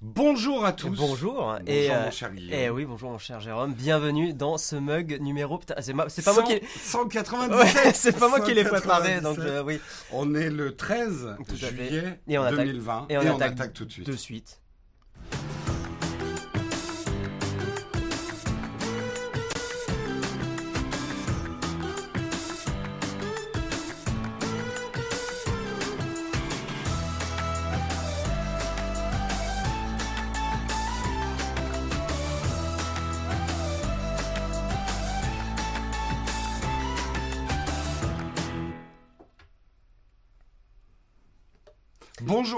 Bonjour 0.00 0.64
à 0.64 0.72
tous. 0.72 0.90
Bonjour. 0.90 1.34
Bonjour 1.34 1.58
et, 1.66 1.88
mon 1.88 1.94
euh, 1.94 2.10
cher 2.12 2.30
Guillaume. 2.32 2.54
et 2.56 2.70
oui, 2.70 2.84
bonjour 2.84 3.10
mon 3.10 3.18
cher 3.18 3.40
Jérôme. 3.40 3.72
Bienvenue 3.74 4.32
dans 4.32 4.56
ce 4.56 4.76
mug 4.76 5.18
numéro. 5.20 5.58
C'est, 5.80 5.92
ma- 5.92 6.06
pas 6.06 6.32
moi 6.34 6.42
qui. 6.44 6.60
197. 6.78 7.50
Ouais, 7.84 7.90
c'est 7.94 8.16
pas 8.16 8.28
moi 8.28 8.38
qui 8.40 8.54
l'ai 8.54 8.62
préparé, 8.62 9.16
197. 9.16 9.22
donc 9.22 9.38
euh, 9.40 9.62
oui. 9.64 9.80
On 10.12 10.36
est 10.36 10.50
le 10.50 10.76
13 10.76 11.34
Tout 11.48 11.52
à 11.52 11.56
fait. 11.56 11.88
juillet 11.88 12.20
Et 12.28 12.38
on 12.38 12.44
attaque. 12.44 12.66
2020 12.66 13.06
Et 13.08 13.18
on 13.18 13.40
attaque 13.40 13.72
tout 13.72 13.84
de 13.86 13.90
suite. 13.90 14.06
De 14.06 14.12
suite. 14.16 14.60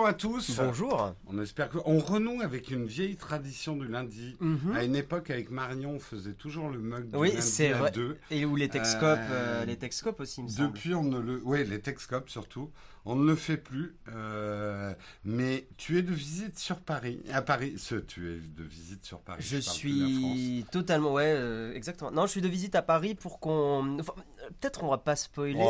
Bonjour 0.00 0.08
à 0.08 0.14
tous. 0.14 0.56
Bonjour. 0.56 1.14
On 1.26 1.38
espère 1.42 1.68
que 1.68 1.76
on 1.84 1.98
renoue 1.98 2.40
avec 2.40 2.70
une 2.70 2.86
vieille 2.86 3.16
tradition 3.16 3.76
du 3.76 3.86
lundi. 3.86 4.34
Mhm. 4.40 4.74
À 4.74 4.82
une 4.82 4.96
époque 4.96 5.28
avec 5.28 5.50
Marion, 5.50 5.96
on 5.96 5.98
faisait 5.98 6.32
toujours 6.32 6.70
le 6.70 6.78
mug 6.78 7.10
du 7.10 7.16
Oui, 7.18 7.28
lundi 7.28 7.42
c'est 7.42 7.74
à 7.74 7.76
vrai. 7.76 7.90
deux. 7.90 8.16
Et 8.30 8.46
où 8.46 8.56
les 8.56 8.70
Texcopes, 8.70 9.04
Euh, 9.04 9.60
euh, 9.60 9.64
les 9.66 9.76
Texcopes 9.76 10.18
aussi, 10.20 10.40
il 10.40 10.44
me 10.44 10.48
semble. 10.48 10.72
Depuis, 10.72 10.94
on 10.94 11.02
ne 11.02 11.18
le, 11.18 11.42
ouais, 11.42 11.64
les 11.64 11.80
Texcopes 11.82 12.30
surtout, 12.30 12.70
on 13.04 13.14
ne 13.14 13.26
le 13.26 13.34
fait 13.36 13.58
plus. 13.58 13.94
euh, 14.08 14.94
mais 15.26 15.68
tu 15.76 15.98
es 15.98 16.02
de 16.02 16.14
visite 16.14 16.58
sur 16.58 16.80
Paris, 16.80 17.20
à 17.30 17.42
Paris. 17.42 17.74
Ce, 17.76 17.96
tu 17.96 18.26
es 18.32 18.36
de 18.38 18.64
visite 18.64 19.04
sur 19.04 19.18
Paris. 19.20 19.42
Je 19.46 19.58
suis 19.58 20.64
totalement, 20.72 21.12
ouais, 21.12 21.72
exactement. 21.74 22.10
Non, 22.10 22.24
je 22.24 22.30
suis 22.30 22.40
de 22.42 22.48
visite 22.48 22.74
à 22.74 22.80
Paris 22.80 23.14
pour 23.14 23.38
qu'on. 23.38 23.98
enfin, 24.00 24.14
Peut-être 24.60 24.84
on 24.84 24.88
va 24.90 24.98
pas 24.98 25.16
spoiler. 25.16 25.54
mais 25.54 25.64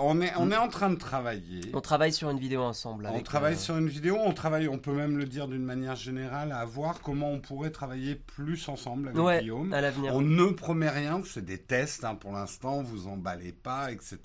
on 0.00 0.20
est, 0.20 0.32
on 0.36 0.50
est 0.50 0.56
en 0.56 0.68
train 0.68 0.90
de 0.90 0.96
travailler. 0.96 1.60
On 1.74 1.80
travaille 1.80 2.12
sur 2.12 2.30
une 2.30 2.38
vidéo 2.38 2.62
ensemble. 2.62 3.08
On 3.12 3.20
travaille 3.20 3.54
euh, 3.54 3.58
sur 3.58 3.76
une 3.76 3.88
vidéo, 3.88 4.16
on 4.20 4.32
travaille, 4.32 4.68
on 4.68 4.78
peut 4.78 4.92
même 4.92 5.16
le 5.18 5.24
dire 5.24 5.48
d'une 5.48 5.64
manière 5.64 5.96
générale, 5.96 6.52
à 6.52 6.64
voir 6.64 7.00
comment 7.00 7.30
on 7.30 7.40
pourrait 7.40 7.70
travailler 7.70 8.14
plus 8.16 8.68
ensemble 8.68 9.08
avec 9.08 9.20
Ouais, 9.20 9.40
Guillaume. 9.40 9.72
à 9.72 9.80
l'avenir. 9.80 10.14
On 10.14 10.20
ne 10.20 10.46
promet 10.46 10.88
rien, 10.90 11.20
c'est 11.24 11.44
des 11.44 11.58
tests 11.58 12.04
hein, 12.04 12.14
pour 12.14 12.32
l'instant, 12.32 12.82
vous 12.82 13.06
emballez 13.08 13.52
pas, 13.52 13.90
etc. 13.92 14.18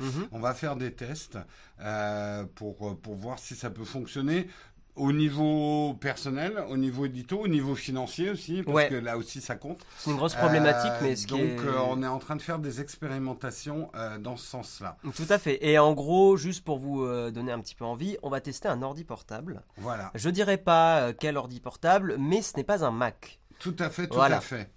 Mhm. 0.00 0.28
On 0.32 0.38
va 0.40 0.54
faire 0.54 0.76
des 0.76 0.92
tests 0.92 1.38
euh, 1.80 2.44
pour, 2.54 2.98
pour 3.00 3.14
voir 3.14 3.38
si 3.38 3.54
ça 3.54 3.70
peut 3.70 3.84
fonctionner 3.84 4.48
au 4.98 5.12
niveau 5.12 5.94
personnel, 6.00 6.62
au 6.70 6.76
niveau 6.76 7.06
édito, 7.06 7.38
au 7.38 7.48
niveau 7.48 7.74
financier 7.74 8.30
aussi, 8.30 8.62
parce 8.62 8.76
Ouais. 8.76 8.88
que 8.88 8.94
là 8.94 9.16
aussi 9.16 9.40
ça 9.40 9.54
compte. 9.56 9.80
C'est 9.98 10.10
une 10.10 10.16
grosse 10.16 10.34
problématique, 10.34 10.90
Euh, 10.92 10.98
mais 11.02 11.16
ce 11.16 11.26
donc 11.26 11.40
est... 11.40 11.58
euh, 11.60 11.80
on 11.88 12.02
est 12.02 12.06
en 12.06 12.18
train 12.18 12.36
de 12.36 12.42
faire 12.42 12.58
des 12.58 12.80
expérimentations 12.80 13.90
euh, 13.94 14.18
dans 14.18 14.36
ce 14.36 14.46
sens-là. 14.46 14.96
Tout 15.14 15.26
à 15.28 15.38
fait. 15.38 15.58
Et 15.66 15.78
en 15.78 15.92
gros, 15.92 16.36
juste 16.36 16.64
pour 16.64 16.78
vous 16.78 17.02
euh, 17.04 17.30
donner 17.30 17.52
un 17.52 17.60
petit 17.60 17.74
peu 17.74 17.84
envie, 17.84 18.16
on 18.22 18.30
va 18.30 18.40
tester 18.40 18.68
un 18.68 18.82
ordi 18.82 19.04
portable. 19.04 19.62
Voilà, 19.78 20.10
Je 20.14 20.30
dirais 20.30 20.56
pas 20.58 21.00
euh, 21.00 21.12
quel 21.18 21.36
ordi 21.36 21.60
portable, 21.60 22.16
mais 22.18 22.42
ce 22.42 22.56
n'est 22.56 22.64
pas 22.64 22.84
un 22.84 22.90
Mac. 22.90 23.38
tout 23.58 23.74
à 23.78 23.90
fait, 23.90 24.06
tout 24.06 24.14
Voilà. 24.14 24.38
à 24.38 24.40
fait. 24.40 24.70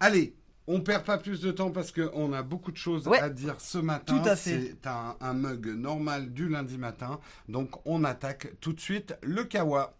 Allez. 0.00 0.34
On 0.70 0.82
perd 0.82 1.02
pas 1.04 1.16
plus 1.16 1.40
de 1.40 1.50
temps 1.50 1.70
parce 1.70 1.90
qu'on 1.92 2.32
a 2.34 2.42
beaucoup 2.42 2.70
de 2.70 2.76
choses 2.76 3.08
Ouais. 3.08 3.18
à 3.20 3.30
dire 3.30 3.54
ce 3.58 3.78
matin. 3.78 4.18
Tout 4.22 4.28
à 4.28 4.36
fait. 4.36 4.60
C'est 4.82 4.86
un, 4.86 5.16
un 5.20 5.32
mug 5.32 5.66
normal 5.68 6.30
du 6.34 6.46
lundi 6.48 6.76
matin. 6.76 7.20
Donc 7.48 7.70
on 7.86 8.04
attaque 8.04 8.52
tout 8.60 8.74
de 8.74 8.80
suite 8.80 9.14
le 9.22 9.44
kawa. 9.44 9.94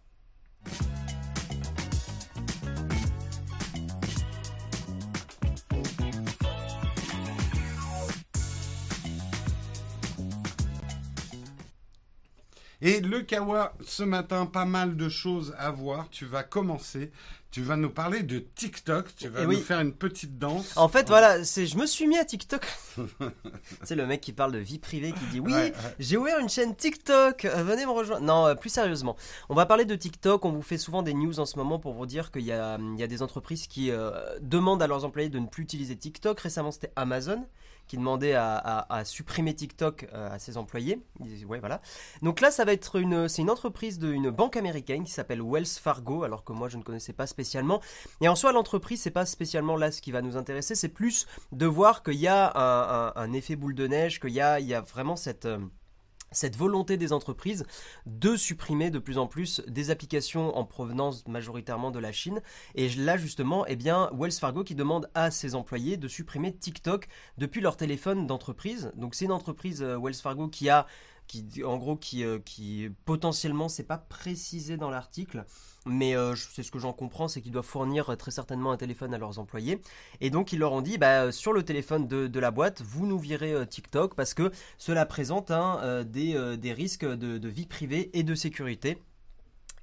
Et 12.81 13.01
le 13.01 13.21
kawa, 13.21 13.73
ce 13.85 14.03
matin, 14.03 14.45
pas 14.45 14.65
mal 14.65 14.95
de 14.95 15.09
choses 15.09 15.53
à 15.57 15.69
voir. 15.71 16.09
Tu 16.09 16.25
vas 16.25 16.43
commencer. 16.43 17.11
Tu 17.51 17.61
vas 17.63 17.75
nous 17.75 17.89
parler 17.89 18.21
de 18.21 18.39
TikTok. 18.39 19.07
Tu 19.17 19.27
vas 19.27 19.39
Eh 19.41 19.43
nous 19.45 19.49
oui. 19.49 19.59
faire 19.61 19.79
une 19.81 19.91
petite 19.91 20.37
danse. 20.37 20.77
En 20.77 20.87
fait, 20.87 21.07
voilà, 21.07 21.43
c'est, 21.43 21.65
je 21.65 21.77
me 21.77 21.85
suis 21.87 22.05
mis 22.07 22.17
à 22.17 22.23
TikTok. 22.23 22.65
c'est 23.83 23.95
le 23.95 24.05
mec 24.05 24.21
qui 24.21 24.33
parle 24.33 24.51
de 24.51 24.59
vie 24.59 24.77
privée 24.79 25.11
qui 25.11 25.25
dit 25.31 25.39
oui, 25.39 25.51
Ouais, 25.53 25.57
ouais. 25.71 25.73
j'ai 25.99 26.15
ouvert 26.15 26.37
une 26.39 26.47
chaîne 26.47 26.75
TikTok, 26.75 27.45
euh, 27.45 27.63
venez 27.63 27.85
me 27.85 27.91
rejoindre. 27.91 28.23
Non, 28.23 28.45
euh, 28.45 28.55
plus 28.55 28.69
sérieusement, 28.69 29.15
on 29.49 29.55
va 29.55 29.65
parler 29.65 29.85
de 29.85 29.95
TikTok. 29.95 30.45
On 30.45 30.51
vous 30.51 30.61
fait 30.61 30.77
souvent 30.77 31.01
des 31.01 31.13
news 31.15 31.39
en 31.39 31.45
ce 31.47 31.57
moment 31.57 31.79
pour 31.79 31.93
vous 31.93 32.05
dire 32.05 32.31
qu'il 32.31 32.43
y 32.43 32.51
a, 32.51 32.77
il 32.79 32.99
y 32.99 33.03
a 33.03 33.07
des 33.07 33.21
entreprises 33.23 33.65
qui 33.67 33.89
euh, 33.91 34.11
demandent 34.41 34.83
à 34.83 34.87
leurs 34.87 35.03
employés 35.03 35.29
de 35.29 35.39
ne 35.39 35.47
plus 35.47 35.63
utiliser 35.63 35.95
TikTok. 35.97 36.39
Récemment, 36.39 36.71
c'était 36.71 36.91
Amazon 36.95 37.43
qui 37.89 37.97
demandait 37.97 38.35
à, 38.35 39.01
supprimer 39.03 39.55
TikTok 39.55 40.07
euh, 40.13 40.29
à 40.31 40.37
ses 40.37 40.57
employés. 40.57 41.01
Voilà. 41.59 41.81
Donc 42.21 42.39
là, 42.39 42.51
ça 42.51 42.63
va 42.63 42.71
être 42.71 42.97
une, 42.97 43.27
c'est 43.27 43.41
une 43.41 43.49
entreprise 43.49 43.97
d'une 43.97 44.29
banque 44.29 44.55
américaine 44.57 45.03
qui 45.03 45.11
s'appelle 45.11 45.41
Wells 45.41 45.65
Fargo, 45.65 46.23
alors 46.23 46.43
que 46.43 46.53
moi 46.53 46.69
je 46.69 46.77
ne 46.77 46.83
connaissais 46.83 47.13
pas 47.13 47.25
spécialement. 47.25 47.81
Et 48.21 48.29
en 48.29 48.35
soi, 48.35 48.51
l'entreprise, 48.51 49.01
c'est 49.01 49.09
pas 49.09 49.25
spécialement 49.25 49.75
là 49.75 49.91
ce 49.91 50.01
qui 50.01 50.11
va 50.11 50.21
nous 50.21 50.37
intéresser, 50.37 50.75
c'est 50.75 50.89
plus 50.89 51.25
de 51.51 51.65
voir 51.65 52.03
qu'il 52.03 52.13
y 52.13 52.27
a 52.27 52.53
un, 53.15 53.33
effet 53.33 53.55
boule 53.55 53.73
de 53.73 53.87
neige, 53.87 54.19
qu'il 54.19 54.31
y 54.31 54.41
a, 54.41 54.59
il 54.59 54.67
y 54.67 54.75
a 54.75 54.81
vraiment 54.81 55.15
cette 55.15 55.45
euh, 55.45 55.57
cette 56.31 56.55
volonté 56.55 56.97
des 56.97 57.13
entreprises 57.13 57.65
de 58.05 58.35
supprimer 58.35 58.89
de 58.89 58.99
plus 58.99 59.17
en 59.17 59.27
plus 59.27 59.61
des 59.67 59.89
applications 59.89 60.55
en 60.57 60.65
provenance 60.65 61.27
majoritairement 61.27 61.91
de 61.91 61.99
la 61.99 62.11
Chine. 62.11 62.41
Et 62.75 62.89
là, 62.89 63.17
justement, 63.17 63.65
eh 63.67 63.75
bien, 63.75 64.09
Wells 64.13 64.31
Fargo 64.31 64.63
qui 64.63 64.75
demande 64.75 65.09
à 65.13 65.31
ses 65.31 65.55
employés 65.55 65.97
de 65.97 66.07
supprimer 66.07 66.53
TikTok 66.53 67.07
depuis 67.37 67.61
leur 67.61 67.77
téléphone 67.77 68.27
d'entreprise. 68.27 68.91
Donc, 68.95 69.15
c'est 69.15 69.25
une 69.25 69.31
entreprise, 69.31 69.81
euh, 69.81 69.97
Wells 69.97 70.15
Fargo, 70.15 70.47
qui 70.47 70.69
a, 70.69 70.85
qui, 71.27 71.63
en 71.63 71.77
gros, 71.77 71.95
qui, 71.95 72.23
euh, 72.23 72.39
qui 72.39 72.89
potentiellement, 73.05 73.69
c'est 73.69 73.83
pas 73.83 73.97
précisé 73.97 74.77
dans 74.77 74.89
l'article, 74.89 75.45
mais 75.89 76.15
euh, 76.15 76.35
c'est 76.35 76.63
ce 76.63 76.71
que 76.71 76.79
j'en 76.79 76.93
comprends, 76.93 77.27
c'est 77.27 77.41
qu'ils 77.41 77.51
doivent 77.51 77.65
fournir 77.65 78.09
euh, 78.09 78.15
très 78.15 78.31
certainement 78.31 78.71
un 78.71 78.77
téléphone 78.77 79.13
à 79.13 79.17
leurs 79.17 79.39
employés. 79.39 79.81
Et 80.21 80.29
donc, 80.29 80.53
ils 80.53 80.59
leur 80.59 80.73
ont 80.73 80.81
dit, 80.81 80.97
bah, 80.97 81.23
euh, 81.23 81.31
sur 81.31 81.53
le 81.53 81.63
téléphone 81.63 82.07
de, 82.07 82.39
la 82.39 82.51
boîte, 82.51 82.81
vous 82.81 83.05
nous 83.05 83.19
virez 83.19 83.67
TikTok 83.67 84.15
parce 84.15 84.33
que 84.33 84.51
cela 84.77 85.05
présente 85.05 85.51
hein, 85.51 86.05
des, 86.05 86.73
risques 86.73 87.05
de, 87.05 87.47
vie 87.49 87.65
privée 87.65 88.09
et 88.13 88.23
de 88.23 88.33
sécurité. 88.33 88.97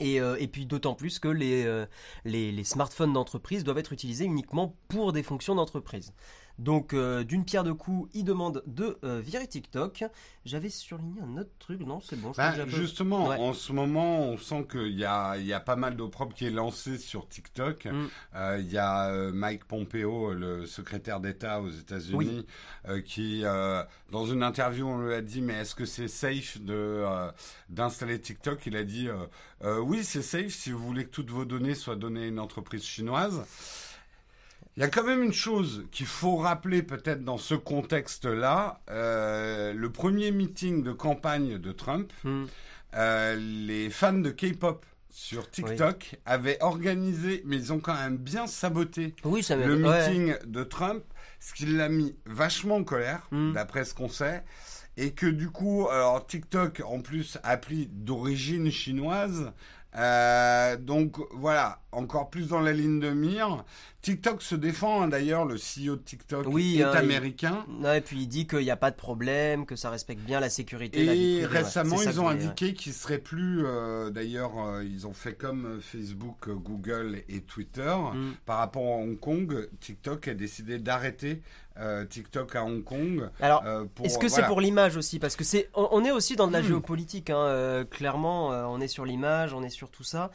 Et, 0.01 0.21
puis 0.51 0.65
d'autant 0.65 0.95
plus 0.95 1.19
que 1.19 1.29
les 1.29 2.65
smartphones 2.65 3.13
d'entreprise 3.13 3.63
doivent 3.63 3.79
être 3.79 3.93
utilisés 3.93 4.25
uniquement 4.25 4.75
pour 4.89 5.13
des 5.13 5.23
fonctions 5.23 5.55
d'entreprise. 5.55 6.15
Donc 6.59 6.95
euh, 6.95 7.23
d'une 7.23 7.45
pierre 7.45 7.65
deux 7.65 7.75
coups, 7.75 8.09
ils 8.15 8.25
demandent 8.25 8.63
de 8.67 8.97
euh, 9.05 9.21
virer 9.21 9.47
TikTok. 9.47 10.05
J'avais 10.45 10.71
surligné 10.71 11.21
un 11.21 11.37
autre 11.39 11.51
truc, 11.59 11.81
non 11.81 12.01
c'est 12.01 12.17
bon. 12.17 12.33
Je 12.33 12.39
Bah, 12.39 12.53
que 12.53 12.69
justement, 12.71 13.29
Ouais. 13.29 13.37
en 13.39 13.53
ce 13.53 13.73
moment, 13.73 14.21
on 14.21 14.37
sent 14.39 14.67
qu'il 14.71 14.97
y 14.99 15.05
a, 15.05 15.37
il 15.37 15.47
y 15.47 15.53
a 15.53 15.61
pas 15.61 15.77
mal 15.77 15.97
d'opprobre 15.97 16.35
qui 16.35 16.47
est 16.47 16.51
lancé 16.51 16.99
sur 16.99 17.29
TikTok. 17.29 17.87
Mm. 17.87 18.07
Euh, 18.37 18.59
il 18.61 18.71
y 18.73 18.79
a 18.79 19.11
Mike 19.33 19.65
Pompeo, 19.65 20.33
le 20.33 20.67
secrétaire 20.67 21.21
d'État 21.21 21.61
aux 21.61 21.69
États-Unis, 21.71 22.47
qui, 23.05 23.43
dans 24.13 24.27
une 24.27 24.43
interview, 24.43 24.87
on 24.87 24.99
lui 24.99 25.15
a 25.15 25.21
dit, 25.23 25.41
mais 25.43 25.55
est-ce 25.55 25.75
que 25.75 25.85
c'est 25.85 26.09
safe 26.09 26.61
de 26.61 27.05
d'installer 27.69 28.21
TikTok? 28.21 28.65
Il 28.67 28.77
a 28.77 28.85
dit, 28.85 29.09
oui, 29.65 30.05
c'est 30.05 30.23
safe 30.23 30.53
si 30.53 30.71
vous 30.71 30.79
voulez 30.79 31.05
que 31.05 31.11
toutes 31.11 31.31
vos 31.31 31.45
données 31.45 31.75
soient 31.75 31.97
données 31.97 32.25
à 32.25 32.27
une 32.27 32.39
entreprise 32.41 32.85
chinoise. 32.85 33.45
Il 34.77 34.81
y 34.81 34.83
a 34.85 34.89
quand 34.89 35.05
même 35.05 35.23
une 35.23 35.33
chose 35.33 35.87
qu'il 35.91 36.07
faut 36.07 36.37
rappeler 36.37 36.83
peut-être 36.83 37.25
dans 37.25 37.39
ce 37.39 37.55
contexte-là. 37.55 38.81
Euh, 38.91 39.73
le 39.73 39.91
premier 39.91 40.31
meeting 40.33 40.83
de 40.83 40.93
campagne 40.93 41.59
de 41.59 41.73
Trump, 41.73 42.13
Hmm. 42.25 42.45
euh, 42.95 43.37
les 43.37 43.89
fans 43.91 44.13
de 44.13 44.31
K-pop 44.31 44.85
sur 45.11 45.51
TikTok 45.51 46.17
avaient 46.27 46.59
organisé, 46.63 47.43
mais 47.47 47.57
ils 47.57 47.73
ont 47.73 47.79
quand 47.81 47.95
même 47.95 48.19
bien 48.19 48.47
saboté 48.47 49.15
Oui, 49.25 49.43
ça 49.43 49.57
le 49.57 49.83
ouais. 49.83 50.09
meeting 50.11 50.35
de 50.47 50.63
Trump, 50.63 51.03
ce 51.41 51.55
qui 51.55 51.65
l'a 51.65 51.89
mis 51.89 52.15
vachement 52.27 52.77
en 52.77 52.85
colère, 52.85 53.27
Mm. 53.31 53.53
d'après 53.55 53.85
ce 53.87 53.95
qu'on 53.95 54.11
sait. 54.11 54.45
Et 54.99 55.13
que 55.13 55.27
du 55.27 55.49
coup, 55.51 55.89
alors 55.91 56.27
TikTok, 56.27 56.83
en 56.87 57.01
plus, 57.01 57.39
appli 57.43 57.87
d'origine 57.93 58.71
chinoise, 58.71 59.53
euh, 59.97 60.77
donc 60.77 61.17
voilà, 61.33 61.81
encore 61.93 62.31
plus 62.31 62.49
dans 62.49 62.61
la 62.61 62.73
ligne 62.73 63.01
de 63.01 63.11
mire. 63.11 63.65
TikTok 64.03 64.41
se 64.41 64.55
défend, 64.55 65.03
hein, 65.03 65.09
d'ailleurs, 65.09 65.45
le 65.45 65.57
CEO 65.57 65.97
de 65.97 66.03
TikTok 66.03 66.47
Oui, 66.49 66.79
est 66.79 66.85
hein, 66.85 66.91
il- 66.93 66.99
américain. 66.99 67.65
Ouais, 67.81 67.99
et 67.99 68.01
puis 68.01 68.19
il 68.21 68.27
dit 68.29 68.47
qu'il 68.47 68.61
n'y 68.61 68.71
a 68.71 68.77
pas 68.77 68.93
de 68.93 68.97
problème, 68.97 69.67
que 69.67 69.75
ça 69.75 69.91
respecte 69.91 70.21
bien 70.21 70.39
la 70.39 70.49
sécurité. 70.49 71.05
la 71.05 71.13
vie 71.15 71.19
Et 71.39 71.43
privée, 71.43 71.53
ouais. 71.53 71.59
récemment, 71.63 72.01
ils 72.03 72.21
ont 72.21 72.29
indiqué 72.29 72.73
qu'ils 72.75 72.93
seraient 72.93 73.19
plus. 73.19 73.65
euh, 73.67 74.11
D'ailleurs, 74.11 74.53
euh, 74.65 74.85
ils 74.85 75.07
ont 75.09 75.13
fait 75.13 75.35
comme 75.35 75.81
Facebook, 75.81 76.49
Google 76.49 77.23
et 77.29 77.41
Twitter. 77.41 77.95
Mm. 78.15 78.33
Par 78.45 78.59
rapport 78.59 78.85
à 78.85 78.97
Hong 78.99 79.19
Kong, 79.19 79.69
TikTok 79.81 80.29
a 80.29 80.35
décidé 80.35 80.79
d'arrêter 80.79 81.43
euh, 81.79 82.05
TikTok 82.05 82.57
à 82.57 82.65
Hong 82.65 82.83
Kong. 82.85 83.29
Alors, 83.41 83.63
euh, 83.67 83.85
Est-ce 84.03 84.19
que 84.19 84.29
c'est 84.29 84.45
pour 84.45 84.61
l'image 84.61 84.97
aussi 84.97 85.19
Parce 85.19 85.37
que 85.37 85.45
c'est, 85.45 85.69
on, 85.75 85.89
on 85.93 86.05
est 86.05 86.11
aussi 86.11 86.37
dans 86.37 86.47
de 86.49 86.53
la 86.53 86.61
Hmm. 86.61 86.67
géopolitique. 86.67 87.31
hein, 87.31 87.37
euh, 87.39 87.85
clairement, 87.85 88.49
on 88.49 88.81
est 88.81 88.89
sur 88.89 89.05
l'image, 89.05 89.53
on 89.55 89.63
est 89.63 89.69
sur 89.71 89.91
tout 89.91 90.05
ça. 90.05 90.31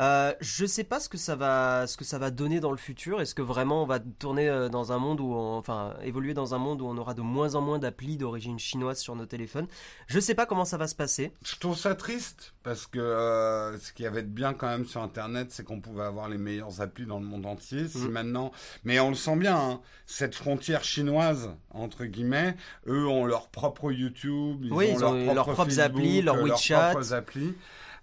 Euh, 0.00 0.32
je 0.40 0.64
sais 0.64 0.84
pas 0.84 0.98
ce 0.98 1.08
que 1.10 1.18
ça 1.18 1.36
va, 1.36 1.86
ce 1.86 1.96
que 1.98 2.04
ça 2.04 2.18
va 2.18 2.30
donner 2.30 2.58
dans 2.58 2.70
le 2.70 2.78
futur. 2.78 3.20
Est-ce 3.20 3.34
que 3.34 3.42
vraiment 3.42 3.82
on 3.82 3.86
va 3.86 3.98
tourner 4.00 4.48
euh, 4.48 4.68
dans 4.70 4.92
un 4.92 4.98
monde 4.98 5.20
où, 5.20 5.34
on, 5.34 5.58
enfin, 5.58 5.94
évoluer 6.02 6.32
dans 6.32 6.54
un 6.54 6.58
monde 6.58 6.80
où 6.80 6.86
on 6.86 6.96
aura 6.96 7.12
de 7.12 7.20
moins 7.20 7.54
en 7.54 7.60
moins 7.60 7.78
d'applis 7.78 8.16
d'origine 8.16 8.58
chinoise 8.58 8.98
sur 8.98 9.14
nos 9.14 9.26
téléphones? 9.26 9.66
Je 10.06 10.18
sais 10.18 10.34
pas 10.34 10.46
comment 10.46 10.64
ça 10.64 10.78
va 10.78 10.86
se 10.86 10.94
passer. 10.94 11.32
Je 11.44 11.56
trouve 11.56 11.76
ça 11.76 11.94
triste 11.94 12.54
parce 12.62 12.86
que 12.86 12.98
euh, 12.98 13.78
ce 13.78 13.92
qui 13.92 14.06
avait 14.06 14.22
de 14.22 14.28
bien 14.28 14.54
quand 14.54 14.68
même 14.68 14.86
sur 14.86 15.02
Internet, 15.02 15.48
c'est 15.50 15.64
qu'on 15.64 15.80
pouvait 15.80 16.04
avoir 16.04 16.28
les 16.30 16.38
meilleures 16.38 16.80
applis 16.80 17.04
dans 17.06 17.18
le 17.20 17.26
monde 17.26 17.44
entier. 17.44 17.86
Si 17.86 17.98
Mhm. 17.98 18.10
maintenant, 18.10 18.52
mais 18.84 19.00
on 19.00 19.10
le 19.10 19.14
sent 19.16 19.36
bien, 19.36 19.56
hein, 19.58 19.80
cette 20.06 20.34
frontière 20.34 20.82
chinoise 20.82 21.50
entre 21.70 22.04
guillemets, 22.06 22.56
eux 22.86 23.06
ont 23.06 23.26
leur 23.26 23.48
propre 23.48 23.92
YouTube, 23.92 24.60
ils 24.64 24.72
Oui, 24.72 24.86
ont, 24.86 24.94
ils 24.94 25.00
leur 25.00 25.10
ont 25.12 25.14
propre 25.24 25.34
leurs 25.34 25.44
propres 25.44 25.64
Facebook, 25.64 25.84
applis, 25.84 26.22
leur 26.22 26.34
euh, 26.36 26.46
leurs 26.46 26.56
WeChat. 26.56 26.90
propres 26.92 27.12
applis. 27.12 27.54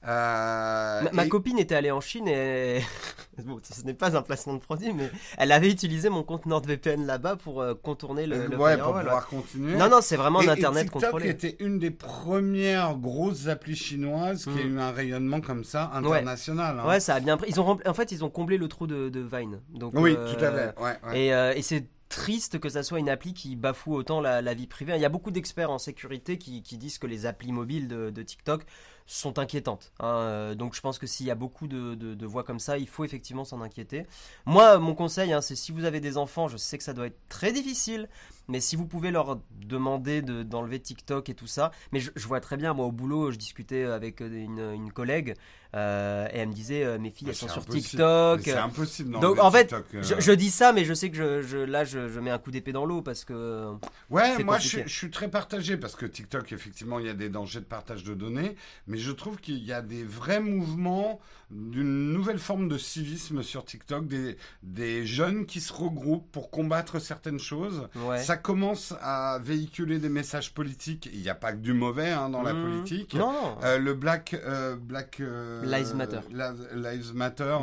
Euh, 0.05 1.01
Ma, 1.13 1.25
copine 1.27 1.57
était 1.59 1.75
allée 1.75 1.91
en 1.91 2.01
Chine 2.01 2.27
et 2.27 2.81
bon, 3.45 3.57
ce 3.63 3.81
n'est 3.83 3.93
pas 3.93 4.15
un 4.15 4.21
placement 4.21 4.53
de 4.53 4.59
produit, 4.59 4.93
mais 4.93 5.09
elle 5.37 5.51
avait 5.51 5.69
utilisé 5.69 6.09
mon 6.09 6.23
compte 6.23 6.45
NordVPN 6.45 7.05
là-bas 7.05 7.35
pour 7.35 7.61
euh, 7.61 7.73
contourner 7.73 8.25
le, 8.27 8.35
euh, 8.35 8.47
le 8.47 8.57
ouais, 8.57 8.77
pour 8.77 8.95
ouais. 8.95 9.03
pouvoir 9.03 9.27
continuer. 9.27 9.75
Non, 9.75 9.89
non, 9.89 9.99
c'est 10.01 10.15
vraiment 10.15 10.41
Et- 10.41 10.49
un 10.49 10.53
et 10.55 10.55
TikTok 10.83 10.91
contrôlé. 10.91 11.29
était 11.29 11.57
une 11.59 11.79
des 11.79 11.91
premières 11.91 12.95
grosses 12.95 13.47
applis 13.47 13.75
chinoises 13.75 14.43
qui 14.45 14.49
a 14.61 14.63
Mm. 14.65 14.75
eu 14.75 14.79
un 14.79 14.91
rayonnement 14.91 15.41
comme 15.41 15.63
ça 15.63 15.91
international. 15.93 16.79
hein. 16.79 16.87
Ouais, 16.87 16.99
ça 16.99 17.15
a 17.15 17.19
bien 17.19 17.37
pris. 17.37 17.49
Ils 17.49 17.59
ont 17.59 17.65
rempli- 17.75 17.87
en 17.89 17.93
fait, 17.93 18.11
ils 18.11 18.23
ont 18.23 18.29
comblé 18.29 18.57
le 18.57 18.67
trou 18.67 18.87
de, 18.87 19.09
de 19.09 19.19
Vine. 19.19 19.59
Donc, 19.73 19.93
Oui, 19.95 20.15
euh, 20.17 20.33
tout 20.33 20.43
à 20.43 20.51
fait. 20.51 21.17
Et, 21.17 21.27
et 21.57 21.61
c'est 21.61 21.85
triste 22.09 22.59
que 22.59 22.69
ça 22.69 22.83
soit 22.83 22.99
une 22.99 23.09
appli 23.09 23.33
qui 23.33 23.55
bafoue 23.57 23.93
autant 23.93 24.21
la, 24.21 24.41
la 24.41 24.53
vie 24.53 24.67
privée. 24.67 24.93
Il 24.95 25.01
y 25.01 25.05
a 25.05 25.09
beaucoup 25.09 25.31
d'experts 25.31 25.69
en 25.71 25.77
sécurité 25.77 26.37
qui, 26.37 26.63
qui 26.63 26.77
disent 26.77 26.97
que 26.99 27.07
les 27.07 27.25
applis 27.25 27.51
mobiles 27.51 27.87
de, 27.89 28.09
de 28.11 28.23
TikTok 28.23 28.63
sont 29.07 29.39
inquiétantes. 29.39 29.91
hein. 29.99 30.07
Euh, 30.27 30.55
donc 30.55 30.75
je 30.75 30.81
pense 30.81 30.99
que 30.99 31.07
s'il 31.07 31.25
y 31.25 31.31
a 31.31 31.35
beaucoup 31.35 31.67
de, 31.67 32.25
voix 32.25 32.43
comme 32.43 32.59
ça, 32.59 32.77
il 32.77 32.87
faut 32.87 33.05
effectivement 33.05 33.45
s'en 33.45 33.61
inquiéter. 33.61 34.05
Moi, 34.45 34.77
mon 34.77 34.93
conseil, 34.93 35.31
hein, 35.33 35.41
c'est 35.41 35.55
si 35.55 35.71
vous 35.71 35.85
avez 35.85 36.01
des 36.01 36.17
enfants, 36.17 36.47
je 36.47 36.57
sais 36.57 36.77
que 36.77 36.83
ça 36.83 36.93
doit 36.93 37.07
être 37.07 37.19
très 37.29 37.53
difficile, 37.53 38.09
mais 38.49 38.59
si 38.59 38.75
vous 38.75 38.85
pouvez 38.85 39.11
leur 39.11 39.39
demander 39.51 40.21
de- 40.21 40.43
d'enlever 40.43 40.79
TikTok 40.79 41.29
et 41.29 41.33
tout 41.33 41.47
ça, 41.47 41.71
mais 41.91 41.99
je, 41.99 42.11
vois 42.27 42.41
très 42.41 42.57
bien, 42.57 42.73
moi 42.73 42.85
au 42.85 42.91
boulot, 42.91 43.31
je 43.31 43.37
discutais 43.37 43.85
avec 43.85 44.19
une, 44.19 44.59
une 44.59 44.91
collègue 44.91 45.35
euh, 45.75 46.27
et 46.33 46.37
elle 46.39 46.49
me 46.49 46.53
disait, 46.53 46.83
euh, 46.83 46.97
mes 46.97 47.09
filles, 47.11 47.27
Mais 47.27 47.31
elles 47.31 47.35
sont 47.37 47.47
sur 47.47 47.61
impossible. 47.61 47.85
TikTok. 47.87 48.41
C'est 48.43 48.53
impossible. 48.57 49.19
Donc 49.19 49.39
en 49.39 49.51
fait, 49.51 49.67
TikTok, 49.67 49.85
euh. 49.95 50.03
je, 50.03 50.15
je 50.19 50.31
dis 50.31 50.49
ça, 50.49 50.73
mais 50.73 50.85
je 50.85 50.93
sais 50.93 51.09
que 51.09 51.17
je, 51.17 51.41
je- 51.41 51.57
là, 51.57 51.83
je, 51.83 52.07
je 52.09 52.19
mets 52.19 52.31
un 52.31 52.37
coup 52.39 52.51
d'épée 52.51 52.71
dans 52.71 52.85
l'eau 52.85 53.01
parce 53.01 53.25
que. 53.25 53.71
Ouais, 54.09 54.43
moi 54.43 54.57
je, 54.59 54.79
suis- 54.87 55.09
très 55.11 55.29
partagé 55.29 55.77
parce 55.77 55.95
que 55.95 56.05
TikTok, 56.05 56.51
effectivement, 56.51 56.99
il 56.99 57.05
y 57.05 57.09
a 57.09 57.13
des 57.13 57.29
dangers 57.29 57.59
de 57.59 57.65
partage 57.65 58.03
de 58.03 58.13
données, 58.13 58.55
mais 58.87 58.97
je 58.97 59.11
trouve 59.11 59.37
qu'il 59.37 59.63
y 59.63 59.73
a 59.73 59.81
des 59.81 60.03
vrais 60.03 60.39
mouvements 60.39 61.19
d'une 61.49 62.11
nouvelle 62.11 62.39
forme 62.39 62.67
de 62.67 62.77
civisme 62.77 63.41
sur 63.41 63.63
TikTok, 63.63 64.05
des, 64.05 64.35
des 64.63 65.05
jeunes 65.05 65.45
qui 65.45 65.61
se 65.61 65.71
regroupent 65.71 66.29
pour 66.29 66.51
combattre 66.51 66.99
certaines 66.99 67.39
choses. 67.39 67.87
Ouais. 67.95 68.21
Ça 68.21 68.35
commence 68.35 68.93
à 69.01 69.39
véhiculer 69.41 69.97
des 69.97 70.09
messages 70.09 70.53
politiques. 70.53 71.09
Il 71.13 71.21
n'y 71.21 71.29
a 71.29 71.35
pas 71.35 71.53
que 71.53 71.59
du 71.59 71.71
mauvais 71.71 72.09
hein, 72.09 72.27
dans 72.29 72.41
la 72.41 72.53
Mmh. 72.53 72.63
politique. 72.63 73.13
Non. 73.13 73.57
Euh, 73.63 73.77
le 73.77 73.93
Black, 73.93 74.35
Black 74.81 75.21
Lives 75.63 75.95
Matter. 75.95 76.19
La- 76.31 76.53
Lives 76.75 77.13
Matter. 77.13 77.57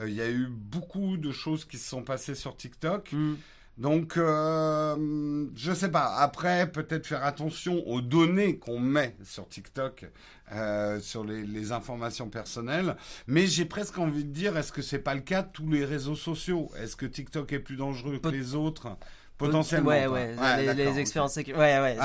euh, 0.00 0.08
Il 0.08 0.14
y 0.14 0.20
a 0.22 0.28
eu 0.30 0.46
beaucoup 0.48 1.16
de 1.16 1.32
choses 1.32 1.64
qui 1.64 1.78
se 1.78 1.88
sont 1.88 2.02
passées 2.02 2.34
sur 2.34 2.56
TikTok. 2.56 3.10
Hmm. 3.12 3.34
Donc, 3.78 4.16
euh, 4.16 5.46
je 5.54 5.72
sais 5.74 5.90
pas. 5.90 6.16
Après, 6.16 6.70
peut-être 6.70 7.06
faire 7.06 7.24
attention 7.24 7.86
aux 7.86 8.00
données 8.00 8.56
qu'on 8.58 8.78
met 8.80 9.14
sur 9.22 9.46
TikTok, 9.48 10.06
euh, 10.52 10.98
sur 11.00 11.24
les, 11.24 11.42
les 11.44 11.72
informations 11.72 12.30
personnelles. 12.30 12.96
Mais 13.26 13.46
j'ai 13.46 13.66
presque 13.66 13.98
envie 13.98 14.24
de 14.24 14.30
dire, 14.32 14.56
est-ce 14.56 14.72
que 14.72 14.80
c'est 14.80 14.98
pas 14.98 15.14
le 15.14 15.20
cas 15.20 15.42
de 15.42 15.48
tous 15.52 15.68
les 15.68 15.84
réseaux 15.84 16.14
sociaux? 16.16 16.70
Est-ce 16.78 16.96
que 16.96 17.04
TikTok 17.04 17.52
est 17.52 17.58
plus 17.58 17.76
dangereux 17.76 18.18
que 18.18 18.28
les 18.28 18.54
autres? 18.54 18.88
Potentiellement. 19.36 19.90
Ouais, 19.90 20.06
ouais. 20.06 20.34
Ouais, 20.40 20.56
les, 20.64 20.72
les 20.72 20.98
expériences 20.98 21.36
Ouais, 21.36 21.52
ouais. 21.54 21.98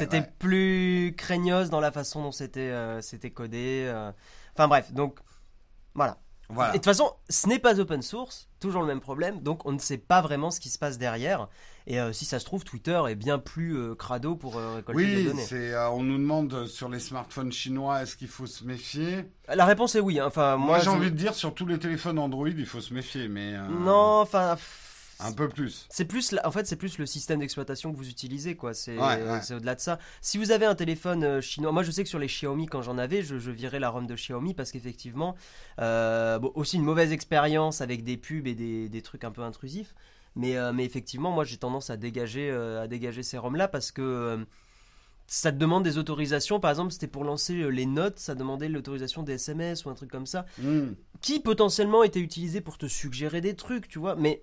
C'était 0.00 0.28
plus 0.40 1.14
craignos 1.16 1.70
dans 1.70 1.78
la 1.78 1.92
façon 1.92 2.22
dont 2.24 2.32
c'était 2.32 2.58
euh, 2.72 3.00
c'était 3.00 3.30
codé. 3.30 3.84
Enfin 4.56 4.68
bref, 4.68 4.92
donc 4.92 5.18
voilà. 5.94 6.18
Voilà. 6.50 6.70
Et 6.70 6.72
de 6.74 6.78
toute 6.78 6.84
façon, 6.84 7.10
ce 7.30 7.48
n'est 7.48 7.58
pas 7.58 7.80
open 7.80 8.02
source, 8.02 8.50
toujours 8.60 8.82
le 8.82 8.86
même 8.86 9.00
problème, 9.00 9.40
donc 9.40 9.64
on 9.64 9.72
ne 9.72 9.78
sait 9.78 9.96
pas 9.96 10.20
vraiment 10.20 10.50
ce 10.50 10.60
qui 10.60 10.68
se 10.68 10.78
passe 10.78 10.98
derrière. 10.98 11.48
Et 11.86 11.98
euh, 11.98 12.12
si 12.12 12.26
ça 12.26 12.38
se 12.38 12.44
trouve, 12.44 12.64
Twitter 12.64 13.00
est 13.08 13.14
bien 13.14 13.38
plus 13.38 13.76
euh, 13.78 13.94
crado 13.94 14.36
pour 14.36 14.58
euh, 14.58 14.74
récolter 14.76 15.06
des 15.06 15.16
Oui, 15.16 15.24
données. 15.24 15.42
c'est. 15.44 15.72
euh, 15.72 15.88
on 15.90 16.02
nous 16.02 16.18
demande 16.18 16.66
sur 16.66 16.90
les 16.90 17.00
smartphones 17.00 17.50
chinois, 17.50 18.02
est-ce 18.02 18.16
qu'il 18.16 18.28
faut 18.28 18.46
se 18.46 18.62
méfier? 18.64 19.24
La 19.54 19.64
réponse 19.64 19.94
est 19.94 20.00
oui. 20.00 20.20
hein. 20.20 20.26
Enfin, 20.26 20.56
moi, 20.58 20.66
Moi, 20.76 20.78
j'ai 20.80 20.90
envie 20.90 21.10
de 21.10 21.16
dire 21.16 21.34
sur 21.34 21.54
tous 21.54 21.64
les 21.66 21.78
téléphones 21.78 22.18
Android, 22.18 22.48
il 22.48 22.66
faut 22.66 22.82
se 22.82 22.92
méfier, 22.92 23.26
mais 23.28 23.56
Non, 23.70 24.20
enfin. 24.20 24.54
pff, 24.56 24.83
un 25.20 25.32
peu 25.32 25.48
plus. 25.48 25.86
C'est 25.90 26.04
plus, 26.04 26.34
en 26.44 26.50
fait, 26.50 26.66
c'est 26.66 26.76
plus 26.76 26.98
le 26.98 27.06
système 27.06 27.40
d'exploitation 27.40 27.92
que 27.92 27.96
vous 27.96 28.08
utilisez, 28.08 28.56
quoi. 28.56 28.74
C'est 28.74 28.96
Ouais, 28.98 29.22
ouais. 29.22 29.40
c'est 29.42 29.54
au-delà 29.54 29.74
de 29.74 29.80
ça. 29.80 29.98
Si 30.20 30.38
vous 30.38 30.50
avez 30.50 30.66
un 30.66 30.74
téléphone 30.74 31.24
euh, 31.24 31.40
chinois, 31.40 31.72
moi 31.72 31.82
je 31.82 31.90
sais 31.90 32.02
que 32.02 32.08
sur 32.08 32.18
les 32.18 32.26
Xiaomi, 32.26 32.66
quand 32.66 32.82
j'en 32.82 32.98
avais, 32.98 33.22
je, 33.22 33.38
je 33.38 33.50
virais 33.50 33.78
la 33.80 33.90
ROM 33.90 34.06
de 34.06 34.14
Xiaomi 34.14 34.54
parce 34.54 34.72
qu'effectivement, 34.72 35.34
euh, 35.80 36.38
bon, 36.38 36.52
aussi 36.54 36.76
une 36.76 36.84
mauvaise 36.84 37.12
expérience 37.12 37.80
avec 37.80 38.04
des 38.04 38.16
pubs 38.16 38.46
et 38.46 38.54
des, 38.54 38.88
des 38.88 39.02
trucs 39.02 39.24
un 39.24 39.30
peu 39.30 39.42
intrusifs. 39.42 39.94
Mais, 40.36 40.56
euh, 40.56 40.72
mais 40.72 40.84
effectivement, 40.84 41.30
moi 41.30 41.44
j'ai 41.44 41.56
tendance 41.58 41.90
à 41.90 41.96
dégager, 41.96 42.50
euh, 42.50 42.82
à 42.82 42.88
dégager 42.88 43.22
ces 43.22 43.38
ROM-là 43.38 43.68
parce 43.68 43.92
que 43.92 44.44
ça 45.26 45.52
te 45.52 45.56
demande 45.56 45.84
des 45.84 45.96
autorisations. 45.96 46.60
Par 46.60 46.70
exemple, 46.70 46.92
c'était 46.92 47.06
pour 47.06 47.24
lancer 47.24 47.70
les 47.70 47.86
notes, 47.86 48.18
ça 48.18 48.34
demandait 48.34 48.68
l'autorisation 48.68 49.22
des 49.22 49.34
SMS 49.34 49.84
ou 49.84 49.90
un 49.90 49.94
truc 49.94 50.10
comme 50.10 50.26
ça 50.26 50.44
Hmm. 50.60 50.94
qui 51.20 51.40
potentiellement 51.40 52.02
était 52.02 52.20
utilisé 52.20 52.60
pour 52.60 52.76
te 52.78 52.86
suggérer 52.86 53.40
des 53.40 53.54
trucs, 53.54 53.88
tu 53.88 53.98
vois, 53.98 54.16
mais 54.16 54.42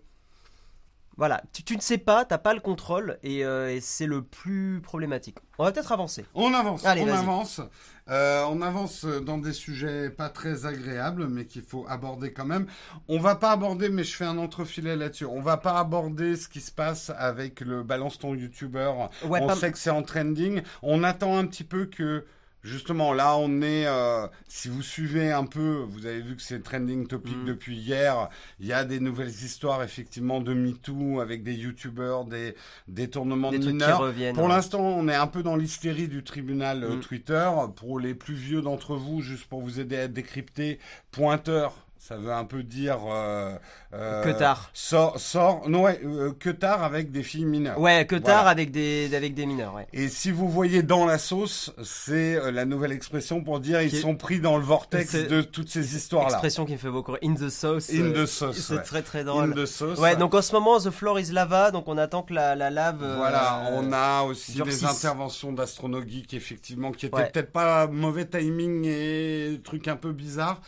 voilà, 1.17 1.43
tu, 1.53 1.63
tu 1.63 1.75
ne 1.75 1.81
sais 1.81 1.97
pas, 1.97 2.25
t'as 2.25 2.37
pas 2.37 2.53
le 2.53 2.59
contrôle 2.61 3.17
et, 3.23 3.45
euh, 3.45 3.73
et 3.73 3.79
c'est 3.81 4.05
le 4.07 4.21
plus 4.23 4.79
problématique. 4.81 5.37
On 5.59 5.63
va 5.65 5.71
peut-être 5.71 5.91
avancer. 5.91 6.25
On 6.33 6.53
avance, 6.53 6.85
Allez, 6.85 7.01
on 7.01 7.05
vas-y. 7.05 7.17
avance. 7.17 7.61
Euh, 8.09 8.43
on 8.49 8.61
avance 8.61 9.05
dans 9.05 9.37
des 9.37 9.53
sujets 9.53 10.09
pas 10.09 10.29
très 10.29 10.65
agréables, 10.65 11.27
mais 11.27 11.45
qu'il 11.45 11.61
faut 11.61 11.85
aborder 11.87 12.33
quand 12.33 12.45
même. 12.45 12.65
On 13.07 13.19
va 13.19 13.35
pas 13.35 13.51
aborder, 13.51 13.89
mais 13.89 14.03
je 14.03 14.15
fais 14.15 14.25
un 14.25 14.37
entrefilet 14.39 14.95
là-dessus. 14.95 15.25
On 15.25 15.41
va 15.41 15.57
pas 15.57 15.77
aborder 15.79 16.35
ce 16.35 16.47
qui 16.47 16.61
se 16.61 16.71
passe 16.71 17.11
avec 17.15 17.61
le 17.61 17.83
balance 17.83 18.17
ton 18.17 18.33
youtubeur. 18.33 19.09
Ouais, 19.25 19.39
on 19.41 19.47
pas- 19.47 19.55
sait 19.55 19.71
que 19.71 19.77
c'est 19.77 19.91
en 19.91 20.01
trending. 20.03 20.61
On 20.81 21.03
attend 21.03 21.37
un 21.37 21.45
petit 21.45 21.63
peu 21.63 21.85
que 21.85 22.25
Justement, 22.63 23.13
là, 23.13 23.35
on 23.37 23.61
est. 23.61 23.85
euh, 23.87 24.27
si 24.47 24.69
vous 24.69 24.83
suivez 24.83 25.31
un 25.31 25.45
peu, 25.45 25.83
vous 25.89 26.05
avez 26.05 26.21
vu 26.21 26.35
que 26.35 26.41
c'est 26.43 26.61
trending 26.61 27.07
topic 27.07 27.35
Mm. 27.37 27.45
depuis 27.45 27.75
hier. 27.75 28.29
Il 28.59 28.67
y 28.67 28.73
a 28.73 28.85
des 28.85 28.99
nouvelles 28.99 29.29
histoires, 29.29 29.81
effectivement, 29.83 30.41
de 30.41 30.53
MeToo 30.53 31.19
avec 31.21 31.41
des 31.43 31.55
youtubeurs, 31.55 32.25
des 32.25 32.55
détournements 32.87 33.49
des 33.51 33.57
de 33.57 33.63
trucs 33.63 33.77
qui 33.77 33.83
mineurs. 33.83 33.99
reviennent. 33.99 34.35
Pour 34.35 34.43
ouais. 34.45 34.49
l'instant, 34.49 34.81
on 34.81 35.07
est 35.07 35.15
un 35.15 35.27
peu 35.27 35.41
dans 35.43 35.55
l'hystérie 35.55 36.07
du 36.07 36.23
tribunal 36.23 36.83
euh, 36.83 36.95
Mm. 36.97 36.99
Twitter. 36.99 37.49
Pour 37.75 37.99
les 37.99 38.13
plus 38.13 38.35
vieux 38.35 38.61
d'entre 38.61 38.95
vous, 38.95 39.21
juste 39.21 39.45
pour 39.45 39.61
vous 39.61 39.79
aider 39.79 39.97
à 39.97 40.07
décrypter, 40.07 40.77
pointeur, 41.11 41.73
ça 42.03 42.17
veut 42.17 42.31
un 42.33 42.45
peu 42.45 42.63
dire. 42.63 42.97
Euh, 43.09 43.55
euh, 43.93 44.23
Que 44.23 44.31
tard. 44.31 44.71
Sort, 44.73 45.19
sort, 45.19 45.69
non, 45.69 45.83
ouais, 45.83 46.01
euh, 46.03 46.31
que 46.37 46.49
tard 46.49 46.83
avec 46.83 47.11
des 47.11 47.21
filles 47.21 47.45
mineures. 47.45 47.79
Ouais, 47.79 48.07
que 48.07 48.15
tard 48.15 48.37
Voilà. 48.43 48.49
avec, 48.49 48.71
des, 48.71 49.13
avec 49.13 49.35
des 49.35 49.45
mineurs, 49.45 49.75
ouais. 49.75 49.85
Et 49.93 50.07
si 50.07 50.31
vous 50.31 50.49
voyez 50.49 50.81
dans 50.81 51.05
la 51.05 51.19
sauce, 51.19 51.71
c'est 51.83 52.51
la 52.51 52.65
nouvelle 52.65 52.91
expression 52.91 53.43
pour 53.43 53.59
dire 53.59 53.81
ils 53.83 53.93
est- 53.95 54.01
sont 54.01 54.15
pris 54.15 54.39
dans 54.39 54.57
le 54.57 54.63
vortex 54.63 55.13
de 55.13 55.41
toutes 55.43 55.69
ces 55.69 55.95
histoires-là. 55.95 56.31
Expression 56.31 56.65
qui 56.65 56.73
me 56.73 56.77
fait 56.79 56.89
beaucoup. 56.89 57.13
In 57.23 57.35
the 57.35 57.49
sauce. 57.49 57.91
In 57.93 58.11
the 58.13 58.25
sauce. 58.25 58.57
C'est 58.57 58.75
ouais. 58.77 58.81
très 58.81 59.03
très 59.03 59.19
In 59.21 59.25
drôle. 59.25 59.53
the 59.53 59.65
sauce. 59.67 59.99
Ouais, 59.99 60.15
donc 60.15 60.33
en 60.33 60.41
ce 60.41 60.53
moment, 60.53 60.79
The 60.79 60.89
Floor 60.89 61.19
is 61.19 61.31
Lava, 61.31 61.69
donc 61.69 61.87
on 61.87 61.97
attend 61.99 62.23
que 62.23 62.33
la, 62.33 62.55
la 62.55 62.71
lave. 62.71 62.97
Voilà, 63.17 63.69
on 63.73 63.93
a 63.93 64.23
aussi 64.23 64.59
des 64.59 64.85
interventions 64.85 65.53
d'astronogeek, 65.53 66.33
effectivement, 66.33 66.91
qui 66.91 67.05
étaient 67.05 67.15
Ouais. 67.15 67.29
peut-être 67.31 67.51
pas 67.51 67.85
mauvais 67.87 68.25
timing 68.25 68.85
et 68.85 69.61
trucs 69.63 69.87
un 69.87 69.97
peu 69.97 70.11
bizarres. 70.13 70.61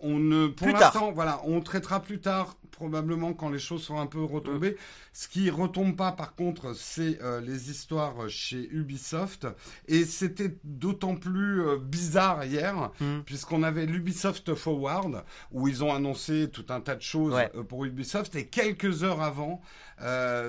On 0.00 0.18
ne, 0.18 0.46
pour 0.46 0.66
Plus 0.72 1.12
voilà, 1.14 1.40
on 1.44 1.60
traitera 1.60 2.00
plus 2.00 2.20
tard, 2.20 2.56
probablement 2.70 3.32
quand 3.34 3.48
les 3.50 3.58
choses 3.58 3.82
sont 3.82 3.98
un 3.98 4.06
peu 4.06 4.22
retombées. 4.22 4.76
Ce 5.12 5.28
qui 5.28 5.50
retombe 5.50 5.96
pas, 5.96 6.12
par 6.12 6.34
contre, 6.34 6.74
c'est 6.74 7.20
euh, 7.22 7.40
les 7.40 7.70
histoires 7.70 8.28
chez 8.28 8.68
Ubisoft. 8.70 9.46
Et 9.88 10.04
c'était 10.04 10.56
d'autant 10.64 11.16
plus 11.16 11.62
euh, 11.62 11.76
bizarre 11.78 12.44
hier, 12.44 12.90
Mm. 13.00 13.20
puisqu'on 13.26 13.62
avait 13.62 13.86
l'Ubisoft 13.86 14.54
Forward, 14.54 15.24
où 15.52 15.68
ils 15.68 15.82
ont 15.84 15.92
annoncé 15.94 16.48
tout 16.50 16.66
un 16.68 16.80
tas 16.80 16.94
de 16.96 17.02
choses 17.02 17.34
Ouais. 17.34 17.50
euh, 17.54 17.62
pour 17.62 17.84
Ubisoft. 17.84 18.34
Et 18.36 18.46
quelques 18.46 19.04
heures 19.04 19.22
avant, 19.22 19.60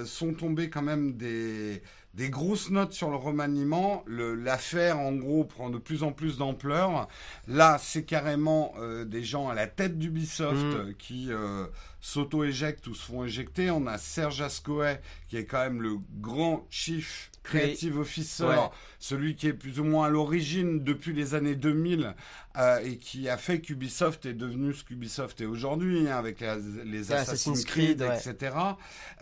sont 0.05 0.33
tombées 0.33 0.69
quand 0.69 0.81
même 0.81 1.17
des, 1.17 1.81
des 2.13 2.29
grosses 2.29 2.69
notes 2.69 2.93
sur 2.93 3.09
le 3.09 3.17
remaniement. 3.17 4.01
L'affaire, 4.07 4.97
en 4.99 5.11
gros, 5.11 5.43
prend 5.43 5.69
de 5.69 5.77
plus 5.77 6.03
en 6.03 6.13
plus 6.13 6.37
d'ampleur. 6.37 7.09
Là, 7.49 7.77
c'est 7.77 8.03
carrément 8.05 8.73
euh, 8.79 9.03
des 9.03 9.23
gens 9.25 9.49
à 9.49 9.53
la 9.53 9.67
tête 9.67 9.99
d'Ubisoft 9.99 10.55
Mm. 10.55 10.73
euh, 10.75 10.93
qui 10.97 11.27
euh, 11.33 11.65
s'auto-éjectent 12.11 12.87
ou 12.87 12.93
se 12.93 13.05
font 13.05 13.23
éjecter. 13.23 13.71
On 13.71 13.87
a 13.87 13.97
Serge 13.97 14.41
Ascoët, 14.41 15.01
qui 15.29 15.37
est 15.37 15.45
quand 15.45 15.59
même 15.59 15.81
le 15.81 15.97
grand 16.19 16.67
chief 16.69 17.30
creative 17.43 17.97
officer, 17.97 18.69
celui 18.99 19.35
qui 19.35 19.47
est 19.47 19.53
plus 19.53 19.79
ou 19.79 19.83
moins 19.83 20.07
à 20.07 20.09
l'origine 20.09 20.83
depuis 20.83 21.13
les 21.13 21.33
années 21.33 21.55
2000 21.55 22.13
euh, 22.57 22.79
et 22.83 22.97
qui 22.97 23.29
a 23.29 23.37
fait 23.37 23.61
qu'Ubisoft 23.61 24.25
est 24.25 24.33
devenu 24.33 24.73
ce 24.73 24.83
qu'Ubisoft 24.83 25.39
est 25.41 25.45
aujourd'hui, 25.45 26.07
hein, 26.07 26.17
avec 26.17 26.43
les, 26.85 27.11
Assassin's, 27.11 27.63
Creed, 27.63 28.01
etc. 28.01 28.55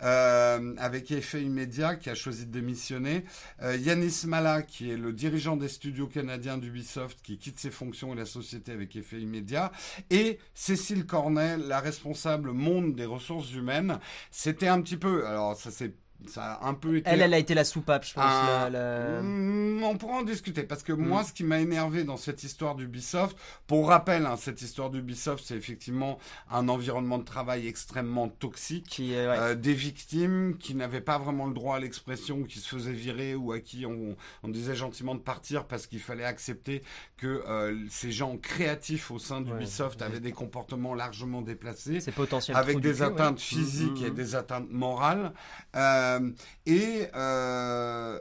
Euh, 0.02 0.74
avec 0.78 1.10
effet 1.12 1.42
immédiat, 1.42 1.96
qui 1.96 2.10
a 2.10 2.14
choisi 2.14 2.46
de 2.46 2.50
démissionner. 2.50 3.24
Euh, 3.62 3.76
Yanis 3.76 4.22
Mala, 4.26 4.62
qui 4.62 4.90
est 4.90 4.96
le 4.96 5.12
dirigeant 5.12 5.56
des 5.56 5.68
studios 5.68 6.08
canadiens 6.08 6.58
d'Ubisoft, 6.58 7.20
qui 7.22 7.38
quitte 7.38 7.58
ses 7.58 7.70
fonctions 7.70 8.12
et 8.12 8.16
la 8.16 8.26
société 8.26 8.72
avec 8.72 8.96
effet 8.96 9.20
immédiat. 9.20 9.70
Et 10.10 10.38
Cécile 10.54 11.06
Cornet, 11.06 11.56
la 11.56 11.80
responsable 11.80 12.50
monde 12.50 12.96
des 12.96 13.06
ressources 13.06 13.52
humaines. 13.54 13.98
C'était 14.30 14.68
un 14.68 14.80
petit 14.82 14.96
peu, 14.96 15.26
alors 15.26 15.56
ça 15.56 15.70
c'est 15.70 15.94
ça 16.26 16.54
a 16.54 16.68
un 16.68 16.74
peu 16.74 16.98
été. 16.98 17.10
Elle, 17.10 17.22
elle 17.22 17.34
a 17.34 17.38
été 17.38 17.54
la 17.54 17.64
soupape, 17.64 18.04
je 18.04 18.14
pense. 18.14 18.24
Mm, 18.24 19.82
on 19.82 19.96
pourra 19.96 20.18
en 20.18 20.22
discuter 20.22 20.62
parce 20.62 20.82
que 20.82 20.92
moi, 20.92 21.22
mm. 21.22 21.24
ce 21.24 21.32
qui 21.32 21.44
m'a 21.44 21.60
énervé 21.60 22.04
dans 22.04 22.16
cette 22.16 22.44
histoire 22.44 22.74
d'Ubisoft, 22.74 23.36
pour 23.66 23.88
rappel, 23.88 24.26
hein, 24.26 24.36
cette 24.36 24.62
histoire 24.62 24.90
d'Ubisoft, 24.90 25.44
c'est 25.46 25.56
effectivement 25.56 26.18
un 26.50 26.68
environnement 26.68 27.18
de 27.18 27.24
travail 27.24 27.66
extrêmement 27.66 28.28
toxique, 28.28 29.00
euh, 29.00 29.54
des 29.54 29.74
victimes 29.74 30.56
qui 30.58 30.74
n'avaient 30.74 31.00
pas 31.00 31.18
vraiment 31.18 31.46
le 31.46 31.54
droit 31.54 31.76
à 31.76 31.80
l'expression, 31.80 32.44
qui 32.44 32.58
se 32.58 32.68
faisaient 32.68 32.92
virer 32.92 33.34
ou 33.34 33.52
à 33.52 33.60
qui 33.60 33.86
on, 33.86 34.16
disait 34.48 34.74
gentiment 34.74 35.14
de 35.14 35.20
partir 35.20 35.64
parce 35.64 35.86
qu'il 35.86 36.00
fallait 36.00 36.24
accepter 36.24 36.82
que 37.16 37.44
euh, 37.46 37.76
ces 37.88 38.10
gens 38.10 38.36
créatifs 38.36 39.10
au 39.10 39.18
sein 39.18 39.40
d'Ubisoft 39.40 40.02
avaient 40.02 40.20
des 40.20 40.32
comportements 40.32 40.94
largement 40.94 41.40
déplacés, 41.40 41.98
avec 42.52 42.80
des 42.80 43.02
atteintes 43.02 43.40
physiques 43.40 44.00
mm, 44.00 44.06
et 44.06 44.10
des 44.10 44.34
atteintes 44.34 44.70
morales. 44.70 45.32
Euh, 45.76 46.09
euh, 46.18 46.30
et 46.66 47.06
euh, 47.14 48.18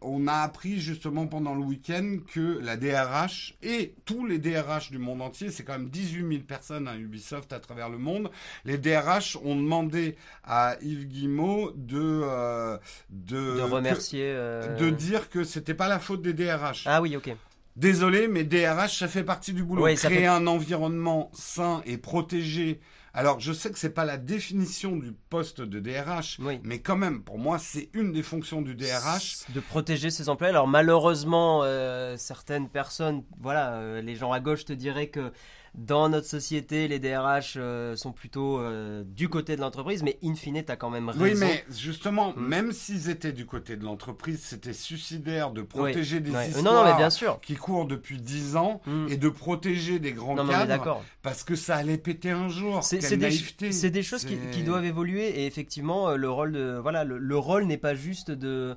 on 0.00 0.26
a 0.26 0.34
appris 0.34 0.80
justement 0.80 1.26
pendant 1.26 1.54
le 1.54 1.62
week-end 1.62 2.18
que 2.32 2.58
la 2.60 2.76
DRH 2.76 3.56
et 3.62 3.94
tous 4.04 4.26
les 4.26 4.38
DRH 4.38 4.90
du 4.90 4.98
monde 4.98 5.22
entier, 5.22 5.50
c'est 5.50 5.64
quand 5.64 5.72
même 5.72 5.90
18 5.90 6.28
000 6.28 6.42
personnes 6.42 6.88
à 6.88 6.96
Ubisoft 6.96 7.52
à 7.52 7.60
travers 7.60 7.88
le 7.88 7.98
monde, 7.98 8.30
les 8.64 8.78
DRH 8.78 9.36
ont 9.44 9.56
demandé 9.56 10.16
à 10.44 10.76
Yves 10.82 11.06
Guillemot 11.06 11.72
de 11.74 12.20
euh, 12.22 12.76
de, 13.10 13.60
remercier, 13.60 14.32
de 14.32 14.90
dire 14.90 15.30
que 15.30 15.44
c'était 15.44 15.74
pas 15.74 15.88
la 15.88 15.98
faute 15.98 16.22
des 16.22 16.32
DRH. 16.32 16.84
Ah 16.86 17.00
oui, 17.00 17.16
ok. 17.16 17.34
Désolé, 17.76 18.28
mais 18.28 18.44
DRH, 18.44 18.98
ça 18.98 19.08
fait 19.08 19.24
partie 19.24 19.52
du 19.52 19.62
boulot. 19.62 19.86
Créer 19.94 20.26
un 20.26 20.46
environnement 20.46 21.30
sain 21.32 21.82
et 21.86 21.96
protégé 21.96 22.80
alors, 23.12 23.40
je 23.40 23.52
sais 23.52 23.70
que 23.70 23.78
c'est 23.78 23.90
pas 23.90 24.04
la 24.04 24.16
définition 24.16 24.96
du 24.96 25.12
poste 25.12 25.60
de 25.60 25.80
DRH, 25.80 26.38
mais 26.62 26.80
quand 26.80 26.96
même, 26.96 27.22
pour 27.22 27.38
moi, 27.38 27.58
c'est 27.58 27.88
une 27.92 28.12
des 28.12 28.22
fonctions 28.22 28.62
du 28.62 28.74
DRH. 28.74 29.44
De 29.48 29.60
protéger 29.60 30.10
ses 30.10 30.28
employés. 30.28 30.50
Alors, 30.50 30.68
malheureusement, 30.68 31.62
euh, 31.64 32.16
certaines 32.16 32.68
personnes, 32.68 33.24
voilà, 33.40 33.74
euh, 33.74 34.00
les 34.00 34.14
gens 34.14 34.32
à 34.32 34.38
gauche 34.38 34.64
te 34.64 34.72
diraient 34.72 35.08
que 35.08 35.32
dans 35.74 36.08
notre 36.08 36.26
société, 36.26 36.88
les 36.88 36.98
DRH 36.98 37.54
euh, 37.56 37.94
sont 37.94 38.12
plutôt 38.12 38.58
euh, 38.58 39.04
du 39.06 39.28
côté 39.28 39.54
de 39.54 39.60
l'entreprise, 39.60 40.02
mais 40.02 40.18
in 40.24 40.34
fine, 40.34 40.62
tu 40.64 40.72
as 40.72 40.76
quand 40.76 40.90
même 40.90 41.08
raison. 41.08 41.22
Oui, 41.22 41.34
mais 41.36 41.64
justement, 41.70 42.34
mm. 42.36 42.46
même 42.46 42.72
s'ils 42.72 43.08
étaient 43.08 43.32
du 43.32 43.46
côté 43.46 43.76
de 43.76 43.84
l'entreprise, 43.84 44.40
c'était 44.42 44.72
suicidaire 44.72 45.52
de 45.52 45.62
protéger 45.62 46.20
des 46.20 46.30
histoires 46.30 47.40
qui 47.40 47.54
courent 47.54 47.86
depuis 47.86 48.18
10 48.18 48.56
ans 48.56 48.80
mm. 48.86 49.06
et 49.10 49.16
de 49.16 49.28
protéger 49.28 49.98
des 50.00 50.12
grands 50.12 50.34
non, 50.34 50.46
cadres 50.46 51.02
parce 51.22 51.44
que 51.44 51.54
ça 51.54 51.76
allait 51.76 51.98
péter 51.98 52.30
un 52.30 52.48
jour. 52.48 52.82
C'est 52.82 52.98
des, 53.16 53.90
des, 53.90 54.02
choses 54.02 54.24
qui, 54.24 54.62
doivent 54.62 54.84
évoluer 54.84 55.40
et 55.40 55.46
effectivement, 55.46 56.08
euh, 56.08 56.16
le 56.16 56.30
rôle 56.30 56.52
de 56.52 56.78
voilà, 56.82 57.04
le 57.04 57.38
rôle 57.38 57.64
n'est 57.64 57.78
pas 57.78 57.94
juste 57.94 58.30
de 58.30 58.76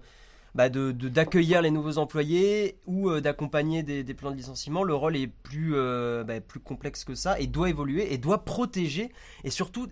bah, 0.55 0.69
d'accueillir 0.69 1.62
les 1.62 1.72
nouveaux 1.72 1.98
employés 1.98 2.77
ou 2.86 3.10
euh, 3.10 3.22
d'accompagner 3.22 3.83
des, 3.83 4.13
plans 4.13 4.31
de 4.31 4.36
licenciement. 4.36 4.83
Le 4.83 4.93
rôle 4.93 5.15
est 5.15 5.27
plus, 5.27 5.74
euh, 5.75 6.24
bah, 6.24 6.39
plus 6.41 6.60
complexe 6.60 7.03
que 7.03 7.15
ça 7.15 7.39
et 7.39 7.48
doit 7.48 7.69
évoluer 7.69 8.13
et 8.13 8.17
doit 8.17 8.45
protéger 8.45 9.12
et 9.43 9.50
surtout 9.50 9.88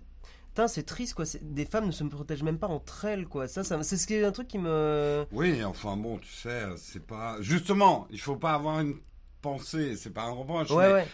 c'est 0.66 0.84
triste 0.84 1.14
quoi. 1.14 1.24
Des 1.40 1.64
femmes 1.64 1.86
ne 1.86 1.92
se 1.92 2.04
protègent 2.04 2.42
même 2.42 2.58
pas 2.58 2.66
entre 2.66 3.06
elles 3.06 3.26
quoi. 3.26 3.48
Ça 3.48 3.62
c'est 3.64 3.96
ce 3.96 4.06
qui 4.06 4.14
est 4.14 4.24
un 4.24 4.32
truc 4.32 4.48
qui 4.48 4.58
me. 4.58 5.24
Oui, 5.32 5.64
enfin 5.64 5.96
bon, 5.96 6.18
tu 6.18 6.28
sais, 6.28 6.64
c'est 6.76 7.04
pas. 7.04 7.36
Justement, 7.40 8.06
il 8.10 8.20
faut 8.20 8.36
pas 8.36 8.52
avoir 8.52 8.80
une 8.80 8.96
penser, 9.42 9.96
c'est 9.96 10.14
pas 10.14 10.22
un 10.22 10.30
reproche, 10.30 10.68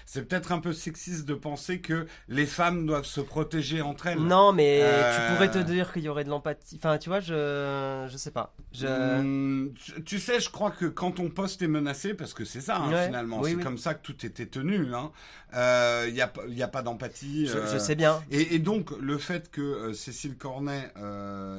c'est 0.07 0.29
peut-être 0.29 0.53
un 0.53 0.61
peu 0.61 0.73
sexiste 0.73 1.25
de 1.25 1.35
penser 1.35 1.81
que 1.81 2.07
les 2.29 2.47
femmes 2.47 2.87
doivent 2.87 3.07
se 3.07 3.21
protéger 3.21 3.83
entre 3.83 4.07
elles. 4.09 4.19
Non, 4.19 4.53
mais 4.53 4.79
tu 4.79 4.85
euh, 4.85 5.35
pourrais 5.35 5.51
te 5.51 5.59
dire 5.59 5.93
qu'il 5.93 6.03
y 6.03 6.09
aurait 6.09 6.25
de 6.25 6.29
l'empathie. 6.29 6.77
Enfin, 6.79 6.99
tu 6.99 7.09
vois, 7.09 7.21
je, 7.21 8.07
je 8.11 8.17
sais 8.17 8.31
pas. 8.31 8.55
Je... 8.73 8.87
Hmm, 8.87 9.73
tu, 10.05 10.19
sais, 10.19 10.41
je 10.41 10.51
crois 10.51 10.71
que 10.71 10.87
quand 10.87 11.21
on 11.21 11.31
poste 11.31 11.63
est 11.63 11.69
menacé, 11.69 12.15
parce 12.15 12.35
que 12.35 12.45
c'est 12.45 12.61
ça 12.61 12.77
hein, 12.77 13.07
finalement, 13.07 13.43
c'est 13.43 13.57
comme 13.57 13.79
ça 13.79 13.95
que 13.95 14.03
tout 14.03 14.27
était 14.27 14.47
tenu. 14.47 14.85
Il 14.87 14.95
hein. 14.95 15.11
euh, 15.55 16.11
y 16.13 16.21
a, 16.21 16.31
y 16.49 16.63
a 16.63 16.69
pas 16.69 16.83
d'empathie. 16.83 17.47
Je, 17.47 17.57
euh, 17.57 17.79
sais 17.79 17.95
bien. 17.95 18.23
Et, 18.31 18.59
donc 18.59 18.91
le 19.01 19.17
fait 19.19 19.51
que 19.51 19.93
Cécile 19.95 20.37
Cornet 20.37 20.93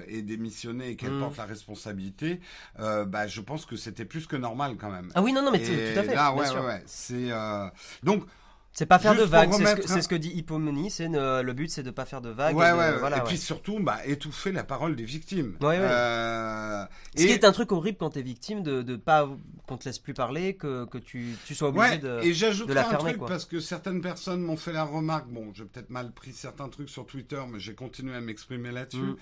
ait 0.07 0.21
démissionné 0.21 0.89
et 0.89 0.95
qu'elle 0.95 1.13
hmm. 1.13 1.21
porte 1.21 1.37
la 1.37 1.45
responsabilité, 1.45 2.39
bah, 2.77 3.27
je 3.27 3.41
pense 3.41 3.65
que 3.65 3.75
c'était 3.75 4.05
plus 4.05 4.27
que 4.27 4.35
normal 4.35 4.75
quand 4.79 4.91
même. 4.91 5.09
Ah 5.15 5.21
oui, 5.21 5.33
non, 5.33 5.41
non, 5.41 5.51
mais 5.51 5.59
tout 5.59 5.71
à 5.99 6.03
fait. 6.03 6.15
Là, 6.15 6.33
ouais, 6.61 6.83
C'est 6.85 7.31
euh, 7.31 7.67
donc. 8.03 8.23
C'est 8.71 8.85
pas 8.85 8.99
faire 8.99 9.15
de 9.15 9.23
vagues, 9.23 9.51
c'est 9.85 10.01
ce, 10.01 10.07
que 10.07 10.15
dit 10.15 10.29
Hippomony, 10.29 10.91
c'est 10.91 11.09
le 11.09 11.51
but 11.51 11.69
c'est 11.69 11.83
de 11.83 11.91
pas 11.91 12.05
faire 12.05 12.21
de 12.21 12.29
vagues. 12.29 12.55
Ouais, 12.55 12.69
et, 12.69 12.73
ouais, 12.73 12.97
voilà, 12.97 13.17
et 13.17 13.21
puis 13.21 13.37
surtout, 13.37 13.79
bah, 13.79 13.97
étouffer 14.05 14.51
la 14.51 14.63
parole 14.63 14.95
des 14.95 15.03
victimes. 15.03 15.57
Euh, 15.61 16.85
Ce 17.15 17.23
qui 17.25 17.31
est 17.31 17.43
un 17.43 17.51
truc 17.51 17.71
horrible 17.71 17.97
quand 17.97 18.11
t'es 18.11 18.21
victime, 18.21 18.61
de, 18.61 18.81
de 18.81 18.95
pas 18.95 19.27
qu'on 19.67 19.77
te 19.77 19.85
laisse 19.85 19.99
plus 19.99 20.13
parler, 20.13 20.55
que, 20.55 20.85
que 20.85 20.99
tu, 20.99 21.35
tu 21.45 21.55
sois 21.55 21.69
obligé 21.69 21.97
de, 21.97 22.19
et 22.21 22.33
j'ajoute 22.33 22.69
un 22.69 22.83
truc 22.93 23.17
parce 23.17 23.45
que 23.45 23.59
certaines 23.59 24.01
personnes 24.01 24.41
m'ont 24.41 24.55
fait 24.55 24.71
la 24.71 24.85
remarque, 24.85 25.27
bon, 25.27 25.51
j'ai 25.53 25.65
peut-être 25.65 25.89
mal 25.89 26.11
pris 26.11 26.31
certains 26.31 26.69
trucs 26.69 26.89
sur 26.89 27.05
Twitter, 27.05 27.41
mais 27.51 27.59
j'ai 27.59 27.73
continué 27.73 28.15
à 28.15 28.21
m'exprimer 28.21 28.71
là-dessus. 28.71 28.97
Mm. 28.97 29.17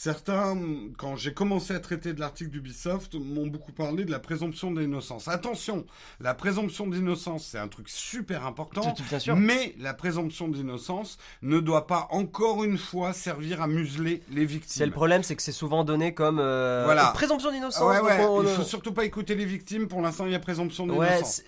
Certains, 0.00 0.56
quand 0.96 1.16
j'ai 1.16 1.34
commencé 1.34 1.74
à 1.74 1.80
traiter 1.80 2.12
de 2.12 2.20
l'article 2.20 2.50
d'Ubisoft, 2.50 3.16
m'ont 3.16 3.48
beaucoup 3.48 3.72
parlé 3.72 4.04
de 4.04 4.12
la 4.12 4.20
présomption 4.20 4.70
d'innocence. 4.70 5.26
Attention, 5.26 5.86
la 6.20 6.34
présomption 6.34 6.86
d'innocence, 6.86 7.48
c'est 7.50 7.58
un 7.58 7.66
truc 7.66 7.88
super 7.88 8.46
important, 8.46 8.94
mais 9.34 9.74
la 9.80 9.94
présomption 9.94 10.46
d'innocence 10.46 11.18
ne 11.42 11.58
doit 11.58 11.88
pas 11.88 12.06
encore 12.12 12.62
une 12.62 12.78
fois 12.78 13.12
servir 13.12 13.60
à 13.60 13.66
museler 13.66 14.22
les 14.30 14.44
victimes. 14.44 14.70
C'est 14.70 14.86
le 14.86 14.92
problème, 14.92 15.24
c'est 15.24 15.34
que 15.34 15.42
c'est 15.42 15.50
souvent 15.50 15.82
donné 15.82 16.14
comme 16.14 16.38
euh, 16.38 16.82
voilà. 16.84 17.10
présomption 17.12 17.50
d'innocence. 17.50 17.82
Ouais, 17.82 18.00
ouais. 18.00 18.24
Il 18.44 18.48
faut 18.50 18.62
surtout 18.62 18.92
pas 18.92 19.04
écouter 19.04 19.34
les 19.34 19.46
victimes. 19.46 19.88
Pour 19.88 20.00
l'instant, 20.00 20.26
il 20.26 20.30
y 20.30 20.36
a 20.36 20.38
présomption 20.38 20.86
d'innocence 20.86 21.42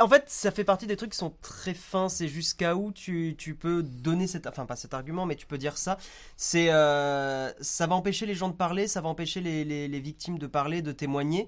en 0.00 0.08
fait, 0.08 0.24
ça 0.28 0.50
fait 0.50 0.64
partie 0.64 0.86
des 0.86 0.96
trucs 0.96 1.12
qui 1.12 1.18
sont 1.18 1.34
très 1.42 1.74
fins. 1.74 2.08
C'est 2.08 2.28
jusqu'à 2.28 2.76
où 2.76 2.92
tu, 2.92 3.34
peux 3.58 3.82
donner 3.82 4.26
cet, 4.26 4.46
enfin 4.46 4.66
pas 4.66 4.76
cet 4.76 4.94
argument, 4.94 5.26
mais 5.26 5.36
tu 5.36 5.46
peux 5.46 5.58
dire 5.58 5.76
ça. 5.76 5.98
C'est, 6.36 6.70
euh, 6.70 7.52
ça 7.60 7.86
va 7.86 7.94
empêcher 7.94 8.26
les 8.26 8.34
gens 8.34 8.48
de 8.48 8.54
parler, 8.54 8.88
ça 8.88 9.00
va 9.00 9.08
empêcher 9.08 9.40
les 9.40 10.00
victimes 10.00 10.38
de 10.38 10.46
parler, 10.46 10.82
de 10.82 10.92
témoigner. 10.92 11.46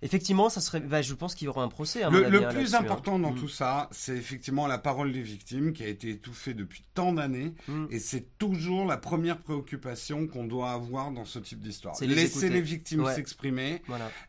Effectivement, 0.00 0.48
ça 0.48 0.60
serait. 0.60 0.80
Bah, 0.80 1.02
je 1.02 1.12
pense 1.14 1.34
qu'il 1.34 1.46
y 1.46 1.48
aura 1.48 1.62
un 1.62 1.68
procès. 1.68 2.08
le, 2.08 2.44
hein, 2.44 2.48
plus 2.50 2.74
hein. 2.74 2.80
important 2.80 3.18
dans 3.18 3.32
mm. 3.32 3.38
tout 3.38 3.48
ça, 3.48 3.88
c'est 3.90 4.16
effectivement 4.16 4.68
la 4.68 4.78
parole 4.78 5.12
des 5.12 5.22
victimes 5.22 5.72
qui 5.72 5.82
a 5.82 5.88
été 5.88 6.10
étouffée 6.10 6.54
depuis 6.54 6.84
tant 6.94 7.12
d'années, 7.12 7.52
mm. 7.66 7.86
et 7.90 7.98
c'est 7.98 8.38
toujours 8.38 8.86
la 8.86 8.96
première 8.96 9.38
préoccupation 9.38 10.28
qu'on 10.28 10.44
doit 10.44 10.70
avoir 10.70 11.10
dans 11.10 11.24
ce 11.24 11.40
type 11.40 11.60
d'histoire. 11.60 11.96
Laisser 12.00 12.48
les 12.48 12.60
victimes 12.60 13.06
s'exprimer. 13.12 13.82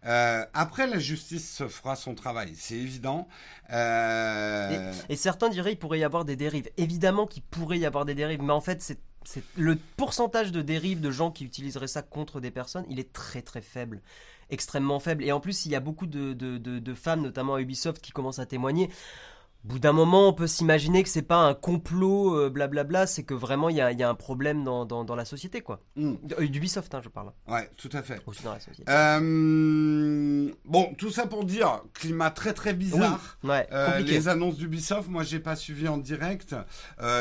Euh, 0.05 0.43
après, 0.53 0.88
la 0.88 0.97
justice 0.97 1.63
fera 1.67 1.95
son 1.95 2.15
travail, 2.15 2.53
c'est 2.55 2.77
évident. 2.77 3.27
Euh, 3.71 4.91
et, 5.07 5.15
certains 5.15 5.49
diraient 5.49 5.71
qu'il 5.71 5.79
pourrait 5.79 5.99
y 5.99 6.03
avoir 6.03 6.25
des 6.25 6.35
dérives. 6.35 6.69
Évidemment 6.77 7.27
qu'il 7.27 7.43
pourrait 7.43 7.77
y 7.77 7.85
avoir 7.85 8.05
des 8.05 8.15
dérives, 8.15 8.41
mais 8.41 8.53
en 8.53 8.61
fait, 8.61 8.81
c'est 8.81 8.99
le 9.55 9.77
pourcentage 9.97 10.51
de 10.51 10.63
dérives 10.63 11.01
de 11.01 11.11
gens 11.11 11.29
qui 11.29 11.45
utiliseraient 11.45 11.88
ça 11.88 12.01
contre 12.01 12.39
des 12.39 12.49
personnes, 12.49 12.85
il 12.89 12.99
est 12.99 13.13
très 13.13 13.43
très 13.43 13.61
faible 13.61 14.01
extrêmement 14.50 15.00
faible. 15.00 15.24
Et 15.24 15.32
en 15.32 15.39
plus, 15.39 15.65
il 15.65 15.72
y 15.72 15.75
a 15.75 15.79
beaucoup 15.79 16.08
de, 16.08 16.34
de, 16.34 16.58
de 16.58 16.94
femmes, 16.94 17.22
notamment 17.22 17.56
à 17.56 17.62
Ubisoft, 17.62 18.01
qui 18.01 18.12
commencent 18.12 18.39
à 18.39 18.46
témoigner 18.46 18.89
bout 19.63 19.79
d'un 19.79 19.91
moment, 19.91 20.29
on 20.29 20.33
peut 20.33 20.47
s'imaginer 20.47 21.03
que 21.03 21.09
c'est 21.09 21.21
pas 21.21 21.37
un 21.37 21.53
complot, 21.53 22.35
euh, 22.37 22.49
blablabla, 22.49 23.07
c'est 23.07 23.23
que 23.23 23.33
vraiment 23.33 23.69
il 23.69 23.75
y 23.75 23.81
a, 23.81 23.91
y 23.91 24.03
a, 24.03 24.09
un 24.09 24.15
problème 24.15 24.63
dans, 24.63 24.85
dans, 24.85 25.03
dans 25.03 25.15
la 25.15 25.25
société, 25.25 25.61
quoi. 25.61 25.81
Mm. 25.95 26.13
D'Ubisoft, 26.47 26.93
hein, 26.95 27.01
je 27.03 27.09
parle. 27.09 27.31
Ouais, 27.47 27.69
tout 27.77 27.89
à 27.93 28.01
fait. 28.01 28.21
Aussi 28.25 28.43
dans 28.43 28.53
la 28.53 28.59
société. 28.59 28.89
Euh, 28.89 30.51
bon, 30.65 30.93
tout 30.97 31.11
ça 31.11 31.27
pour 31.27 31.43
dire, 31.43 31.81
climat 31.93 32.31
très 32.31 32.53
très 32.53 32.73
bizarre. 32.73 33.37
Ouais, 33.43 33.67
euh, 33.71 33.99
les 33.99 34.27
annonces 34.27 34.55
d'Ubisoft, 34.55 35.09
moi 35.09 35.23
j'ai 35.23 35.39
pas 35.39 35.55
suivi 35.55 35.87
en 35.87 35.97
direct. 35.97 36.55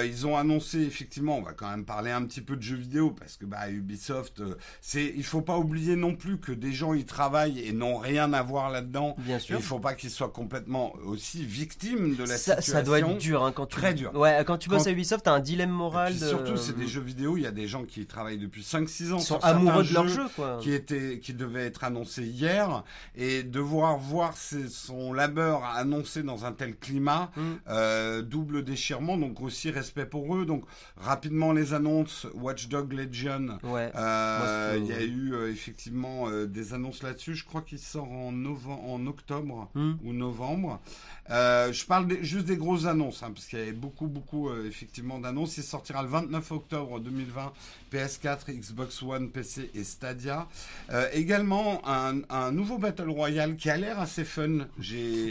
ils 0.04 0.26
ont 0.26 0.36
annoncé 0.36 0.80
effectivement, 0.80 1.38
on 1.38 1.42
va 1.42 1.52
quand 1.52 1.68
même 1.68 1.84
parler 1.84 2.10
un 2.10 2.24
petit 2.24 2.40
peu 2.40 2.56
de 2.56 2.62
jeux 2.62 2.76
vidéo 2.76 3.10
parce 3.10 3.36
que 3.36 3.46
bah 3.46 3.68
Ubisoft, 3.68 4.42
c'est, 4.80 5.12
il 5.16 5.24
faut 5.24 5.42
pas 5.42 5.58
oublier 5.58 5.96
non 5.96 6.14
plus 6.14 6.38
que 6.38 6.52
des 6.52 6.72
gens 6.72 6.94
y 6.94 7.04
travaillent 7.04 7.60
et 7.60 7.72
n'ont 7.72 7.98
rien 7.98 8.32
à 8.32 8.42
voir 8.42 8.70
là-dedans. 8.70 9.16
Bien 9.18 9.38
sûr. 9.38 9.58
Il 9.58 9.62
faut 9.62 9.80
pas 9.80 9.94
qu'ils 9.94 10.10
soient 10.10 10.30
complètement 10.30 10.94
aussi 11.04 11.44
victimes 11.44 12.14
de 12.14 12.27
la 12.28 12.36
ça, 12.36 12.56
situation. 12.56 12.72
ça 12.72 12.82
doit 12.82 12.98
être 13.00 13.18
dur 13.18 13.44
hein, 13.44 13.52
quand 13.52 13.66
tu 13.66 13.76
Très 13.78 13.94
dur. 13.94 14.14
Ouais, 14.14 14.42
quand 14.46 14.58
tu 14.58 14.68
bosses 14.68 14.84
Quand- 14.84 14.90
à 14.90 14.92
Ubisoft, 14.92 15.24
t'as 15.24 15.32
un 15.32 15.40
dilemme 15.40 15.70
Et 15.70 15.72
moral. 15.72 16.12
de- 16.18 16.26
surtout, 16.26 16.56
c'est 16.56 16.76
des 16.76 16.86
jeux 16.88 17.00
vidéo. 17.00 17.36
Il 17.36 17.42
y 17.42 17.46
a 17.46 17.50
des 17.52 17.68
gens 17.68 17.84
qui 17.84 18.06
travaillent 18.06 18.38
depuis 18.38 18.62
5-6 18.62 19.12
ans 19.12 19.18
Ils 19.18 19.22
sont 19.22 19.38
amoureux 19.44 19.84
de 19.84 19.92
leur 19.94 20.08
jeu, 20.08 20.24
quoi. 20.34 20.58
qui 20.60 20.72
était 20.72 21.18
qui 21.20 21.32
devait 21.34 21.64
être 21.66 21.84
annoncé 21.84 22.22
hier 22.24 22.82
et 23.16 23.42
devoir 23.42 23.98
voir 23.98 24.36
ses- 24.36 24.68
son 24.68 25.12
labeur 25.12 25.64
annoncé 25.64 26.22
dans 26.22 26.44
un 26.44 26.52
tel 26.52 26.76
climat 26.76 27.30
Mm. 27.36 27.42
euh, 27.68 28.22
double 28.22 28.64
déchirement 28.64 29.16
donc 29.16 29.40
aussi 29.40 29.70
respect 29.70 30.06
pour 30.06 30.34
eux 30.36 30.44
donc 30.44 30.64
rapidement 30.96 31.52
les 31.52 31.74
annonces 31.74 32.26
Watch 32.34 32.68
Dog 32.68 32.92
Legion 32.92 33.58
Ouais. 33.62 33.90
euh, 33.94 34.76
il 34.78 34.86
y 34.86 34.92
a 34.92 35.02
eu 35.02 35.32
euh, 35.34 35.50
effectivement 35.52 36.26
des 36.46 36.74
annonces 36.74 37.02
là-dessus 37.02 37.34
je 37.34 37.44
crois 37.44 37.62
qu'il 37.62 37.78
sort 37.78 38.10
en 38.10 38.32
novembre 38.32 38.82
en 38.88 39.06
octobre 39.06 39.70
Mm. 39.74 39.92
ou 40.04 40.12
novembre 40.12 40.80
je 41.28 41.84
parle 41.86 42.06
des- 42.06 42.17
juste 42.22 42.46
des 42.46 42.56
grosses 42.56 42.86
annonces, 42.86 43.22
hein, 43.22 43.30
parce 43.34 43.46
qu'il 43.46 43.58
y 43.58 43.62
avait 43.62 43.72
beaucoup, 43.72 44.06
beaucoup, 44.06 44.48
euh, 44.48 44.66
effectivement, 44.66 45.18
d'annonces. 45.18 45.56
Il 45.56 45.62
sortira 45.62 46.02
le 46.02 46.08
29 46.08 46.52
octobre 46.52 47.00
2020, 47.00 47.52
PS4, 47.92 48.50
Xbox 48.50 49.02
One, 49.02 49.30
PC 49.30 49.70
et 49.74 49.84
Stadia. 49.84 50.46
Euh, 50.92 51.08
également, 51.12 51.80
un, 51.86 52.20
un 52.30 52.52
nouveau 52.52 52.78
Battle 52.78 53.08
Royale 53.10 53.56
qui 53.56 53.70
a 53.70 53.76
l'air 53.76 53.98
assez 54.00 54.24
fun. 54.24 54.66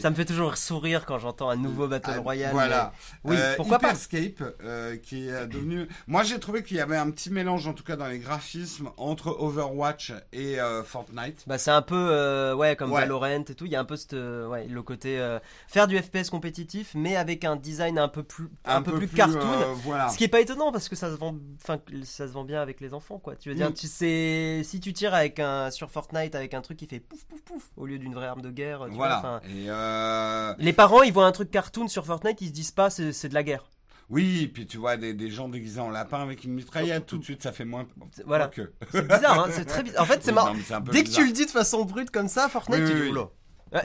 Ça 0.01 0.09
me 0.09 0.15
fait 0.15 0.25
toujours 0.25 0.57
sourire 0.57 1.05
quand 1.05 1.19
j'entends 1.19 1.49
un 1.49 1.55
nouveau 1.55 1.87
Battle 1.87 2.11
Ah, 2.15 2.19
Royale. 2.19 2.51
Voilà. 2.53 2.93
mais- 3.23 3.31
Oui, 3.31 3.35
Euh, 3.39 3.55
pourquoi 3.55 3.79
pas 3.79 3.87
Hyperscape, 3.89 4.43
euh, 4.63 4.97
qui 4.97 5.27
est 5.27 5.47
devenu. 5.47 5.87
Moi, 6.07 6.23
j'ai 6.23 6.39
trouvé 6.39 6.63
qu'il 6.63 6.77
y 6.77 6.81
avait 6.81 6.97
un 6.97 7.09
petit 7.11 7.29
mélange, 7.29 7.67
en 7.67 7.73
tout 7.73 7.83
cas 7.83 7.95
dans 7.95 8.07
les 8.07 8.19
graphismes, 8.19 8.89
entre 8.97 9.27
Overwatch 9.39 10.13
et 10.33 10.59
euh, 10.59 10.83
Fortnite. 10.83 11.43
Bah 11.47 11.57
c'est 11.57 11.71
un 11.71 11.81
peu 11.81 11.95
euh, 11.95 12.55
ouais 12.55 12.75
comme 12.75 12.91
Ouais. 12.91 13.01
Valorant 13.01 13.27
et 13.27 13.43
tout. 13.55 13.65
Il 13.65 13.71
y 13.71 13.75
a 13.75 13.79
un 13.79 13.85
peu 13.85 13.95
cette, 13.95 14.13
ouais, 14.13 14.65
le 14.67 14.81
côté 14.81 15.19
faire 15.67 15.87
du 15.87 15.97
FPS 15.97 16.29
compétitif, 16.29 16.91
mais 16.95 17.15
avec 17.15 17.43
un 17.43 17.55
design 17.55 17.97
un 17.99 18.07
peu 18.07 18.23
plus 18.23 18.49
un, 18.65 18.81
peu, 18.81 18.93
plus, 18.97 19.07
cartoon. 19.07 19.39
voilà. 19.83 20.09
Ce 20.09 20.17
qui 20.17 20.23
est 20.23 20.27
pas 20.29 20.39
étonnant 20.39 20.71
parce 20.71 20.87
que 20.89 20.95
ça 20.95 21.09
se 21.11 21.15
vend, 21.15 21.35
enfin 21.61 21.79
ça 22.03 22.27
se 22.27 22.31
vend 22.33 22.43
bien 22.47 22.61
avec 22.61 22.81
les 22.81 22.93
enfants 22.95 23.19
quoi. 23.19 23.35
Tu 23.35 23.49
veux 23.49 23.55
dire, 23.55 23.69
Mm. 23.69 23.73
tu 23.73 23.87
sais, 23.87 24.61
si 24.63 24.79
tu 24.79 24.93
tires 24.93 25.13
avec 25.13 25.39
un 25.39 25.69
sur 25.69 25.91
Fortnite 25.91 26.33
avec 26.33 26.53
un 26.55 26.61
truc 26.61 26.77
qui 26.77 26.87
fait 26.87 26.99
pouf 26.99 27.23
pouf 27.25 27.41
pouf 27.43 27.69
au 27.77 27.85
lieu 27.85 27.99
d'une 27.99 28.13
vraie 28.15 28.25
arme 28.27 28.41
de 28.41 28.49
guerre. 28.49 28.85
tu 28.89 28.95
Voilà. 28.95 29.41
Et 29.49 29.65
euh, 29.69 30.53
les 30.57 30.73
parents 30.73 31.03
ils 31.03 31.13
voient 31.13 31.25
un 31.25 31.31
truc 31.31 31.51
cartoon 31.51 31.87
sur 31.87 32.05
Fortnite, 32.05 32.41
ils 32.41 32.47
se 32.47 32.53
disent 32.53 32.71
pas 32.71 32.89
c'est 32.89 33.11
c'est 33.13 33.29
de 33.29 33.33
la 33.35 33.43
guerre. 33.43 33.69
Oui, 34.09 34.43
et 34.43 34.47
puis 34.47 34.65
tu 34.65 34.77
vois 34.77 34.95
des, 34.95 35.13
des 35.13 35.29
gens 35.29 35.49
déguisés 35.49 35.81
en 35.81 35.89
lapin 35.89 36.21
avec 36.21 36.45
une 36.45 36.53
mitraillette, 36.53 37.05
tout 37.05 37.17
de 37.17 37.23
suite 37.25 37.43
ça 37.43 37.51
fait 37.51 37.65
moins. 37.65 37.85
Voilà. 38.25 38.47
que. 38.47 38.71
C'est 38.91 39.05
bizarre, 39.05 39.39
hein, 39.45 39.49
c'est 39.51 39.65
très 39.65 39.83
bizarre. 39.83 40.01
En 40.03 40.05
fait 40.05 40.23
c'est 40.23 40.31
marrant. 40.31 40.53
Dès 40.91 41.03
que 41.03 41.09
tu 41.09 41.25
le 41.25 41.33
dis 41.33 41.45
de 41.45 41.51
façon 41.51 41.83
brute 41.83 42.09
comme 42.09 42.29
ça, 42.29 42.47
Fortnite, 42.47 42.79
Oui, 42.83 42.87
tu 42.87 42.93
oui, 43.01 43.11
dis 43.11 43.17
oui. 43.17 43.23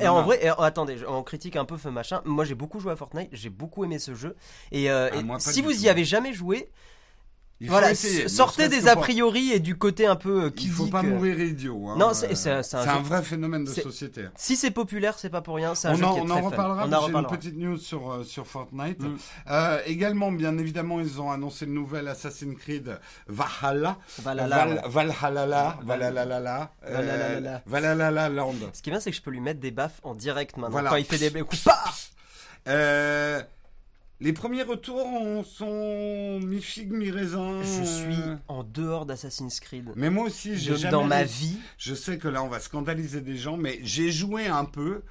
Et 0.01 0.07
en 0.07 0.23
vrai, 0.23 0.39
et, 0.47 0.49
oh, 0.57 0.63
attendez, 0.63 0.99
on 1.09 1.25
critique 1.25 1.57
un 1.57 1.65
peu 1.65 1.77
feu 1.77 1.91
machin. 1.91 2.23
Moi, 2.25 2.45
j'ai 2.45 2.55
beaucoup 2.55 2.79
joué 2.79 2.93
à 2.93 2.97
Fortnite, 2.97 3.31
j'ai 3.33 3.51
beaucoup 3.51 3.83
aimé 3.85 3.99
ce 3.99 4.15
jeu. 4.15 4.37
Et, 4.71 4.89
euh, 4.93 5.11
Ah, 5.13 5.17
et 5.17 5.41
si 5.41 5.61
vous 5.61 5.73
tout. 5.73 5.77
y 5.81 5.89
avez 5.89 6.05
jamais 6.05 6.33
joué, 6.33 6.71
Il 7.63 7.69
faut 7.69 7.75
voilà, 7.75 7.93
essayer, 7.93 8.27
sortez 8.29 8.69
des 8.69 8.89
a 8.89 8.97
priori 8.97 9.53
et 9.53 9.61
du 9.61 9.77
côté 9.79 10.05
un 10.05 10.17
peu 10.17 10.47
euh, 10.47 10.51
Il 10.61 10.69
faut 10.69 10.89
pas 10.89 11.03
que- 11.03 11.07
mourir 11.07 11.39
idiot. 11.39 11.91
hein. 11.91 11.95
Non, 11.97 12.13
c'est- 12.13 12.33
Euh, 12.49 12.61
un 12.75 12.99
vrai 13.03 13.23
phénomène 13.23 13.65
de 13.65 13.71
société. 13.71 14.25
Si 14.35 14.57
c'est 14.57 14.73
populaire, 14.73 15.17
c'est 15.17 15.31
pas 15.31 15.43
pour 15.43 15.55
rien. 15.55 15.71
Un 15.85 15.93
On 15.93 15.95
jeu 15.95 16.05
en, 16.05 16.13
qui 16.15 16.19
est 16.19 16.23
on 16.23 16.27
très 16.27 16.35
en 16.35 16.43
fun. 16.43 16.49
reparlera, 16.51 16.83
On 16.83 16.87
en 16.87 16.91
j'ai 16.91 16.97
une 16.97 17.05
reparlera. 17.05 17.37
petite 17.37 17.57
news 17.57 17.79
sur, 17.79 18.11
euh, 18.11 18.25
sur 18.25 18.49
Fortnite. 18.49 18.99
Mm. 19.01 19.17
Euh, 19.49 19.79
également, 19.87 20.33
bien 20.33 20.59
évidemment, 20.59 20.99
ils 21.01 21.21
ont 21.21 21.31
annoncé 21.31 21.65
le 21.67 21.73
nouvel 21.73 22.09
Assassin's 22.09 22.59
Creed 22.59 22.99
Valhalla. 23.29 23.97
Valhalla, 24.23 24.65
Valhalla, 24.89 24.89
Val- 24.89 25.79
Valhalla, 25.85 26.73
euh, 26.85 26.91
Valalalala. 26.97 27.63
Valhalla 27.67 28.29
Land. 28.29 28.55
Ce 28.73 28.83
qui 28.83 28.91
est 28.91 28.93
bien, 28.93 28.99
c'est 28.99 29.13
que 29.13 29.17
je 29.17 29.23
peux 29.23 29.31
lui 29.31 29.41
mettre 29.41 29.61
des 29.61 29.71
baffes 29.71 30.01
en 30.03 30.17
direct 30.17 30.57
maintenant. 30.57 30.73
Voilà. 30.73 30.91
Quand 30.91 30.97
il 30.97 31.05
fait 31.05 31.31
des 31.31 31.41
coups, 31.43 31.65
Euh, 32.69 33.41
les 34.23 34.33
premiers 34.33 34.63
retours 34.63 35.05
on- 35.05 35.43
sont 35.45 36.41
mi-figue, 36.41 36.93
mi-raisin. 36.93 37.61
Je 37.63 37.85
suis 37.85 38.23
euh, 38.23 38.37
en 38.49 38.63
dehors 38.65 39.05
d'Assassin's 39.07 39.61
Creed. 39.61 39.91
Mais 39.97 40.11
moi 40.11 40.25
aussi, 40.27 40.57
j'ai 40.57 40.77
jamais 40.77 40.93
dans 40.93 41.05
ma 41.05 41.25
vie, 41.25 41.59
Je 41.79 41.95
sais 41.95 42.19
que 42.19 42.29
là, 42.29 42.43
on 42.43 42.49
va 42.49 42.61
scandaliser 42.61 43.21
des 43.21 43.37
gens, 43.37 43.57
mais 43.57 43.81
j'ai 43.83 44.11
joué 44.13 44.47
un 44.47 44.65
peu. 44.65 45.03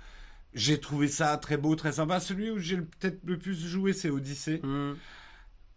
J'ai 0.54 0.80
trouvé 0.80 1.08
ça 1.08 1.38
très 1.38 1.58
beau, 1.58 1.76
très 1.76 1.93
sympa. 1.93 2.19
Celui 2.19 2.50
où 2.52 2.60
j'ai 2.60 2.78
peut-être 2.78 3.19
le 3.26 3.38
plus 3.38 3.56
joué, 3.67 3.93
c'est 3.93 4.10
Odyssey. 4.10 4.60
hmm, 4.63 4.95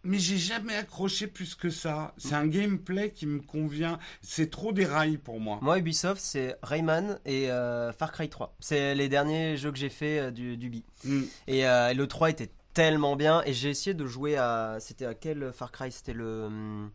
Mais 0.03 0.19
j'ai 0.19 0.37
jamais 0.37 0.75
accroché 0.75 1.27
plus 1.27 1.55
que 1.55 1.69
ça. 1.69 2.13
C'est 2.17 2.35
un 2.35 2.45
gameplay 2.47 3.11
qui 3.11 3.25
me 3.25 3.39
convient. 3.39 3.99
C'est 4.21 4.49
trop 4.49 4.71
des 4.73 4.85
rails 4.85 5.17
pour 5.17 5.39
moi. 5.39 5.59
Moi, 5.61 5.79
Ubisoft, 5.79 6.19
c'est 6.21 6.57
Rayman 6.61 7.19
et 7.25 7.49
euh, 7.51 7.91
Far 7.93 8.11
Cry 8.11 8.27
3. 8.29 8.53
C'est 8.59 8.95
les 8.95 9.07
derniers 9.09 9.55
jeux 9.57 9.71
que 9.71 9.77
j'ai 9.77 9.89
fait 9.89 10.19
euh, 10.19 10.31
du, 10.31 10.57
du 10.57 10.69
bi. 10.69 10.83
Mm. 11.05 11.21
Et 11.47 11.65
euh, 11.67 11.93
le 11.93 12.05
3 12.07 12.29
était 12.31 12.49
tellement 12.75 13.15
bien. 13.15 13.41
Et 13.47 13.53
j'ai 13.53 13.71
essayé 13.71 13.95
de 13.95 14.05
jouer 14.05 14.37
à. 14.37 14.77
C'était 14.79 15.05
à 15.07 15.15
quel 15.15 15.51
Far 15.51 15.71
Cry? 15.71 15.91
C'était 15.91 16.13
le. 16.13 16.43
hum, 16.45 16.91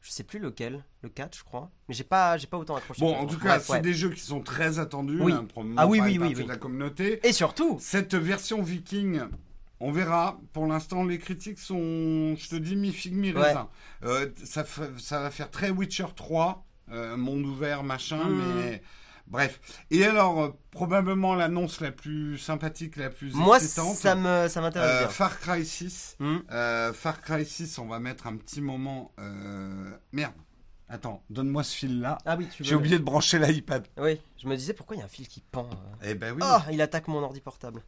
Je 0.00 0.10
sais 0.10 0.22
plus 0.24 0.38
lequel. 0.38 0.82
Le 1.02 1.10
4, 1.10 1.36
je 1.36 1.44
crois. 1.44 1.70
Mais 1.88 1.94
j'ai 1.94 2.04
pas, 2.04 2.38
j'ai 2.38 2.46
pas 2.46 2.56
autant 2.56 2.76
accroché. 2.76 3.00
Bon, 3.00 3.14
en 3.14 3.26
tout 3.26 3.38
cas, 3.38 3.60
c'est 3.60 3.72
ouais. 3.74 3.80
des 3.80 3.92
jeux 3.92 4.10
qui 4.10 4.20
sont 4.20 4.40
très 4.40 4.78
attendus. 4.78 5.20
Oui. 5.20 5.32
hein, 5.32 5.46
Ah 5.76 5.86
oui, 5.86 6.00
oui, 6.00 6.16
oui, 6.18 6.32
de 6.34 6.48
la 6.48 6.56
communauté. 6.56 7.20
Et 7.26 7.32
surtout, 7.32 7.76
Cette 7.80 8.14
version 8.14 8.62
viking, 8.62 9.20
on 9.80 9.92
verra. 9.92 10.38
Pour 10.52 10.66
l'instant, 10.66 11.04
les 11.04 11.18
critiques 11.18 11.58
sont, 11.58 12.34
je 12.36 12.48
te 12.48 12.56
dis, 12.56 12.76
mi-figue, 12.76 13.14
mi-raisin. 13.14 13.68
Euh, 14.04 14.28
ça, 14.44 14.64
fa- 14.64 14.88
ça 14.98 15.20
va 15.20 15.30
faire 15.30 15.50
très 15.50 15.70
Witcher 15.70 16.06
3, 16.16 16.64
euh, 16.90 17.16
monde 17.16 17.44
ouvert, 17.44 17.82
machin, 17.84 18.24
Mm. 18.24 18.54
mais 18.56 18.82
bref. 19.28 19.60
Et 19.90 20.04
alors, 20.04 20.40
euh, 20.40 20.50
probablement 20.70 21.34
l'annonce 21.34 21.80
la 21.80 21.92
plus 21.92 22.38
sympathique, 22.38 22.96
la 22.96 23.10
plus 23.10 23.32
moi, 23.34 23.56
excitante, 23.58 23.96
ça 23.96 24.14
me, 24.14 24.48
ça 24.48 24.60
m'intéresse 24.60 24.90
euh, 24.90 24.98
bien. 25.00 25.08
Far 25.08 25.38
Cry 25.40 25.64
6. 25.64 26.16
Hmm. 26.18 26.38
Euh, 26.50 26.92
Far 26.92 27.20
Cry 27.22 27.44
6, 27.46 27.78
on 27.78 27.86
va 27.86 27.98
mettre 27.98 28.26
un 28.26 28.36
petit 28.36 28.60
moment. 28.60 29.12
Merde. 30.12 30.34
Attends, 30.90 31.22
donne-moi 31.28 31.64
ce 31.64 31.76
fil-là. 31.76 32.16
Ah 32.24 32.36
oui, 32.38 32.48
tu 32.50 32.62
veux. 32.62 32.68
J'ai 32.68 32.74
oublié 32.74 32.98
de 32.98 33.04
brancher 33.04 33.38
l'iPad. 33.38 33.86
Oui, 33.98 34.18
je 34.42 34.48
me 34.48 34.56
disais 34.56 34.72
pourquoi 34.72 34.96
il 34.96 35.00
y 35.00 35.02
a 35.02 35.04
un 35.04 35.08
fil 35.08 35.28
qui 35.28 35.40
pend. 35.42 35.68
Eh 36.02 36.14
ben 36.14 36.32
oui. 36.32 36.40
Ah, 36.42 36.64
il 36.72 36.80
attaque 36.80 37.08
mon 37.08 37.22
ordi 37.22 37.40
portable. 37.42 37.82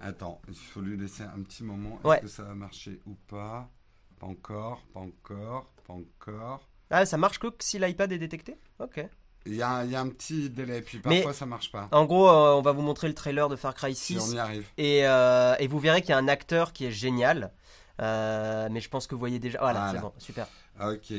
Attends, 0.00 0.42
il 0.48 0.54
faut 0.56 0.80
lui 0.80 0.96
laisser 0.96 1.22
un 1.22 1.40
petit 1.42 1.62
moment. 1.62 1.96
Est-ce 2.00 2.08
Ouais. 2.08 2.20
que 2.20 2.26
ça 2.26 2.42
va 2.42 2.54
marcher 2.54 3.00
ou 3.06 3.14
pas? 3.28 3.70
Pas 4.18 4.26
encore, 4.26 4.82
pas 4.92 5.00
encore, 5.00 5.70
pas 5.86 5.92
encore. 5.92 6.68
Ah, 6.90 7.06
ça 7.06 7.16
marche 7.16 7.38
que 7.38 7.46
si 7.60 7.78
l'iPad 7.78 8.10
est 8.10 8.18
détecté? 8.18 8.56
Ok. 8.80 9.06
Il 9.46 9.54
y, 9.56 9.62
a, 9.62 9.68
un- 9.70 9.84
il 9.84 9.90
y 9.90 9.94
a 9.96 10.00
un 10.00 10.08
petit 10.08 10.48
délai, 10.48 10.80
puis 10.80 11.00
Mais- 11.04 11.16
parfois 11.16 11.34
ça 11.34 11.44
marche 11.44 11.70
pas. 11.70 11.88
En 11.92 12.06
gros, 12.06 12.28
euh, 12.30 12.54
on 12.54 12.62
va 12.62 12.72
vous 12.72 12.80
montrer 12.80 13.08
le 13.08 13.14
trailer 13.14 13.48
de 13.50 13.56
Far 13.56 13.74
Cry 13.74 13.94
Si 13.94 14.14
6. 14.18 14.30
on 14.32 14.36
y 14.36 14.38
arrive. 14.38 14.66
Et, 14.78 15.06
euh, 15.06 15.54
et 15.58 15.66
vous 15.66 15.78
verrez 15.78 16.00
qu'il 16.00 16.10
y 16.10 16.14
a 16.14 16.18
un 16.18 16.28
acteur 16.28 16.72
qui 16.72 16.86
est 16.86 16.90
génial. 16.90 17.52
Euh, 18.00 18.68
mais 18.70 18.80
je 18.80 18.88
pense 18.88 19.06
que 19.06 19.14
vous 19.14 19.18
voyez 19.18 19.38
déjà. 19.38 19.58
Voilà, 19.60 19.80
Voilà. 19.84 19.92
c'est 19.92 20.00
bon, 20.02 20.12
super. 20.18 20.48
Ah, 20.78 20.90
ok. 20.90 21.12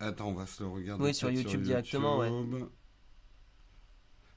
Attends, 0.00 0.26
on 0.28 0.34
va 0.34 0.46
se 0.46 0.62
le 0.62 0.68
regarder. 0.70 1.04
Oui, 1.04 1.14
sur 1.14 1.30
YouTube 1.30 1.62
directement, 1.62 2.18
ouais. 2.18 2.30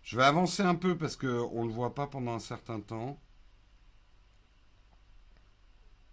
Je 0.03 0.17
vais 0.17 0.23
avancer 0.23 0.61
un 0.61 0.75
peu 0.75 0.95
parce 0.97 1.15
que 1.15 1.27
on 1.51 1.65
le 1.65 1.71
voit 1.73 1.95
pas 1.95 2.05
pendant 2.07 2.33
un 2.35 2.39
certain 2.39 2.79
temps. 2.79 3.17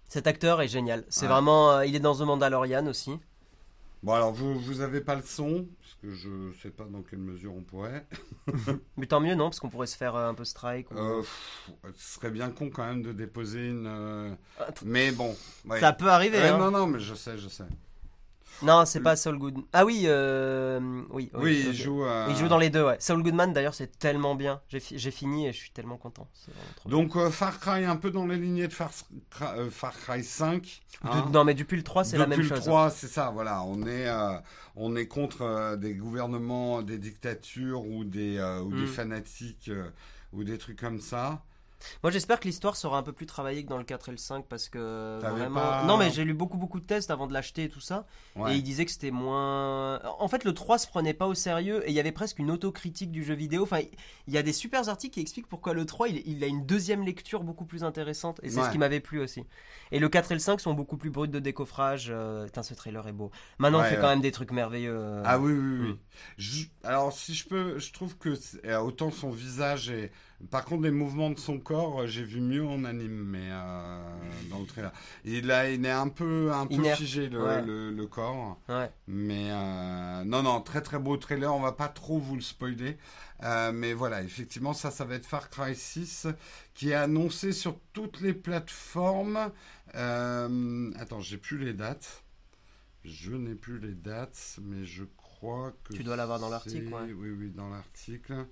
Cet 0.09 0.27
acteur 0.27 0.61
est 0.63 0.69
génial. 0.69 1.05
C'est 1.09 1.23
Ouais. 1.23 1.29
vraiment. 1.33 1.81
il 1.83 1.95
est 1.95 2.01
dans 2.01 2.15
The 2.17 2.21
Mandalorian 2.23 2.87
aussi. 2.87 3.19
Bon 4.03 4.15
alors 4.15 4.33
vous 4.33 4.59
vous 4.59 4.81
avez 4.81 5.03
pas 5.03 5.15
le 5.15 5.23
son 5.23 5.69
parce 5.79 5.95
que 6.01 6.11
je 6.11 6.59
sais 6.63 6.71
pas 6.71 6.85
dans 6.85 7.03
quelle 7.03 7.19
mesure 7.19 7.55
on 7.55 7.63
pourrait. 7.63 8.07
Mais 8.97 9.05
tant 9.07 9.21
mieux, 9.21 9.35
non 9.35 9.45
Parce 9.51 9.61
qu'on 9.61 9.69
pourrait 9.69 9.87
se 9.87 9.97
faire 9.97 10.17
euh, 10.17 10.29
un 10.31 10.35
peu 10.35 10.45
strike. 10.45 10.91
ou- 10.91 10.97
Euh, 10.97 11.21
pff, 11.21 11.71
ce 11.97 12.15
serait 12.15 12.31
bien 12.31 12.51
con 12.51 12.71
quand 12.71 12.87
même 12.87 13.03
de 13.03 13.13
déposer 13.13 13.69
une. 13.69 13.87
euh, 13.87 14.35
Ah, 14.59 14.73
t- 14.73 14.87
Mais 14.87 15.13
bon. 15.13 15.37
ouais. 15.67 15.81
Ça 15.81 15.93
peut 15.93 16.09
arriver. 16.09 16.39
Ouais, 16.39 16.49
hein. 16.49 16.57
Non 16.59 16.71
non 16.71 16.87
mais 16.87 16.99
je 17.01 17.15
sais 17.15 17.37
je 17.37 17.49
sais. 17.49 17.65
Non, 18.63 18.85
c'est 18.85 19.01
pas 19.01 19.17
Saul 19.17 19.39
Goodman. 19.39 19.65
Ah 19.73 19.85
oui, 19.85 20.03
euh, 20.07 20.81
oui. 21.11 21.31
Oui, 21.35 21.65
il 21.69 21.75
joue. 21.75 22.05
euh, 22.05 22.27
Il 22.31 22.37
joue 22.37 22.49
dans 22.49 22.59
les 22.59 22.71
deux, 22.71 22.85
ouais. 22.85 22.97
Saul 23.01 23.23
Goodman, 23.23 23.53
d'ailleurs, 23.53 23.75
c'est 23.75 23.99
tellement 23.99 24.35
bien. 24.35 24.61
J'ai 24.69 24.81
fi- 24.81 24.99
j'ai 24.99 25.11
fini 25.11 25.47
et 25.47 25.53
je 25.53 25.59
suis 25.59 25.71
tellement 25.71 25.97
content. 25.97 26.29
Donc 26.87 27.17
euh, 27.17 27.31
Far 27.31 27.59
Cry 27.61 27.85
un 27.85 27.97
peu 27.97 28.11
dans 28.11 28.27
les 28.27 28.37
lignées 28.37 28.69
de 28.69 28.73
Far, 28.73 28.91
Cry- 29.31 29.59
euh, 29.59 29.71
Far 29.71 29.93
Cry 29.99 30.23
5. 30.23 30.83
hein. 31.05 31.27
De- 31.27 31.33
non, 31.33 31.45
mais 31.45 31.55
depuis 31.55 31.77
le 31.77 31.83
3, 31.83 32.05
c'est 32.05 32.19
la 32.19 32.27
même 32.27 32.39
Depuis 32.39 32.51
le 32.51 32.57
chose. 32.57 32.65
3, 32.67 32.91
c'est 32.91 33.09
ça, 33.09 33.31
voilà. 33.31 33.63
On 33.65 33.83
est, 33.87 34.09
euh, 34.09 34.37
on 34.77 34.95
est 34.97 35.07
contre 35.07 35.43
euh, 35.43 35.77
des 35.77 35.95
gouvernements, 35.95 36.83
des 36.83 36.99
dictatures 36.99 37.87
ou 37.87 38.05
des, 38.05 38.39
euh, 38.39 38.61
ou 38.61 38.71
des 38.73 38.83
Mm. 38.83 38.87
fanatiques 38.87 39.69
euh, 39.69 39.89
ou 40.33 40.45
des 40.45 40.59
trucs 40.59 40.79
comme 40.81 41.01
ça. 41.01 41.43
Moi, 42.03 42.11
j'espère 42.11 42.41
que 42.41 42.47
l'histoire 42.47 42.77
sera 42.77 42.99
un 42.99 43.03
peu 43.03 43.13
plus 43.13 43.27
travaillée 43.27 43.65
que 43.65 43.69
dans 43.69 43.79
le 43.79 43.85
4 43.85 44.09
et 44.09 44.13
le 44.13 44.19
5 44.19 44.47
parce 44.47 44.69
que 44.69 45.19
vraiment. 45.21 45.61
pas- 45.61 45.85
Non, 45.85 45.97
mais 45.97 46.11
j'ai 46.11 46.25
lu 46.25 46.35
beaucoup, 46.35 46.59
beaucoup 46.59 46.81
de 46.81 46.85
tests 46.87 47.11
avant 47.11 47.27
de 47.27 47.33
l'acheter 47.33 47.65
et 47.65 47.69
tout 47.69 47.81
ça. 47.81 48.07
Ouais. 48.37 48.53
Et 48.55 48.57
il 48.59 48.63
disait 48.63 48.85
que 48.85 48.91
c'était 48.93 49.11
moins. 49.11 50.01
En 50.19 50.29
fait, 50.29 50.45
le 50.45 50.53
3 50.55 50.79
se 50.79 50.87
prenait 50.87 51.15
pas 51.15 51.27
au 51.27 51.35
sérieux 51.35 51.83
et 51.87 51.91
il 51.91 51.95
y 51.95 52.01
avait 52.01 52.13
presque 52.13 52.39
une 52.39 52.51
autocritique 52.51 53.11
du 53.11 53.25
jeu 53.25 53.35
vidéo. 53.35 53.63
Enfin, 53.63 53.81
il 54.27 54.35
y 54.35 54.39
a 54.39 54.43
des 54.43 54.53
super 54.53 54.89
articles 54.89 55.15
qui 55.15 55.21
expliquent 55.21 55.49
pourquoi 55.49 55.73
le 55.75 55.87
3 55.87 56.09
il, 56.09 56.23
il 56.27 56.43
a 56.45 56.47
une 56.47 56.67
deuxième 56.67 57.03
lecture 57.05 57.43
beaucoup 57.43 57.65
plus 57.65 57.85
intéressante. 57.85 58.41
Et 58.43 58.51
c'est 58.51 58.61
Ouais. 58.61 58.67
ce 58.67 58.73
qui 58.73 58.79
m'avait 58.79 59.01
plu 59.01 59.21
aussi. 59.21 59.45
Et 59.93 59.99
le 59.99 60.09
4 60.09 60.33
et 60.33 60.35
le 60.35 60.41
5 60.41 60.61
sont 60.61 60.75
beaucoup 60.75 60.97
plus 60.97 61.11
bruts 61.11 61.29
de 61.29 61.39
décoffrage. 61.39 62.09
Euh, 62.11 62.45
Putain, 62.47 62.63
ce 62.63 62.75
trailer 62.75 63.07
est 63.09 63.13
beau. 63.13 63.31
Maintenant, 63.59 63.79
on 63.79 63.83
Ouais, 63.83 63.89
fait 63.91 63.95
ouais. 63.97 64.01
quand 64.01 64.09
même 64.09 64.21
des 64.21 64.33
trucs 64.33 64.53
merveilleux. 64.53 64.95
euh. 64.97 65.23
Ah 65.25 65.39
oui, 65.39 65.53
oui, 65.53 65.79
oui. 65.81 65.89
Mm. 65.93 65.99
Je- 66.37 66.65
alors, 66.85 67.13
si 67.13 67.35
je 67.35 67.47
peux, 67.49 67.79
je 67.79 67.93
trouve 67.93 68.17
que 68.19 68.31
euh, 68.67 68.79
autant 68.81 69.11
son 69.11 69.31
visage 69.31 69.91
est 69.91 70.11
Par 70.49 70.65
contre, 70.65 70.85
les 70.85 70.91
mouvements 70.91 71.31
de 71.31 71.39
son 71.39 71.59
corps, 71.59 72.01
euh, 72.01 72.07
j'ai 72.07 72.25
vu 72.25 72.41
mieux 72.41 72.65
en 72.65 72.85
anime, 72.85 73.25
mais 73.25 73.49
euh, 73.51 74.01
dans 74.49 74.61
le 74.61 74.67
trailer. 74.67 74.93
Il, 75.25 75.51
a, 75.51 75.71
il 75.71 75.85
est 75.85 75.91
un 75.91 76.09
peu, 76.09 76.51
un 76.53 76.67
peu 76.67 76.83
figé 76.95 77.29
le, 77.29 77.43
ouais. 77.43 77.63
le, 77.63 77.91
le 77.91 78.07
corps. 78.07 78.59
Ouais. 78.69 78.91
Mais 79.07 79.49
euh, 79.51 80.25
non, 80.25 80.43
non, 80.43 80.63
très 80.63 80.81
très 80.81 80.99
beau 80.99 81.17
trailer. 81.19 81.55
On 81.55 81.61
va 81.61 81.73
pas 81.73 81.89
trop 81.89 82.19
vous 82.19 82.37
le 82.37 82.41
spoiler. 82.41 82.97
Euh, 83.43 83.71
mais 83.73 83.93
voilà, 83.93 84.23
effectivement, 84.23 84.73
ça, 84.73 84.91
ça 84.91 85.05
va 85.05 85.17
être 85.17 85.27
Far 85.27 85.51
Cry 85.51 85.75
6 85.75 86.27
qui 86.75 86.91
est 86.91 86.95
annoncé 86.95 87.53
sur 87.53 87.79
toutes 87.93 88.21
les 88.21 88.35
plateformes. 88.35 89.51
Attends, 89.95 91.21
j'ai 91.21 91.37
plus 91.39 91.59
les 91.59 91.75
dates. 91.75 92.25
Je 93.05 93.33
n'ai 93.33 93.55
plus 93.55 93.79
les 93.79 93.95
dates, 93.95 94.59
mais 94.63 94.85
je 94.85 95.05
crois 95.17 95.73
que. 95.85 95.95
Tu 95.95 96.03
dois 96.03 96.17
l'avoir 96.17 96.39
dans 96.39 96.51
l'article, 96.51 96.93
ouais. 96.93 97.13
Oui, 97.15 97.31
oui, 97.31 97.51
dans 97.51 97.71
l'article. 97.71 98.47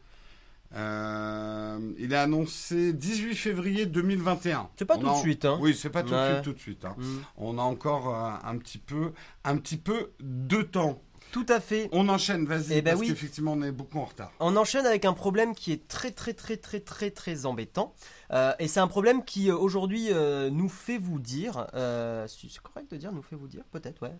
Euh, 0.74 1.78
il 1.98 2.12
est 2.12 2.16
annoncé 2.16 2.92
18 2.92 3.34
février 3.34 3.86
2021. 3.86 4.68
C'est 4.76 4.84
pas 4.84 4.96
On 4.96 5.00
tout 5.00 5.10
de 5.10 5.16
suite, 5.16 5.44
hein. 5.44 5.58
Oui, 5.60 5.74
c'est 5.74 5.90
pas 5.90 6.02
tout 6.02 6.10
de 6.14 6.26
suite, 6.32 6.42
tout 6.42 6.52
de 6.52 6.58
suite. 6.58 6.84
hein. 6.84 6.94
Mm. 6.98 7.18
On 7.38 7.58
a 7.58 7.62
encore 7.62 8.14
euh, 8.14 8.30
un 8.44 8.56
petit 8.58 8.78
peu, 8.78 9.12
un 9.44 9.56
petit 9.56 9.76
peu 9.78 10.12
de 10.20 10.62
temps. 10.62 11.00
Tout 11.30 11.46
à 11.50 11.60
fait. 11.60 11.90
On 11.92 12.08
enchaîne, 12.08 12.46
vas-y, 12.46 12.72
Eh 12.72 12.82
ben 12.82 12.92
parce 12.92 13.00
oui. 13.00 13.08
qu'effectivement, 13.08 13.52
on 13.52 13.62
est 13.62 13.72
beaucoup 13.72 13.98
en 13.98 14.06
retard. 14.06 14.32
On 14.40 14.56
enchaîne 14.56 14.86
avec 14.86 15.04
un 15.04 15.12
problème 15.12 15.54
qui 15.54 15.72
est 15.72 15.86
très 15.86 16.10
très 16.10 16.32
très 16.32 16.56
très 16.56 16.80
très 16.80 17.10
très 17.10 17.44
embêtant. 17.44 17.92
Euh, 18.32 18.52
et 18.58 18.66
c'est 18.66 18.80
un 18.80 18.88
problème 18.88 19.22
qui 19.24 19.50
aujourd'hui 19.50 20.08
euh, 20.10 20.48
nous 20.50 20.70
fait 20.70 20.96
vous 20.96 21.18
dire, 21.18 21.66
euh, 21.74 22.26
c'est 22.28 22.48
correct 22.62 22.90
de 22.90 22.96
dire 22.96 23.12
nous 23.12 23.22
fait 23.22 23.36
vous 23.36 23.46
dire, 23.48 23.62
peut-être 23.70 24.02
ouais. 24.02 24.14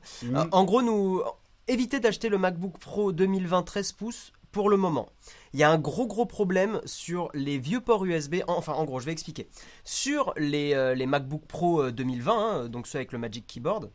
En 0.53 0.65
gros, 0.65 0.83
nous 0.83 1.23
évitez 1.67 1.99
d'acheter 1.99 2.29
le 2.29 2.37
MacBook 2.37 2.79
Pro 2.79 3.13
2020 3.13 3.63
13 3.63 3.93
pouces 3.93 4.33
pour 4.53 4.71
le 4.71 4.77
moment. 4.77 5.09
Il 5.53 5.61
y 5.61 5.63
a 5.63 5.71
un 5.71 5.79
gros 5.79 6.07
gros 6.07 6.27
problème 6.27 6.81
sur 6.85 7.31
les 7.35 7.59
vieux 7.59 7.81
ports 7.81 8.05
USB. 8.05 8.37
Enfin, 8.47 8.73
en 8.75 8.85
gros, 8.85 9.01
je 9.01 9.07
vais 9.07 9.13
expliquer. 9.13 9.49
Sur 9.85 10.33
les, 10.37 10.75
euh, 10.75 11.07
MacBook 11.07 11.47
Pro 11.47 11.83
euh, 11.83 11.93
2020, 11.93 12.33
hein, 12.33 12.69
donc 12.69 12.87
ceux 12.87 12.99
avec 12.99 13.13
le 13.13 13.19
Magic 13.19 13.47
Keyboard, 13.47 13.91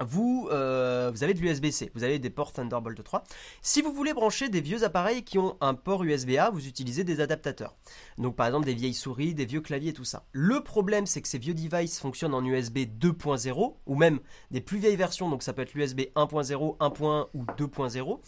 vous, 0.00 0.48
euh, 0.50 1.10
vous 1.12 1.22
avez 1.22 1.34
de 1.34 1.40
l'USB-C, 1.40 1.90
vous 1.94 2.02
avez 2.04 2.18
des 2.18 2.30
ports 2.30 2.52
Thunderbolt 2.52 3.02
3. 3.02 3.24
Si 3.60 3.82
vous 3.82 3.92
voulez 3.92 4.12
brancher 4.12 4.48
des 4.48 4.60
vieux 4.60 4.84
appareils 4.84 5.22
qui 5.22 5.38
ont 5.38 5.56
un 5.60 5.74
port 5.74 6.02
USB-A, 6.02 6.50
vous 6.50 6.66
utilisez 6.66 7.04
des 7.04 7.20
adaptateurs. 7.20 7.76
Donc 8.18 8.36
par 8.36 8.46
exemple 8.46 8.66
des 8.66 8.74
vieilles 8.74 8.94
souris, 8.94 9.34
des 9.34 9.46
vieux 9.46 9.60
claviers 9.60 9.90
et 9.90 9.94
tout 9.94 10.04
ça. 10.04 10.24
Le 10.32 10.62
problème 10.62 11.06
c'est 11.06 11.22
que 11.22 11.28
ces 11.28 11.38
vieux 11.38 11.54
devices 11.54 12.00
fonctionnent 12.00 12.34
en 12.34 12.44
USB 12.44 12.78
2.0 12.78 13.76
ou 13.86 13.94
même 13.94 14.20
des 14.50 14.60
plus 14.60 14.78
vieilles 14.78 14.96
versions, 14.96 15.28
donc 15.28 15.42
ça 15.42 15.52
peut 15.52 15.62
être 15.62 15.74
l'USB 15.74 16.00
1.0, 16.16 16.78
1.1 16.78 17.28
ou 17.34 17.44
2.0. 17.44 18.20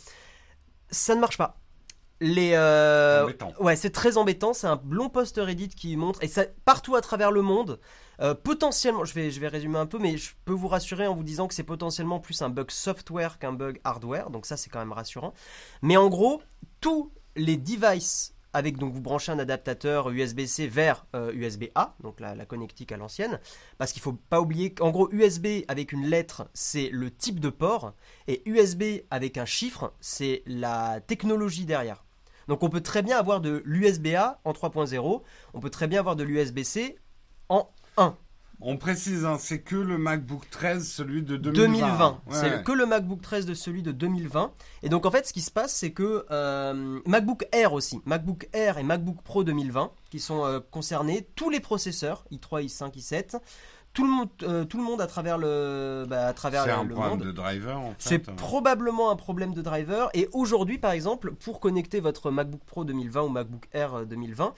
Ça 0.94 1.14
ne 1.14 1.20
marche 1.20 1.38
pas. 1.38 1.58
Les, 2.20 2.52
euh. 2.54 3.28
Ouais, 3.58 3.76
c'est 3.76 3.90
très 3.90 4.16
embêtant. 4.16 4.54
C'est 4.54 4.66
un 4.66 4.80
long 4.88 5.08
post 5.08 5.36
Reddit 5.36 5.68
qui 5.68 5.96
montre, 5.96 6.22
et 6.22 6.28
ça 6.28 6.44
partout 6.64 6.94
à 6.94 7.00
travers 7.00 7.30
le 7.32 7.42
monde, 7.42 7.80
euh, 8.20 8.34
potentiellement, 8.34 9.04
je 9.04 9.12
vais, 9.14 9.30
je 9.30 9.40
vais 9.40 9.48
résumer 9.48 9.78
un 9.78 9.86
peu, 9.86 9.98
mais 9.98 10.16
je 10.16 10.30
peux 10.44 10.52
vous 10.52 10.68
rassurer 10.68 11.06
en 11.06 11.14
vous 11.14 11.24
disant 11.24 11.48
que 11.48 11.54
c'est 11.54 11.64
potentiellement 11.64 12.20
plus 12.20 12.40
un 12.42 12.48
bug 12.48 12.70
software 12.70 13.38
qu'un 13.38 13.52
bug 13.52 13.80
hardware, 13.84 14.30
donc 14.30 14.46
ça 14.46 14.56
c'est 14.56 14.70
quand 14.70 14.78
même 14.78 14.92
rassurant. 14.92 15.34
Mais 15.82 15.96
en 15.96 16.08
gros, 16.08 16.40
tous 16.80 17.12
les 17.36 17.56
devices 17.56 18.33
avec 18.54 18.78
donc 18.78 18.94
vous 18.94 19.00
branchez 19.00 19.32
un 19.32 19.38
adaptateur 19.38 20.10
USB-C 20.10 20.68
vers 20.68 21.04
euh, 21.14 21.32
USB-A, 21.34 21.96
donc 22.00 22.20
la, 22.20 22.34
connectique 22.46 22.92
à 22.92 22.96
l'ancienne, 22.96 23.40
parce 23.76 23.92
qu'il 23.92 24.00
faut 24.00 24.12
pas 24.12 24.40
oublier 24.40 24.72
qu'en 24.72 24.90
gros 24.90 25.10
USB 25.12 25.64
avec 25.68 25.92
une 25.92 26.06
lettre 26.06 26.48
c'est 26.54 26.88
le 26.90 27.10
type 27.10 27.40
de 27.40 27.50
port 27.50 27.92
et 28.28 28.42
USB 28.48 29.02
avec 29.10 29.36
un 29.36 29.44
chiffre 29.44 29.92
c'est 30.00 30.42
la 30.46 31.00
technologie 31.00 31.66
derrière. 31.66 32.04
Donc 32.48 32.62
on 32.62 32.68
peut 32.68 32.80
très 32.80 33.02
bien 33.02 33.18
avoir 33.18 33.40
de 33.40 33.62
l'USB-A 33.64 34.40
en 34.44 34.52
3.0, 34.52 35.22
on 35.52 35.60
peut 35.60 35.70
très 35.70 35.88
bien 35.88 36.00
avoir 36.00 36.16
de 36.16 36.22
l'USB-C 36.22 36.98
en 37.48 37.68
1. 37.96 38.16
On 38.66 38.78
précise, 38.78 39.26
hein, 39.26 39.36
c'est 39.38 39.60
que 39.60 39.76
le 39.76 39.98
MacBook 39.98 40.48
13, 40.50 40.88
celui 40.88 41.22
de 41.22 41.36
2020. 41.36 41.66
2020. 41.66 42.10
Ouais, 42.10 42.18
C'est 42.30 42.50
ouais. 42.50 42.62
que 42.62 42.72
le 42.72 42.86
MacBook 42.86 43.20
13 43.20 43.44
de 43.44 43.52
celui 43.52 43.82
de 43.82 43.92
2020. 43.92 44.52
Et 44.82 44.88
donc 44.88 45.04
en 45.04 45.10
fait, 45.10 45.26
ce 45.26 45.34
qui 45.34 45.42
se 45.42 45.50
passe, 45.50 45.74
c'est 45.74 45.92
que 45.92 46.24
euh, 46.30 46.98
MacBook 47.06 47.46
Air 47.52 47.74
aussi, 47.74 48.00
MacBook 48.06 48.48
Air 48.54 48.78
et 48.78 48.82
MacBook 48.82 49.20
Pro 49.22 49.44
2020, 49.44 49.90
qui 50.10 50.18
sont 50.18 50.44
euh, 50.46 50.60
concernés, 50.70 51.28
tous 51.36 51.50
les 51.50 51.60
processeurs 51.60 52.24
i3, 52.32 52.64
i5, 52.64 52.92
i7, 52.96 53.38
tout 53.92 54.02
le 54.04 54.10
monde, 54.10 54.28
euh, 54.42 54.64
tout 54.64 54.76
le 54.76 54.82
monde 54.82 55.00
à 55.00 55.06
travers 55.06 55.38
le, 55.38 56.04
bah, 56.08 56.26
à 56.26 56.32
travers 56.32 56.64
C'est 56.64 56.70
un 56.70 56.82
le 56.84 56.94
problème 56.94 57.18
monde. 57.18 57.26
de 57.26 57.32
driver, 57.32 57.78
en 57.78 57.90
fait. 57.90 57.94
C'est 57.98 58.18
probablement 58.18 59.10
un 59.10 59.16
problème 59.16 59.54
de 59.54 59.62
driver. 59.62 60.10
Et 60.14 60.28
aujourd'hui, 60.32 60.78
par 60.78 60.90
exemple, 60.90 61.32
pour 61.32 61.60
connecter 61.60 62.00
votre 62.00 62.30
MacBook 62.32 62.62
Pro 62.66 62.84
2020 62.84 63.22
ou 63.22 63.28
MacBook 63.28 63.68
Air 63.72 63.94
euh, 63.94 64.04
2020, 64.04 64.52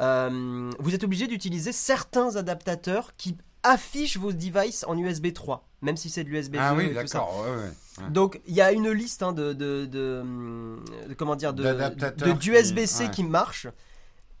euh, 0.00 0.70
vous 0.78 0.94
êtes 0.94 1.04
obligé 1.04 1.26
d'utiliser 1.26 1.72
certains 1.72 2.36
adaptateurs 2.36 3.16
qui 3.16 3.36
affichent 3.62 4.16
vos 4.16 4.32
devices 4.32 4.84
en 4.88 4.96
USB 4.98 5.32
3, 5.32 5.66
même 5.82 5.96
si 5.96 6.10
c'est 6.10 6.24
de 6.24 6.28
l'USB 6.28 6.52
2 6.54 6.58
Ah 6.60 6.74
oui, 6.74 6.92
d'accord, 6.92 7.42
ouais, 7.44 7.50
ouais. 7.50 8.04
ouais. 8.04 8.10
Donc 8.10 8.40
il 8.46 8.54
y 8.54 8.60
a 8.60 8.72
une 8.72 8.90
liste 8.90 9.22
hein, 9.22 9.32
de, 9.32 9.52
de, 9.52 9.86
de, 9.86 10.24
de- 11.08 11.14
comment 11.14 11.36
dire 11.36 11.52
de 11.54 11.62
d'USB-C 12.34 13.10
qui- 13.10 13.24
marche. 13.24 13.66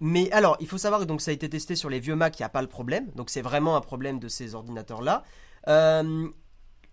Mais 0.00 0.32
alors, 0.32 0.56
il 0.58 0.66
faut 0.66 0.78
savoir 0.78 1.00
que 1.00 1.04
donc 1.06 1.20
ça 1.20 1.30
a 1.30 1.34
été 1.34 1.48
testé 1.48 1.76
sur 1.76 1.88
les 1.88 2.00
vieux 2.00 2.16
Mac, 2.16 2.36
il 2.38 2.42
n'y 2.42 2.46
a 2.46 2.48
pas 2.48 2.62
le 2.62 2.66
problème. 2.68 3.08
Donc 3.14 3.30
c'est 3.30 3.42
vraiment 3.42 3.76
un 3.76 3.80
problème 3.80 4.18
de 4.18 4.26
ces 4.28 4.54
ordinateurs-là. 4.56 5.22
Euh, 5.68 6.28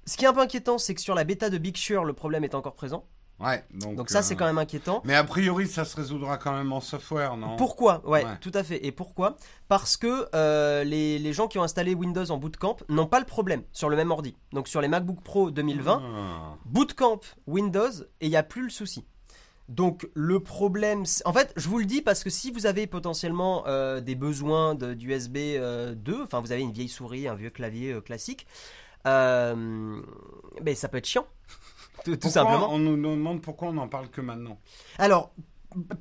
ce 0.06 0.16
qui 0.18 0.26
est 0.26 0.28
un 0.28 0.34
peu 0.34 0.42
inquiétant, 0.42 0.78
c'est 0.78 0.94
que 0.94 1.02
sur 1.02 1.16
la 1.16 1.24
bêta 1.24 1.50
de 1.50 1.58
Big 1.58 1.76
Sur, 1.76 2.06
le 2.06 2.14
problème 2.14 2.44
est 2.44 2.54
encore 2.54 2.76
présent. 2.76 3.06
Ouais, 3.40 3.64
donc, 3.74 3.96
Donc 3.96 4.10
ça, 4.10 4.20
euh, 4.20 4.22
c'est 4.22 4.36
quand 4.36 4.46
même 4.46 4.58
inquiétant. 4.58 5.02
Mais 5.06 5.16
a 5.16 5.24
priori, 5.24 5.68
ça 5.68 5.86
se 5.86 5.96
résoudra 5.96 6.38
quand 6.38 6.52
même 6.52 6.74
en 6.74 6.82
software, 6.82 7.38
non? 7.38 7.56
Pourquoi? 7.56 8.02
Ouais, 8.06 8.26
Ouais. 8.26 8.32
tout 8.42 8.52
à 8.54 8.64
fait. 8.64 8.86
Et 8.86 8.92
pourquoi? 8.92 9.38
Parce 9.70 9.96
que 9.96 10.28
euh, 10.36 10.84
les, 10.84 11.20
les 11.20 11.34
gens 11.34 11.48
qui 11.48 11.58
ont 11.58 11.64
installé 11.64 11.94
Windows 11.96 12.30
en 12.32 12.38
bootcamp 12.38 12.78
n'ont 12.90 13.08
pas 13.08 13.20
le 13.20 13.26
problème 13.26 13.64
sur 13.72 13.90
le 13.90 13.96
même 13.96 14.12
ordi. 14.12 14.36
Donc 14.52 14.68
sur 14.68 14.82
les 14.82 14.88
MacBook 14.90 15.22
Pro 15.22 15.52
2020, 15.52 16.02
Ah. 16.04 16.56
Bootcamp 16.66 17.22
Windows 17.48 17.92
et 18.20 18.26
il 18.28 18.30
n'y 18.30 18.36
a 18.36 18.44
plus 18.44 18.64
le 18.64 18.70
souci. 18.70 19.06
Donc 19.70 20.10
le 20.16 20.40
problème, 20.40 21.04
en 21.26 21.32
fait, 21.32 21.54
je 21.56 21.70
vous 21.70 21.78
le 21.78 21.86
dis 21.86 22.02
parce 22.02 22.24
que 22.24 22.30
si 22.32 22.50
vous 22.52 22.66
avez 22.66 22.88
potentiellement 22.88 23.64
euh, 23.68 24.02
des 24.02 24.16
besoins 24.16 24.74
d'USB 24.76 25.38
euh, 25.38 25.94
2, 25.96 26.24
enfin 26.24 26.40
vous 26.42 26.52
avez 26.52 26.62
une 26.62 26.72
vieille 26.72 26.90
souris, 26.90 27.28
un 27.28 27.36
vieux 27.36 27.52
clavier 27.52 27.94
euh, 27.94 28.02
classique, 28.02 28.48
euh, 29.08 30.02
ben 30.62 30.76
ça 30.76 30.88
peut 30.90 30.98
être 30.98 31.06
chiant, 31.06 31.26
tout, 32.04 32.30
simplement. 32.30 32.72
On 32.72 32.80
nous 32.80 32.96
demande 32.96 33.42
pourquoi 33.42 33.70
on 33.70 33.74
n'en 33.74 33.88
parle 33.88 34.10
que 34.10 34.22
maintenant. 34.22 34.60
Alors, 34.98 35.32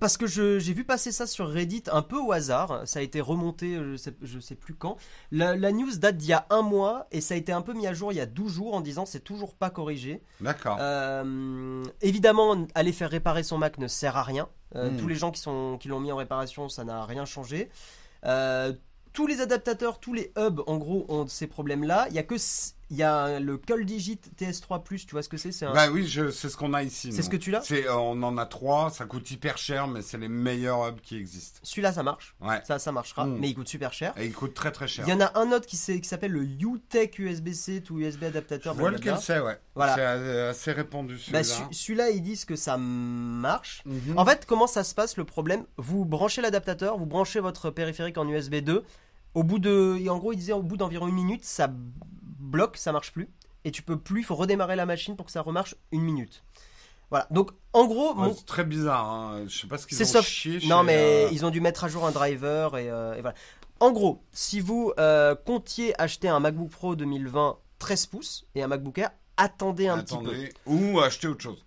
parce 0.00 0.16
que 0.16 0.26
j'ai 0.26 0.72
vu 0.72 0.84
passer 0.84 1.12
ça 1.12 1.26
sur 1.26 1.48
Reddit 1.48 1.84
un 1.92 2.02
peu 2.02 2.16
au 2.16 2.32
hasard, 2.32 2.82
ça 2.86 3.00
a 3.00 3.02
été 3.02 3.20
remonté, 3.20 3.76
euh, 3.76 3.92
je 3.92 3.96
sais, 3.96 4.14
je 4.22 4.40
sais 4.40 4.54
plus 4.54 4.74
quand. 4.74 4.96
La, 5.30 5.56
la 5.56 5.72
news 5.72 5.94
date 5.98 6.16
d'il 6.16 6.30
y 6.30 6.32
a 6.32 6.46
un 6.48 6.62
mois 6.62 7.06
et 7.12 7.20
ça 7.20 7.34
a 7.34 7.36
été 7.36 7.52
un 7.52 7.60
peu 7.60 7.74
mis 7.74 7.86
à 7.86 7.92
jour 7.92 8.10
il 8.10 8.16
y 8.16 8.20
a 8.20 8.26
12 8.26 8.52
jours 8.52 8.74
en 8.74 8.80
disant 8.80 9.04
c'est 9.04 9.20
toujours 9.20 9.54
pas 9.54 9.68
corrigé. 9.68 10.22
D'accord. 10.40 10.78
Euh, 10.80 11.84
évidemment, 12.00 12.66
aller 12.74 12.92
faire 12.92 13.10
réparer 13.10 13.42
son 13.42 13.58
Mac 13.58 13.78
ne 13.78 13.88
sert 13.88 14.16
à 14.16 14.22
rien. 14.22 14.48
Euh, 14.74 14.90
Hmm. 14.90 14.96
Tous 14.98 15.08
les 15.08 15.14
gens 15.14 15.30
qui 15.30 15.88
l'ont 15.88 16.00
mis 16.00 16.12
en 16.12 16.16
réparation, 16.16 16.68
ça 16.68 16.84
n'a 16.84 17.04
rien 17.04 17.24
changé. 17.24 17.70
Euh, 18.24 18.72
tous 19.12 19.26
les 19.26 19.40
adaptateurs, 19.40 20.00
tous 20.00 20.14
les 20.14 20.32
hubs, 20.36 20.62
en 20.66 20.76
gros, 20.76 21.06
ont 21.08 21.26
ces 21.26 21.46
problèmes-là. 21.46 22.06
Il 22.10 22.14
y 22.14 22.18
a 22.18 22.22
que 22.22 22.36
il 22.90 22.96
y 22.96 23.02
a 23.02 23.38
le 23.38 23.58
Call 23.58 23.84
Digit 23.84 24.18
TS3 24.38 24.82
Plus. 24.82 25.04
Tu 25.06 25.12
vois 25.12 25.22
ce 25.22 25.28
que 25.28 25.36
c'est 25.36 25.64
un- 25.64 25.72
Bah 25.72 25.88
oui, 25.90 26.06
je- 26.06 26.30
c'est 26.30 26.48
ce 26.48 26.56
qu'on 26.56 26.72
a 26.74 26.82
ici. 26.82 27.12
C'est 27.12 27.22
ce 27.22 27.28
que 27.30 27.36
tu 27.36 27.50
l'as 27.50 27.62
euh, 27.70 27.92
On 27.92 28.22
en 28.22 28.38
a 28.38 28.46
trois, 28.46 28.90
ça 28.90 29.04
coûte 29.04 29.30
hyper 29.30 29.58
cher, 29.58 29.86
mais 29.88 30.00
c'est 30.02 30.16
les 30.18 30.28
meilleurs 30.28 30.86
hubs 30.88 31.00
qui 31.00 31.16
existent. 31.16 31.60
Celui-là, 31.62 31.92
ça 31.92 32.02
marche. 32.02 32.34
Ouais. 32.40 32.60
Ça, 32.66 32.78
ça 32.78 32.90
marchera, 32.92 33.26
Hmm. 33.26 33.36
mais 33.38 33.50
il 33.50 33.54
coûte 33.54 33.68
super 33.68 33.92
cher. 33.92 34.14
Et 34.16 34.26
ils 34.26 34.32
coûtent 34.32 34.54
très 34.54 34.72
très 34.72 34.88
cher. 34.88 35.04
Il 35.06 35.10
y 35.10 35.14
en 35.14 35.20
a 35.20 35.38
un 35.38 35.52
autre 35.52 35.66
qui, 35.66 35.76
s'appelle 35.76 36.32
le 36.32 36.44
UTech 36.44 37.18
USB-C 37.18 37.82
to 37.82 37.98
USB 37.98 38.20
Je 38.22 38.26
adaptateur. 38.26 38.74
vois 38.74 38.90
blablabla. 38.90 39.12
lequel 39.12 39.24
c'est, 39.24 39.40
ouais. 39.40 39.58
Voilà. 39.74 39.94
C'est 39.94 40.00
euh, 40.02 40.50
assez 40.50 40.72
répandu 40.72 41.14
Bah, 41.30 41.42
celui-là. 41.42 41.44
celui- 41.44 41.74
celui-là, 41.74 42.10
ils 42.10 42.22
disent 42.22 42.44
que 42.44 42.56
ça 42.56 42.76
marche. 42.78 43.82
Mhm. 43.86 44.18
En 44.18 44.24
fait, 44.24 44.46
comment 44.46 44.66
ça 44.66 44.82
se 44.84 44.94
passe 44.94 45.16
le 45.16 45.24
problème? 45.24 45.64
Vous 45.76 46.04
branchez 46.04 46.40
l'adaptateur, 46.42 46.96
vous 46.98 47.06
branchez 47.06 47.40
votre 47.40 47.70
périphérique 47.70 48.18
en 48.18 48.26
USB 48.28 48.56
2. 48.56 48.82
Au 49.34 49.42
bout 49.42 49.58
de, 49.58 49.96
et 50.00 50.08
en 50.08 50.18
gros, 50.18 50.32
il 50.32 50.36
disait 50.36 50.52
au 50.54 50.62
bout 50.62 50.76
d'environ 50.78 51.06
une 51.06 51.14
minute, 51.14 51.44
ça 51.44 51.68
bloque, 52.38 52.76
ça 52.76 52.92
marche 52.92 53.12
plus, 53.12 53.28
et 53.64 53.70
tu 53.70 53.82
peux 53.82 53.98
plus. 53.98 54.20
Il 54.20 54.24
faut 54.24 54.34
redémarrer 54.36 54.76
la 54.76 54.86
machine 54.86 55.16
pour 55.16 55.26
que 55.26 55.32
ça 55.32 55.40
remarche 55.42 55.74
une 55.92 56.02
minute. 56.02 56.42
Voilà. 57.10 57.26
Donc, 57.30 57.52
en 57.72 57.86
gros, 57.86 58.10
Ouais, 58.14 58.28
mon- 58.28 58.34
c'est 58.34 58.44
très 58.46 58.64
bizarre. 58.64 59.08
Hein. 59.08 59.44
Je 59.48 59.58
sais 59.60 59.66
pas 59.66 59.78
ce 59.78 59.86
qu'ils 59.86 60.00
ont 60.02 60.04
soft- 60.04 60.28
chié 60.28 60.58
non 60.68 60.80
chez, 60.80 60.86
mais 60.86 61.26
euh, 61.26 61.28
ils 61.32 61.44
ont 61.46 61.50
dû 61.50 61.60
mettre 61.60 61.84
à 61.84 61.88
jour 61.88 62.04
un 62.06 62.10
driver 62.10 62.76
et, 62.76 62.90
euh, 62.90 63.14
et 63.14 63.20
voilà. 63.22 63.34
En 63.80 63.92
gros, 63.92 64.22
si 64.32 64.60
vous 64.60 64.92
euh, 64.98 65.34
comptiez 65.34 65.98
acheter 66.00 66.28
un 66.28 66.40
MacBook 66.40 66.68
Pro 66.70 66.96
2020 66.96 67.56
13 67.78 68.06
pouces 68.06 68.46
et 68.54 68.62
un 68.62 68.66
MacBook 68.66 68.98
Air, 68.98 69.10
attendez 69.36 69.86
un 69.88 69.98
petit 70.02 70.16
peu. 70.16 70.24
attendez. 70.24 70.52
Ou 70.66 71.00
acheter 71.00 71.28
autre 71.28 71.42
chose. 71.42 71.64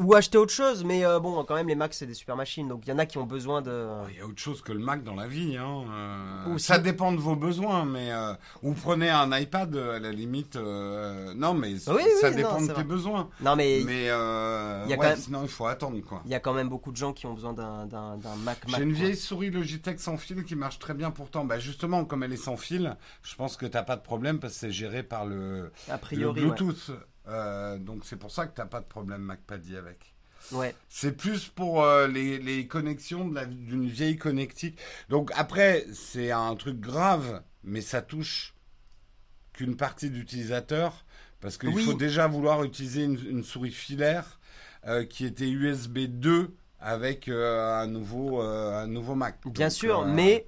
Ou 0.00 0.14
acheter 0.14 0.38
autre 0.38 0.52
chose, 0.52 0.82
mais 0.82 1.04
euh, 1.06 1.20
bon, 1.20 1.44
quand 1.44 1.54
même, 1.54 1.68
les 1.68 1.76
Macs, 1.76 1.94
c'est 1.94 2.06
des 2.06 2.14
super 2.14 2.34
machines, 2.34 2.66
donc 2.66 2.82
il 2.84 2.90
y 2.90 2.92
en 2.92 2.98
a 2.98 3.06
qui 3.06 3.16
ont 3.18 3.26
besoin 3.26 3.62
de... 3.62 3.86
Il 4.10 4.16
y 4.16 4.20
a 4.20 4.26
autre 4.26 4.40
chose 4.40 4.60
que 4.60 4.72
le 4.72 4.80
Mac 4.80 5.04
dans 5.04 5.14
la 5.14 5.28
vie. 5.28 5.56
Hein. 5.56 5.84
euh, 5.88 6.52
Ou 6.52 6.58
ça 6.58 6.76
si- 6.76 6.82
dépend 6.82 7.12
de 7.12 7.18
vos 7.18 7.36
besoins, 7.36 7.84
mais 7.84 8.10
euh, 8.10 8.34
ou 8.64 8.72
prenez 8.72 9.08
un 9.08 9.30
iPad 9.38 9.76
à 9.76 10.00
la 10.00 10.10
limite. 10.10 10.56
euh, 10.56 11.32
non, 11.36 11.54
mais 11.54 11.74
Oui, 11.74 11.78
ça 12.20 12.30
oui, 12.30 12.34
dépend 12.34 12.54
non, 12.60 12.62
de 12.62 12.66
tes 12.66 12.72
vrai. 12.72 12.84
besoins. 12.84 13.28
Non, 13.40 13.54
mais 13.54 13.82
Mais 13.86 14.08
euh, 14.10 14.82
il 14.86 14.90
y 14.90 14.94
a 14.94 14.96
ouais, 14.96 15.02
quand 15.02 15.10
même- 15.10 15.16
sinon 15.18 15.42
il 15.44 15.48
faut 15.48 15.66
attendre 15.66 16.00
quoi. 16.00 16.22
il 16.24 16.30
y 16.32 16.34
a 16.34 16.40
quand 16.40 16.54
même 16.54 16.68
beaucoup 16.68 16.90
de 16.90 16.96
gens 16.96 17.12
qui 17.12 17.26
ont 17.26 17.34
besoin 17.34 17.52
d'un 17.52 17.86
Mac 18.38 18.66
Mac. 18.66 18.76
J'ai 18.76 18.82
une 18.82 18.90
quoi. 18.94 19.00
vieille 19.04 19.16
souris 19.16 19.50
Logitech 19.50 20.00
sans 20.00 20.16
fil 20.16 20.42
qui 20.44 20.56
marche 20.56 20.80
très 20.80 20.94
bien 20.94 21.12
pourtant. 21.12 21.44
Bah 21.44 21.60
justement, 21.60 22.04
comme 22.04 22.24
elle 22.24 22.32
est 22.32 22.36
sans 22.36 22.56
fil, 22.56 22.96
je 23.22 23.36
pense 23.36 23.56
que 23.56 23.66
t'as 23.66 23.84
pas 23.84 23.94
de 23.94 24.02
problème 24.02 24.40
parce 24.40 24.54
que 24.54 24.58
c'est 24.58 24.72
géré 24.72 25.04
par 25.04 25.24
le, 25.24 25.70
A 25.88 25.92
le 25.94 25.98
priori, 26.00 26.44
ouais. 26.46 26.56
Euh, 27.26 27.78
donc 27.78 28.04
c'est 28.04 28.16
pour 28.16 28.30
ça 28.30 28.46
que 28.46 28.54
t'as 28.54 28.66
pas 28.66 28.80
de 28.80 28.86
problème 28.86 29.22
MacPaddy 29.22 29.76
avec. 29.76 30.14
Ouais. 30.52 30.74
C'est 30.90 31.12
plus 31.16 31.48
pour 31.48 31.82
euh, 31.82 32.06
les, 32.06 32.38
les 32.38 32.66
connexions 32.66 33.26
d'une 33.26 33.88
vieille 33.88 34.18
connectique. 34.18 34.78
Donc 35.08 35.30
après, 35.34 35.86
c'est 35.94 36.30
un 36.32 36.54
truc 36.56 36.80
grave, 36.80 37.42
mais 37.62 37.80
ça 37.80 38.02
touche 38.02 38.54
qu'une 39.52 39.76
partie 39.76 40.10
d'utilisateurs. 40.10 41.04
Parce 41.40 41.58
qu'il 41.58 41.70
Oui. 41.70 41.84
faut 41.84 41.94
déjà 41.94 42.26
vouloir 42.26 42.64
utiliser 42.64 43.04
une, 43.04 43.18
une 43.28 43.44
souris 43.44 43.70
filaire 43.70 44.38
euh, 44.86 45.04
qui 45.04 45.26
était 45.26 45.48
USB 45.48 46.00
2 46.00 46.54
avec 46.80 47.28
un, 47.28 47.86
nouveau, 47.86 48.40
un 48.42 48.86
nouveau 48.86 49.14
Mac. 49.14 49.38
Bien 49.46 49.66
Donc, 49.66 49.72
sûr, 49.72 50.06
mais 50.06 50.46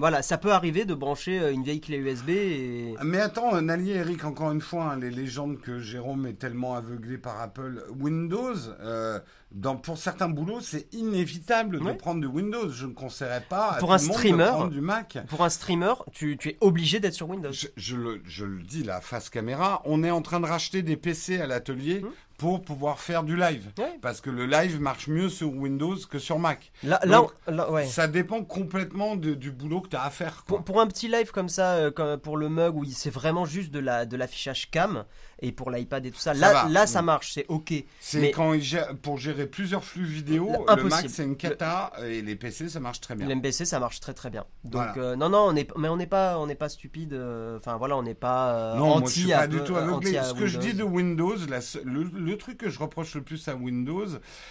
voilà, 0.00 0.22
ça 0.22 0.38
peut 0.38 0.50
arriver 0.50 0.86
de 0.86 0.94
brancher 0.94 1.38
euh, 1.38 1.52
une 1.52 1.62
vieille 1.62 1.82
clé 1.82 1.98
USB 1.98 2.30
et... 2.30 2.94
Mais 3.04 3.20
attends, 3.20 3.60
Nali 3.60 3.90
Eric, 3.90 4.24
encore 4.24 4.50
une 4.50 4.62
fois, 4.62 4.92
hein, 4.92 4.98
les 4.98 5.10
légendes 5.10 5.60
que 5.60 5.78
Jérôme 5.78 6.26
est 6.26 6.38
tellement 6.38 6.74
aveuglé 6.74 7.18
par 7.18 7.38
Apple. 7.38 7.84
Windows, 7.98 8.56
euh, 8.80 9.20
dans, 9.52 9.76
pour 9.76 9.98
certains 9.98 10.28
boulots, 10.28 10.60
c'est 10.60 10.92
inévitable 10.94 11.80
de 11.84 11.92
prendre 11.92 12.20
du 12.20 12.26
Windows. 12.26 12.68
Je 12.70 12.86
ne 12.86 12.92
conseillerais 12.92 13.44
pas 13.48 13.72
à 13.72 13.78
Pour 13.78 13.88
tout 13.88 13.94
un 13.94 13.98
monde 13.98 14.12
streamer, 14.16 14.44
de 14.44 14.48
prendre 14.50 14.70
du 14.70 14.80
Mac. 14.80 15.18
Pour 15.28 15.42
un 15.42 15.48
streamer, 15.48 15.94
tu, 16.12 16.36
tu 16.36 16.50
es 16.50 16.58
obligé 16.60 17.00
d'être 17.00 17.14
sur 17.14 17.28
Windows. 17.28 17.52
Je, 17.52 17.66
je 17.76 17.96
le, 17.96 18.22
je 18.24 18.44
le 18.44 18.62
dis 18.62 18.84
là, 18.84 19.00
face 19.00 19.28
caméra, 19.28 19.82
on 19.84 20.04
est 20.04 20.10
en 20.10 20.22
train 20.22 20.40
de 20.40 20.46
racheter 20.46 20.82
des 20.82 20.96
PC 20.96 21.40
à 21.40 21.46
l'atelier 21.46 22.00
Hmm. 22.00 22.08
pour 22.38 22.62
pouvoir 22.62 23.00
faire 23.00 23.22
du 23.22 23.36
live. 23.36 23.66
Ouais. 23.78 23.98
Parce 24.00 24.20
que 24.22 24.30
le 24.30 24.46
live 24.46 24.80
marche 24.80 25.08
mieux 25.08 25.28
sur 25.28 25.52
Windows 25.54 25.96
que 26.08 26.18
sur 26.18 26.38
Mac. 26.38 26.72
Là, 26.82 26.98
là, 27.04 27.16
Donc, 27.18 27.32
on- 27.46 27.50
là, 27.52 27.70
ouais. 27.70 27.84
Ça 27.86 28.06
dépend 28.08 28.42
complètement 28.44 29.16
de- 29.16 29.34
du 29.34 29.50
boulot 29.50 29.82
que 29.82 29.88
tu 29.88 29.96
as 29.96 30.04
à 30.04 30.08
faire. 30.10 30.42
Pour, 30.46 30.62
pour 30.64 30.80
un 30.80 30.86
petit 30.86 31.06
live 31.08 31.32
comme 31.32 31.50
ça, 31.50 31.72
euh, 31.74 31.90
comme 31.90 32.18
pour 32.18 32.38
le 32.38 32.48
mug 32.48 32.76
où 32.76 32.84
c'est 32.86 33.10
vraiment 33.10 33.44
juste 33.44 33.70
de 33.72 33.78
la 33.80 34.06
de 34.06 34.16
l'affichage 34.16 34.70
cam 34.70 35.04
et 35.42 35.52
pour 35.52 35.70
l'iPad 35.70 36.04
et 36.06 36.10
tout 36.10 36.18
ça, 36.18 36.34
Ça 36.34 36.40
là 36.40 36.52
va. 36.64 36.68
là 36.68 36.86
ça 36.86 37.02
Mm. 37.02 37.04
marche, 37.06 37.32
c'est 37.34 37.46
ok. 37.48 37.72
C'est 38.00 38.20
Mais- 38.20 38.30
quand 38.30 38.52
il 38.52 38.62
gère- 38.62 38.94
pour 38.96 39.18
gérer 39.18 39.46
plusieurs 39.46 39.84
flux 39.84 40.04
vidéo, 40.04 40.48
le 40.50 40.70
impossible. 40.70 40.88
Mac 40.90 41.06
c'est 41.08 41.24
une 41.24 41.36
cata 41.36 41.92
et 42.06 42.22
les 42.22 42.36
PC 42.36 42.68
ça 42.68 42.80
marche 42.80 43.00
très 43.00 43.14
bien. 43.14 43.26
L'MBC 43.28 43.64
ça 43.64 43.78
marche 43.80 44.00
très 44.00 44.14
très 44.14 44.30
bien. 44.30 44.44
Donc 44.64 44.74
Voilà. 44.74 44.94
euh, 44.98 45.16
non 45.16 45.28
non 45.28 45.46
on 45.48 45.56
est 45.56 45.68
mais 45.76 45.88
on 45.88 45.96
n'est 45.96 46.06
pas 46.06 46.38
on 46.38 46.46
n'est 46.46 46.54
pas 46.54 46.68
stupide. 46.68 47.12
euh, 47.14 47.56
Enfin 47.58 47.76
voilà 47.76 47.96
on 47.96 48.02
n'est 48.02 48.14
pas 48.14 48.54
euh, 48.54 48.74
Non, 48.76 48.92
anti 48.92 49.00
moi 49.00 49.08
je 49.10 49.14
suis 49.20 49.28
pas 49.30 49.36
à- 49.38 49.46
du 49.46 49.60
tout 49.64 49.76
aveuglé. 49.76 50.20
Ce 50.22 50.34
que 50.34 50.46
je 50.46 50.58
dis 50.58 50.74
de 50.74 50.82
Windows. 50.84 51.36
La 51.48 51.60
le, 51.84 52.02
le 52.02 52.36
truc 52.38 52.58
que 52.58 52.68
je 52.70 52.78
reproche 52.78 53.14
le 53.14 53.22
plus 53.22 53.48
à 53.48 53.54
Windows, 53.54 54.06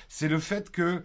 c'est 0.07 0.27
le 0.27 0.39
fait 0.39 0.69
que 0.71 1.03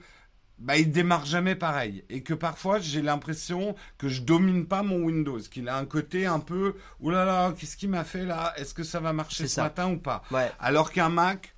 bah, 0.58 0.76
il 0.76 0.90
démarre 0.92 1.26
jamais 1.26 1.54
pareil 1.56 2.04
et 2.08 2.22
que 2.22 2.32
parfois 2.34 2.78
j'ai 2.78 3.02
l'impression 3.02 3.74
que 3.98 4.08
je 4.08 4.22
domine 4.22 4.66
pas 4.66 4.82
mon 4.82 4.96
Windows, 5.02 5.38
qu'il 5.40 5.68
a 5.68 5.76
un 5.76 5.84
côté 5.84 6.26
un 6.26 6.38
peu 6.40 6.76
là 7.02 7.24
là, 7.24 7.52
qu'est-ce 7.58 7.76
qu'il 7.76 7.90
m'a 7.90 8.04
fait 8.04 8.24
là? 8.24 8.52
Est-ce 8.56 8.72
que 8.74 8.82
ça 8.84 9.00
va 9.00 9.12
marcher 9.12 9.46
ce 9.48 9.54
ça. 9.54 9.62
matin 9.64 9.90
ou 9.90 9.98
pas? 9.98 10.22
Ouais. 10.30 10.50
Alors 10.60 10.92
qu'un 10.92 11.08
Mac, 11.08 11.54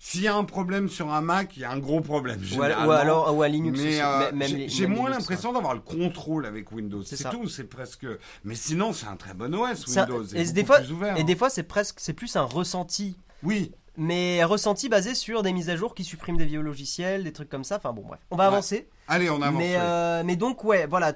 s'il 0.00 0.22
y 0.22 0.28
a 0.28 0.34
un 0.34 0.44
problème 0.44 0.88
sur 0.90 1.10
un 1.14 1.20
Mac, 1.22 1.56
il 1.56 1.60
y 1.60 1.64
a 1.64 1.70
un 1.70 1.78
gros 1.78 2.00
problème. 2.00 2.40
Ou, 2.56 2.62
à- 2.62 2.86
ou 2.86 2.90
alors 2.90 3.34
ou 3.34 3.42
à 3.42 3.48
Linux 3.48 3.80
Mais 3.80 4.00
euh, 4.02 4.66
j'ai- 4.68 4.86
moins 4.86 5.08
l'impression 5.08 5.52
d'avoir 5.52 5.72
le 5.72 5.80
contrôle 5.80 6.44
avec 6.44 6.72
Windows. 6.72 7.02
C'est 7.04 7.30
tout, 7.30 7.48
c'est 7.48 7.64
presque. 7.64 8.06
Mais 8.42 8.54
sinon, 8.56 8.92
c'est 8.92 9.06
un 9.06 9.16
très 9.16 9.32
bon 9.32 9.54
OS 9.54 9.86
Ça- 9.86 10.02
Windows. 10.02 10.24
et 10.34 10.44
des 10.44 10.64
fois- 10.64 10.80
plus 10.80 10.92
ouvert. 10.92 11.16
Et 11.16 11.20
hein. 11.20 11.24
des 11.24 11.36
fois 11.36 11.48
c'est 11.48 11.62
presque 11.62 12.00
c'est 12.00 12.12
plus 12.12 12.34
un 12.36 12.42
ressenti. 12.42 13.16
Oui, 13.42 13.72
Mais 13.96 14.42
ressenti 14.42 14.88
basé 14.88 15.14
sur 15.14 15.42
des 15.44 15.52
mises 15.52 15.70
à 15.70 15.76
jour 15.76 15.94
qui 15.94 16.02
suppriment 16.02 16.36
des 16.36 16.46
vieux 16.46 16.60
logiciels, 16.60 17.22
des 17.22 17.32
trucs 17.32 17.48
comme 17.48 17.62
ça. 17.62 17.76
Enfin 17.76 17.92
bon, 17.92 18.02
bref. 18.02 18.18
On 18.32 18.36
va 18.36 18.44
Ouais. 18.48 18.54
avancer. 18.54 18.88
allez, 19.06 19.30
on 19.30 19.40
avance. 19.40 19.58
Mais, 19.62 19.74
euh, 19.76 20.22
mais 20.24 20.34
donc, 20.36 20.64
ouais, 20.64 20.86
voilà. 20.86 21.12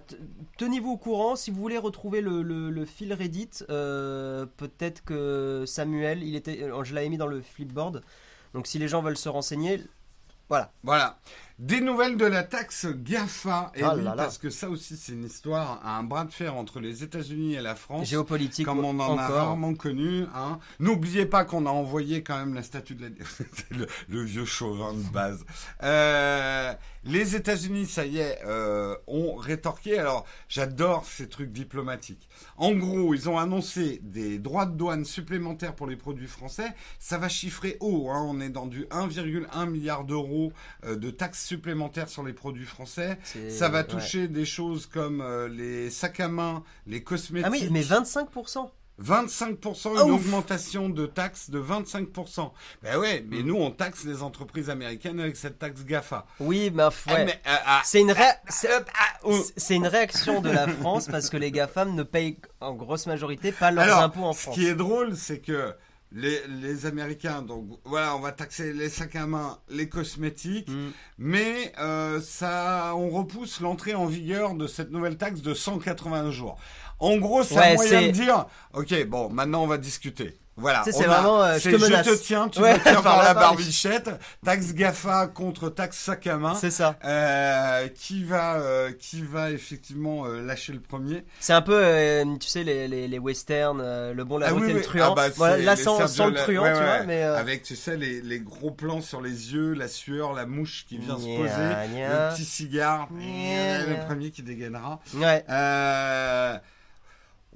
Tenez-vous 0.59 0.91
au 0.93 0.97
courant. 0.97 1.35
Si 1.35 1.51
vous 1.51 1.61
voulez 1.61 1.79
retrouver 1.79 2.21
le, 2.21 2.43
le- 2.43 2.71
le 2.71 2.85
fil 2.85 3.13
Reddit, 3.13 3.51
euh, 3.71 4.47
peut-être 4.59 5.03
que 5.05 5.65
Samuel, 5.67 6.23
il 6.23 6.37
était, 6.37 6.63
euh, 6.63 6.85
je 6.85 6.95
l'avais 6.95 7.09
mis 7.09 7.17
dans 7.19 7.27
le 7.27 7.41
flipboard. 7.43 8.03
Donc, 8.55 8.67
si 8.69 8.79
les 8.79 8.87
gens 8.89 9.03
veulent 9.03 9.17
se 9.19 9.29
renseigner, 9.29 9.83
voilà. 10.49 10.71
Voilà. 10.85 11.19
Des 11.59 11.81
nouvelles 11.81 12.17
de 12.17 12.25
la 12.25 12.45
taxe 12.45 12.87
GAFA. 12.87 13.73
Et 13.75 13.83
Ah 13.83 13.95
oui, 13.97 14.05
là 14.05 14.15
là. 14.15 14.23
parce 14.23 14.39
que 14.39 14.49
ça 14.49 14.71
aussi, 14.71 14.97
c'est 14.97 15.11
une 15.13 15.25
histoire, 15.25 15.81
un 15.85 16.05
bras 16.05 16.25
de 16.25 16.31
fer 16.31 16.55
entre 16.55 16.79
les 16.79 17.03
États-Unis 17.03 17.55
et 17.55 17.61
la 17.61 17.75
France. 17.75 18.07
Géopolitique, 18.07 18.65
Comme 18.65 18.85
on 18.85 19.01
en 19.01 19.19
a 19.19 19.27
rarement 19.27 19.75
connu. 19.75 20.23
Hein. 20.37 20.61
N'oubliez 20.79 21.27
pas 21.27 21.45
qu'on 21.45 21.67
a 21.67 21.71
envoyé 21.71 22.23
quand 22.23 22.39
même 22.39 22.55
la 22.55 22.63
statue 22.63 22.95
de 22.95 23.03
la... 23.07 23.09
Le, 23.77 23.87
le 24.09 24.23
vieux 24.23 24.45
chauvin 24.45 24.93
de 24.95 25.03
base. 25.13 25.45
Euh, 25.83 26.73
les 27.05 27.35
États-Unis, 27.35 27.87
ça 27.87 28.07
y 28.07 28.19
est, 28.19 28.39
euh, 28.47 28.95
ont 29.09 29.35
rétorqué. 29.35 29.99
Alors, 29.99 30.27
j'adore 30.49 31.05
ces 31.07 31.29
trucs 31.29 31.51
diplomatiques. 31.53 32.29
En 32.57 32.73
gros, 32.73 33.15
ils 33.15 33.29
ont 33.29 33.37
annoncé 33.39 33.99
des 34.05 34.39
droits 34.39 34.67
de 34.67 34.77
douane 34.77 35.05
supplémentaires 35.05 35.75
pour 35.75 35.89
les 35.89 35.97
produits 35.97 36.27
français. 36.29 36.73
Ça 37.01 37.19
va 37.19 37.29
chiffrer 37.29 37.77
haut. 37.81 38.11
Hein. 38.11 38.25
On 38.29 38.41
est 38.41 38.49
dans 38.51 38.67
du 38.67 38.85
1,1 38.85 39.69
milliard 39.69 40.05
d'euros 40.05 40.53
euh, 40.85 40.95
de 40.95 41.11
taxes 41.11 41.48
supplémentaires 41.49 42.09
sur 42.09 42.23
les 42.23 42.33
produits 42.33 42.67
français. 42.67 43.19
Ça 43.49 43.69
va 43.69 43.79
ouais. 43.79 43.87
toucher 43.87 44.29
des 44.29 44.45
choses 44.45 44.87
comme 44.87 45.21
euh, 45.21 45.49
les 45.49 45.91
sacs 45.91 46.21
à 46.21 46.29
main, 46.29 46.63
les 46.87 47.03
cosmétiques. 47.03 47.47
Ah 47.49 47.51
oui, 47.51 47.69
mais 47.71 47.83
25%. 47.83 48.71
25%, 49.01 49.95
Ah, 49.97 50.03
une 50.05 50.11
ouf. 50.11 50.21
augmentation 50.27 50.89
de 50.89 51.07
taxes 51.07 51.51
de 51.51 51.61
25%. 51.61 52.51
Ben 52.83 52.99
ouais, 52.99 53.25
mais 53.29 53.43
nous 53.45 53.55
on 53.55 53.71
taxe 53.71 54.05
les 54.05 54.23
entreprises 54.23 54.71
américaines 54.71 55.21
avec 55.21 55.37
cette 55.37 55.59
taxe 55.59 55.85
GAFA. 55.85 56.27
Oui, 56.41 56.73
Ah, 56.77 56.91
ouais. 57.07 57.25
mais, 57.25 57.41
ah, 57.45 57.63
ah, 57.65 57.81
C'est 57.85 58.01
une, 58.01 58.11
ah, 58.11 59.89
réaction 59.89 60.41
de 60.41 60.51
la 60.51 60.67
France 60.67 61.07
parce 61.07 61.31
que 61.31 61.37
les 61.37 61.53
GAFAM 61.53 61.95
ne 61.95 62.03
payent 62.03 62.39
en 62.61 62.75
grosse 62.75 63.07
majorité 63.07 63.53
pas 63.53 63.71
leurs 63.71 63.85
Alors, 63.85 64.03
impôts 64.03 64.25
en 64.25 64.33
ce 64.33 64.41
France. 64.43 64.55
qui 64.57 64.67
est 64.67 64.75
drôle, 64.75 65.17
c'est 65.17 65.39
que 65.39 65.73
les, 66.13 66.41
les 66.49 66.87
Américains, 66.87 67.43
donc 67.43 67.67
voilà, 67.85 68.17
on 68.17 68.21
va 68.21 68.33
taxer 68.33 68.73
les 68.73 68.89
sacs 68.89 69.17
à 69.17 69.27
main, 69.27 69.59
les 69.69 69.89
cosmétiques, 69.89 70.69
Mm. 70.71 70.89
mais 71.19 71.73
euh, 71.79 72.21
ça, 72.21 72.93
on 72.97 73.11
repousse 73.11 73.61
l'entrée 73.61 73.95
en 73.95 74.07
vigueur 74.07 74.55
de 74.55 74.67
cette 74.67 74.91
nouvelle 74.91 75.17
taxe 75.19 75.43
de 75.43 75.53
180 75.55 76.31
jours. 76.31 76.59
En 76.99 77.17
gros, 77.19 77.43
c'est 77.43 77.57
Ouais, 77.57 77.73
un 77.73 77.75
moyen 77.75 78.03
de 78.09 78.13
dire, 78.13 78.47
ok, 78.75 79.07
bon, 79.07 79.29
maintenant 79.31 79.63
on 79.63 79.67
va 79.67 79.79
discuter. 79.79 80.39
Voilà. 80.59 80.81
Tu 80.85 80.93
sais, 80.93 80.99
c'est 80.99 81.05
vraiment, 81.05 81.43
euh, 81.43 81.59
je 81.59 81.71
te 81.71 81.77
menace. 81.77 82.07
te 82.07 82.15
tiens, 82.17 82.49
tu 82.49 82.61
Ouais, 82.61 82.75
me 82.75 82.83
tiens 82.83 83.01
par 83.03 83.19
la 83.19 83.25
la 83.25 83.35
barbiche. 83.35 83.83
barbichette. 83.85 84.11
Taxe 84.45 84.75
GAFA 84.75 85.27
contre 85.29 85.69
taxe 85.69 85.97
sac 85.99 86.27
à 86.27 86.37
main. 86.37 86.55
C'est 86.55 86.71
ça. 86.71 86.97
Euh, 87.05 87.89
qui 87.89 88.25
va, 88.25 88.57
euh, 88.57 88.91
qui 88.99 89.23
va 89.23 89.51
effectivement 89.51 90.25
euh, 90.27 90.43
lâcher 90.45 90.73
le 90.73 90.81
premier 90.81 91.25
C'est 91.41 91.53
un 91.53 91.63
peu, 91.63 91.79
euh, 91.81 92.25
tu 92.41 92.49
sais, 92.49 92.65
les, 92.65 92.89
les, 92.89 93.09
les 93.09 93.19
westerns, 93.19 93.81
euh, 93.83 94.13
le 94.13 94.25
bon, 94.25 94.39
la 94.39 94.49
Ah 94.49 94.55
oui, 94.55 94.71
et 94.71 94.73
le 94.73 94.83
truand. 94.83 95.13
Ah 95.13 95.15
bah, 95.15 95.29
voilà, 95.37 95.59
là, 95.59 95.77
sans, 95.77 96.07
sans 96.07 96.27
le 96.27 96.35
truand, 96.35 96.63
ouais, 96.63 96.73
tu 96.73 96.79
ouais. 96.81 96.85
vois, 96.85 97.03
mais... 97.07 97.23
euh, 97.23 97.37
Avec, 97.39 97.63
tu 97.63 97.77
sais, 97.77 97.97
les, 97.97 98.21
les 98.21 98.41
gros 98.41 98.71
plans 98.71 99.01
sur 99.01 99.21
les 99.21 99.53
yeux, 99.55 99.75
la 99.75 99.89
sueur, 99.89 100.33
la 100.33 100.47
mouche 100.47 100.87
qui 100.89 100.99
vient 100.99 101.17
se 101.19 101.25
poser, 101.25 101.99
le 101.99 102.35
petit 102.35 102.45
cigare, 102.45 103.09
le 103.13 104.07
premier 104.07 104.31
qui 104.31 104.43
dégainera. 104.43 105.01
Ouais. 105.15 105.45
Euh, 105.49 106.57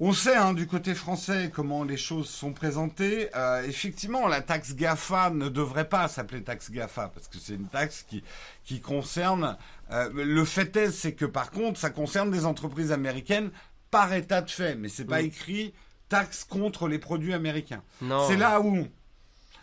on 0.04 0.12
sait 0.12 0.34
hein, 0.34 0.52
du 0.52 0.66
côté 0.66 0.94
français 0.94 1.50
comment 1.54 1.84
les 1.84 1.96
choses 1.96 2.28
sont 2.28 2.52
présentées. 2.52 3.28
Euh, 3.36 3.62
effectivement, 3.62 4.26
la 4.26 4.40
taxe 4.40 4.74
GAFA 4.74 5.30
ne 5.30 5.48
devrait 5.48 5.88
pas 5.88 6.08
s'appeler 6.08 6.42
taxe 6.42 6.70
GAFA 6.72 7.08
parce 7.14 7.28
que 7.28 7.38
c'est 7.38 7.54
une 7.54 7.68
taxe 7.68 8.04
qui, 8.08 8.24
qui 8.64 8.80
concerne... 8.80 9.56
euh, 9.92 10.10
le 10.12 10.44
fait 10.44 10.74
est, 10.76 10.90
c'est 10.90 11.12
que 11.12 11.24
par 11.24 11.50
contre, 11.52 11.78
ça 11.78 11.90
concerne 11.90 12.30
des 12.32 12.46
entreprises 12.46 12.90
américaines 12.90 13.50
par 13.92 14.12
état 14.12 14.40
de 14.42 14.50
fait, 14.50 14.74
mais 14.74 14.88
c'est 14.88 15.04
pas 15.04 15.20
écrit 15.20 15.72
taxe 16.08 16.44
contre 16.44 16.88
les 16.88 16.98
produits 16.98 17.34
américains. 17.34 17.82
C'est 18.26 18.36
là 18.36 18.60
où 18.60 18.86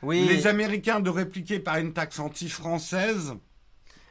Oui. 0.04 0.26
les 0.26 0.48
Américains 0.48 1.00
de 1.02 1.10
répliquer 1.10 1.60
par 1.60 1.78
une 1.78 1.92
taxe 1.94 2.18
anti-française. 2.20 3.34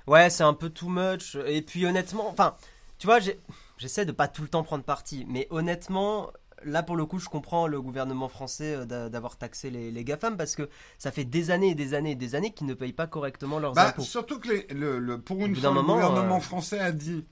Ouais, 0.06 0.28
c'est 0.30 0.42
un 0.44 0.54
peu 0.54 0.68
too 0.70 0.88
much. 0.88 1.36
Et 1.46 1.62
puis 1.62 1.86
honnêtement, 1.86 2.28
enfin, 2.28 2.54
tu 2.98 3.06
vois, 3.06 3.18
j'ai- 3.20 3.38
j'essaie 3.78 4.04
de 4.04 4.12
pas 4.12 4.28
tout 4.28 4.42
le 4.42 4.48
temps 4.48 4.62
prendre 4.62 4.84
parti, 4.84 5.24
mais 5.28 5.46
honnêtement, 5.50 6.30
là 6.64 6.82
pour 6.82 6.96
le 6.96 7.06
coup, 7.06 7.18
je 7.18 7.28
comprends 7.28 7.66
le 7.66 7.80
gouvernement 7.80 8.28
français 8.28 8.74
euh, 8.74 8.84
d'a- 8.84 9.08
d'avoir 9.08 9.36
taxé 9.36 9.70
les, 9.70 9.90
les 9.90 10.04
GAFAM 10.04 10.36
parce 10.36 10.54
que 10.56 10.68
ça 10.98 11.10
fait 11.12 11.24
des 11.24 11.50
années 11.50 11.70
et 11.70 11.74
des 11.74 11.94
années 11.94 12.10
et 12.12 12.16
des 12.16 12.34
années 12.34 12.52
qu'ils 12.52 12.66
ne 12.66 12.74
payent 12.74 12.92
pas 12.92 13.06
correctement 13.06 13.58
leurs 13.58 13.72
Bah, 13.74 13.88
impôts. 13.88 14.02
surtout 14.02 14.40
que 14.40 14.48
les- 14.48 14.66
le, 14.74 14.98
le- 14.98 15.20
pour 15.20 15.38
une 15.46 15.54
fois, 15.54 15.68
le 15.70 15.74
moment, 15.74 15.94
gouvernement 15.94 16.36
euh, 16.38 16.40
français 16.40 16.80
a 16.80 16.90
dit 16.92 17.24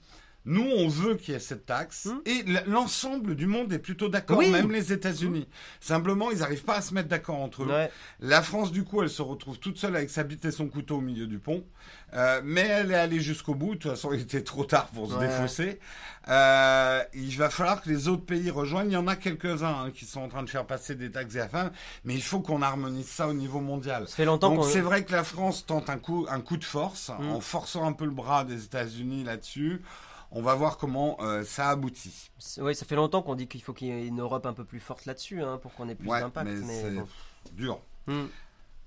nous, 0.47 0.63
on 0.77 0.87
veut 0.87 1.13
qu'il 1.15 1.33
y 1.33 1.37
ait 1.37 1.39
cette 1.39 1.65
taxe, 1.65 2.05
Hmm. 2.05 2.17
et 2.25 2.43
l'ensemble 2.65 3.35
du 3.35 3.45
monde 3.45 3.71
est 3.73 3.79
plutôt 3.79 4.09
d'accord, 4.09 4.37
Oui. 4.39 4.49
même 4.49 4.71
les 4.71 4.91
États-Unis. 4.93 5.47
Simplement, 5.79 6.31
ils 6.31 6.39
n'arrivent 6.39 6.63
pas 6.63 6.77
à 6.77 6.81
se 6.81 6.93
mettre 6.95 7.09
d'accord 7.09 7.35
entre 7.39 7.63
eux. 7.63 7.67
Ouais. 7.67 7.91
La 8.21 8.41
France, 8.41 8.71
du 8.71 8.83
coup, 8.83 9.01
elle 9.03 9.09
se 9.09 9.21
retrouve 9.21 9.59
toute 9.59 9.77
seule 9.77 9.95
avec 9.95 10.09
sa 10.09 10.23
bite 10.23 10.43
et 10.45 10.51
son 10.51 10.67
couteau 10.69 10.97
au 10.97 11.01
milieu 11.01 11.27
du 11.27 11.37
pont. 11.37 11.63
Euh, 12.13 12.41
mais 12.43 12.61
elle 12.61 12.91
est 12.91 12.95
allée 12.95 13.19
jusqu'au 13.19 13.53
bout. 13.53 13.75
De 13.75 13.79
toute 13.81 13.91
façon, 13.91 14.13
il 14.13 14.21
était 14.21 14.41
trop 14.41 14.63
tard 14.63 14.87
pour 14.87 15.11
se 15.11 15.15
Ouais. 15.17 15.27
défausser. 15.27 15.79
Euh, 16.29 17.01
il 17.13 17.35
va 17.37 17.49
falloir 17.49 17.81
que 17.81 17.89
les 17.89 18.07
autres 18.07 18.25
pays 18.25 18.49
rejoignent. 18.49 18.89
Il 18.89 18.93
y 18.93 18.97
en 18.97 19.07
a 19.07 19.15
quelques-uns 19.15 19.85
hein, 19.85 19.91
qui 19.93 20.05
sont 20.05 20.21
en 20.21 20.27
train 20.27 20.43
de 20.43 20.49
faire 20.49 20.65
passer 20.65 20.95
des 20.95 21.11
taxes 21.11 21.35
et 21.35 21.39
affaires, 21.41 21.71
mais 22.03 22.15
il 22.15 22.21
faut 22.23 22.39
qu'on 22.41 22.61
harmonise 22.61 23.07
ça 23.07 23.27
au 23.27 23.33
niveau 23.33 23.59
mondial. 23.61 24.07
Ça 24.07 24.15
fait 24.15 24.25
longtemps 24.25 24.53
Donc 24.55 24.65
c'est 24.65 24.81
vrai 24.81 25.03
que 25.05 25.11
la 25.11 25.23
France 25.23 25.65
tente 25.65 25.89
un 25.89 25.97
coup, 25.97 26.25
un 26.29 26.41
coup 26.41 26.57
de 26.57 26.63
force 26.65 27.11
Mm. 27.19 27.29
en 27.29 27.39
forçant 27.41 27.85
un 27.85 27.93
peu 27.93 28.05
le 28.05 28.11
bras 28.11 28.43
des 28.43 28.63
États-Unis 28.65 29.23
là-dessus. 29.23 29.81
On 30.31 30.41
va 30.41 30.55
voir 30.55 30.77
comment 30.77 31.17
euh, 31.21 31.43
ça 31.43 31.69
aboutit. 31.69 32.31
Ouais, 32.57 32.73
ça 32.73 32.85
fait 32.85 32.95
longtemps 32.95 33.21
qu'on 33.21 33.35
dit 33.35 33.47
qu'il 33.47 33.61
faut 33.61 33.73
qu'il 33.73 33.87
y 33.87 33.91
ait 33.91 34.05
une 34.07 34.19
Europe 34.21 34.45
un 34.45 34.53
peu 34.53 34.65
plus 34.65 34.79
forte 34.79 35.05
là-dessus, 35.05 35.41
hein, 35.41 35.57
pour 35.61 35.73
qu'on 35.73 35.87
ait 35.89 35.95
plus 35.95 36.09
Ouais, 36.09 36.19
d'impact. 36.19 36.49
mais 36.49 36.55
mais 36.65 36.81
c'est 36.81 36.91
bon. 36.91 37.07
dur. 37.53 37.79
Hmm. 38.07 38.25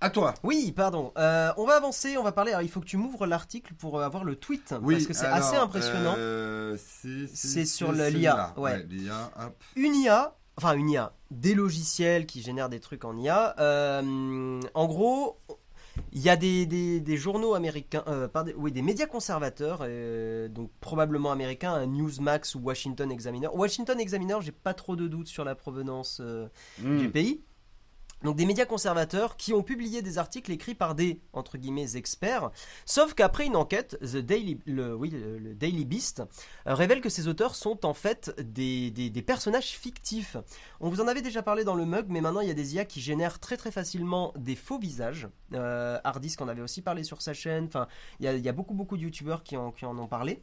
À 0.02 0.08
toi. 0.10 0.32
Oui, 0.42 0.72
pardon. 0.72 1.12
Euh, 1.18 1.52
on 1.58 1.66
va 1.66 1.76
avancer, 1.76 2.16
on 2.16 2.22
va 2.22 2.32
parler. 2.32 2.52
Alors, 2.52 2.62
il 2.62 2.70
faut 2.70 2.80
que 2.80 2.86
tu 2.86 2.96
m'ouvres 2.96 3.26
l'article 3.26 3.74
pour 3.74 3.98
euh, 3.98 4.02
avoir 4.04 4.24
le 4.24 4.34
tweet, 4.36 4.74
Oui, 4.82 4.94
parce 4.94 5.06
que 5.06 5.12
c'est 5.12 5.26
assez 5.26 5.56
impressionnant. 5.56 6.14
euh, 6.16 6.76
si, 6.78 7.28
si, 7.28 7.36
C'est 7.36 7.66
si, 7.66 7.76
sur 7.76 7.92
l'IA, 7.92 8.54
ouais. 8.56 8.82
l'IA, 8.88 9.30
hop. 9.38 9.54
Une 9.76 9.94
IA, 9.94 10.34
enfin 10.56 10.72
une 10.74 10.88
IA, 10.88 11.12
des 11.30 11.54
logiciels 11.54 12.24
qui 12.26 12.40
génèrent 12.42 12.70
des 12.70 12.80
trucs 12.80 13.04
en 13.04 13.14
IA. 13.18 13.54
euh, 13.60 14.60
en 14.72 14.86
gros, 14.86 15.38
il 16.12 16.20
y 16.20 16.28
a 16.28 16.36
des, 16.36 16.66
des- 16.66 17.00
des 17.00 17.16
journaux 17.16 17.54
américains, 17.54 18.02
euh, 18.08 18.28
pardon, 18.28 18.52
oui, 18.56 18.72
des 18.72 18.82
médias 18.82 19.06
conservateurs, 19.06 19.80
euh, 19.82 20.48
donc 20.48 20.70
probablement 20.80 21.32
américains, 21.32 21.86
Newsmax 21.86 22.54
ou 22.54 22.60
Washington 22.60 23.10
Examiner. 23.10 23.48
Washington 23.52 23.98
Examiner, 24.00 24.36
j'ai 24.40 24.52
pas 24.52 24.74
trop 24.74 24.96
de 24.96 25.06
doutes 25.08 25.28
sur 25.28 25.44
la 25.44 25.54
provenance 25.54 26.20
euh, 26.20 26.48
Hmm. 26.82 26.98
du 26.98 27.10
pays. 27.10 27.42
Donc 28.22 28.36
des 28.36 28.44
médias 28.44 28.66
conservateurs 28.66 29.36
qui 29.36 29.54
ont 29.54 29.62
publié 29.62 30.02
des 30.02 30.18
articles 30.18 30.52
écrits 30.52 30.74
par 30.74 30.94
des 30.94 31.20
entre 31.32 31.56
guillemets 31.56 31.96
experts, 31.96 32.50
sauf 32.84 33.14
qu'après 33.14 33.46
une 33.46 33.56
enquête, 33.56 33.98
The 34.00 34.18
Daily, 34.18 34.60
le, 34.66 34.94
oui, 34.94 35.10
le, 35.10 35.54
Daily 35.54 35.84
Beast 35.86 36.20
euh, 36.66 36.74
révèle 36.74 37.00
que 37.00 37.08
ces 37.08 37.28
auteurs 37.28 37.54
sont 37.54 37.86
en 37.86 37.94
fait 37.94 38.34
des, 38.40 38.90
des- 38.90 39.22
personnages 39.22 39.68
fictifs. 39.70 40.36
On 40.80 40.90
vous 40.90 41.00
en 41.00 41.08
avait 41.08 41.22
déjà 41.22 41.42
parlé 41.42 41.64
dans 41.64 41.74
le 41.74 41.86
mug, 41.86 42.06
mais 42.08 42.20
maintenant 42.20 42.40
il 42.40 42.48
y 42.48 42.50
a 42.50 42.54
des 42.54 42.74
IA 42.74 42.84
qui 42.84 43.00
génèrent 43.00 43.38
très 43.38 43.56
très 43.56 43.70
facilement 43.70 44.32
des 44.36 44.56
faux 44.56 44.78
visages. 44.78 45.28
Euh, 45.54 45.98
Hardisk 46.04 46.40
en 46.42 46.48
avait 46.48 46.62
aussi 46.62 46.82
parlé 46.82 47.04
sur 47.04 47.22
sa 47.22 47.32
chaîne. 47.32 47.64
Enfin, 47.66 47.86
il 48.18 48.26
y 48.26 48.28
a, 48.28 48.34
il 48.34 48.42
y 48.44 48.48
a 48.48 48.52
beaucoup 48.52 48.74
beaucoup 48.74 48.96
de 48.96 49.02
youtubeurs 49.02 49.42
qui 49.42 49.56
en, 49.56 49.72
qui 49.72 49.84
en 49.86 49.98
ont 49.98 50.08
parlé. 50.08 50.42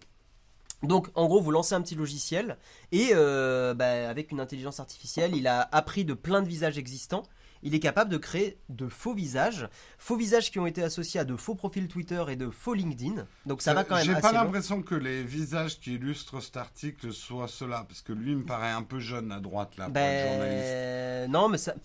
Donc, 0.84 1.08
en 1.16 1.26
gros, 1.26 1.42
vous 1.42 1.50
lancez 1.50 1.74
un 1.74 1.82
petit 1.82 1.96
logiciel 1.96 2.58
et 2.92 3.10
euh, 3.14 3.74
bah, 3.74 4.08
avec 4.10 4.32
une 4.32 4.40
intelligence 4.40 4.80
artificielle, 4.80 5.36
il 5.36 5.48
a 5.48 5.68
appris 5.72 6.06
de 6.06 6.14
plein 6.14 6.44
de 6.44 6.48
visages 6.48 6.78
existants. 6.78 7.24
Il 7.64 7.76
est 7.76 7.80
capable 7.80 8.12
de 8.12 8.18
créer 8.18 8.60
de 8.70 8.88
faux 8.88 9.14
visages, 9.14 9.68
faux 9.98 10.16
visages 10.16 10.52
qui 10.52 10.60
ont 10.60 10.68
été 10.68 10.84
associés 10.84 11.20
à 11.20 11.26
de 11.26 11.36
faux 11.36 11.56
profils 11.56 11.88
Twitter 11.88 12.24
et 12.30 12.36
de 12.36 12.50
faux 12.50 12.74
LinkedIn. 12.74 13.26
Donc 13.46 13.62
ça 13.62 13.74
va 13.74 13.84
quand 13.84 13.96
même 13.96 14.06
J'ai 14.06 14.12
assez 14.12 14.22
pas 14.22 14.32
l'impression 14.32 14.82
que 14.82 14.96
les 14.96 15.24
visages 15.24 15.80
qui 15.80 15.96
illustrent 15.96 16.42
cet 16.42 16.58
article 16.58 17.12
soient 17.12 17.48
ceux-là, 17.48 17.86
parce 17.88 18.02
que 18.02 18.14
lui 18.14 18.32
il 18.32 18.38
me 18.38 18.46
paraît 18.46 18.72
un 18.72 18.84
peu 18.84 19.00
jeune 19.00 19.32
à 19.32 19.40
droite 19.40 19.78
là, 19.78 19.86
pour 19.86 19.98
être 19.98 20.32
journaliste. 20.32 20.74
Ben 20.74 21.32
non, 21.32 21.50
mais 21.50 21.58
ça. 21.58 21.76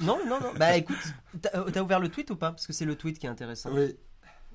Non, 0.00 0.18
non, 0.26 0.40
non. 0.40 0.52
Bah 0.56 0.76
écoute, 0.76 0.96
t'as 1.42 1.58
euh, 1.58 1.70
t'as 1.70 1.82
ouvert 1.82 2.00
le 2.00 2.08
tweet 2.08 2.30
ou 2.30 2.36
pas? 2.36 2.50
Parce 2.50 2.66
que 2.66 2.72
c'est 2.72 2.84
le 2.84 2.94
tweet 2.94 3.18
qui 3.18 3.26
est 3.26 3.30
intéressant. 3.30 3.70
Oui. 3.72 3.96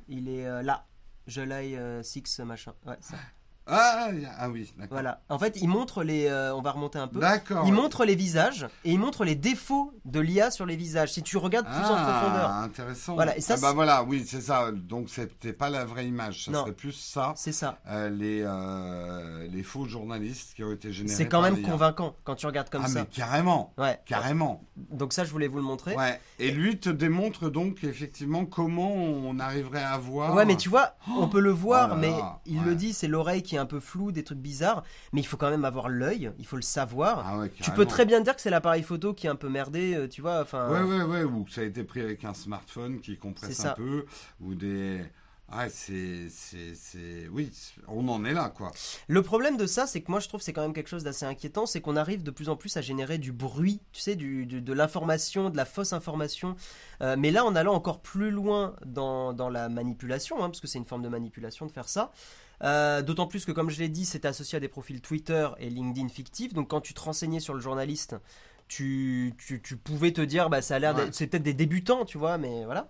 Il 0.08 0.30
est 0.30 0.46
euh, 0.46 0.62
là. 0.62 0.86
Je 1.28 1.42
l'ai 1.42 1.80
6 2.04 2.40
machin. 2.40 2.74
Ouais, 2.86 2.98
ça. 3.02 3.18
Ah, 3.68 4.10
il 4.14 4.22
y 4.22 4.26
a- 4.26 4.32
ah 4.38 4.50
oui, 4.50 4.72
d'accord. 4.78 4.92
Voilà. 4.96 5.22
En 5.30 5.40
fait, 5.40 5.58
il 5.62 5.68
montre 5.68 6.04
les. 6.04 6.28
euh, 6.28 6.54
on 6.56 6.62
va 6.62 6.72
remonter 6.72 7.00
un 7.00 7.08
peu. 7.08 7.20
D'accord. 7.20 7.64
Il 7.66 7.74
montre 7.74 8.06
les 8.06 8.16
visages 8.16 8.68
et 8.84 8.92
il 8.92 9.00
montre 9.00 9.26
les 9.26 9.36
défauts 9.36 9.92
de 10.06 10.20
l'IA 10.20 10.52
sur 10.52 10.66
les 10.68 10.76
visages. 10.76 11.14
Si 11.14 11.24
tu 11.24 11.38
regardes 11.38 11.66
plus 11.66 11.76
en 11.76 11.96
ah, 11.96 12.20
profondeur, 12.20 12.50
intéressant. 12.52 13.16
Voilà, 13.16 13.36
et 13.38 13.42
ça, 13.42 13.56
ah 13.58 13.62
bah 13.62 13.68
c'est- 13.70 13.74
voilà, 13.76 14.04
oui, 14.04 14.24
c'est 14.28 14.42
ça. 14.42 14.72
Donc 14.72 15.10
c'était 15.10 15.54
pas 15.54 15.70
la 15.70 15.84
vraie 15.86 16.06
image, 16.08 16.46
ça 16.46 16.52
Non. 16.52 16.62
serait 16.62 16.74
plus 16.74 16.92
ça. 16.92 17.34
c'est 17.36 17.52
ça. 17.52 17.80
euh, 17.88 18.10
les, 18.10 18.44
euh, 18.46 19.48
les 19.52 19.64
faux 19.64 19.86
journalistes 19.86 20.54
qui 20.56 20.64
ont 20.64 20.72
été 20.72 20.92
générés. 20.92 21.16
C'est 21.16 21.26
quand 21.28 21.42
par 21.42 21.52
même 21.52 21.60
l'IA. 21.62 21.70
convaincant 21.72 22.16
quand 22.24 22.36
tu 22.36 22.46
regardes 22.46 22.70
comme 22.70 22.84
ah 22.86 22.88
ça. 22.88 23.00
mais 23.02 23.06
carrément, 23.08 23.74
Ouais. 23.78 24.00
carrément. 24.06 24.64
Donc 24.78 25.14
ça, 25.14 25.24
je 25.24 25.32
voulais 25.32 25.48
vous 25.48 25.58
le 25.58 25.64
montrer. 25.64 25.96
Ouais. 25.96 26.20
Et 26.40 26.52
lui 26.52 26.78
te 26.78 26.90
démontre 26.90 27.50
donc 27.50 27.84
effectivement 27.84 28.46
comment 28.46 28.92
on 28.94 29.40
arriverait 29.40 29.84
à 29.84 29.98
voir. 29.98 30.34
Ouais, 30.34 30.46
mais 30.46 30.56
tu 30.58 30.70
vois, 30.70 30.96
on 31.18 31.28
peut 31.28 31.40
le 31.40 31.52
voir, 31.52 31.88
Oh 31.92 31.96
là 31.96 32.00
mais 32.00 32.12
là, 32.12 32.40
il 32.46 32.60
ouais. 32.60 32.66
le 32.66 32.76
dit, 32.76 32.94
c'est 32.94 33.08
l'oreille 33.08 33.42
qui 33.44 33.55
est 33.56 33.60
un 33.60 33.66
peu 33.66 33.80
floue, 33.80 34.12
des 34.12 34.24
trucs 34.24 34.40
bizarres, 34.40 34.84
mais 35.14 35.22
il 35.22 35.26
faut 35.26 35.38
quand 35.38 35.50
même 35.50 35.66
avoir 35.66 35.90
l'œil, 35.90 36.32
il 36.40 36.46
faut 36.46 36.56
le 36.56 36.62
savoir. 36.62 37.24
Ah 37.26 37.38
ouais, 37.40 37.50
tu 37.50 37.72
peux 37.72 37.86
très 37.86 38.06
bien 38.06 38.22
dire 38.22 38.36
que 38.36 38.42
c'est 38.42 38.50
l'appareil 38.50 38.84
photo 38.84 39.14
qui 39.14 39.28
est 39.28 39.30
un 39.30 39.36
peu 39.36 39.50
merdé, 39.50 39.96
euh, 39.96 40.08
tu 40.08 40.22
vois, 40.22 40.42
enfin... 40.42 40.70
Ouais, 40.70 40.84
ouais, 40.98 41.04
ouais, 41.04 41.24
ou 41.24 41.44
que 41.44 41.52
ça 41.52 41.62
a 41.62 41.66
été 41.66 41.84
pris 41.84 42.02
avec 42.02 42.24
un 42.26 42.34
smartphone 42.34 43.00
qui 43.02 43.18
compresse 43.18 43.60
un 43.62 43.74
peu, 43.74 44.06
ou 44.42 44.56
des. 44.56 45.04
Ah, 45.48 45.70
c'est, 45.70 46.28
c'est, 46.32 46.74
c'est, 46.74 47.28
oui, 47.32 47.52
on 47.88 48.08
en 48.08 48.26
est 48.26 48.34
là, 48.34 48.50
quoi. 48.50 48.72
Le 49.08 49.22
problème 49.22 49.58
de 49.58 49.68
ça, 49.68 49.86
c'est 49.86 50.02
que 50.02 50.10
moi 50.10 50.20
je 50.20 50.28
trouve 50.28 50.40
que 50.40 50.44
c'est 50.44 50.54
quand 50.54 50.64
même 50.64 50.74
quelque 50.74 50.88
chose 50.90 51.04
d'assez 51.04 51.24
inquiétant, 51.28 51.68
c'est 51.68 51.82
qu'on 51.82 51.96
arrive 51.98 52.24
de 52.24 52.32
plus 52.32 52.50
en 52.50 52.56
plus 52.56 52.76
à 52.78 52.82
générer 52.82 53.20
du 53.20 53.32
bruit, 53.32 53.80
tu 53.92 54.02
sais, 54.02 54.16
du, 54.16 54.48
du- 54.48 54.60
de 54.60 54.74
l'information, 54.74 55.52
de 55.52 55.58
la 55.58 55.66
fausse 55.66 55.94
information, 55.94 56.56
Euh, 57.02 57.16
mais 57.20 57.30
là 57.30 57.46
en 57.46 57.56
allant 57.56 57.76
encore 57.76 58.00
plus 58.02 58.32
loin 58.32 58.76
dans, 58.88 59.34
dans 59.34 59.50
la 59.50 59.70
manipulation, 59.70 60.38
hein, 60.44 60.50
parce 60.50 60.62
que 60.62 60.68
c'est 60.68 60.80
une 60.80 60.86
forme 60.86 61.04
de 61.04 61.10
manipulation 61.10 61.68
de 61.68 61.72
faire 61.72 61.90
ça. 61.90 62.12
Euh, 62.64 63.02
D'autant 63.02 63.28
plus 63.28 63.46
que, 63.46 63.52
comme 63.52 63.70
je 63.70 63.80
l'ai 63.80 63.90
dit, 63.90 64.06
c'est 64.06 64.26
associé 64.26 64.58
à 64.58 64.60
des 64.60 64.68
profils 64.68 65.02
Twitter 65.02 65.48
et 65.60 65.70
LinkedIn 65.70 66.10
fictifs. 66.10 66.54
Donc, 66.54 66.70
quand 66.70 66.82
tu 66.82 66.94
te 66.94 67.02
renseignais 67.02 67.40
sur 67.40 67.54
le 67.54 67.60
journaliste, 67.60 68.16
tu, 68.68 69.34
tu, 69.38 69.62
tu 69.62 69.78
pouvais 69.78 70.12
te 70.12 70.22
dire, 70.22 70.50
bah, 70.50 70.62
ça 70.62 70.76
a 70.76 70.80
l'air, 70.80 70.96
Ouais. 70.96 71.08
c'est 71.12 71.28
peut-être 71.28 71.44
des 71.44 71.54
débutants, 71.54 72.06
tu 72.06 72.18
vois, 72.18 72.38
mais 72.38 72.66
voilà. 72.66 72.90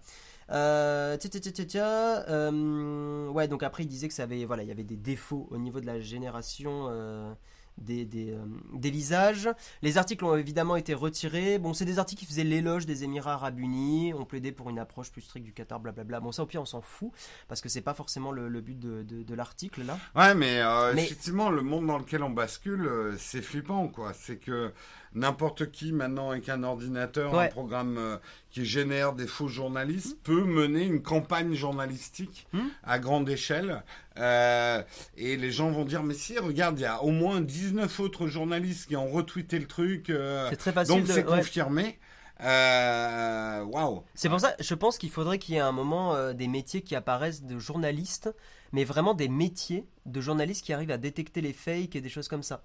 Euh, 0.52 1.18
tia, 1.18 1.30
tia, 1.30 1.40
tia, 1.40 1.52
tia, 1.52 1.66
tia, 1.66 2.30
euh, 2.30 3.28
ouais, 3.30 3.48
donc 3.48 3.64
après 3.64 3.82
il 3.84 3.88
disait 3.88 4.08
que 4.08 4.14
ça 4.14 4.24
avait, 4.24 4.46
voilà, 4.46 4.62
il 4.62 4.70
y 4.70 4.72
avait 4.72 4.84
des 4.84 4.96
défauts 4.96 5.48
au 5.50 5.58
niveau 5.58 5.80
de 5.82 5.88
la 5.88 6.00
génération 6.00 6.86
euh, 6.92 7.34
des, 7.78 8.06
des, 8.06 8.32
euh, 8.32 8.38
des 8.74 8.90
visages. 8.90 9.50
Les 9.82 9.98
articles 9.98 10.24
ont 10.26 10.36
évidemment 10.36 10.76
été 10.76 10.94
retirés. 10.94 11.58
Bon, 11.60 11.74
c'est 11.74 11.86
des 11.86 12.00
articles 12.00 12.22
qui 12.22 12.26
faisaient 12.26 12.44
l'éloge 12.44 12.86
des 12.86 13.04
Émirats 13.04 13.34
Arabes 13.34 13.60
Unis, 13.60 14.14
on 14.14 14.26
plaidait 14.26 14.52
pour 14.52 14.70
une 14.70 14.80
approche 14.80 15.12
plus 15.12 15.22
stricte 15.22 15.46
du 15.46 15.54
Qatar, 15.54 15.80
blablabla. 15.80 16.20
Bon, 16.20 16.32
ça 16.32 16.44
au 16.44 16.46
pire 16.46 16.62
on 16.62 16.66
s'en 16.66 16.82
fout 16.82 17.12
parce 17.48 17.62
que 17.62 17.70
c'est 17.70 17.82
pas 17.82 17.94
forcément 17.94 18.32
le, 18.32 18.48
le 18.48 18.62
but 18.62 18.80
de, 18.80 19.04
de, 19.04 19.24
de 19.24 19.34
l'article 19.36 19.84
là. 19.86 19.98
Ouais, 20.16 20.34
mais, 20.36 20.60
euh, 20.62 20.94
Mais- 20.94 21.04
effectivement, 21.06 21.50
le 21.50 21.62
monde 21.62 21.88
dans 21.88 21.98
lequel 21.98 22.24
on 22.24 22.30
bascule, 22.30 22.86
euh, 22.88 23.16
c'est 23.18 23.42
flippant, 23.42 23.88
quoi. 23.88 24.14
C'est 24.14 24.38
que 24.38 24.72
n'importe 25.16 25.72
qui, 25.72 25.92
maintenant, 25.92 26.30
avec 26.32 26.50
un 26.50 26.62
ordinateur, 26.64 27.34
un 27.40 27.48
programme 27.48 27.98
euh, 27.98 28.18
qui 28.52 28.66
génère 28.66 29.14
des 29.14 29.28
faux 29.28 29.48
journalistes, 29.48 30.18
peut 30.24 30.44
mener 30.44 30.84
une 30.84 31.02
campagne 31.02 31.54
journalistique 31.56 32.48
Hmm. 32.54 32.68
à 32.84 33.00
grande 33.00 33.30
échelle. 33.30 33.84
Euh, 34.20 34.82
et 35.18 35.36
les 35.38 35.52
gens 35.52 35.72
vont 35.72 35.86
dire, 35.86 36.04
mais 36.04 36.14
si, 36.14 36.38
regarde, 36.38 36.80
il 36.80 36.84
y 36.84 36.86
a 36.86 37.02
au 37.04 37.12
moins 37.12 37.42
19 37.42 38.00
autres 38.00 38.28
journalistes 38.28 38.88
qui 38.88 38.96
ont 38.96 39.08
retweeté 39.10 39.58
le 39.60 39.66
truc. 39.68 40.10
euh, 40.10 40.48
C'est 40.52 40.58
très 40.58 40.72
facile 40.72 40.96
donc 40.96 41.06
de. 41.08 41.12
c'est 41.12 41.24
confirmé. 41.26 41.98
Waouh. 42.40 44.04
C'est 44.14 44.30
pour 44.30 44.40
ça, 44.40 44.56
je 44.60 44.74
pense 44.76 44.98
qu'il 44.98 45.10
faudrait 45.10 45.40
qu'il 45.40 45.56
y 45.56 45.58
ait 45.58 45.62
un 45.62 45.72
moment 45.72 46.16
euh, 46.16 46.34
des 46.34 46.48
métiers 46.48 46.82
qui 46.82 46.96
apparaissent 46.96 47.44
de 47.44 47.58
journalistes, 47.60 48.34
mais 48.72 48.84
vraiment 48.84 49.14
des 49.14 49.30
métiers 49.30 49.88
de 50.06 50.22
journalistes 50.22 50.64
qui 50.66 50.74
arrivent 50.74 50.92
à 50.92 50.98
détecter 50.98 51.42
les 51.42 51.54
fakes 51.54 51.96
et 51.96 52.02
des 52.02 52.10
choses 52.10 52.28
comme 52.28 52.44
ça. 52.44 52.64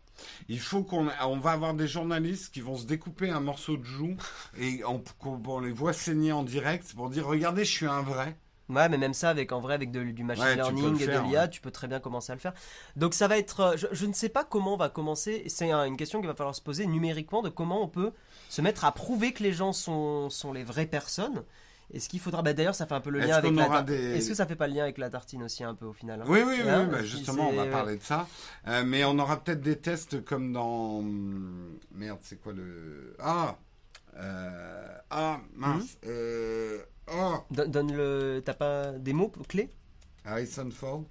Il 0.49 0.61
faut 0.61 0.83
qu'on 0.83 1.09
on 1.25 1.39
va 1.39 1.53
avoir 1.53 1.75
des 1.75 1.87
journalistes 1.89 2.53
qui 2.53 2.61
vont 2.61 2.77
se 2.77 2.85
découper 2.85 3.31
un 3.31 3.41
morceau 3.41 3.77
de 3.77 3.85
joue 3.85 4.17
et 4.59 4.83
on, 4.85 5.03
qu'on- 5.19 5.41
on 5.47 5.61
les 5.61 5.73
voit 5.73 5.93
saigner 5.93 6.33
en 6.33 6.43
direct 6.43 6.93
pour 6.95 7.09
dire 7.11 7.27
regardez 7.27 7.65
je 7.65 7.71
suis 7.71 7.87
un 7.87 8.03
vrai. 8.03 8.37
Ouais, 8.71 8.89
mais 8.89 8.99
même 8.99 9.15
ça, 9.15 9.31
avec 9.31 9.53
en 9.53 9.61
vrai, 9.61 9.75
avec 9.75 9.91
de- 9.91 10.05
du 10.05 10.25
machine 10.25 10.45
Ouais, 10.45 10.55
learning 10.55 10.91
le 10.97 11.03
et 11.03 11.05
faire, 11.07 11.23
de 11.25 11.29
l'IA, 11.29 11.41
ouais. 11.43 11.51
tu 11.51 11.61
peux 11.61 11.71
très 11.71 11.89
bien 11.89 12.01
commencer 12.01 12.33
à 12.33 12.35
le 12.35 12.41
faire. 12.41 12.55
Donc 12.97 13.15
ça 13.15 13.29
va 13.29 13.37
être, 13.39 13.61
euh, 13.61 13.77
je, 13.77 13.87
je 13.93 14.07
ne 14.07 14.13
sais 14.13 14.29
pas 14.29 14.45
comment 14.45 14.75
on 14.75 14.77
va 14.79 14.89
commencer. 14.89 15.45
C'est 15.49 15.71
un- 15.71 15.85
une 15.85 15.97
question 15.97 16.21
qu'il 16.21 16.29
va 16.29 16.35
falloir 16.35 16.55
se 16.55 16.63
poser 16.63 16.87
numériquement 16.87 17.43
de 17.43 17.49
comment 17.51 17.83
on 17.83 17.89
peut 17.89 18.13
se 18.49 18.63
mettre 18.63 18.85
à 18.85 18.93
prouver 18.93 19.33
que 19.33 19.43
les 19.43 19.53
gens 19.53 19.73
sont, 19.73 20.31
sont 20.31 20.53
les 20.53 20.65
vraies 20.65 20.87
personnes. 20.87 21.43
Est-ce 21.93 22.09
qu'il 22.09 22.21
faudra, 22.21 22.41
bah, 22.43 22.53
d'ailleurs, 22.53 22.77
ça 22.77 22.87
fait 22.87 22.95
un 22.95 23.01
peu 23.01 23.11
le 23.11 23.19
lien 23.19 23.35
avec 23.35 23.53
la. 23.53 23.83
des- 23.83 24.17
Est-ce 24.17 24.29
que 24.29 24.35
ça 24.37 24.47
fait 24.47 24.55
pas 24.55 24.69
le 24.69 24.75
lien 24.75 24.85
avec 24.85 24.97
la 24.97 25.11
tartine 25.11 25.43
aussi 25.43 25.65
un 25.65 25.75
peu 25.75 25.87
au 25.87 25.93
final 25.93 26.21
hein? 26.21 26.25
Oui 26.29 26.41
oui 26.47 26.61
oui, 26.63 26.71
Hein, 26.71 26.85
bah, 26.91 27.03
justement 27.03 27.49
on 27.49 27.53
va 27.57 27.67
parler 27.67 27.97
de 27.97 28.03
ça. 28.05 28.29
Euh, 28.69 28.85
mais 28.87 29.05
on 29.05 29.19
aura 29.19 29.39
peut-être 29.43 29.61
des 29.61 29.77
tests 29.77 30.25
comme 30.25 30.53
dans 30.53 31.03
merde 31.93 32.19
c'est 32.23 32.41
quoi 32.41 32.53
le 32.53 33.17
ah 33.19 33.57
euh, 34.17 34.87
ah 35.11 35.41
mince 35.55 35.97
euh, 36.07 36.79
oh 37.13 37.37
Donne, 37.51 37.71
donne 37.71 37.93
le, 37.93 38.43
t'as 38.45 38.55
pas 38.55 38.93
des 38.93 39.13
mots 39.13 39.33
clés? 39.49 39.71
Harrison 40.25 40.71
Ford. 40.71 41.05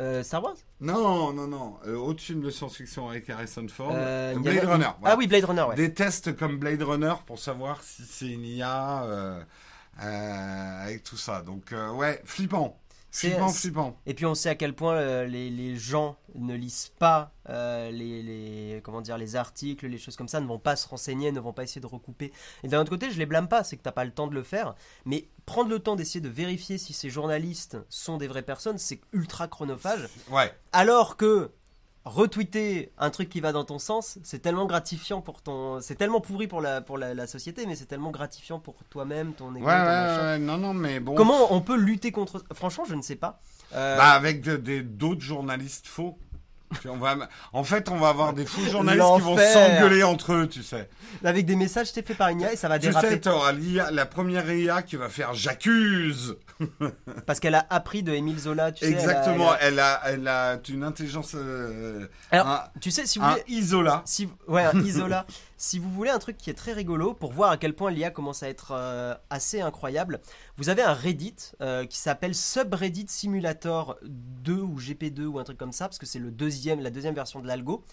Euh, 0.00 0.22
Star 0.22 0.42
Wars? 0.42 0.56
Non 0.80 1.32
non 1.34 1.46
non 1.46 1.76
euh, 1.86 1.96
autre 1.96 2.22
film 2.22 2.40
de 2.40 2.50
science-fiction 2.50 3.08
avec 3.10 3.28
Harrison 3.28 3.66
Ford. 3.68 3.92
Euh, 3.92 4.34
Euh, 4.34 4.38
Blade 4.38 4.64
Runner. 4.64 4.88
voilà. 5.00 5.14
Ah 5.14 5.16
oui, 5.18 5.26
Blade 5.26 5.44
Runner, 5.44 5.62
ouais. 5.62 5.74
Des 5.76 5.92
tests 5.92 6.34
comme 6.36 6.56
Blade 6.58 6.82
Runner 6.82 7.14
pour 7.26 7.38
savoir 7.38 7.82
si 7.82 8.02
c'est 8.04 8.28
une 8.30 8.44
IA 8.44 9.04
euh, 9.04 9.42
avec 9.98 11.02
tout 11.02 11.16
ça. 11.18 11.42
Donc 11.42 11.74
ouais, 11.94 12.20
flippant. 12.24 12.78
C'est- 13.14 13.28
Flippant, 13.28 13.48
c'est- 13.48 13.58
flippant. 13.60 13.96
Et 14.06 14.14
puis 14.14 14.24
on 14.24 14.34
sait 14.34 14.48
à 14.48 14.54
quel 14.54 14.74
point 14.74 14.94
euh, 14.94 15.26
les, 15.26 15.50
les 15.50 15.76
gens 15.76 16.16
ne 16.34 16.54
lisent 16.54 16.90
pas 16.98 17.34
euh, 17.50 17.90
les, 17.90 18.22
les- 18.22 18.80
comment 18.82 19.02
dire, 19.02 19.18
les 19.18 19.36
articles, 19.36 19.86
les 19.86 19.98
choses 19.98 20.16
comme 20.16 20.28
ça, 20.28 20.40
ne 20.40 20.46
vont 20.46 20.58
pas 20.58 20.76
se 20.76 20.88
renseigner, 20.88 21.30
ne 21.30 21.38
vont 21.38 21.52
pas 21.52 21.62
essayer 21.64 21.80
de 21.82 21.86
recouper. 21.86 22.32
Et 22.64 22.68
d'un 22.68 22.80
autre 22.80 22.88
côté, 22.90 23.10
je 23.10 23.18
les 23.18 23.26
blâme 23.26 23.48
pas, 23.48 23.64
c'est 23.64 23.76
que 23.76 23.82
t'as 23.82 23.92
pas 23.92 24.04
le 24.06 24.12
temps 24.12 24.28
de 24.28 24.34
le 24.34 24.42
faire. 24.42 24.74
Mais 25.04 25.28
prendre 25.44 25.68
le 25.68 25.78
temps 25.78 25.94
d'essayer 25.94 26.20
de 26.22 26.28
vérifier 26.30 26.78
si 26.78 26.94
ces 26.94 27.10
journalistes 27.10 27.76
sont 27.90 28.16
des 28.16 28.28
vraies 28.28 28.40
personnes, 28.42 28.78
c'est 28.78 29.00
ultra 29.12 29.46
chronophage. 29.46 30.08
Ouais. 30.30 30.50
Alors 30.72 31.16
que 31.18 31.50
retweeter 32.04 32.92
un 32.98 33.10
truc 33.10 33.28
qui 33.28 33.40
va 33.40 33.52
dans 33.52 33.64
ton 33.64 33.78
sens, 33.78 34.18
c'est 34.22 34.40
tellement 34.40 34.66
gratifiant 34.66 35.20
pour 35.20 35.40
ton, 35.42 35.80
c'est 35.80 35.94
tellement 35.94 36.20
pourri 36.20 36.46
pour 36.48 36.60
la 36.60 36.80
pour 36.80 36.98
la, 36.98 37.14
la 37.14 37.26
société, 37.26 37.64
mais 37.66 37.76
c'est 37.76 37.86
tellement 37.86 38.10
gratifiant 38.10 38.58
pour 38.58 38.74
toi-même, 38.90 39.32
ton 39.34 39.54
ego, 39.54 39.64
Ouais, 39.66 40.38
ton 40.38 40.44
non, 40.44 40.58
non, 40.58 40.74
mais 40.74 41.00
bon. 41.00 41.14
Comment 41.14 41.52
on 41.54 41.60
peut 41.60 41.76
lutter 41.76 42.10
contre 42.12 42.44
Franchement, 42.54 42.84
je 42.88 42.94
ne 42.94 43.02
sais 43.02 43.16
pas. 43.16 43.40
Euh, 43.74 43.96
Bah, 43.96 44.10
avec 44.10 44.42
de- 44.42 44.56
des- 44.56 44.82
d'autres 44.82 45.20
journalistes 45.22 45.86
faux. 45.86 46.18
On 46.88 46.96
va, 46.96 47.16
en 47.52 47.64
fait, 47.64 47.88
on 47.88 47.96
va 47.96 48.08
avoir 48.08 48.32
des 48.32 48.46
faux 48.46 48.62
journalistes 48.70 49.06
qui 49.16 49.20
vont 49.22 49.36
s'engueuler 49.36 50.02
entre 50.02 50.32
eux, 50.32 50.48
tu 50.48 50.62
sais. 50.62 50.88
avec 51.24 51.46
des 51.46 51.56
messages 51.56 51.92
t'es 51.92 52.02
fait 52.02 52.14
par 52.14 52.28
une 52.28 52.40
IA 52.40 52.52
et 52.52 52.56
ça 52.56 52.68
va 52.68 52.78
Tu 52.78 52.86
déraper 52.88 53.08
sais, 53.10 53.20
t'auras 53.20 53.52
l'IA- 53.52 53.90
la 53.90 54.06
première 54.06 54.50
IA 54.52 54.82
qui 54.82 54.96
va 54.96 55.08
faire 55.08 55.34
j'accuse. 55.34 56.36
parce 57.26 57.40
qu'elle 57.40 57.54
a 57.54 57.66
appris 57.70 58.02
de 58.02 58.12
Émile 58.12 58.38
Zola. 58.38 58.72
Tu 58.72 58.84
sais, 58.84 58.92
Exactement. 58.92 59.52
elle 59.60 59.78
a- 59.80 60.00
Elle 60.04 60.08
a, 60.08 60.12
elle 60.14 60.28
a 60.28 60.58
une 60.68 60.84
intelligence, 60.84 61.32
euh, 61.34 62.06
Alors, 62.30 62.46
un, 62.46 62.62
tu 62.80 62.90
sais, 62.90 63.06
si 63.06 63.18
vous 63.18 63.24
un 63.24 63.30
voulez, 63.32 63.44
isola. 63.48 64.02
si 64.04 64.28
ouais, 64.48 64.62
un 64.64 64.80
Isola. 64.84 65.26
Si 65.62 65.78
vous 65.78 65.88
voulez 65.88 66.10
un 66.10 66.18
truc 66.18 66.36
qui 66.38 66.50
est 66.50 66.54
très 66.54 66.72
rigolo 66.72 67.14
pour 67.14 67.32
voir 67.32 67.52
à 67.52 67.56
quel 67.56 67.72
point 67.76 67.92
l'IA 67.92 68.10
commence 68.10 68.42
à 68.42 68.48
être 68.48 68.72
euh, 68.72 69.14
assez 69.30 69.60
incroyable, 69.60 70.20
vous 70.56 70.70
avez 70.70 70.82
un 70.82 70.92
Reddit 70.92 71.36
euh, 71.60 71.86
qui 71.86 71.98
s'appelle 71.98 72.34
Subreddit 72.34 73.06
Simulator 73.06 73.96
2 74.02 74.54
ou 74.54 74.76
GP2 74.80 75.24
ou 75.26 75.38
un 75.38 75.44
truc 75.44 75.58
comme 75.58 75.70
ça 75.70 75.86
parce 75.86 75.98
que 75.98 76.06
c'est 76.06 76.18
le 76.18 76.32
deuxième, 76.32 76.80
la 76.80 76.90
deuxième 76.90 77.14
version 77.14 77.38
de 77.38 77.46
l'algo 77.46 77.84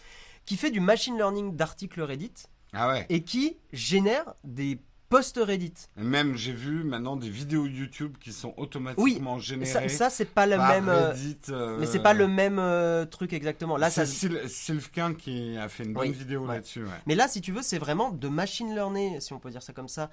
qui 0.48 0.58
fait 0.58 0.72
du 0.72 0.80
machine 0.80 1.16
learning 1.16 1.56
d'articles 1.56 2.02
Reddit 2.02 2.34
Ah 2.74 2.88
ouais. 2.88 3.06
et 3.10 3.24
qui 3.24 3.60
génère 3.72 4.34
des 4.44 4.82
posts 5.10 5.40
Reddit. 5.42 5.74
Même, 5.98 6.36
j'ai 6.36 6.54
vu 6.54 6.84
maintenant 6.84 7.16
des 7.16 7.30
vidéos 7.30 7.66
YouTube 7.66 8.16
qui 8.20 8.32
sont 8.32 8.54
automatiquement 8.58 9.38
Et 9.38 9.42
générées. 9.42 9.90
Ça, 9.90 9.90
ça 9.90 10.10
c'est 10.10 10.26
pas 10.26 10.46
le 10.46 10.58
même. 10.58 10.88
euh, 10.88 11.10
Reddit, 11.10 11.38
euh, 11.50 11.78
Mais 11.80 11.86
c'est 11.88 12.00
pas 12.00 12.14
le 12.14 12.28
même 12.28 12.60
euh, 12.60 13.06
truc 13.06 13.34
exactement. 13.34 13.76
Là, 13.78 13.90
c'est 13.90 14.06
Syl- 14.06 14.48
Sylvain 14.48 15.14
qui 15.16 15.58
a 15.58 15.68
fait 15.68 15.84
une 15.84 15.94
bonne 15.94 16.10
Oui, 16.10 16.14
vidéo 16.14 16.42
ouais. 16.46 16.56
là-dessus. 16.56 16.84
Ouais. 16.84 16.90
Mais 17.08 17.16
là, 17.16 17.28
si 17.28 17.42
tu 17.42 17.52
veux, 17.52 17.62
c'est 17.64 17.80
vraiment 17.80 18.12
de 18.12 18.28
machine 18.28 18.74
learning, 18.74 19.20
si 19.20 19.34
on 19.34 19.40
peut 19.40 19.50
dire 19.50 19.64
ça 19.64 19.74
comme 19.74 19.90
ça, 19.90 20.10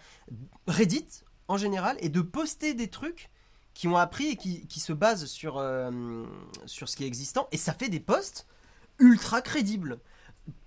Reddit 0.67 1.07
en 1.49 1.57
général, 1.57 1.97
et 2.01 2.09
de 2.09 2.21
poster 2.23 2.75
des 2.75 2.89
trucs 2.89 3.31
qui 3.75 3.87
ont 3.89 3.97
appris 3.97 4.29
et 4.29 4.37
qui, 4.37 4.67
qui 4.67 4.81
se 4.81 4.93
basent 4.93 5.27
sur, 5.27 5.59
euh, 5.59 6.25
sur 6.65 6.89
ce 6.89 6.97
qui 6.97 7.05
est 7.05 7.07
existant, 7.07 7.47
et 7.53 7.57
ça 7.59 7.73
fait 7.75 7.89
des 7.91 8.01
posts 8.01 8.47
ultra 8.99 9.43
crédibles. 9.43 9.99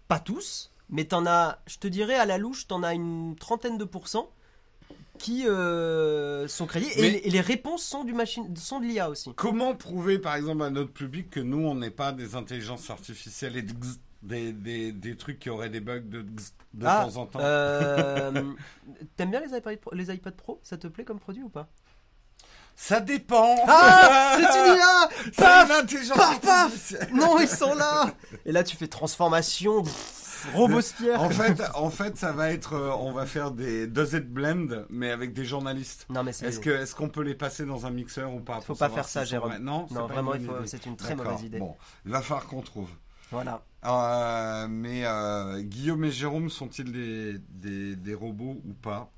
Pas 0.08 0.20
tous, 0.20 0.72
mais 0.90 1.06
t'en 1.06 1.26
as, 1.26 1.60
je 1.68 1.78
te 1.78 1.88
dirais 1.88 2.16
à 2.16 2.26
la 2.26 2.38
louche, 2.38 2.68
t'en 2.68 2.84
as 2.84 2.94
une 2.94 3.36
trentaine 3.40 3.78
de 3.78 3.84
pourcents 3.86 4.30
qui 5.18 5.46
euh, 5.48 6.48
sont 6.48 6.66
crédibles, 6.66 6.94
et, 6.98 7.10
les- 7.12 7.18
et 7.18 7.30
les 7.30 7.42
réponses 7.42 7.84
sont, 7.84 8.04
du 8.06 8.14
machine, 8.14 8.56
sont 8.56 8.80
de 8.80 8.86
l'IA 8.86 9.10
aussi. 9.10 9.34
Comment 9.36 9.76
prouver, 9.76 10.18
par 10.18 10.36
exemple, 10.36 10.64
à 10.64 10.70
notre 10.70 10.94
public 10.94 11.30
que 11.30 11.40
nous, 11.42 11.60
on 11.66 11.76
n'est 11.76 11.90
pas 11.90 12.12
des 12.14 12.36
intelligences 12.36 12.90
artificielles 12.90 13.58
et 13.58 13.64
des, 14.24 14.54
des, 14.54 14.92
des 14.94 15.16
trucs 15.18 15.40
qui 15.40 15.50
auraient 15.50 15.70
des 15.70 15.82
bugs 15.82 16.00
de, 16.02 16.26
Ah, 16.86 17.06
temps 17.06 17.18
en 17.22 17.26
temps? 17.26 17.40
euh, 17.42 18.54
T'aimes 19.18 19.32
bien 19.32 19.42
les 19.42 19.58
iPad, 19.58 19.78
Pro, 19.80 19.92
les 19.94 20.14
iPad 20.14 20.34
Pro? 20.36 20.60
Ça 20.64 20.78
te 20.78 20.88
plaît 20.88 21.04
comme 21.04 21.20
produit 21.20 21.44
ou 21.44 21.50
pas? 21.50 21.68
Ça 22.78 23.02
dépend. 23.02 23.58
Ah 23.68 24.38
C'est 24.40 24.60
une 24.72 24.78
IA 24.78 25.10
Paf! 25.36 25.86
Paf, 26.16 26.42
paf. 26.42 26.94
Non, 27.12 27.38
ils 27.42 27.48
sont 27.50 27.74
là. 27.74 28.14
Et 28.46 28.54
là, 28.54 28.64
tu 28.64 28.78
fais 28.78 28.88
transformation, 28.88 29.84
pff, 29.84 30.16
Robespierre. 30.54 31.22
En 31.22 31.30
fait, 31.30 31.62
en 31.76 31.90
fait, 31.90 32.18
ça 32.18 32.32
va 32.32 32.52
être, 32.52 32.74
euh, 32.74 32.92
on 33.00 33.12
va 33.12 33.26
faire 33.26 33.52
des 33.52 33.88
does 33.88 34.16
it 34.16 34.28
blend, 34.28 34.86
mais 34.90 35.12
avec 35.12 35.34
des 35.34 35.46
journalistes. 35.46 36.06
Non, 36.10 36.24
mais 36.24 36.34
c'est. 36.34 36.48
Est-ce 36.48 36.60
que, 36.60 36.70
est-ce 36.70 36.96
qu'on 36.96 37.10
peut 37.10 37.24
les 37.24 37.36
passer 37.36 37.66
dans 37.66 37.86
un 37.86 37.92
mixeur 37.92 38.34
ou 38.34 38.40
pas 38.40 38.56
Faut 38.62 38.68
pour 38.74 38.78
pas 38.78 38.90
faire 38.90 39.08
ça, 39.08 39.24
Jérôme. 39.26 39.58
Non, 39.60 39.88
Non, 39.92 40.08
vraiment, 40.08 40.34
il 40.36 40.46
faut- 40.46 40.54
c'est 40.66 40.86
une 40.86 40.96
très 40.96 41.16
mauvaise 41.16 41.44
idée. 41.44 41.60
Bon, 41.60 41.76
il 42.06 42.12
va 42.12 42.22
falloir 42.22 42.46
qu'on 42.48 42.62
trouve. 42.62 42.90
Voilà. 43.32 43.62
Euh, 43.86 44.68
mais 44.70 45.04
euh, 45.06 45.62
Guillaume 45.62 46.04
et 46.06 46.12
Jérôme 46.12 46.50
sont-ils 46.50 46.92
des, 46.92 47.38
des, 47.50 47.96
des 47.96 48.14
robots 48.16 48.60
ou 48.66 48.74
pas? 48.74 49.12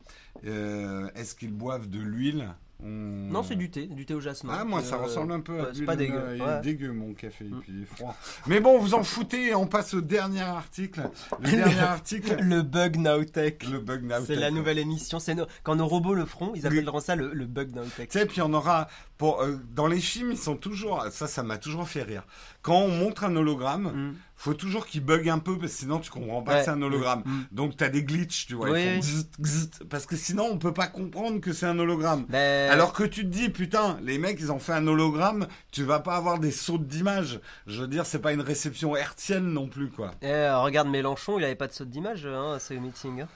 Euh, 0.46 1.10
Est-ce 1.16 1.34
qu'ils 1.36 1.54
boivent 1.54 1.90
de 1.90 2.00
l'huile? 2.00 2.50
On- 2.84 2.88
Non, 3.32 3.44
c'est 3.44 3.56
du 3.56 3.70
thé, 3.70 3.86
du 3.88 4.06
thé 4.06 4.14
au 4.14 4.20
jasmin. 4.22 4.54
Ah, 4.60 4.64
moi, 4.66 4.82
ça 4.82 4.96
Euh, 4.96 5.04
ressemble 5.04 5.32
un 5.34 5.40
peu 5.40 5.60
à 5.62 5.68
C'est 5.74 5.84
pas 5.86 5.96
dégueu. 5.96 6.20
Il 6.36 6.42
ouais. 6.42 6.50
est 6.58 6.62
dégueu, 6.62 6.92
mon 6.92 7.14
café, 7.14 7.46
et 7.46 7.50
Mm. 7.50 7.60
puis 7.62 7.74
il 7.76 7.82
est 7.84 7.86
froid. 7.86 8.16
Mais 8.48 8.60
bon, 8.60 8.80
vous 8.80 8.94
en 8.94 9.04
foutez 9.04 9.54
on 9.56 9.68
passe 9.68 9.94
au 9.94 10.02
dernier 10.02 10.42
article. 10.42 11.02
Le 11.40 11.50
dernier 11.52 11.80
article, 11.80 12.38
Le 12.42 12.62
bug 12.64 12.98
Nowtech. 12.98 13.68
le 13.70 13.80
bug 13.80 14.04
now. 14.04 14.16
C'est 14.26 14.36
la 14.36 14.52
nouvelle 14.52 14.80
émission. 14.80 15.20
C'est 15.20 15.36
Quand 15.64 15.76
nos 15.76 15.88
robots 15.88 16.14
le 16.14 16.26
feront, 16.26 16.54
ils 16.56 16.66
appelleront 16.68 17.00
ça 17.00 17.16
le, 17.16 17.34
le 17.34 17.46
bug 17.46 17.74
Nowtech. 17.76 18.10
Tu 18.10 18.20
sais, 18.20 18.26
puis 18.26 18.42
on 18.42 18.54
aura 18.54 18.88
pour 19.18 19.42
euh, 19.42 19.58
dans 19.76 19.88
les 19.88 20.00
films, 20.00 20.32
ils 20.32 20.38
sont 20.38 20.56
toujours 20.58 21.06
ça, 21.12 21.28
ça 21.28 21.44
m'a 21.44 21.58
toujours 21.58 21.88
fait 21.88 22.04
rire. 22.04 22.24
Quand 22.64 22.78
on 22.80 22.90
montre 22.90 23.24
un 23.24 23.36
hologramme, 23.36 23.92
Mm. 24.12 24.16
Faut 24.44 24.54
toujours 24.56 24.88
qu'il 24.88 25.02
bug 25.06 25.30
un 25.30 25.38
peu 25.38 25.56
parce 25.60 25.72
que 25.74 25.78
sinon 25.78 26.00
tu 26.00 26.10
comprends 26.10 26.42
pas 26.42 26.54
Ouais. 26.54 26.58
que 26.60 26.66
c'est 26.66 26.72
un 26.72 26.82
hologramme. 26.82 27.22
Mm. 27.26 27.42
Donc 27.52 27.78
t'as 27.78 27.90
des 27.90 28.04
glitches, 28.04 28.48
tu 28.48 28.56
vois, 28.56 28.78
ils 28.80 29.02
font 29.02 29.08
oui. 29.40 29.70
parce 29.90 30.06
que 30.08 30.16
sinon 30.16 30.50
on 30.52 30.58
peut 30.58 30.74
pas 30.74 30.88
comprendre 30.88 31.40
que 31.40 31.54
c'est 31.54 31.68
un 31.68 31.78
hologramme. 31.78 32.26
Ben, 32.28 32.72
Alors 32.72 32.92
que 32.94 33.04
tu 33.04 33.22
te 33.22 33.28
dis 33.28 33.50
putain, 33.50 34.00
les 34.02 34.18
mecs 34.18 34.40
ils 34.40 34.52
ont 34.52 34.58
fait 34.60 34.74
un 34.74 34.88
hologramme, 34.88 35.48
tu 35.72 35.84
vas 35.84 36.00
pas 36.00 36.16
avoir 36.16 36.40
des 36.40 36.52
sautes 36.52 36.88
d'image. 36.88 37.40
Je 37.68 37.82
veux 37.82 37.88
dire, 37.88 38.06
c'est 38.08 38.20
pas 38.20 38.34
une 38.34 38.42
réception 38.42 38.96
hertzienne 38.96 39.46
non 39.54 39.68
plus 39.68 39.90
quoi. 39.90 40.12
eh, 40.24 40.50
regarde 40.50 40.88
Mélenchon, 40.90 41.38
il 41.38 41.44
avait 41.46 41.54
pas 41.56 41.68
de 41.68 41.74
saut 41.74 41.86
d'image 41.86 42.26
hein, 42.26 42.54
à 42.54 42.60
ce 42.60 42.74
meeting. 42.74 43.22
hein. 43.22 43.28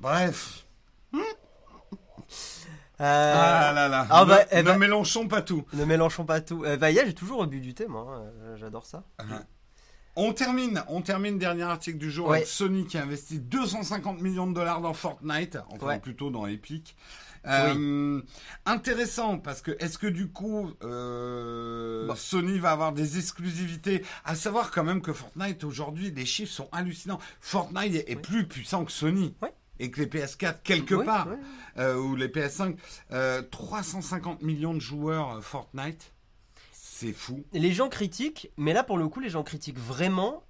Bref. 0.00 0.64
Euh, 3.00 3.34
ah 3.36 3.72
là 3.72 3.88
là. 3.88 4.06
ah 4.10 4.24
ne, 4.24 4.28
bah, 4.28 4.40
eh 4.50 4.56
ne 4.58 4.62
bah- 4.62 4.76
Mélenchon 4.78 5.26
pas 5.26 5.40
tout. 5.42 5.64
Ne 5.72 5.84
mélangeons 5.84 6.24
pas 6.26 6.40
tout. 6.40 6.64
Euh, 6.64 6.76
bah, 6.76 6.90
hier, 6.90 7.04
j'ai 7.06 7.14
toujours 7.14 7.46
bu 7.46 7.60
du 7.60 7.72
thé, 7.74 7.86
moi. 7.86 8.06
hein. 8.14 8.22
Euh, 8.42 8.56
J'adore 8.58 8.84
ça. 8.84 9.04
On 10.16 10.32
termine, 10.32 10.82
on 10.88 11.00
termine 11.02 11.38
dernier 11.38 11.62
article 11.62 11.96
du 11.96 12.10
jour 12.10 12.28
Ouais. 12.28 12.38
avec 12.38 12.48
Sony 12.48 12.84
qui 12.86 12.98
a 12.98 13.02
investi 13.04 13.38
250 13.38 14.20
millions 14.20 14.46
de 14.48 14.54
dollars 14.54 14.80
dans 14.80 14.92
Fortnite, 14.92 15.56
enfin 15.70 15.86
Ouais. 15.86 16.00
plutôt 16.00 16.30
dans 16.30 16.46
Epic. 16.46 16.96
Euh, 17.46 18.20
Intéressant 18.66 19.38
parce 19.38 19.62
que 19.62 19.70
est-ce 19.78 19.96
que 19.96 20.08
du 20.08 20.28
coup 20.30 20.72
euh, 20.82 22.06
Bah. 22.06 22.14
Sony 22.16 22.58
va 22.58 22.72
avoir 22.72 22.92
des 22.92 23.16
exclusivités? 23.18 24.04
À 24.26 24.34
savoir 24.34 24.70
quand 24.72 24.84
même 24.84 25.00
que 25.00 25.12
Fortnite 25.14 25.64
aujourd'hui 25.64 26.10
les 26.10 26.26
chiffres 26.26 26.52
sont 26.52 26.68
hallucinants. 26.72 27.20
Fortnite 27.40 27.94
est, 27.94 28.10
est 28.10 28.16
Oui. 28.16 28.20
plus 28.22 28.46
puissant 28.46 28.84
que 28.84 28.92
Sony. 28.92 29.34
Ouais. 29.40 29.54
Et 29.80 29.90
que 29.90 30.00
les 30.00 30.06
PS4 30.06 30.58
quelque 30.62 30.94
Oui, 30.94 31.04
part 31.06 31.26
oui. 31.28 31.36
euh, 31.78 31.96
ou 31.96 32.14
les 32.14 32.28
PS5 32.28 32.76
euh, 33.12 33.42
350 33.42 34.42
millions 34.42 34.74
de 34.74 34.78
joueurs 34.80 35.36
euh, 35.36 35.40
Fortnite 35.40 36.12
c'est 36.72 37.12
fou 37.14 37.42
Les 37.52 37.72
gens 37.72 37.88
critiquent, 37.88 38.50
mais 38.58 38.74
là, 38.74 38.84
pour 38.84 38.98
le 38.98 39.08
coup, 39.08 39.20
les 39.20 39.30
gens 39.30 39.42
critiquent 39.42 39.78
vraiment 39.78 40.44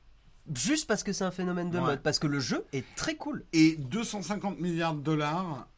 juste 0.52 0.88
parce 0.88 1.04
que 1.04 1.12
c'est 1.12 1.22
un 1.22 1.30
phénomène 1.30 1.70
de 1.70 1.78
Ouais. 1.78 1.84
mode. 1.84 2.02
Parce 2.02 2.18
que 2.18 2.26
le 2.26 2.40
jeu 2.40 2.64
est 2.72 2.84
très 2.96 3.14
cool. 3.14 3.44
Et 3.52 3.76
250 3.76 4.58
milliards 4.58 4.94
de 4.94 5.00
dollars, 5.00 5.68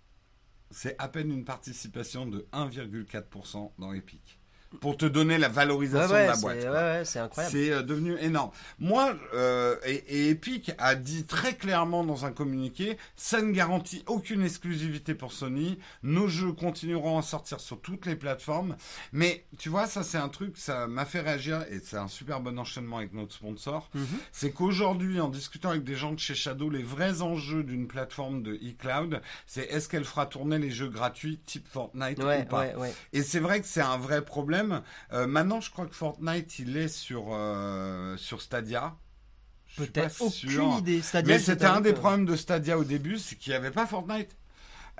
c'est 0.70 0.96
à 0.98 1.08
peine 1.08 1.30
une 1.30 1.44
participation 1.44 2.24
de 2.24 2.46
1,4% 2.54 3.72
dans 3.78 3.92
Epic. 3.92 4.38
Pour 4.80 4.96
te 4.96 5.06
donner 5.06 5.38
la 5.38 5.48
valorisation 5.48 6.14
ouais, 6.14 6.26
de 6.26 6.30
la 6.30 6.36
boîte. 6.36 6.64
ouais, 6.64 7.02
c'est 7.04 7.18
incroyable. 7.18 7.56
C'est 7.56 7.72
euh, 7.72 7.82
devenu 7.82 8.16
énorme. 8.18 8.50
Moi, 8.78 9.14
euh, 9.34 9.76
et, 9.84 10.04
et 10.08 10.30
Epic 10.30 10.72
a 10.78 10.94
dit 10.94 11.24
très 11.24 11.54
clairement 11.54 12.04
dans 12.04 12.24
un 12.24 12.32
communiqué, 12.32 12.96
ça 13.16 13.42
ne 13.42 13.52
garantit 13.52 14.02
aucune 14.06 14.44
exclusivité 14.44 15.14
pour 15.14 15.32
Sony. 15.32 15.78
Nos 16.02 16.28
jeux 16.28 16.52
continueront 16.52 17.18
à 17.18 17.22
sortir 17.22 17.60
sur 17.60 17.80
toutes 17.80 18.06
les 18.06 18.16
plateformes. 18.16 18.76
Mais 19.12 19.44
tu 19.58 19.68
vois, 19.68 19.86
ça 19.86 20.02
c'est 20.02 20.18
un 20.18 20.28
truc, 20.28 20.56
ça 20.56 20.86
m'a 20.86 21.04
fait 21.04 21.20
réagir 21.20 21.64
et 21.70 21.80
c'est 21.82 21.96
un 21.96 22.08
super 22.08 22.40
bon 22.40 22.58
enchaînement 22.58 22.98
avec 22.98 23.12
notre 23.12 23.34
sponsor. 23.34 23.90
Mhm. 23.94 24.06
C'est 24.32 24.52
qu'aujourd'hui, 24.52 25.20
en 25.20 25.28
discutant 25.28 25.70
avec 25.70 25.84
des 25.84 25.94
gens 25.94 26.12
de 26.12 26.18
chez 26.18 26.34
Shadow, 26.34 26.70
les 26.70 26.82
vrais 26.82 27.22
enjeux 27.22 27.62
d'une 27.62 27.86
plateforme 27.86 28.42
de 28.42 28.54
e-cloud, 28.54 29.20
c'est 29.46 29.64
est-ce 29.64 29.88
qu'elle 29.88 30.04
fera 30.04 30.26
tourner 30.26 30.58
les 30.58 30.70
jeux 30.70 30.88
gratuits 30.88 31.40
type 31.46 31.66
Fortnite 31.68 32.18
ou 32.18 32.48
pas. 32.48 32.66
Et 33.12 33.22
c'est 33.22 33.40
vrai 33.40 33.60
que 33.60 33.66
c'est 33.66 33.80
un 33.80 33.98
vrai 33.98 34.24
problème. 34.24 34.61
Euh, 35.12 35.26
maintenant, 35.26 35.60
je 35.60 35.70
crois 35.70 35.86
que 35.86 35.94
Fortnite, 35.94 36.58
il 36.58 36.76
est 36.76 36.88
sur, 36.88 37.26
euh, 37.32 38.16
sur 38.16 38.40
Stadia. 38.42 38.94
Peut-être 39.76 40.30
sûr. 40.30 40.64
aucune 40.66 40.78
idée. 40.78 41.02
Stadia, 41.02 41.34
Mais 41.34 41.40
c'était 41.40 41.64
un 41.64 41.80
des 41.80 41.94
problèmes 41.94 42.26
de 42.26 42.36
Stadia 42.36 42.78
au 42.78 42.84
début, 42.84 43.18
c'est 43.18 43.36
qu'il 43.36 43.52
n'y 43.52 43.56
avait 43.56 43.70
pas 43.70 43.86
Fortnite. 43.86 44.36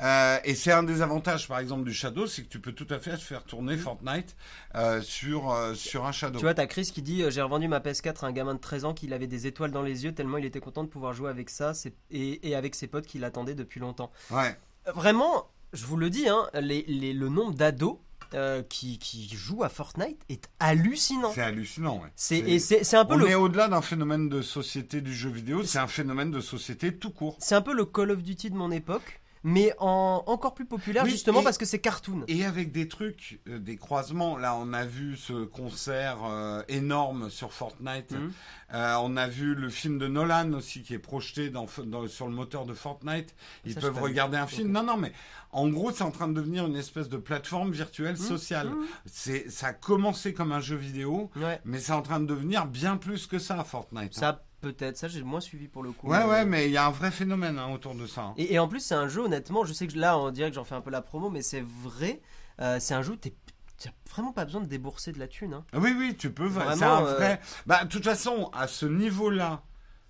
Euh, 0.01 0.39
et 0.45 0.55
c'est 0.55 0.73
un 0.73 0.83
des 0.83 1.03
avantages, 1.03 1.47
par 1.47 1.59
exemple, 1.59 1.85
du 1.85 1.93
Shadow, 1.93 2.27
c'est 2.27 2.43
que 2.43 2.49
tu 2.49 2.59
peux 2.61 2.73
tout 2.73 2.87
à 2.89 2.99
fait 2.99 3.19
faire 3.19 3.45
tourner 3.45 3.77
Fortnite 3.77 4.35
euh, 4.75 5.03
sur, 5.03 5.51
euh, 5.53 5.75
sur 5.75 6.07
un 6.07 6.13
Shadow. 6.13 6.39
Tu 6.39 6.45
vois, 6.47 6.55
t'as 6.55 6.67
Chris 6.67 6.91
qui 6.93 7.03
dit 7.03 7.23
J'ai 7.31 7.43
revendu 7.43 7.69
ma 7.69 7.79
PS4 7.81 8.25
à 8.25 8.29
un 8.29 8.33
gamin 8.33 8.55
de 8.55 8.59
13 8.61 8.87
ans 8.87 8.95
qui 8.95 9.13
avait 9.13 9.27
des 9.27 9.47
étoiles 9.47 9.71
dans 9.71 9.83
les 9.83 10.05
yeux 10.05 10.13
tellement 10.15 10.39
il 10.39 10.47
était 10.47 10.61
content 10.61 10.83
de 10.83 10.89
pouvoir 10.89 11.13
jouer 11.13 11.29
avec 11.29 11.51
ça 11.51 11.73
et, 12.11 12.49
et 12.49 12.55
avec 12.57 12.75
ses 12.75 12.87
potes 12.87 13.07
qui 13.07 13.19
l'attendaient 13.19 13.55
depuis 13.55 13.81
longtemps. 13.81 14.11
Ouais. 14.31 14.57
Vraiment, 14.95 15.47
je 15.75 15.85
vous 15.85 15.99
le 15.99 16.09
dis, 16.09 16.27
hein, 16.27 16.49
les, 16.55 16.85
les- 16.89 17.13
le 17.13 17.29
nombre 17.29 17.53
d'ados 17.55 17.99
euh, 18.35 18.62
qui, 18.62 18.99
qui 18.99 19.28
joue 19.35 19.62
à 19.64 19.68
Fortnite 19.68 20.18
est 20.28 20.49
hallucinant. 20.61 21.33
C'est 21.35 21.43
hallucinant, 21.43 21.97
ouais. 22.03 22.11
C'est 22.16 22.59
c'est 22.59 22.97
un 22.97 23.05
peu 23.05 23.14
On 23.14 23.18
le 23.18 23.28
est 23.28 23.35
au-delà 23.35 23.68
d'un 23.68 23.83
phénomène 23.83 24.28
de 24.28 24.43
société 24.43 25.01
du 25.01 25.14
jeu 25.14 25.30
vidéo, 25.30 25.62
c'est 25.64 25.78
un 25.78 25.87
phénomène 25.87 26.30
de 26.30 26.41
société 26.41 26.95
tout 26.97 27.11
court. 27.11 27.37
c'est 27.41 27.55
un 27.55 27.62
peu 27.62 27.74
le 27.74 27.85
Call 27.85 28.11
of 28.11 28.22
Duty 28.22 28.51
de 28.51 28.57
mon 28.57 28.70
époque, 28.70 29.22
mais 29.45 29.72
en 29.78 30.22
encore 30.26 30.55
plus 30.55 30.66
populaire 30.66 31.05
Oui, 31.05 31.11
justement 31.11 31.40
et- 31.40 31.45
parce 31.45 31.59
que 31.59 31.64
c'est 31.64 31.78
cartoon. 31.80 32.24
Et 32.28 32.45
avec 32.45 32.72
des 32.72 32.88
trucs, 32.88 33.40
euh, 33.49 33.59
des 33.59 33.76
croisements. 33.76 34.36
Là, 34.36 34.55
on 34.57 34.72
a 34.72 34.84
vu 34.84 35.16
ce 35.16 35.45
concert 35.45 36.18
euh, 36.24 36.62
énorme 36.68 37.30
sur 37.30 37.53
Fortnite. 37.53 38.12
Mhm. 38.12 38.32
Euh, 38.74 38.97
on 39.03 39.16
a 39.16 39.28
vu 39.28 39.55
le 39.55 39.68
film 39.68 39.99
de 39.99 40.07
Nolan 40.09 40.53
aussi 40.55 40.82
qui 40.82 40.95
est 40.95 40.99
projeté 40.99 41.51
dans, 41.51 41.66
dans- 41.84 42.07
sur 42.09 42.26
le 42.26 42.32
moteur 42.34 42.64
de 42.66 42.74
Fortnite. 42.74 43.34
Ils 43.64 43.74
Ça, 43.74 43.80
peuvent 43.80 44.01
regarder 44.01 44.36
un 44.38 44.47
film. 44.47 44.70
Non, 44.72 44.82
non, 44.82 44.97
mais 44.97 45.12
en 45.51 45.68
gros, 45.68 45.90
c'est 45.90 46.05
en 46.05 46.11
train 46.11 46.28
de 46.28 46.32
devenir 46.34 46.66
une 46.66 46.76
espèce 46.76 47.09
de 47.11 47.18
plateforme 47.18 47.72
virtuelle 47.72 48.12
Mhm. 48.18 48.26
sociale. 48.26 48.68
Mhm. 48.70 48.86
C'est, 49.07 49.51
ça 49.51 49.68
a 49.68 49.72
commencé 49.74 50.32
comme 50.32 50.53
un 50.53 50.61
jeu 50.61 50.76
vidéo, 50.76 51.30
Ouais. 51.36 51.61
mais 51.64 51.78
c'est 51.80 51.93
en 51.93 52.03
train 52.03 52.20
de 52.20 52.26
devenir 52.26 52.64
bien 52.66 52.97
plus 52.97 53.26
que 53.26 53.38
ça, 53.38 53.62
Fortnite. 53.64 54.16
hein. 54.22 54.38
Peut-être, 54.63 54.97
ça 54.97 55.09
j'ai 55.09 55.23
moins 55.23 55.41
suivi 55.41 55.67
pour 55.69 55.83
le 55.83 55.91
coup. 55.93 56.07
Ouais, 56.09 56.21
mais- 56.21 56.31
ouais, 56.31 56.45
mais 56.47 56.67
il 56.67 56.73
y 56.73 56.77
a 56.77 56.87
un 56.87 56.91
vrai 56.91 57.11
phénomène 57.11 57.59
hein, 57.59 57.69
autour 57.73 57.95
de 57.97 58.07
ça. 58.07 58.23
hein. 58.23 58.35
Et, 58.37 58.55
et 58.55 58.59
en 58.61 58.69
plus, 58.69 58.81
c'est 58.81 58.95
un 58.95 59.09
jeu, 59.09 59.21
honnêtement, 59.23 59.65
je 59.65 59.73
sais 59.73 59.87
que 59.89 59.99
là, 59.99 60.17
on 60.17 60.31
dirait 60.31 60.49
que 60.51 60.55
j'en 60.55 60.65
fais 60.65 60.77
un 60.77 60.81
peu 60.81 60.91
la 60.91 61.03
promo, 61.03 61.29
mais 61.31 61.43
c'est 61.43 61.65
vrai, 61.65 62.21
euh, 62.61 62.79
c'est 62.81 62.95
un 62.95 63.03
jeu 63.03 63.13
où 63.15 63.17
t'es- 63.17 63.35
t'as 63.77 63.91
vraiment 64.11 64.33
pas 64.33 64.45
besoin 64.45 64.61
de 64.61 64.67
débourser 64.67 65.11
de 65.13 65.19
la 65.19 65.27
thune. 65.27 65.55
Hein. 65.55 65.65
Oui, 65.75 65.93
oui, 65.99 66.15
tu 66.17 66.31
peux. 66.33 66.47
Vraiment, 66.47 66.77
c'est 66.77 66.85
un 66.85 67.05
euh, 67.05 67.15
vrai. 67.17 67.41
Bah, 67.67 67.85
de 67.85 67.89
toute 67.89 68.05
façon, 68.05 68.51
à 68.55 68.69
ce 68.69 68.87
niveau-là, 68.87 69.65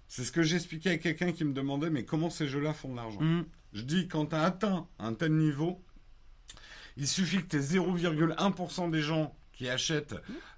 c'est 0.07 0.23
ce 0.25 0.31
que 0.33 0.43
j'expliquais 0.43 0.91
à 0.91 0.99
quelqu'un 0.99 1.33
qui 1.33 1.45
me 1.45 1.55
demandait, 1.55 1.89
mais 1.89 2.05
comment 2.05 2.29
ces 2.29 2.47
jeux-là 2.47 2.75
font 2.75 2.91
de 2.91 2.97
l'argent? 2.97 3.21
Mm. 3.23 3.47
Je 3.73 3.83
dis, 3.83 4.07
quand 4.07 4.27
tu 4.27 4.35
as 4.37 4.43
atteint 4.43 4.87
un 4.99 5.15
tel 5.15 5.33
niveau, 5.33 5.83
il 6.99 7.09
suffit 7.09 7.39
que 7.39 7.57
tu 7.57 7.59
0,1% 7.59 8.91
des 8.91 9.01
gens 9.01 9.35
qui 9.53 9.69
achètent 9.69 10.15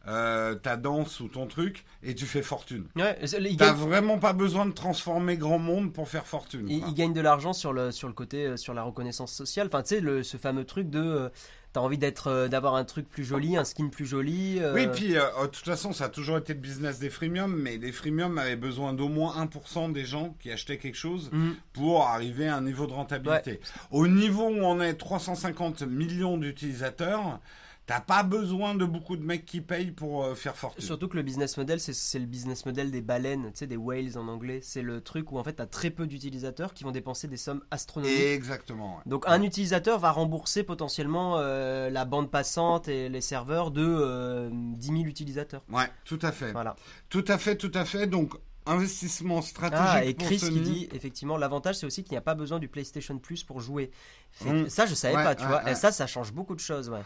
euh, 0.06 0.54
ta 0.54 0.76
danse 0.76 1.20
ou 1.20 1.28
ton 1.28 1.46
truc 1.46 1.84
et 2.02 2.14
tu 2.14 2.26
fais 2.26 2.42
fortune. 2.42 2.86
Ouais, 2.96 3.18
il 3.22 3.56
T'as 3.56 3.72
gagne, 3.72 3.76
vraiment 3.76 4.18
pas 4.18 4.32
besoin 4.32 4.66
de 4.66 4.72
transformer 4.72 5.36
grand 5.36 5.58
monde 5.58 5.92
pour 5.92 6.08
faire 6.08 6.26
fortune. 6.26 6.66
il- 6.68 6.80
quoi. 6.80 6.88
il 6.90 6.94
gagne 6.94 7.12
de 7.12 7.20
l'argent 7.20 7.52
sur 7.52 7.72
le, 7.72 7.90
sur 7.90 8.08
le 8.08 8.14
côté, 8.14 8.46
euh, 8.46 8.56
sur 8.56 8.74
la 8.74 8.82
reconnaissance 8.82 9.32
sociale. 9.32 9.66
Enfin, 9.66 9.82
tu 9.82 10.00
sais, 10.00 10.22
ce 10.22 10.36
fameux 10.36 10.64
truc 10.64 10.90
de. 10.90 11.00
euh, 11.00 11.28
T'as 11.72 11.80
envie 11.80 11.98
d'être, 11.98 12.28
euh, 12.28 12.46
d'avoir 12.46 12.76
un 12.76 12.84
truc 12.84 13.08
plus 13.08 13.24
joli, 13.24 13.56
un 13.56 13.64
skin 13.64 13.88
plus 13.88 14.06
joli. 14.06 14.60
Oui, 14.74 14.86
puis 14.86 15.16
euh, 15.16 15.22
de 15.42 15.46
toute 15.48 15.64
façon, 15.64 15.92
ça 15.92 16.04
a 16.04 16.08
toujours 16.08 16.38
été 16.38 16.54
le 16.54 16.60
business 16.60 17.00
des 17.00 17.10
freemiums, 17.10 17.52
mais 17.52 17.78
les 17.78 17.90
freemiums 17.90 18.38
avaient 18.38 18.54
besoin 18.54 18.92
d'au 18.92 19.08
moins 19.08 19.44
1% 19.44 19.90
des 19.90 20.04
gens 20.04 20.36
qui 20.38 20.52
achetaient 20.52 20.78
quelque 20.78 20.94
chose 20.96 21.30
mm. 21.32 21.50
pour 21.72 22.04
arriver 22.06 22.46
à 22.46 22.54
un 22.58 22.60
niveau 22.60 22.86
de 22.86 22.92
rentabilité. 22.92 23.58
Au 23.90 24.06
niveau 24.06 24.44
où 24.50 24.62
on 24.62 24.80
est 24.80 24.94
350 24.94 25.82
millions 25.82 26.38
d'utilisateurs, 26.38 27.40
t'as 27.86 28.00
pas 28.00 28.22
besoin 28.22 28.74
de 28.74 28.84
beaucoup 28.86 29.16
de 29.16 29.22
mecs 29.22 29.44
qui 29.44 29.60
payent 29.60 29.90
pour 29.90 30.24
euh, 30.24 30.34
faire 30.34 30.56
fortune. 30.56 30.82
Surtout 30.82 31.06
que 31.08 31.16
le 31.16 31.22
business 31.22 31.56
model, 31.58 31.78
c'est- 31.80 32.18
le 32.18 32.24
business 32.26 32.64
model 32.64 32.90
des 32.90 33.02
baleines, 33.02 33.50
tu 33.52 33.58
sais, 33.58 33.66
des 33.66 33.76
whales 33.76 34.16
en 34.16 34.26
anglais. 34.28 34.60
C'est 34.62 34.80
le 34.80 35.02
truc 35.02 35.32
où 35.32 35.38
en 35.38 35.44
fait, 35.44 35.52
t'as 35.54 35.66
très 35.66 35.90
peu 35.90 36.06
d'utilisateurs 36.06 36.72
qui 36.72 36.84
vont 36.84 36.92
dépenser 36.92 37.28
des 37.28 37.36
sommes 37.36 37.62
astronomiques. 37.70 38.18
Exactement. 38.18 38.96
ouais. 38.96 39.02
Donc 39.06 39.24
un 39.26 39.42
utilisateur 39.42 39.98
va 39.98 40.12
rembourser 40.12 40.62
potentiellement 40.62 41.34
euh, 41.38 41.90
la 41.90 42.04
bande 42.06 42.30
passante 42.30 42.88
et 42.88 43.08
les 43.10 43.20
serveurs 43.20 43.70
de 43.70 43.84
euh, 43.86 44.48
10 44.52 44.86
000 44.86 44.98
utilisateurs. 45.00 45.62
Ouais, 45.70 45.90
tout 46.06 46.18
à 46.22 46.32
fait. 46.32 46.52
Voilà. 46.52 46.76
Tout 47.10 47.24
à 47.28 47.36
fait, 47.38 47.56
tout 47.56 47.72
à 47.74 47.84
fait. 47.84 48.06
Donc, 48.06 48.32
investissement 48.66 49.42
stratégique 49.42 49.84
Ah, 49.86 50.04
et 50.06 50.14
Chris 50.14 50.38
qui 50.38 50.60
dit 50.60 50.88
effectivement 50.94 51.36
l'avantage 51.36 51.76
c'est 51.76 51.84
aussi 51.84 52.02
qu'il 52.02 52.12
n'y 52.12 52.16
a 52.18 52.22
pas 52.22 52.34
besoin 52.34 52.58
du 52.58 52.66
PlayStation 52.68 53.18
Plus 53.18 53.44
pour 53.44 53.60
jouer. 53.60 53.90
Fait 54.32 54.46
que 54.48 54.54
Mm. 54.64 54.68
Ça 54.70 54.86
je 54.86 54.94
savais 54.94 55.16
Ouais, 55.16 55.22
pas, 55.22 55.34
tu 55.34 55.42
ouais, 55.42 55.48
vois. 55.48 55.62
ouais. 55.64 55.72
Et 55.72 55.74
ça 55.74 55.92
ça 55.92 56.06
change 56.06 56.32
beaucoup 56.32 56.54
de 56.54 56.60
choses, 56.60 56.88
ouais. 56.88 57.02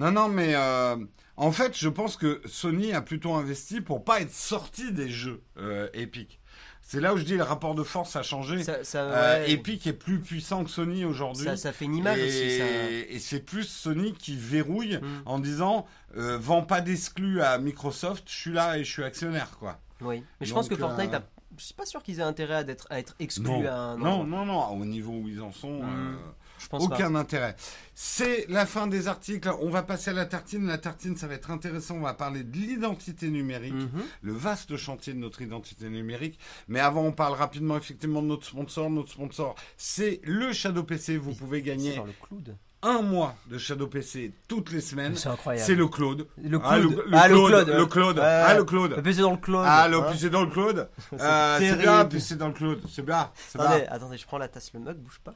Non, 0.00 0.10
non, 0.10 0.28
mais 0.28 0.54
euh, 0.54 0.96
en 1.36 1.52
fait, 1.52 1.76
je 1.78 1.88
pense 1.88 2.16
que 2.16 2.40
Sony 2.46 2.92
a 2.92 3.00
plutôt 3.02 3.34
investi 3.34 3.80
pour 3.80 4.02
pas 4.04 4.20
être 4.20 4.32
sorti 4.32 4.92
des 4.92 5.08
jeux 5.08 5.42
euh, 5.58 5.88
Epic. 5.94 6.40
C'est 6.82 7.00
là 7.00 7.14
où 7.14 7.18
je 7.18 7.22
dis 7.24 7.36
le 7.36 7.42
rapport 7.44 7.74
de 7.76 7.82
force 7.84 8.16
a 8.16 8.22
changé. 8.22 8.64
Ça, 8.64 8.82
ça, 8.82 9.02
Euh, 9.02 9.44
ouais, 9.44 9.52
Epic 9.52 9.86
est 9.86 9.92
plus 9.92 10.18
puissant 10.18 10.64
que 10.64 10.70
Sony 10.70 11.04
aujourd'hui. 11.04 11.44
ça, 11.44 11.56
ça 11.56 11.72
fait 11.72 11.84
une 11.84 11.94
image 11.94 12.18
et, 12.18 12.26
aussi. 12.26 12.58
Ça... 12.58 13.14
et 13.14 13.18
c'est 13.20 13.40
plus 13.40 13.64
Sony 13.68 14.12
qui 14.14 14.34
verrouille 14.36 14.96
Mm. 14.96 15.22
en 15.26 15.38
disant 15.38 15.86
euh, 16.16 16.36
vends 16.40 16.62
pas 16.62 16.80
d'exclus 16.80 17.42
à 17.42 17.58
Microsoft, 17.58 18.24
je 18.28 18.34
suis 18.34 18.52
là 18.52 18.76
et 18.78 18.82
je 18.84 18.90
suis 18.90 19.04
actionnaire 19.04 19.50
quoi. 19.60 19.78
Oui. 20.00 20.24
Mais 20.40 20.46
je 20.46 20.50
Donc, 20.52 20.60
pense 20.60 20.68
que 20.68 20.74
Fortnite, 20.76 21.12
euh, 21.14 21.18
a... 21.18 21.22
je 21.58 21.64
suis 21.64 21.74
pas 21.74 21.86
sûr 21.86 22.02
qu'ils 22.02 22.18
aient 22.18 22.22
intérêt 22.24 22.54
à 22.54 22.60
être, 22.62 22.86
à 22.90 22.98
être 22.98 23.14
exclus 23.20 23.44
Non. 23.44 23.66
à 23.68 23.72
un 23.74 23.96
Non, 23.98 24.24
non, 24.24 24.44
non, 24.46 24.66
au 24.72 24.84
niveau 24.84 25.12
où 25.12 25.28
ils 25.28 25.40
en 25.42 25.52
sont, 25.52 25.82
Mm. 25.82 25.84
euh, 25.84 26.16
Je 26.60 26.68
pense 26.68 26.84
aucun 26.84 27.14
intérêt. 27.14 27.56
C'est 27.94 28.46
la 28.48 28.66
fin 28.66 28.86
des 28.86 29.08
articles. 29.08 29.50
On 29.60 29.70
va 29.70 29.82
passer 29.82 30.10
à 30.10 30.12
la 30.12 30.26
tartine. 30.26 30.66
La 30.66 30.78
tartine, 30.78 31.16
ça 31.16 31.26
va 31.26 31.34
être 31.34 31.50
intéressant. 31.50 31.96
On 31.96 32.00
va 32.02 32.14
parler 32.14 32.44
de 32.44 32.56
l'identité 32.56 33.28
numérique. 33.28 33.72
Mhm. 33.74 34.02
le 34.22 34.32
vaste 34.32 34.76
chantier 34.76 35.12
de 35.14 35.18
notre 35.18 35.40
identité 35.42 35.88
numérique. 35.88 36.38
Mais 36.68 36.80
avant, 36.80 37.02
on 37.02 37.12
parle 37.12 37.34
rapidement 37.34 37.76
effectivement 37.76 38.20
de 38.22 38.26
notre 38.28 38.46
sponsor. 38.46 38.90
Notre 38.90 39.10
sponsor, 39.10 39.54
c'est 39.76 40.20
le 40.24 40.52
Shadow 40.52 40.82
PC. 40.84 41.16
Vous 41.16 41.34
pouvez 41.34 41.58
C'est 41.58 41.64
gagner 41.64 41.96
le 41.96 42.12
cloud. 42.26 42.56
un 42.82 43.02
mois 43.02 43.34
de 43.50 43.58
Shadow 43.58 43.86
PC 43.86 44.32
toutes 44.48 44.70
les 44.72 44.80
semaines. 44.80 45.16
C'est 45.16 45.28
incroyable. 45.28 45.66
C'est 45.66 45.74
le 45.74 45.88
Claude. 45.88 46.26
Le 46.42 46.58
Ah, 46.62 46.78
le, 46.78 46.88
cloud. 46.88 47.04
le 47.06 47.16
Ah, 47.16 47.28
le 47.28 47.34
Claude. 47.34 47.50
cloud. 47.64 47.68
Le 47.78 47.86
Claude. 47.86 48.18
Ah, 48.22 48.54
le 48.54 48.64
Claude. 48.64 48.90
Le 48.96 49.12
dans 49.20 49.30
le 49.32 49.36
cloud. 49.36 49.64
Ah, 49.66 49.88
le 49.88 49.96
hein. 49.98 50.28
Dans 50.30 50.40
le 50.42 50.50
Claude. 50.50 50.88
C'est 51.10 51.20
Euh, 51.20 51.58
c'est 51.58 51.76
bien, 51.76 52.04
PC 52.06 52.36
dans 52.36 52.48
le 52.48 52.54
Claude. 52.54 52.80
C'est 52.90 53.04
bien. 53.04 53.30
C'est 53.48 53.60
Attendez, 53.60 53.80
bien. 53.82 53.88
attendez, 53.92 54.16
je 54.18 54.26
prends 54.26 54.38
la 54.38 54.48
tasse, 54.48 54.70
le 54.74 54.80
mug, 54.80 54.96
bouge 54.96 55.20
pas. 55.22 55.34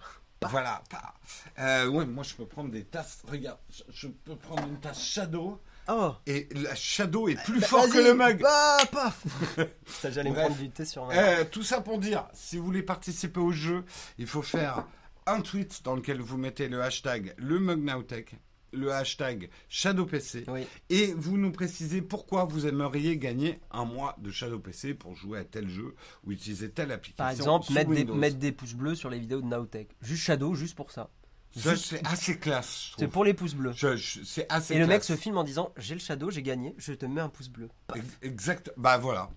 Voilà. 0.49 0.83
Pas. 0.91 1.15
Euh, 1.59 1.87
ouais, 1.89 2.07
moi, 2.07 2.25
je 2.25 2.35
peux 2.35 2.47
prendre 2.47 2.71
des 2.71 2.85
tasses. 2.85 3.23
Regarde, 3.29 3.59
je, 3.71 3.83
je 3.93 4.09
peux 4.09 4.37
prendre 4.37 4.67
une 4.67 4.79
tasse 4.81 5.03
Shadow. 5.03 5.61
Oh 5.89 6.15
Et 6.27 6.49
la 6.55 6.75
Shadow 6.75 7.29
est 7.29 7.43
plus 7.45 7.61
Bah, 7.61 7.67
fort 7.67 7.89
que 7.89 7.99
le 7.99 8.15
mug. 8.15 8.41
Bah, 8.41 8.79
paf 8.91 9.23
J'allais 10.11 10.33
prendre 10.33 10.57
du 10.57 10.71
thé 10.71 10.85
sur 10.85 11.07
ma. 11.07 11.15
Euh, 11.15 11.45
tout 11.45 11.63
ça 11.63 11.81
pour 11.83 11.99
dire, 11.99 12.27
si 12.33 12.57
vous 12.57 12.65
voulez 12.65 12.83
participer 12.83 13.41
au 13.41 13.53
jeu, 13.53 13.85
il 14.19 14.27
faut 14.27 14.41
faire 14.43 14.87
un 15.27 15.41
tweet 15.41 15.83
dans 15.85 15.95
lequel 15.95 16.21
vous 16.21 16.37
mettez 16.39 16.69
le 16.69 16.83
hashtag 16.83 17.35
le 17.37 17.59
MugNowTech, 17.59 18.35
le 18.75 18.93
hashtag 18.93 19.49
ShadowPC, 19.69 20.45
Oui. 20.49 20.67
et 20.91 21.13
vous 21.15 21.37
nous 21.39 21.53
précisez 21.53 22.03
pourquoi 22.03 22.45
vous 22.45 22.67
aimeriez 22.67 23.17
gagner 23.19 23.61
un 23.71 23.85
mois 23.85 24.17
de 24.19 24.31
ShadowPC 24.31 24.95
pour 24.95 25.15
jouer 25.15 25.39
à 25.39 25.45
tel 25.45 25.69
jeu 25.69 25.95
ou 26.25 26.33
utiliser 26.33 26.71
telle 26.71 26.93
application. 26.93 27.17
Par 27.25 27.31
exemple, 27.31 27.73
mettre 27.73 27.91
des, 27.91 28.05
mettre 28.05 28.37
des 28.37 28.53
pouces 28.53 28.75
bleus 28.75 28.95
sur 28.95 29.11
les 29.11 29.19
vidéos 29.19 29.41
de 29.41 29.47
Nowtech. 29.47 29.89
Juste 30.03 30.23
Shadow, 30.25 30.55
juste 30.55 30.75
pour 30.77 30.91
ça. 30.91 31.11
Ça, 31.57 31.71
Juste- 31.75 31.85
c'est 31.87 32.07
assez 32.07 32.37
classe. 32.39 32.91
C'est 32.99 33.07
pour 33.07 33.25
les 33.25 33.33
pouces 33.33 33.55
bleus. 33.55 33.73
Je- 33.77 33.95
je- 33.97 34.25
c'est 34.25 34.47
assez 34.51 34.75
Et 34.75 34.79
le 34.81 34.89
mec 34.89 35.05
se 35.05 35.15
filme 35.15 35.37
en 35.39 35.45
disant 35.45 35.73
J'ai 35.77 35.95
le 35.95 36.01
Shadow, 36.01 36.29
j'ai 36.31 36.43
gagné, 36.43 36.75
je 36.79 36.93
te 36.95 37.07
mets 37.07 37.21
un 37.21 37.29
pouce 37.29 37.49
bleu. 37.49 37.69
Paf. 37.87 38.01
Exact. 38.23 38.73
Bah 38.77 38.99
voilà. 38.99 39.31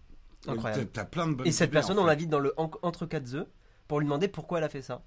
Incroyable. 0.47 0.88
T'as- 0.88 1.03
T'as 1.03 1.05
plein 1.05 1.27
de 1.27 1.33
bonnes 1.35 1.45
Et 1.45 1.51
cette 1.51 1.67
idées, 1.67 1.73
personne, 1.73 1.99
en 1.99 2.01
on 2.01 2.05
fait. 2.05 2.11
l'invite 2.11 2.29
dans 2.29 2.39
le 2.39 2.53
en- 2.57 2.71
entre 2.81 3.05
4 3.05 3.35
œufs 3.35 3.47
pour 3.88 3.99
lui 3.99 4.05
demander 4.05 4.27
pourquoi 4.27 4.57
elle 4.57 4.63
a 4.63 4.69
fait 4.69 4.81
ça. 4.81 5.03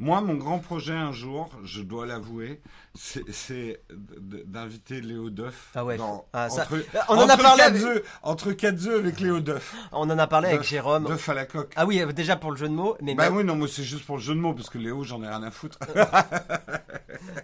Moi, 0.00 0.20
mon 0.20 0.34
grand 0.34 0.58
projet 0.58 0.92
un 0.92 1.12
jour, 1.12 1.48
je 1.62 1.80
dois 1.80 2.04
l'avouer, 2.04 2.60
c'est- 2.94 3.80
d'inviter 3.90 5.00
Léo 5.00 5.30
Duff. 5.30 5.70
Ah 5.76 5.84
ouais, 5.84 5.96
dans- 5.96 6.26
ah, 6.32 6.50
ça- 6.50 6.62
entre, 6.62 6.84
On 7.08 7.16
en 7.18 7.28
a 7.28 7.36
parlé 7.36 7.62
avec- 7.62 8.04
entre 8.24 8.52
quatre 8.52 8.86
œufs 8.88 8.98
avec 8.98 9.20
Léo 9.20 9.38
Duff. 9.38 9.72
On 9.92 10.10
en 10.10 10.18
a 10.18 10.26
parlé 10.26 10.48
avec 10.48 10.62
Jérôme. 10.64 11.06
Duff 11.06 11.28
à 11.28 11.34
la 11.34 11.46
coque. 11.46 11.72
Ah 11.76 11.86
oui, 11.86 12.00
euh, 12.00 12.12
déjà 12.12 12.34
pour 12.34 12.50
le 12.50 12.56
jeu 12.56 12.68
de 12.68 12.74
mots, 12.74 12.96
mais 13.00 13.14
bah 13.14 13.24
même- 13.30 13.36
oui, 13.36 13.44
non, 13.44 13.54
moi 13.54 13.68
c'est 13.68 13.84
juste 13.84 14.04
pour 14.04 14.16
le 14.16 14.22
jeu 14.22 14.34
de 14.34 14.40
mots, 14.40 14.52
parce 14.52 14.68
que 14.68 14.78
Léo, 14.78 15.04
j'en 15.04 15.22
ai 15.22 15.28
rien 15.28 15.42
à 15.44 15.50
foutre. 15.52 15.78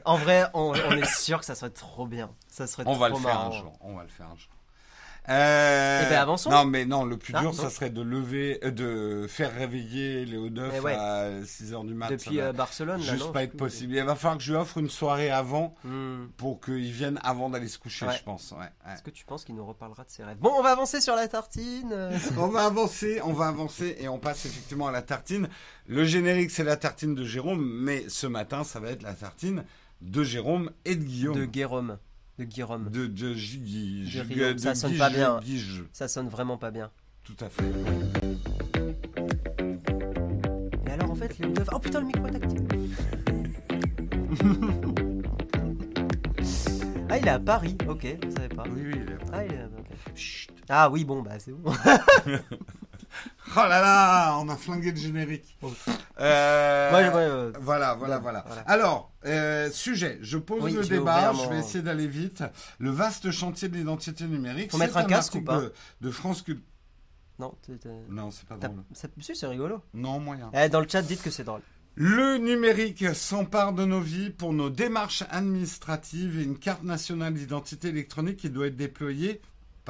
en 0.04 0.16
vrai, 0.16 0.46
on, 0.54 0.72
on 0.72 0.92
est 0.96 1.06
sûr 1.06 1.38
que 1.38 1.44
ça 1.44 1.54
serait 1.54 1.70
trop 1.70 2.06
bien. 2.06 2.30
Ça 2.48 2.66
serait 2.66 2.82
on 2.86 2.96
va 2.96 3.08
le 3.08 3.14
trop 3.14 3.22
faire 3.22 3.34
marrant. 3.34 3.48
un 3.54 3.58
jour. 3.58 3.72
On 3.80 3.94
va 3.94 4.02
le 4.02 4.08
faire 4.08 4.26
un 4.26 4.36
jour. 4.36 4.50
Euh, 5.30 6.02
Eh 6.04 6.08
ben, 6.10 6.18
avançons. 6.20 6.50
Non, 6.50 6.64
mais 6.64 6.84
non, 6.84 7.04
le 7.04 7.16
plus 7.16 7.32
Ah, 7.36 7.40
dur, 7.40 7.50
non. 7.50 7.56
ça 7.56 7.70
serait 7.70 7.90
de 7.90 8.02
lever, 8.02 8.58
euh, 8.64 8.70
de 8.70 9.26
faire 9.28 9.54
réveiller 9.54 10.24
Léo 10.24 10.48
Duff 10.50 10.72
Eh 10.76 10.80
ouais. 10.80 10.94
à 10.94 11.40
6h 11.44 11.86
du 11.86 11.94
mat. 11.94 12.08
ça 12.08 12.16
Depuis 12.16 12.40
euh, 12.40 12.52
Barcelone, 12.52 13.00
là, 13.00 13.12
juste 13.12 13.26
non 13.26 13.32
pas 13.32 13.44
être 13.44 13.56
possible. 13.56 13.94
Il 13.94 14.02
va 14.02 14.16
falloir 14.16 14.38
que 14.38 14.42
je 14.42 14.52
lui 14.52 14.58
offre 14.58 14.78
une 14.78 14.90
soirée 14.90 15.30
avant 15.30 15.74
Hmm. 15.84 16.26
pour 16.36 16.60
qu'il 16.60 16.90
vienne 16.90 17.18
avant 17.22 17.48
d'aller 17.50 17.68
se 17.68 17.78
coucher, 17.78 18.06
Ouais. 18.06 18.16
je 18.18 18.24
pense. 18.24 18.52
Ouais. 18.58 18.66
Est-ce 18.92 19.02
que 19.02 19.10
tu 19.10 19.24
penses 19.24 19.44
qu'il 19.44 19.54
nous 19.54 19.64
reparlera 19.66 20.02
de 20.04 20.10
ses 20.10 20.24
rêves? 20.24 20.38
Bon, 20.38 20.50
on 20.58 20.62
va 20.62 20.70
avancer 20.72 21.00
sur 21.00 21.14
la 21.14 21.28
tartine. 21.28 21.90
euh, 21.92 22.10
On 22.38 22.48
va 22.48 22.64
avancer, 22.64 23.20
on 23.24 23.32
va 23.32 23.46
avancer 23.48 23.96
et 24.00 24.08
on 24.08 24.18
passe 24.18 24.46
effectivement 24.46 24.88
à 24.88 24.92
la 24.92 25.02
tartine. 25.02 25.48
Le 25.86 26.04
générique, 26.04 26.50
c'est 26.50 26.64
la 26.64 26.76
tartine 26.76 27.14
de 27.14 27.24
Jérôme, 27.24 27.64
mais 27.64 28.04
ce 28.08 28.26
matin, 28.26 28.64
ça 28.64 28.80
va 28.80 28.90
être 28.90 29.02
la 29.02 29.14
tartine 29.14 29.64
de 30.00 30.24
Jérôme 30.24 30.70
et 30.84 30.96
de 30.96 31.04
Guillaume. 31.04 31.36
de 31.36 31.44
Guérôme. 31.44 31.98
De 32.40 32.46
Guérôme. 32.46 32.88
De, 32.88 33.06
de 33.06 33.34
Guillaume, 33.34 34.56
ça 34.56 34.74
sonne 34.74 34.96
pas 34.96 35.10
bien. 35.10 35.40
Ça 35.92 36.08
sonne 36.08 36.28
vraiment 36.28 36.56
pas 36.56 36.70
bien. 36.70 36.90
Tout 37.22 37.36
à 37.38 37.50
fait. 37.50 37.70
Et 40.86 40.90
alors 40.90 41.10
en 41.10 41.14
fait, 41.14 41.38
Duff. 41.38 41.68
Oh 41.70 41.78
putain, 41.78 42.00
le 42.00 42.06
micro 42.06 42.26
est 42.28 42.40
ah, 47.10 47.18
il 47.18 47.26
est 47.26 47.28
à 47.28 47.38
Paris. 47.38 47.76
Ok, 47.86 48.06
je 48.24 48.30
savais 48.30 48.48
pas. 48.48 48.64
Oui, 48.70 48.84
oui, 48.86 48.92
il 48.94 49.02
est- 49.12 49.18
Ah, 49.34 49.44
il 49.44 49.52
est... 49.52 49.64
ok. 49.64 50.48
Ah 50.70 50.88
oui, 50.90 51.04
bon, 51.04 51.20
bah 51.20 51.38
c'est 51.38 51.52
bon. 51.52 51.70
Oh 53.56 53.60
là 53.60 53.80
là, 53.80 54.36
on 54.38 54.48
a 54.48 54.56
flingué 54.56 54.90
le 54.92 54.96
générique. 54.96 55.56
Euh, 56.20 56.92
Ouais, 56.92 57.08
ouais, 57.08 57.14
euh, 57.16 57.52
Voilà, 57.60 57.94
voilà, 57.94 58.18
voilà. 58.18 58.44
voilà. 58.46 58.62
Alors, 58.62 59.12
euh, 59.26 59.70
sujet, 59.70 60.18
je 60.22 60.38
pose 60.38 60.62
Oui, 60.62 60.72
le 60.72 60.86
débat, 60.86 61.32
je 61.34 61.40
vais 61.48 61.54
mon- 61.56 61.58
essayer 61.60 61.82
d'aller 61.82 62.06
vite. 62.06 62.44
Le 62.78 62.90
vaste 62.90 63.30
chantier 63.30 63.68
de 63.68 63.76
l'identité 63.76 64.24
numérique. 64.24 64.70
Faut 64.70 64.78
mettre 64.78 64.96
un 64.96 65.04
casque 65.04 65.34
ou 65.34 65.42
pas 65.42 65.60
de, 65.60 65.72
de 66.00 66.10
France 66.10 66.42
Culture. 66.42 66.64
Non, 67.40 68.30
c'est 68.30 68.46
pas 68.46 68.56
drôle. 68.56 68.84
si, 69.20 69.34
c'est 69.34 69.46
rigolo. 69.46 69.82
Non, 69.94 70.20
moyen. 70.20 70.50
Eh, 70.52 70.68
dans 70.68 70.80
le 70.80 70.86
chat, 70.88 71.02
dites 71.02 71.22
que 71.22 71.30
c'est 71.30 71.44
drôle. 71.44 71.62
Le 71.96 72.36
numérique 72.36 73.04
s'empare 73.14 73.72
de 73.72 73.84
nos 73.84 74.00
vies 74.00 74.30
pour 74.30 74.52
nos 74.52 74.70
démarches 74.70 75.24
administratives 75.30 76.38
et 76.38 76.44
une 76.44 76.58
carte 76.58 76.84
nationale 76.84 77.34
d'identité 77.34 77.88
électronique 77.88 78.36
qui 78.36 78.50
doit 78.50 78.68
être 78.68 78.76
déployée 78.76 79.40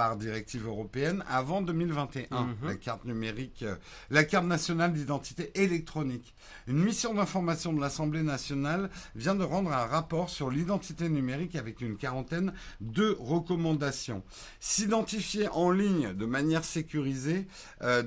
par 0.00 0.16
directive 0.16 0.66
européenne 0.66 1.22
avant 1.28 1.60
2021. 1.60 2.26
Mhm. 2.46 2.56
La 2.68 2.74
carte 2.76 3.04
numérique, 3.04 3.62
euh, 3.64 3.76
la 4.08 4.24
carte 4.24 4.46
nationale 4.46 4.94
d'identité 4.94 5.50
électronique. 5.56 6.34
Une 6.66 6.78
mission 6.82 7.12
d'information 7.12 7.74
de 7.74 7.82
l'Assemblée 7.82 8.22
nationale 8.22 8.88
vient 9.14 9.34
de 9.34 9.44
rendre 9.44 9.70
un 9.70 9.84
rapport 9.84 10.30
sur 10.30 10.48
l'identité 10.48 11.10
numérique 11.10 11.54
avec 11.54 11.82
une 11.82 11.98
quarantaine 11.98 12.54
de 12.80 13.14
recommandations. 13.20 14.22
S'identifier 14.58 15.48
en 15.48 15.70
ligne 15.70 16.14
de 16.14 16.24
manière 16.24 16.64
sécurisée, 16.64 17.46
euh, 17.82 18.02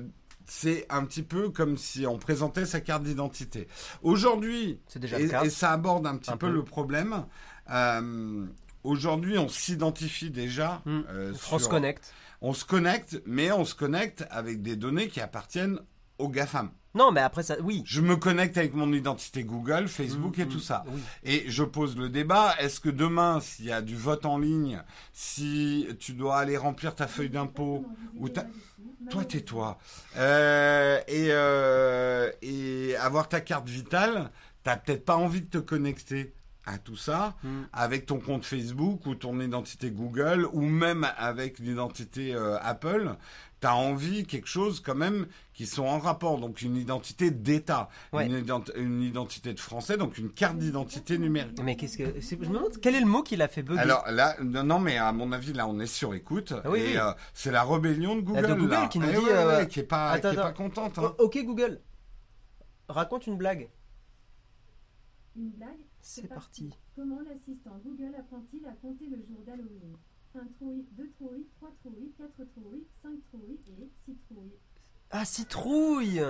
c'est 0.46 0.86
un 0.90 1.04
petit 1.04 1.22
peu 1.22 1.50
comme 1.50 1.76
si 1.78 2.08
on 2.08 2.18
présentait 2.18 2.66
sa 2.66 2.80
carte 2.80 3.04
d'identité. 3.04 3.68
Aujourd'hui, 4.02 4.80
et, 5.00 5.30
et 5.44 5.48
ça 5.50 5.70
aborde 5.70 6.08
un 6.08 6.16
petit 6.16 6.32
Un 6.32 6.36
peu, 6.38 6.48
peu. 6.48 6.54
le 6.54 6.64
problème. 6.64 7.24
euh, 7.70 8.46
Aujourd'hui, 8.84 9.38
on 9.38 9.48
s'identifie 9.48 10.30
déjà. 10.30 10.82
Hmm. 10.84 11.00
euh, 11.10 11.34
France 11.34 11.62
sur- 11.62 11.70
Connect. 11.70 12.12
On 12.40 12.52
se 12.52 12.64
connecte, 12.64 13.22
mais 13.26 13.50
on 13.52 13.64
se 13.64 13.74
connecte 13.74 14.24
avec 14.30 14.60
des 14.62 14.76
données 14.76 15.08
qui 15.08 15.20
appartiennent 15.20 15.78
aux 16.18 16.28
GAFAM. 16.28 16.70
Non, 16.94 17.10
mais 17.10 17.22
après 17.22 17.42
ça, 17.42 17.56
oui. 17.60 17.82
Je 17.86 18.00
me 18.00 18.14
connecte 18.16 18.56
avec 18.58 18.74
mon 18.74 18.92
identité 18.92 19.42
Google, 19.42 19.88
Facebook 19.88 20.38
et 20.38 20.44
Mm, 20.44 20.48
tout 20.48 20.58
mm, 20.58 20.60
ça. 20.60 20.84
Oui. 20.86 21.00
Et 21.24 21.44
je 21.50 21.64
pose 21.64 21.96
le 21.96 22.08
débat, 22.08 22.54
est-ce 22.60 22.78
que 22.78 22.90
demain, 22.90 23.40
s'il 23.40 23.64
y 23.64 23.72
a 23.72 23.82
du 23.82 23.96
vote 23.96 24.26
en 24.26 24.38
ligne, 24.38 24.80
si 25.12 25.88
tu 25.98 26.12
dois 26.12 26.36
aller 26.36 26.56
remplir 26.56 26.94
ta 26.94 27.08
feuille 27.08 27.30
d'impôt, 27.30 27.84
ou 28.16 28.28
ta... 28.28 28.46
Toi, 29.10 29.24
tais-toi. 29.24 29.76
Euh, 30.16 30.98
et, 31.08 31.28
euh, 31.30 32.30
et 32.42 32.94
avoir 32.96 33.28
ta 33.28 33.40
carte 33.40 33.68
vitale, 33.68 34.30
t'as 34.62 34.76
peut-être 34.76 35.04
pas 35.04 35.16
envie 35.16 35.40
de 35.42 35.50
te 35.50 35.58
connecter 35.58 36.32
à 36.66 36.78
tout 36.78 36.96
ça 36.96 37.34
Mm. 37.42 37.48
avec 37.72 38.06
ton 38.06 38.18
compte 38.18 38.44
Facebook 38.44 39.04
ou 39.06 39.14
ton 39.14 39.38
identité 39.40 39.90
Google 39.90 40.48
ou 40.52 40.60
même 40.62 41.06
avec 41.18 41.58
l'identité 41.58 42.34
euh, 42.34 42.56
Apple. 42.62 43.14
T'as 43.60 43.72
envie 43.72 44.26
quelque 44.26 44.46
chose 44.48 44.80
quand 44.80 44.94
même 44.94 45.26
qui 45.54 45.64
sont 45.64 45.84
en 45.86 45.98
rapport, 45.98 46.38
donc 46.38 46.60
une 46.60 46.76
identité 46.76 47.30
d'État, 47.30 47.88
Ouais. 48.12 48.26
une, 48.26 48.38
ident- 48.44 48.72
une 48.76 49.00
identité 49.02 49.54
de 49.54 49.60
français, 49.60 49.96
donc 49.96 50.18
une 50.18 50.30
carte 50.30 50.58
d'identité 50.58 51.16
numérique. 51.16 51.58
Mais 51.62 51.74
qu'est-ce 51.76 51.96
que. 51.96 52.20
c'est- 52.20 52.36
Je 52.36 52.48
me 52.48 52.54
demande 52.54 52.76
quel 52.82 52.94
est 52.94 53.00
le 53.00 53.06
mot 53.06 53.22
qui 53.22 53.36
l'a 53.36 53.48
fait 53.48 53.62
bugger? 53.62 53.80
Alors 53.80 54.04
là, 54.10 54.36
non, 54.42 54.64
non, 54.64 54.78
mais 54.80 54.98
à 54.98 55.12
mon 55.12 55.32
avis, 55.32 55.54
là, 55.54 55.66
on 55.66 55.80
est 55.80 55.86
sur 55.86 56.12
écoute. 56.14 56.52
Ah 56.62 56.70
oui, 56.70 56.80
et 56.80 56.86
oui. 56.88 56.96
euh, 56.98 57.12
c'est 57.32 57.50
la 57.52 57.64
rébellion 57.64 58.16
de 58.16 58.20
Google. 58.20 58.42
de 58.48 58.54
Google 58.54 58.70
là. 58.70 58.88
qui 58.88 58.98
nous 58.98 59.06
Eh 59.08 59.12
dit, 59.12 59.18
ouais, 59.24 59.32
euh, 59.32 59.58
ouais, 59.60 59.68
qui 59.68 59.80
est 59.80 59.84
pas, 59.84 60.10
attends, 60.10 60.30
qui 60.30 60.36
est 60.36 60.40
pas 60.42 60.52
contente. 60.52 60.98
hein. 60.98 61.14
Oh, 61.18 61.24
ok, 61.24 61.38
Google. 61.44 61.80
Raconte 62.88 63.26
une 63.26 63.38
blague. 63.38 63.70
Une 65.36 65.50
blague? 65.50 65.70
C'est 66.06 66.28
parti. 66.28 66.70
Comment 66.94 67.20
l'assistant 67.22 67.80
Google 67.82 68.14
apprend-il 68.18 68.66
à 68.66 68.72
compter 68.72 69.06
le 69.06 69.16
jour 69.26 69.42
d'Halloween 69.46 69.96
Un 70.34 70.46
trouille, 70.58 70.84
deux 70.92 71.10
trouilles, 71.12 71.46
trois 71.56 71.70
trouilles, 71.80 72.12
quatre 72.18 72.44
trouilles, 72.52 72.84
cinq 73.02 73.14
trouilles 73.30 73.58
et 73.80 73.88
six 74.04 74.14
trouilles. 74.28 74.52
Ah, 75.10 75.24
citrouille 75.24 76.22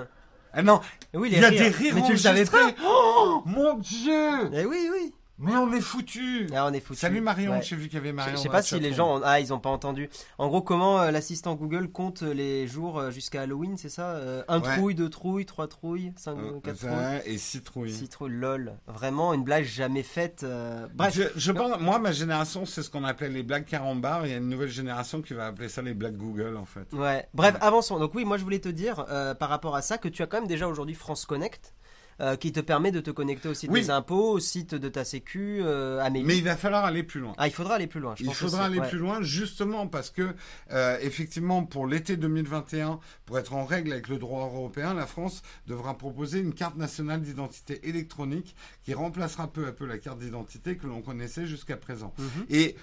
Ah 0.52 0.62
non, 0.62 0.80
Oui, 1.12 1.30
il 1.32 1.40
y 1.40 1.44
a 1.44 1.48
rires. 1.48 1.60
des 1.60 1.68
rires 1.70 1.94
Mais 1.96 2.02
tu 2.06 2.12
le 2.12 2.18
savais 2.18 2.44
pas 2.44 2.70
Oh, 2.84 3.42
mon 3.46 3.76
Dieu 3.78 4.48
Eh 4.52 4.64
oui, 4.64 4.88
oui. 4.92 5.12
Mais 5.38 5.56
on 5.56 5.72
est 5.72 5.80
foutu. 5.80 6.46
Ah, 6.54 6.66
on 6.68 6.72
est 6.72 6.78
foutu. 6.80 7.00
Salut 7.00 7.20
Marion, 7.20 7.52
Ouais. 7.52 7.62
j'ai 7.62 7.74
vu 7.74 7.86
qu'il 7.88 7.94
y 7.94 7.98
avait 8.00 8.12
Marion. 8.12 8.36
je 8.36 8.40
sais 8.40 8.48
pas 8.48 8.62
si 8.62 8.78
les 8.78 8.92
gens 8.92 9.16
ont... 9.16 9.20
ah 9.24 9.40
ils 9.40 9.52
ont 9.52 9.58
pas 9.58 9.70
entendu. 9.70 10.08
En 10.38 10.46
gros 10.46 10.62
comment 10.62 11.00
euh, 11.00 11.10
l'assistant 11.10 11.56
Google 11.56 11.88
compte 11.88 12.22
les 12.22 12.68
jours 12.68 13.00
euh, 13.00 13.10
jusqu'à 13.10 13.42
Halloween 13.42 13.76
c'est 13.76 13.88
ça 13.88 14.10
Euh, 14.12 14.44
Un 14.46 14.60
Ouais. 14.60 14.76
trouille, 14.76 14.94
deux 14.94 15.10
trouilles, 15.10 15.44
trois 15.44 15.66
trouilles, 15.66 16.12
cinq, 16.16 16.36
Euh, 16.38 16.60
quatre 16.62 16.76
trouilles, 16.78 17.20
et 17.26 17.36
citrouille. 17.38 17.92
six 17.92 18.08
trouilles. 18.08 18.30
Lol, 18.30 18.74
vraiment 18.86 19.34
une 19.34 19.42
blague 19.42 19.64
jamais 19.64 20.04
faite. 20.04 20.42
euh, 20.44 20.86
Bref, 20.94 21.12
Je, 21.14 21.22
je 21.34 21.50
pense, 21.52 21.80
moi, 21.80 21.98
ma 21.98 22.12
génération, 22.12 22.64
c'est 22.64 22.82
ce 22.84 22.88
qu'on 22.90 23.02
appelait 23.04 23.28
les 23.28 23.42
blagues 23.42 23.64
carambars. 23.64 24.26
Il 24.26 24.30
y 24.30 24.34
a 24.34 24.38
une 24.38 24.48
nouvelle 24.48 24.68
génération 24.68 25.20
qui 25.20 25.34
va 25.34 25.46
appeler 25.48 25.68
ça 25.68 25.82
les 25.82 25.94
blagues 25.94 26.16
Google, 26.16 26.56
en 26.56 26.64
fait. 26.64 26.86
ouais. 26.92 27.26
Bref, 27.34 27.56
avançons. 27.60 27.98
Donc 27.98 28.14
oui, 28.14 28.24
moi 28.24 28.38
je 28.38 28.44
voulais 28.44 28.60
te 28.60 28.68
dire 28.68 29.04
euh, 29.10 29.34
par 29.34 29.48
rapport 29.48 29.74
à 29.74 29.82
ça 29.82 29.98
que 29.98 30.08
tu 30.08 30.22
as 30.22 30.26
quand 30.26 30.38
même 30.38 30.46
déjà 30.48 30.68
aujourd'hui 30.68 30.94
France 30.94 31.26
Connect. 31.26 31.74
Euh, 32.20 32.36
qui 32.36 32.52
te 32.52 32.60
permet 32.60 32.90
de 32.92 33.00
te 33.00 33.10
connecter 33.10 33.48
au 33.48 33.54
site 33.54 33.70
Oui. 33.70 33.80
des 33.82 33.90
impôts, 33.90 34.32
au 34.32 34.40
site 34.40 34.74
de 34.74 34.88
ta 34.88 35.04
sécu, 35.04 35.60
euh, 35.62 36.00
à 36.00 36.10
mes 36.10 36.22
Mais 36.22 36.36
il 36.38 36.44
va 36.44 36.56
falloir 36.56 36.84
aller 36.84 37.02
plus 37.02 37.20
loin. 37.20 37.34
Ah, 37.38 37.46
il 37.48 37.52
faudra 37.52 37.74
aller 37.74 37.86
plus 37.86 38.00
loin. 38.00 38.14
Je 38.16 38.22
Il 38.22 38.26
pense 38.26 38.36
faudra 38.36 38.64
aller 38.66 38.78
Ouais. 38.78 38.88
plus 38.88 38.98
loin 38.98 39.22
justement 39.22 39.86
parce 39.86 40.10
que 40.10 40.34
euh, 40.72 40.98
effectivement 41.00 41.64
pour 41.64 41.86
l'été 41.86 42.16
2021, 42.16 43.00
pour 43.26 43.38
être 43.38 43.54
en 43.54 43.64
règle 43.64 43.92
avec 43.92 44.08
le 44.08 44.18
droit 44.18 44.44
européen, 44.46 44.94
la 44.94 45.06
France 45.06 45.42
devra 45.66 45.96
proposer 45.98 46.38
une 46.40 46.54
carte 46.54 46.76
nationale 46.76 47.20
d'identité 47.22 47.88
électronique 47.88 48.54
qui 48.84 48.94
remplacera 48.94 49.48
peu 49.48 49.66
à 49.66 49.72
peu 49.72 49.86
la 49.86 49.98
carte 49.98 50.18
d'identité 50.18 50.76
que 50.76 50.86
l'on 50.86 51.02
connaissait 51.02 51.46
jusqu'à 51.46 51.76
présent. 51.76 52.14
Mhm. 52.18 52.26
Et 52.50 52.76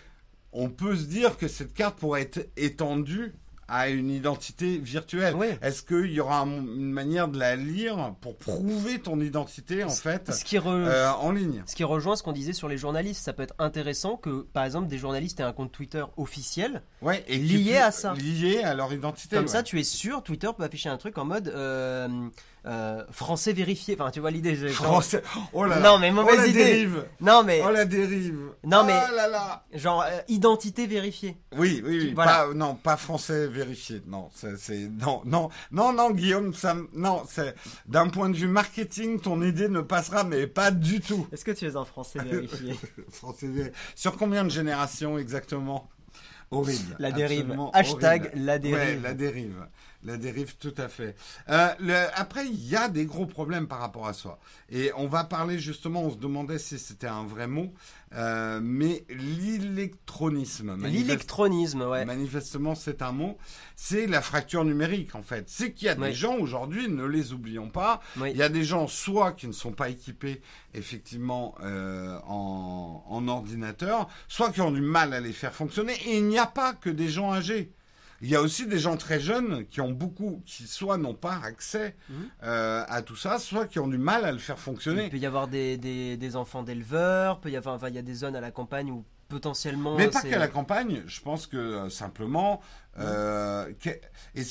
on 0.54 0.70
peut 0.70 0.96
se 0.96 1.06
dire 1.06 1.38
que 1.38 1.48
cette 1.48 1.74
carte 1.74 1.98
pourrait 1.98 2.24
être 2.24 2.50
étendue 2.58 3.34
à 3.72 3.90
une 3.90 4.10
identité 4.10 4.78
virtuelle. 4.78 5.34
Oui. 5.36 5.48
Est-ce 5.62 5.82
qu'il 5.82 6.12
y 6.12 6.20
aura 6.20 6.42
un- 6.42 6.48
une 6.48 6.92
manière 6.92 7.28
de 7.30 7.40
la 7.40 7.56
lire 7.56 8.14
pour 8.22 8.36
prouver 8.38 9.00
ton 9.00 9.20
identité 9.22 9.84
en 9.84 9.90
fait 9.90 10.32
Ce 10.32 10.44
qui, 10.44 10.58
re- 10.58 10.68
euh, 10.68 11.10
en 11.12 11.32
ligne? 11.32 11.64
ce 11.66 11.76
qui 11.76 11.84
rejoint 11.86 12.16
ce 12.16 12.24
qu'on 12.24 12.34
disait 12.34 12.54
sur 12.54 12.68
les 12.68 12.78
journalistes, 12.78 13.24
ça 13.24 13.32
peut 13.34 13.44
être 13.44 13.56
intéressant 13.60 14.18
que, 14.18 14.42
par 14.54 14.66
exemple, 14.66 14.88
des 14.90 14.98
journalistes 14.98 15.40
aient 15.40 15.44
un 15.44 15.54
compte 15.54 15.72
Twitter 15.72 16.04
officiel. 16.18 16.82
Ouais, 17.02 17.24
et 17.28 17.38
Lié 17.38 17.78
à 17.78 17.92
ça. 17.92 18.14
Lié 18.14 18.62
à 18.64 18.74
leur 18.74 18.92
identité. 18.94 19.36
Comme 19.38 19.46
ouais. 19.46 19.52
ça, 19.52 19.64
tu 19.64 19.80
es 19.80 19.84
sûr, 19.84 20.22
Twitter 20.22 20.50
peut 20.58 20.64
afficher 20.64 20.90
un 20.90 20.98
truc 20.98 21.18
en 21.18 21.26
mode 21.26 21.48
euh, 21.48 22.08
euh, 22.66 23.04
français 23.12 23.54
vérifié. 23.54 23.96
Enfin, 24.00 24.12
tu 24.12 24.20
vois 24.20 24.32
l'idée. 24.32 24.56
genre- 24.56 24.70
Français. 24.72 25.24
Oh 25.54 25.64
là 25.66 25.80
là. 25.80 25.82
Non, 25.82 25.98
mais 26.00 26.12
mauvaise 26.12 26.36
oh, 26.38 26.42
la 26.42 26.48
idée. 26.48 26.64
Dérive. 26.64 27.06
Non, 27.20 27.44
mais 27.44 27.62
Oh 27.66 27.72
la 27.72 27.86
dérive. 27.86 28.52
Non, 28.64 28.84
mais- 28.86 29.00
Oh 29.12 29.16
là 29.16 29.28
là. 29.28 29.66
genre 29.74 30.04
euh, 30.04 30.20
identité 30.28 30.86
vérifiée. 30.88 31.38
Oui, 31.58 31.82
oui, 31.86 32.00
oui. 32.02 32.12
Voilà. 32.14 32.46
Pas, 32.48 32.54
non, 32.54 32.76
pas 32.76 32.98
français 32.98 33.48
vérifié. 33.48 34.02
Non, 34.06 34.30
c'est, 34.34 34.90
non, 34.90 35.22
non, 35.26 35.50
non, 35.72 35.94
non, 35.94 36.12
Guillaume, 36.12 36.54
ça, 36.54 36.76
non, 36.94 37.24
c'est 37.28 37.56
d'un 37.88 38.10
point 38.10 38.30
de 38.30 38.36
vue 38.36 38.48
marketing, 38.48 39.20
ton 39.20 39.42
idée 39.42 39.68
ne 39.70 39.82
passera, 39.82 40.24
mais 40.24 40.46
pas 40.48 40.72
du 40.72 41.00
tout. 41.02 41.28
Est-ce 41.32 41.44
que 41.46 41.52
tu 41.52 41.66
es 41.66 41.76
un 41.76 41.86
français 41.86 42.20
vérifié 42.20 42.76
Français 43.12 43.48
vé- 43.48 43.72
Sur 43.96 44.18
combien 44.18 44.44
de 44.44 44.50
générations 44.50 45.18
exactement? 45.18 45.90
Horrible. 46.54 46.96
La 47.00 47.12
dérive. 47.12 47.56
Hashtag 47.74 48.26
horrible. 48.26 48.46
la 48.46 48.60
dérive. 48.60 48.78
Ouais, 48.78 49.00
la 49.02 49.14
dérive. 49.14 49.66
La 50.04 50.18
dérive, 50.18 50.56
tout 50.58 50.74
à 50.78 50.88
fait. 50.88 51.16
Euh, 51.50 51.68
le- 51.80 52.08
après, 52.16 52.48
il 52.48 52.68
y 52.68 52.76
a 52.76 52.90
des 52.90 53.06
gros 53.06 53.28
problèmes 53.28 53.68
par 53.68 53.80
rapport 53.80 54.08
à 54.08 54.14
ça. 54.14 54.40
Et 54.72 54.92
on 54.98 55.06
va 55.08 55.24
parler 55.24 55.60
justement, 55.60 56.02
on 56.04 56.10
se 56.12 56.18
demandait 56.18 56.58
si 56.58 56.80
c'était 56.80 57.06
un 57.08 57.24
vrai 57.24 57.46
mot, 57.48 57.72
euh, 58.16 58.60
mais 58.64 59.06
l'électronisme. 59.10 60.76
L'électronisme, 60.88 61.82
ouais. 61.84 62.06
Manifestement, 62.06 62.76
c'est 62.76 63.02
un 63.02 63.12
mot. 63.12 63.38
C'est 63.76 64.08
la 64.08 64.22
fracture 64.22 64.66
numérique, 64.66 65.16
en 65.16 65.24
fait. 65.24 65.46
C'est 65.50 65.72
qu'il 65.74 65.86
y 65.86 65.90
a 65.90 65.96
des 65.96 66.14
gens 66.14 66.36
aujourd'hui, 66.38 66.88
ne 66.90 67.06
les 67.06 67.34
oublions 67.34 67.70
pas, 67.70 68.02
Oui. 68.18 68.32
il 68.32 68.38
y 68.38 68.44
a 68.44 68.50
des 68.50 68.64
gens 68.64 68.88
soit 68.88 69.32
qui 69.34 69.48
ne 69.48 69.54
sont 69.54 69.72
pas 69.72 69.90
équipés 69.90 70.42
effectivement 70.74 71.56
euh, 71.64 72.18
en, 72.26 73.04
en 73.08 73.28
ordinateur, 73.28 74.08
soit 74.28 74.52
qui 74.52 74.62
ont 74.62 74.72
du 74.72 74.82
mal 74.82 75.14
à 75.14 75.20
les 75.20 75.34
faire 75.34 75.54
fonctionner. 75.54 75.94
Et 76.08 76.18
il 76.18 76.26
n'y 76.28 76.40
a 76.40 76.48
pas 76.48 76.74
que 76.74 76.90
des 76.90 77.10
gens 77.10 77.32
âgés. 77.34 77.72
Il 78.22 78.30
y 78.30 78.36
a 78.36 78.42
aussi 78.42 78.68
des 78.68 78.78
gens 78.80 78.98
très 78.98 79.20
jeunes 79.20 79.66
qui 79.68 79.82
ont 79.82 79.92
beaucoup, 79.92 80.42
qui 80.46 80.68
soit 80.68 80.98
n'ont 80.98 81.16
pas 81.16 81.40
accès 81.44 81.96
Mhm. 82.10 82.16
euh, 82.44 82.84
à 82.88 83.02
tout 83.02 83.16
ça, 83.16 83.40
soit 83.40 83.66
qui 83.68 83.80
ont 83.80 83.88
du 83.88 83.98
mal 83.98 84.26
à 84.26 84.32
le 84.32 84.38
faire 84.38 84.58
Il 84.58 84.62
fonctionner. 84.62 85.10
peut 85.10 85.18
y 85.18 85.26
avoir 85.26 85.48
des, 85.48 85.78
des, 85.78 86.18
des 86.18 86.36
enfants 86.36 86.62
d'éleveurs, 86.64 87.40
peut 87.42 87.50
y 87.50 87.56
avoir, 87.58 87.76
enfin, 87.76 87.90
il 87.90 87.96
y 87.96 88.00
a 88.00 88.04
des 88.04 88.14
zones 88.14 88.36
à 88.36 88.42
la 88.42 88.52
campagne 88.52 88.92
où 88.92 89.04
potentiellement. 89.28 89.96
Mais 89.96 90.10
pas 90.10 90.22
qu'à 90.22 90.38
la 90.38 90.50
campagne, 90.50 91.04
je 91.08 91.22
pense 91.22 91.48
que 91.48 91.56
euh, 91.58 91.90
simplement, 91.90 92.62
euh, 93.00 93.72
et 94.36 94.44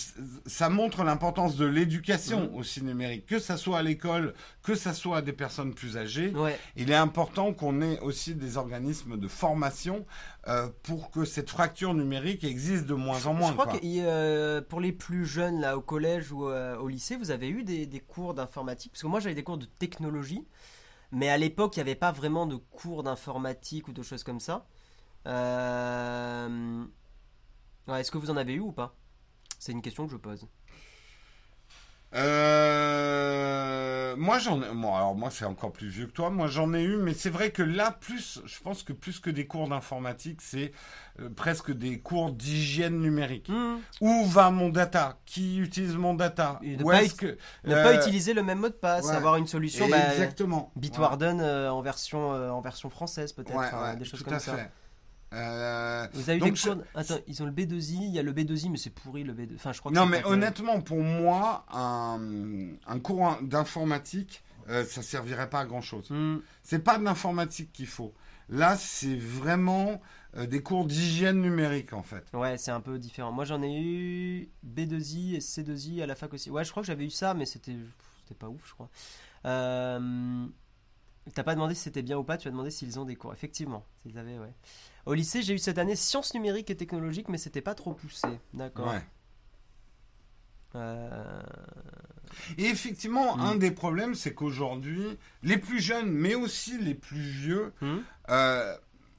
ça 0.47 0.69
montre 0.71 1.05
l'importance 1.05 1.57
de 1.57 1.67
l'éducation 1.67 2.49
Mhm. 2.51 2.55
aussi 2.57 2.83
numérique, 2.83 3.27
que 3.27 3.39
ça 3.39 3.57
soit 3.57 3.79
à 3.79 3.83
l'école, 3.83 4.35
que 4.63 4.75
ça 4.75 4.95
soit 4.95 5.19
à 5.19 5.23
des 5.23 5.33
personnes 5.35 5.75
plus 5.75 5.97
âgées. 5.99 6.31
Ouais. 6.31 6.59
Il 6.77 6.91
est 6.91 6.95
important 6.97 7.53
qu'on 7.53 7.83
ait 7.83 8.01
aussi 8.01 8.35
des 8.35 8.57
organismes 8.57 9.19
de 9.19 9.29
formation 9.29 10.07
euh, 10.49 10.69
pour 10.83 11.11
que 11.11 11.25
cette 11.27 11.51
fracture 11.51 11.93
numérique 11.93 12.45
existe 12.45 12.87
de 12.87 12.95
moins 12.95 13.27
en 13.27 13.35
moins. 13.35 13.49
Je 13.49 13.53
crois 13.53 13.67
quoi. 13.67 13.79
que 13.79 13.85
euh, 13.85 14.63
pour 14.63 14.81
les 14.81 14.93
plus 14.93 15.27
jeunes, 15.27 15.61
là, 15.61 15.77
au 15.77 15.83
collège 15.83 16.33
ou 16.33 16.45
au 16.47 16.89
lycée, 16.89 17.17
vous 17.17 17.31
avez 17.31 17.49
eu 17.51 17.63
des, 17.63 17.85
des 17.87 18.01
cours 18.01 18.33
d'informatique? 18.35 18.93
Parce 18.93 19.03
que 19.03 19.07
moi, 19.09 19.21
j'avais 19.21 19.35
des 19.35 19.45
cours 19.45 19.59
de 19.59 19.67
technologie, 19.67 20.47
mais 21.13 21.29
à 21.29 21.37
l'époque, 21.37 21.77
il 21.77 21.81
n'y 21.81 21.83
avait 21.83 21.95
pas 21.95 22.13
vraiment 22.13 22.47
de 22.47 22.57
cours 22.57 23.03
d'informatique 23.03 23.89
ou 23.89 23.93
de 23.93 24.03
choses 24.03 24.25
comme 24.25 24.41
ça. 24.41 24.67
Euh, 25.27 26.85
ouais, 27.91 28.01
Est-ce 28.01 28.11
que 28.11 28.19
vous 28.19 28.31
en 28.31 28.37
avez 28.37 28.55
eu 28.55 28.61
ou 28.61 28.73
pas? 28.73 28.95
C'est 29.59 29.73
une 29.73 29.83
question 29.83 30.07
que 30.07 30.13
je 30.13 30.17
pose. 30.17 30.47
Euh, 32.13 34.17
moi 34.17 34.41
j'en 34.41 34.61
ai, 34.63 34.67
bon, 34.75 34.95
alors 34.97 35.15
moi 35.15 35.31
c'est 35.31 35.45
encore 35.45 35.73
plus 35.73 35.87
vieux 35.89 36.07
que 36.07 36.13
toi, 36.13 36.29
moi 36.29 36.49
j'en 36.49 36.75
ai 36.75 36.83
eu, 36.83 36.97
mais 36.97 37.15
c'est 37.15 37.31
vrai 37.31 37.53
que 37.53 37.63
là 37.63 37.93
plus, 37.93 38.41
je 38.45 38.61
pense 38.61 38.83
que 38.83 38.93
plus 38.93 39.21
que 39.21 39.31
des 39.31 39.47
cours 39.47 39.69
d'informatique, 39.69 40.41
c'est 40.43 40.73
euh, 41.21 41.31
presque 41.31 41.71
des 41.73 42.01
cours 42.01 42.33
d'hygiène 42.33 42.99
numérique. 43.01 43.49
Hmm. 43.49 43.77
Où 44.01 44.25
va 44.27 44.51
mon 44.51 44.71
data? 44.71 45.19
Qui 45.25 45.59
utilise 45.59 45.95
mon 45.95 46.15
data? 46.15 46.59
Et 46.63 46.77
ne 46.77 46.83
Où 46.83 46.89
pas 46.89 47.07
que 47.07 47.39
Ne 47.65 47.75
euh, 47.75 47.83
pas 47.85 47.95
utiliser 47.95 48.35
le 48.35 48.43
même 48.43 48.59
mot 48.59 48.69
de 48.69 48.75
passe, 48.75 49.07
ouais. 49.07 49.15
avoir 49.15 49.37
une 49.37 49.47
solution. 49.47 49.89
bah, 49.89 50.11
Exactement. 50.13 50.73
Bitwarden 50.75 51.41
euh, 51.41 51.71
en 51.71 51.81
version 51.81 52.33
euh, 52.33 52.51
en 52.51 52.61
version 52.61 52.91
française 52.91 53.33
peut-être, 53.33 53.55
Ouais, 53.57 53.73
ouais, 53.73 53.97
des 53.97 54.05
choses 54.05 54.19
tout 54.21 54.25
comme 54.25 54.35
à 54.35 54.41
ça. 54.41 54.57
fait. 54.57 54.71
Euh, 55.33 56.07
Vous 56.13 56.29
avez 56.29 56.39
eu 56.39 56.41
Donc 56.41 56.51
des 56.51 56.57
je- 56.57 56.69
cours. 56.71 56.83
Attends, 56.95 57.19
ils 57.29 57.43
ont 57.43 57.47
le 57.47 57.53
B2I, 57.53 57.99
il 58.03 58.11
y 58.15 58.19
a 58.19 58.23
le 58.23 58.33
B2I, 58.33 58.69
mais 58.71 58.77
c'est 58.79 58.91
pourri 58.91 59.23
le 59.23 59.33
B2. 59.33 59.55
Enfin, 59.55 59.73
je 59.73 59.79
crois 59.81 59.93
que 59.93 59.97
Non, 59.97 60.07
mais 60.07 60.25
honnêtement, 60.25 60.81
pour 60.81 60.99
moi, 61.03 61.65
un, 61.73 62.21
un 62.87 62.99
cours 62.99 63.39
d'informatique, 63.43 64.43
euh, 64.69 64.85
ça 64.85 65.03
servirait 65.03 65.49
pas 65.49 65.61
à 65.61 65.65
grand 65.67 65.81
chose. 65.83 66.11
Hmm. 66.11 66.39
C'est 66.63 66.81
pas 66.81 66.99
de 66.99 67.05
l'informatique 67.05 67.73
qu'il 67.73 67.87
faut. 67.87 68.13
Là, 68.49 68.77
c'est 68.77 69.15
vraiment 69.17 70.01
euh, 70.37 70.47
des 70.47 70.63
cours 70.63 70.85
d'hygiène 70.85 71.41
numérique, 71.41 71.93
en 71.93 72.03
fait. 72.03 72.25
Ouais, 72.33 72.59
c'est 72.59 72.73
un 72.73 72.81
peu 72.81 72.99
différent. 72.99 73.31
Moi, 73.31 73.45
j'en 73.45 73.63
ai 73.63 73.81
eu 73.81 74.49
B2I 74.67 75.37
et 75.37 75.39
C2I 75.39 76.03
à 76.03 76.07
la 76.07 76.17
fac 76.17 76.35
aussi. 76.35 76.51
Ouais, 76.51 76.65
je 76.65 76.71
crois 76.73 76.83
que 76.83 76.89
j'avais 76.89 77.05
eu 77.05 77.11
ça, 77.11 77.35
mais 77.35 77.47
c'était 77.47 77.77
c'était 78.23 78.35
pas 78.35 78.49
ouf, 78.49 78.61
je 78.67 78.73
crois. 78.75 78.89
Euh... 79.47 80.47
T'as 81.35 81.43
pas 81.45 81.55
demandé 81.55 81.75
si 81.75 81.83
c'était 81.83 82.03
bien 82.03 82.19
ou 82.19 82.25
pas, 82.25 82.37
tu 82.39 82.49
as 82.49 82.51
demandé 82.51 82.71
s'ils 82.71 82.99
ont 82.99 83.05
des 83.05 83.17
cours. 83.17 83.33
Effectivement, 83.33 83.85
s'ils 84.03 84.19
avaient, 84.19 84.39
ouais. 84.39 84.53
Au 85.07 85.15
lycée, 85.15 85.43
j'ai 85.43 85.55
eu 85.55 85.59
cette 85.59 85.79
année 85.79 85.97
sciences 85.97 86.35
numériques 86.35 86.71
et 86.71 86.77
technologiques, 86.77 87.29
mais 87.29 87.39
c'était 87.39 87.61
pas 87.63 87.75
trop 87.75 87.95
poussé. 87.95 88.29
D'accord. 88.55 88.89
Ouais. 88.89 89.03
Euh, 90.77 91.41
Et 92.59 92.67
effectivement, 92.67 93.37
Mm. 93.37 93.41
un 93.41 93.57
des 93.57 93.71
problèmes, 93.73 94.15
c'est 94.15 94.35
qu'aujourd'hui, 94.35 95.03
les 95.43 95.59
plus 95.59 95.81
jeunes, 95.81 96.11
mais 96.11 96.37
aussi 96.37 96.79
les 96.79 96.95
plus 96.95 97.19
vieux, 97.21 97.73
hmm 97.81 97.99
euh, 98.31 98.77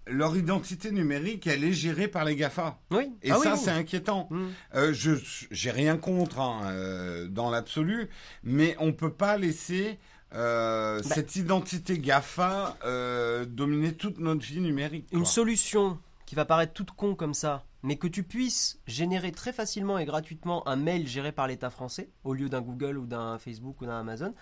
leur 0.07 0.35
identité 0.37 0.91
numérique, 0.91 1.45
elle 1.45 1.63
est 1.63 1.73
gérée 1.73 2.07
par 2.07 2.23
les 2.25 2.35
GAFA. 2.35 2.79
Oui. 2.91 3.11
Et 3.21 3.31
Ah 3.31 3.37
ça, 3.37 3.53
oui. 3.53 3.59
c'est 3.63 3.69
inquiétant. 3.71 4.27
Hmm. 4.31 4.47
Euh, 4.73 4.93
je 4.93 5.11
j'ai 5.51 5.69
rien 5.71 5.97
contre 5.97 6.39
hein, 6.39 7.27
dans 7.29 7.49
l'absolu, 7.51 8.09
mais 8.43 8.75
on 8.79 8.93
peut 8.93 9.11
pas 9.13 9.37
laisser 9.37 9.99
euh, 10.33 10.97
Bah. 10.97 11.15
cette 11.15 11.35
identité 11.35 11.97
Gafa 11.99 12.77
euh, 12.85 13.45
dominer 13.45 13.93
toute 13.93 14.19
notre 14.19 14.45
vie 14.45 14.61
numérique. 14.61 15.07
Une 15.11 15.25
solution 15.25 15.99
qui 16.25 16.35
va 16.35 16.45
paraître 16.45 16.73
toute 16.73 16.91
con 16.91 17.15
comme 17.15 17.33
ça, 17.33 17.65
mais 17.83 17.97
que 17.97 18.07
tu 18.07 18.23
puisses 18.23 18.79
générer 18.87 19.31
très 19.31 19.51
facilement 19.53 19.97
et 19.97 20.05
gratuitement 20.05 20.67
un 20.67 20.75
mail 20.75 21.07
géré 21.07 21.31
par 21.31 21.47
l'État 21.47 21.69
français, 21.69 22.09
au 22.23 22.33
lieu 22.33 22.49
d'un 22.49 22.61
Google 22.61 22.97
ou 22.97 23.05
d'un 23.05 23.37
Facebook 23.37 23.81
ou 23.81 23.85
d'un 23.85 23.99
Amazon. 23.99 24.33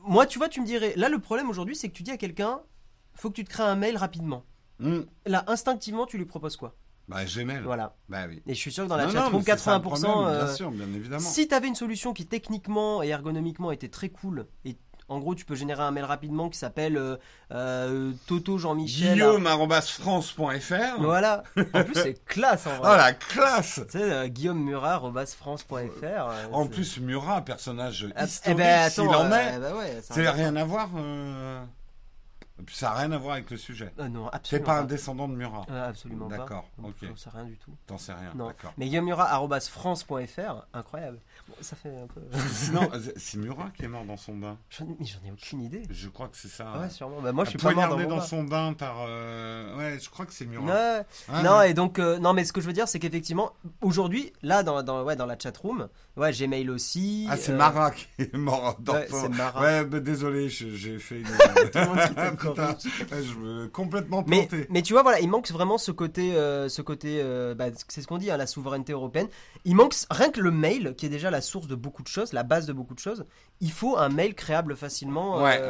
Moi, 0.00 0.26
tu 0.26 0.38
vois, 0.38 0.48
tu 0.48 0.60
me 0.60 0.66
dirais, 0.66 0.94
là, 0.96 1.08
le 1.08 1.20
problème 1.20 1.48
aujourd'hui, 1.48 1.76
c'est 1.76 1.88
que 1.88 1.94
tu 1.94 2.02
dis 2.02 2.10
à 2.10 2.16
quelqu'un, 2.16 2.60
faut 3.14 3.30
que 3.30 3.36
tu 3.36 3.44
te 3.44 3.50
crées 3.50 3.62
un 3.62 3.76
mail 3.76 3.96
rapidement. 3.96 4.44
Hmm. 4.80 5.02
Là, 5.26 5.44
instinctivement, 5.46 6.06
tu 6.06 6.18
lui 6.18 6.24
proposes 6.24 6.56
quoi? 6.56 6.74
Bah 7.12 7.24
Gmail. 7.24 7.60
Voilà. 7.64 7.94
Bah 8.08 8.24
oui. 8.28 8.42
Et 8.46 8.54
je 8.54 8.58
suis 8.58 8.72
sûr 8.72 8.84
que 8.84 8.88
dans 8.88 8.96
la 8.96 9.06
Non, 9.06 9.12
non, 9.12 9.20
chatroom, 9.20 9.40
le 9.40 9.52
80%. 9.52 9.80
problème, 9.80 10.10
euh, 10.26 10.44
bien 10.44 10.54
sûr, 10.54 10.70
bien 10.70 10.86
évidemment. 10.94 11.20
si 11.20 11.48
tu 11.48 11.54
avais 11.54 11.68
une 11.68 11.74
solution 11.74 12.12
qui 12.12 12.26
techniquement 12.26 13.02
et 13.02 13.08
ergonomiquement 13.08 13.70
était 13.72 13.88
très 13.88 14.08
cool, 14.08 14.46
et 14.64 14.76
en 15.12 15.18
gros, 15.18 15.34
tu 15.34 15.44
peux 15.44 15.54
générer 15.54 15.82
un 15.82 15.90
mail 15.90 16.04
rapidement 16.04 16.48
qui 16.48 16.58
s'appe 16.58 16.78
euh, 16.78 17.16
euh, 17.52 18.12
Toto 18.26 18.56
Jean-Michel. 18.56 19.12
Guillaume@france.fr. 19.12 21.00
Voilà. 21.00 21.42
En 21.74 21.84
plus, 21.84 21.94
c'est 21.94 22.24
classe 22.24 22.66
en 22.66 22.76
vrai. 22.78 22.90
Oh 22.92 22.96
la 22.96 23.12
classe 23.12 23.80
Tu 23.90 23.98
sais, 23.98 24.10
euh, 24.10 24.28
Guillaume 24.28 24.62
Murat, 24.62 25.02
france.fr. 25.38 26.30
En 26.52 26.66
plus, 26.66 26.98
Murat, 27.00 27.42
personnage 27.42 28.08
Ah, 28.16 28.24
historique, 28.24 28.58
eh 28.58 28.62
ben, 28.62 28.80
attends, 28.84 29.02
s'il 29.06 29.14
en 29.14 29.32
est. 29.32 29.58
bah 29.58 29.76
ouais, 29.76 30.00
ça 30.02 30.14
C'est 30.14 30.28
rien 30.30 30.56
à 30.56 30.64
voir. 30.64 30.88
Puis 32.62 32.74
Ça 32.76 32.90
n'a 32.90 32.94
rien 32.96 33.12
à 33.12 33.18
voir 33.18 33.34
avec 33.34 33.50
le 33.50 33.56
sujet. 33.56 33.92
Euh, 33.98 34.08
non, 34.08 34.28
absolument 34.28 34.66
pas 34.66 34.72
pas. 34.74 34.80
un 34.80 34.84
descendant 34.84 35.28
de 35.28 35.34
Murat. 35.34 35.66
Euh, 35.70 35.88
absolument 35.88 36.28
pas. 36.28 36.38
D'accord, 36.38 36.68
Non, 36.78 36.88
ok. 36.88 36.94
J'en 37.02 37.16
sais 37.16 37.30
rien 37.30 37.44
du 37.44 37.56
tout. 37.56 37.72
T'en 37.86 37.98
sais 37.98 38.12
rien. 38.12 38.32
Non. 38.34 38.46
D'accord. 38.46 38.72
Mais 38.78 38.86
Guillaume 38.86 39.04
Murat, 39.06 39.30
arobase 39.30 39.68
france.fr, 39.68 40.66
incroyable. 40.72 41.18
Bon, 41.48 41.54
ça 41.60 41.76
fait 41.76 41.88
un 41.96 42.06
peu. 42.06 42.20
Sinon, 42.52 42.88
c'est 43.16 43.38
Murat 43.38 43.70
qui 43.76 43.84
est 43.84 43.88
mort 43.88 44.04
dans 44.04 44.16
son 44.16 44.36
bain. 44.36 44.56
J'en 44.70 44.86
mais 44.86 45.06
j'en 45.06 45.26
ai 45.26 45.32
aucune 45.32 45.60
idée. 45.62 45.82
Je 45.90 46.08
crois 46.08 46.28
que 46.28 46.36
c'est 46.36 46.48
ça. 46.48 46.72
Ah 46.74 46.80
ouais, 46.80 46.90
sûrement. 46.90 47.20
Bah, 47.20 47.32
moi, 47.32 47.44
je 47.44 47.50
suis 47.50 47.58
pas 47.58 47.72
mort 47.72 47.88
dans 47.88 47.96
Poignardé 47.96 48.04
mon 48.04 48.10
dans 48.10 48.16
bain. 48.22 48.26
son 48.26 48.44
bain 48.44 48.72
par. 48.74 48.96
euh, 49.06 49.76
Ouais, 49.92 49.98
je 50.00 50.10
crois 50.10 50.26
que 50.26 50.32
c'est 50.32 50.46
Murat. 50.46 50.64
Ouais. 50.64 51.02
Ah, 51.28 51.42
non, 51.42 51.58
ouais. 51.58 51.70
et 51.70 51.74
donc, 51.74 51.98
euh, 51.98 52.18
non, 52.18 52.32
mais 52.32 52.44
ce 52.44 52.52
que 52.52 52.60
je 52.60 52.66
veux 52.66 52.72
dire, 52.72 52.88
c'est 52.88 52.98
qu'effectivement, 52.98 53.52
aujourd'hui, 53.80 54.32
là, 54.42 54.62
dans, 54.62 54.82
dans, 54.82 55.02
ouais, 55.04 55.16
dans 55.16 55.26
la 55.26 55.38
chatroom, 55.38 55.88
ouais, 56.16 56.32
Gmail 56.32 56.70
aussi. 56.70 57.26
Ah, 57.30 57.36
c'est 57.36 57.52
euh, 57.52 57.56
Marat 57.56 57.90
qui 57.90 58.06
est 58.18 58.34
mort 58.34 58.76
dans 58.80 58.94
Ouais, 58.94 59.84
bah, 59.84 60.00
désolé, 60.00 60.48
j'ai 60.48 60.98
fait 60.98 61.20
une. 61.20 61.26
Tout 61.72 61.78
le 61.78 61.86
monde 61.86 61.98
qui 62.08 62.14
t'aime 62.14 62.36
Putain, 62.36 62.54
corrige. 62.54 62.84
ouais, 63.12 63.22
je 63.22 63.38
me 63.38 63.68
complètement 63.68 64.24
Mais, 64.26 64.46
planté. 64.46 64.66
mais 64.70 64.82
tu 64.82 64.92
vois, 64.92 65.02
voilà, 65.02 65.20
il 65.20 65.28
manque 65.28 65.50
vraiment 65.50 65.78
ce 65.78 65.90
côté, 65.90 66.34
euh, 66.34 66.68
ce 66.68 66.82
côté, 66.82 67.20
euh, 67.22 67.54
bah, 67.54 67.66
c'est 67.88 68.00
ce 68.02 68.06
qu'on 68.06 68.18
dit, 68.18 68.30
hein, 68.30 68.36
la 68.36 68.46
souveraineté 68.46 68.92
européenne. 68.92 69.28
Il 69.64 69.76
manque 69.76 69.94
rien 70.10 70.30
que 70.30 70.40
le 70.40 70.50
mail, 70.50 70.94
qui 70.96 71.06
est 71.06 71.10
déjà 71.10 71.30
la 71.30 71.40
source 71.40 71.66
de 71.66 71.74
beaucoup 71.74 72.02
de 72.02 72.08
choses, 72.08 72.32
la 72.32 72.42
base 72.42 72.66
de 72.66 72.72
beaucoup 72.72 72.94
de 72.94 73.00
choses. 73.00 73.24
Il 73.60 73.70
faut 73.72 73.96
un 73.98 74.08
mail 74.08 74.34
créable 74.34 74.76
facilement, 74.76 75.42
Ouais, 75.42 75.60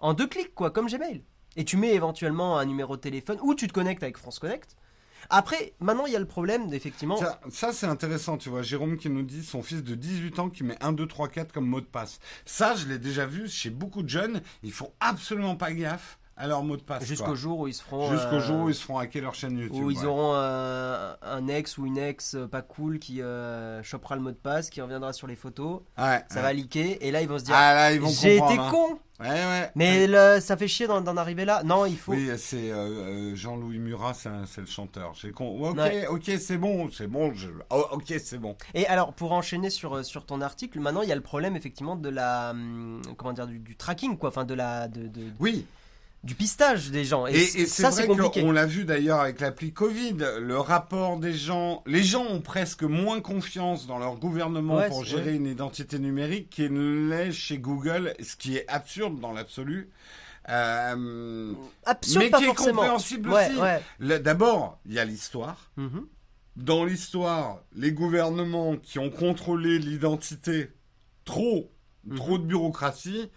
en 0.00 0.12
deux 0.12 0.26
clics, 0.26 0.54
quoi, 0.54 0.70
comme 0.70 0.86
Gmail. 0.86 1.22
Et 1.56 1.64
tu 1.64 1.76
mets 1.76 1.94
éventuellement 1.94 2.58
un 2.58 2.64
numéro 2.64 2.96
de 2.96 3.00
téléphone 3.00 3.38
ou 3.42 3.54
tu 3.54 3.68
te 3.68 3.72
connectes 3.72 4.02
avec 4.02 4.16
France 4.18 4.38
Connect. 4.38 4.76
Après, 5.30 5.72
maintenant, 5.80 6.06
il 6.06 6.12
y 6.12 6.16
a 6.16 6.20
le 6.20 6.26
problème, 6.26 6.72
effectivement. 6.74 7.16
Ça, 7.16 7.40
ça, 7.48 7.72
c'est 7.72 7.86
intéressant, 7.86 8.36
tu 8.36 8.50
vois. 8.50 8.62
Jérôme 8.62 8.98
qui 8.98 9.08
nous 9.08 9.22
dit 9.22 9.42
son 9.42 9.62
fils 9.62 9.82
de 9.82 9.94
18 9.94 10.38
ans 10.38 10.50
qui 10.50 10.64
met 10.64 10.76
1, 10.82 10.92
2, 10.92 11.06
3, 11.06 11.28
4 11.28 11.52
comme 11.52 11.66
mot 11.66 11.80
de 11.80 11.86
passe. 11.86 12.18
Ça, 12.44 12.74
je 12.74 12.86
l'ai 12.86 12.98
déjà 12.98 13.24
vu 13.24 13.48
chez 13.48 13.70
beaucoup 13.70 14.02
de 14.02 14.08
jeunes. 14.08 14.42
Ils 14.62 14.72
font 14.72 14.92
absolument 15.00 15.56
pas 15.56 15.72
gaffe 15.72 16.18
à 16.36 16.46
leur 16.48 16.62
mot 16.64 16.76
de 16.76 16.82
passe. 16.82 17.04
Jusqu'au 17.04 17.36
jour 17.36 17.60
où 17.60 17.68
ils 17.68 17.74
se 17.74 17.82
feront. 17.82 18.10
Jusqu'au 18.10 18.34
euh, 18.36 18.40
jour 18.40 18.60
où 18.64 18.68
ils 18.68 18.74
se 18.74 18.82
feront 18.82 18.98
hacker 18.98 19.22
leur 19.22 19.34
chaîne 19.34 19.56
YouTube. 19.56 19.82
où 19.84 19.90
ils 19.90 19.98
ouais. 20.00 20.04
auront 20.04 20.32
euh, 20.34 21.14
un 21.22 21.46
ex 21.48 21.78
ou 21.78 21.86
une 21.86 21.96
ex 21.96 22.34
euh, 22.34 22.46
pas 22.48 22.62
cool 22.62 22.98
qui 22.98 23.22
euh, 23.22 23.82
chopera 23.84 24.16
le 24.16 24.22
mot 24.22 24.30
de 24.30 24.36
passe, 24.36 24.68
qui 24.68 24.80
reviendra 24.82 25.12
sur 25.12 25.26
les 25.28 25.36
photos, 25.36 25.80
Ouais, 25.96 26.24
ça 26.28 26.36
ouais. 26.36 26.42
va 26.42 26.52
leaker, 26.52 26.96
et 27.00 27.10
là 27.12 27.22
ils 27.22 27.28
vont 27.28 27.38
se 27.38 27.44
dire 27.44 27.54
Ah 27.56 27.92
J'ai 27.92 28.36
été 28.36 28.58
hein. 28.58 28.68
con 28.70 28.98
Ouais, 29.20 29.28
ouais. 29.28 29.70
Mais 29.76 30.06
le- 30.08 30.40
ça 30.40 30.56
fait 30.56 30.66
chier 30.66 30.88
d'en 30.88 31.16
arriver 31.16 31.44
là. 31.44 31.62
Non, 31.62 31.86
il 31.86 31.96
faut. 31.96 32.12
Oui, 32.12 32.28
c'est 32.36 32.72
euh, 32.72 33.30
euh, 33.30 33.36
Jean-Louis 33.36 33.78
Murat, 33.78 34.12
c'est 34.14 34.60
le 34.60 34.66
chanteur. 34.66 35.14
J'ai 35.14 35.30
con. 35.30 35.68
Ok, 35.70 35.76
Ouais. 35.76 36.06
ok, 36.08 36.32
c'est 36.40 36.56
bon, 36.58 36.90
c'est 36.90 37.06
bon. 37.06 37.32
je- 37.32 37.48
oh, 37.70 37.86
ok, 37.92 38.12
c'est 38.22 38.38
bon. 38.38 38.56
Et 38.74 38.86
alors, 38.88 39.12
pour 39.12 39.30
enchaîner 39.32 39.70
sur, 39.70 39.94
euh, 39.94 40.02
sur 40.02 40.26
ton 40.26 40.40
article, 40.40 40.80
maintenant 40.80 41.02
il 41.02 41.08
y 41.08 41.12
a 41.12 41.16
le 41.16 41.20
problème 41.20 41.54
effectivement 41.54 41.94
de 41.94 42.08
la. 42.08 42.50
hum, 42.50 43.02
Comment 43.16 43.32
dire 43.32 43.46
Du, 43.46 43.60
du 43.60 43.76
tracking, 43.76 44.18
quoi. 44.18 44.30
Enfin, 44.30 44.44
de 44.44 44.54
la. 44.54 44.88
De, 44.88 45.06
de- 45.06 45.30
Oui. 45.38 45.64
Du 46.24 46.34
pistage 46.34 46.90
des 46.90 47.04
gens. 47.04 47.26
Et, 47.26 47.34
Et, 47.36 47.66
ça, 47.66 47.90
c'est 47.92 48.06
vrai 48.06 48.16
compliqué. 48.16 48.40
qu'on 48.42 48.50
l'a 48.50 48.66
vu 48.66 48.84
d'ailleurs 48.84 49.20
avec 49.20 49.40
l'appli 49.40 49.72
Covid, 49.72 50.16
le 50.40 50.58
rapport 50.58 51.18
des 51.18 51.34
gens, 51.34 51.82
les 51.86 52.02
gens 52.02 52.24
ont 52.24 52.40
presque 52.40 52.82
moins 52.82 53.20
confiance 53.20 53.86
dans 53.86 53.98
leur 53.98 54.16
gouvernement 54.16 54.76
Ouais, 54.76 54.88
pour 54.88 55.04
gérer 55.04 55.34
une 55.34 55.46
identité 55.46 55.98
numérique 55.98 56.48
qu'il 56.50 56.72
ne 56.72 57.08
l'est 57.10 57.30
chez 57.30 57.58
Google, 57.58 58.14
ce 58.22 58.36
qui 58.36 58.56
est 58.56 58.66
absurde 58.68 59.20
dans 59.20 59.32
l'absolu. 59.32 59.90
Euh, 60.48 61.52
Absurde, 61.84 62.24
mais 62.24 62.30
pas 62.30 62.38
qui 62.38 62.44
est 62.44 62.46
forcément. 62.48 62.72
compréhensible 62.82 63.30
ouais, 63.30 63.48
aussi. 63.50 63.58
Ouais. 63.60 64.18
D'abord, 64.20 64.78
il 64.86 64.92
y 64.92 64.98
a 64.98 65.04
l'histoire. 65.04 65.70
Mhm. 65.76 66.06
Dans 66.56 66.84
l'histoire, 66.84 67.58
les 67.74 67.92
gouvernements 67.92 68.76
qui 68.76 68.98
ont 68.98 69.10
contrôlé 69.10 69.78
l'identité, 69.78 70.70
trop, 71.24 71.70
Mhm. 72.06 72.16
trop 72.16 72.38
de 72.38 72.44
bureaucratie. 72.44 73.30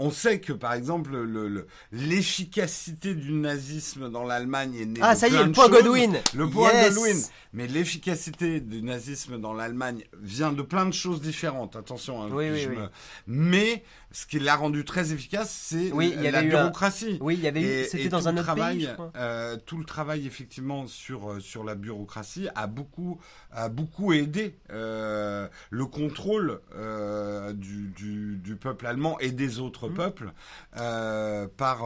On 0.00 0.10
sait 0.12 0.40
que, 0.40 0.52
par 0.52 0.74
exemple, 0.74 1.10
le- 1.10 1.48
le- 1.48 1.66
l'efficacité 1.92 3.14
du 3.14 3.32
nazisme 3.32 4.10
dans 4.10 4.24
l'Allemagne 4.24 4.74
est 4.76 4.84
née 4.86 5.00
Ah, 5.02 5.14
de 5.14 5.18
ça 5.18 5.28
y 5.28 5.34
est, 5.34 5.42
le 5.44 5.50
point. 5.52 5.68
Godwin. 5.68 6.18
Le 6.34 6.48
point 6.48 6.72
Yes. 6.72 6.94
Godwin. 6.94 7.20
Mais 7.52 7.66
l'efficacité 7.66 8.60
du 8.60 8.82
nazisme 8.82 9.40
dans 9.40 9.54
l'Allemagne 9.54 10.04
vient 10.22 10.52
de 10.52 10.62
plein 10.62 10.86
de 10.86 10.92
choses 10.92 11.20
différentes. 11.20 11.74
Attention. 11.76 12.22
hein, 12.22 12.28
Oui, 12.30 12.46
oui, 12.50 12.68
Mais 13.26 13.82
ce 14.10 14.24
qui 14.26 14.38
l'a 14.38 14.56
rendu 14.56 14.84
très 14.84 15.12
efficace, 15.12 15.50
c'est 15.50 15.92
Oui, 15.92 16.14
la 16.20 16.38
un- 16.38 16.42
bureaucratie. 16.42 17.18
Oui, 17.20 17.34
il 17.34 17.40
y 17.40 17.46
avait 17.46 17.82
eu. 17.82 17.84
C'était 17.88 18.08
dans 18.08 18.26
un 18.28 18.32
autre 18.34 18.42
travail, 18.44 18.76
pays, 18.78 18.86
je 18.86 18.92
crois. 18.94 19.12
euh, 19.16 19.56
tout 19.66 19.76
le 19.76 19.84
travail 19.84 20.26
effectivement 20.26 20.86
sur 20.86 21.30
euh, 21.32 21.40
sur 21.40 21.62
la 21.62 21.74
bureaucratie 21.74 22.48
a 22.54 22.66
beaucoup 22.66 23.20
a 23.52 23.68
beaucoup 23.68 24.12
aidé 24.14 24.58
euh, 24.70 25.46
le 25.70 25.84
contrôle 25.86 26.60
euh, 26.74 27.52
du, 27.52 27.88
du 27.88 28.36
du 28.38 28.56
peuple 28.56 28.86
allemand 28.86 29.18
et 29.20 29.30
des 29.30 29.58
autres 29.60 29.88
Mhm. 29.88 29.94
peuples 29.94 30.32
par 31.56 31.82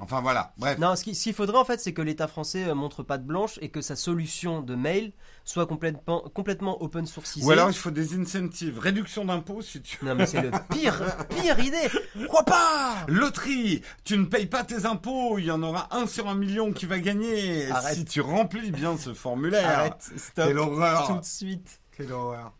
enfin 0.00 0.20
voilà 0.20 0.52
bref 0.58 0.78
Non, 0.78 0.96
ce 0.96 1.04
qui- 1.04 1.14
ce 1.14 1.22
qu'il 1.24 1.34
faudrait 1.34 1.58
en 1.58 1.64
fait, 1.64 1.80
c'est 1.80 1.92
que 1.92 2.02
l'État 2.02 2.26
français 2.28 2.74
montre 2.74 3.02
pas 3.02 3.18
de 3.18 3.24
blanche 3.24 3.58
et 3.62 3.68
que 3.68 3.80
sa 3.80 3.96
solution 3.96 4.60
de 4.60 4.74
mail 4.74 5.12
soit 5.44 5.66
complètement, 5.66 6.20
complètement 6.34 6.82
open 6.82 7.06
sourcisée. 7.06 7.44
ou 7.46 7.50
alors 7.50 7.68
il 7.68 7.76
faut 7.76 7.90
des 7.90 8.18
incentives 8.18 8.78
réduction 8.78 9.24
d'impôts 9.26 9.62
si 9.62 9.82
tu 9.82 10.02
Non, 10.04 10.14
mais 10.14 10.26
c'est 10.26 10.40
le 10.40 10.50
pire, 10.70 11.02
pire 11.28 11.58
idée. 11.60 11.88
Crois 12.28 12.44
pas 12.44 13.04
Loterie, 13.08 13.82
tu 14.04 14.16
ne 14.16 14.24
payes 14.24 14.46
pas 14.46 14.64
tes 14.64 14.86
impôts, 14.86 15.38
il 15.38 15.44
y 15.44 15.50
en 15.50 15.62
aura 15.62 15.94
un 15.94 16.06
sur 16.06 16.28
un 16.28 16.34
million 16.34 16.72
qui 16.72 16.86
va 16.86 16.98
gagner 16.98 17.70
Arrête. 17.70 17.96
si 17.96 18.04
tu 18.04 18.20
remplis 18.20 18.70
bien 18.70 18.96
ce 18.96 19.12
formulaire. 19.12 19.78
Arrête, 19.78 20.12
stop, 20.16 20.46
Quelle 20.46 20.58
horreur 20.58 21.06
tout 21.06 21.18
de 21.18 21.24
suite. 21.24 21.80
Quelle 21.96 22.12
horreur. 22.12 22.52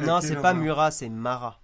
Non, 0.00 0.18
quelle 0.20 0.28
c'est 0.30 0.36
pas. 0.36 0.54
Murat, 0.54 0.90
c'est 0.90 1.08
Mara. 1.08 1.60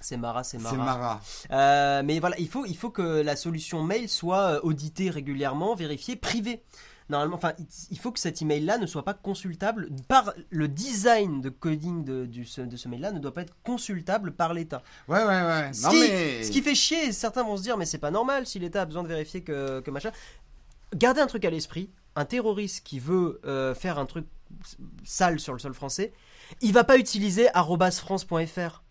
C'est 0.00 0.16
Mara, 0.16 0.42
c'est 0.42 0.58
C'est 0.58 0.64
Mara. 0.64 0.76
Mara. 0.84 1.20
Euh, 1.52 2.02
mais 2.04 2.18
voilà, 2.18 2.36
il 2.38 2.48
faut, 2.48 2.66
il 2.66 2.76
faut 2.76 2.90
que 2.90 3.22
la 3.22 3.36
solution 3.36 3.82
mail 3.84 4.08
soit 4.08 4.54
euh, 4.54 4.60
auditée 4.64 5.10
régulièrement, 5.10 5.76
vérifiée, 5.76 6.16
privée. 6.16 6.64
Normalement, 7.12 7.36
enfin, 7.36 7.52
il- 7.90 7.98
faut 7.98 8.10
que 8.10 8.18
cet 8.18 8.40
email-là 8.42 8.78
ne 8.78 8.86
soit 8.86 9.04
pas 9.04 9.12
consultable 9.14 9.88
par 10.08 10.32
le 10.50 10.66
design 10.66 11.40
de 11.42 11.50
coding 11.50 12.04
de, 12.04 12.24
du- 12.26 12.44
ce- 12.46 12.62
de 12.62 12.76
ce 12.76 12.88
mail-là 12.88 13.12
ne 13.12 13.18
doit 13.18 13.32
pas 13.34 13.42
être 13.42 13.54
consultable 13.62 14.32
par 14.32 14.54
l'État. 14.54 14.82
Ouais, 15.08 15.18
ouais, 15.22 15.42
ouais. 15.42 15.70
Ce, 15.74 15.82
Non, 15.84 15.90
qui, 15.90 16.00
mais. 16.00 16.42
ce 16.42 16.50
qui 16.50 16.62
fait 16.62 16.74
chier, 16.74 17.12
certains 17.12 17.42
vont 17.44 17.56
se 17.58 17.62
dire, 17.62 17.76
mais 17.76 17.84
c'est 17.84 17.98
pas 17.98 18.10
normal 18.10 18.46
si 18.46 18.58
l'État 18.58 18.82
a 18.82 18.84
besoin 18.86 19.02
de 19.02 19.08
vérifier 19.08 19.42
que, 19.42 19.80
que 19.80 19.90
machin. 19.90 20.10
Gardez 20.94 21.20
un 21.20 21.26
truc 21.26 21.44
à 21.44 21.50
l'esprit, 21.50 21.90
un 22.16 22.24
terroriste 22.24 22.82
qui 22.84 22.98
veut 22.98 23.40
euh, 23.44 23.74
faire 23.74 23.98
un 23.98 24.06
truc 24.06 24.26
sale 25.04 25.38
sur 25.38 25.52
le 25.52 25.58
sol 25.58 25.74
français, 25.74 26.12
il 26.62 26.72
va 26.72 26.82
pas 26.84 26.96
utiliser 26.98 27.48
@france.fr. 27.54 28.82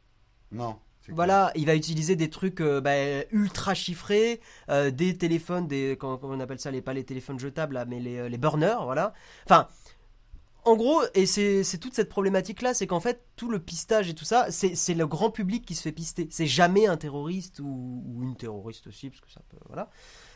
Non. 0.51 0.77
Voilà, 1.09 1.51
il 1.55 1.65
va 1.65 1.75
utiliser 1.75 2.15
des 2.15 2.29
trucs 2.29 2.61
euh, 2.61 2.79
bah, 2.79 3.25
ultra 3.31 3.73
chiffrés, 3.73 4.39
euh, 4.69 4.91
des 4.91 5.17
téléphones, 5.17 5.67
des 5.67 5.97
comment, 5.99 6.17
comment 6.17 6.35
on 6.35 6.39
appelle 6.39 6.59
ça, 6.59 6.71
les 6.71 6.81
pas 6.81 6.93
les 6.93 7.03
téléphones 7.03 7.39
jetables 7.39 7.73
là, 7.73 7.85
mais 7.85 7.99
les, 7.99 8.17
euh, 8.17 8.29
les 8.29 8.37
burners, 8.37 8.83
voilà. 8.83 9.13
Enfin, 9.45 9.67
en 10.63 10.75
gros, 10.75 11.01
et 11.15 11.25
c'est 11.25 11.63
toute 11.79 11.95
cette 11.95 12.09
problématique 12.09 12.61
là, 12.61 12.75
c'est 12.75 12.85
qu'en 12.85 12.99
fait 12.99 13.25
tout 13.35 13.49
le 13.49 13.59
pistage 13.59 14.09
et 14.09 14.13
tout 14.13 14.25
ça, 14.25 14.51
c'est 14.51 14.75
c'est 14.75 14.93
le 14.93 15.07
grand 15.07 15.31
public 15.31 15.65
qui 15.65 15.73
se 15.73 15.81
fait 15.81 15.91
pister. 15.91 16.27
C'est 16.29 16.45
jamais 16.45 16.85
un 16.85 16.97
terroriste 16.97 17.59
ou, 17.59 18.03
ou 18.05 18.21
une 18.21 18.35
terroriste 18.35 18.85
aussi, 18.85 19.09
parce 19.09 19.21
que 19.21 19.31
ça 19.31 19.41
peut, 19.49 19.57
voilà. 19.67 19.89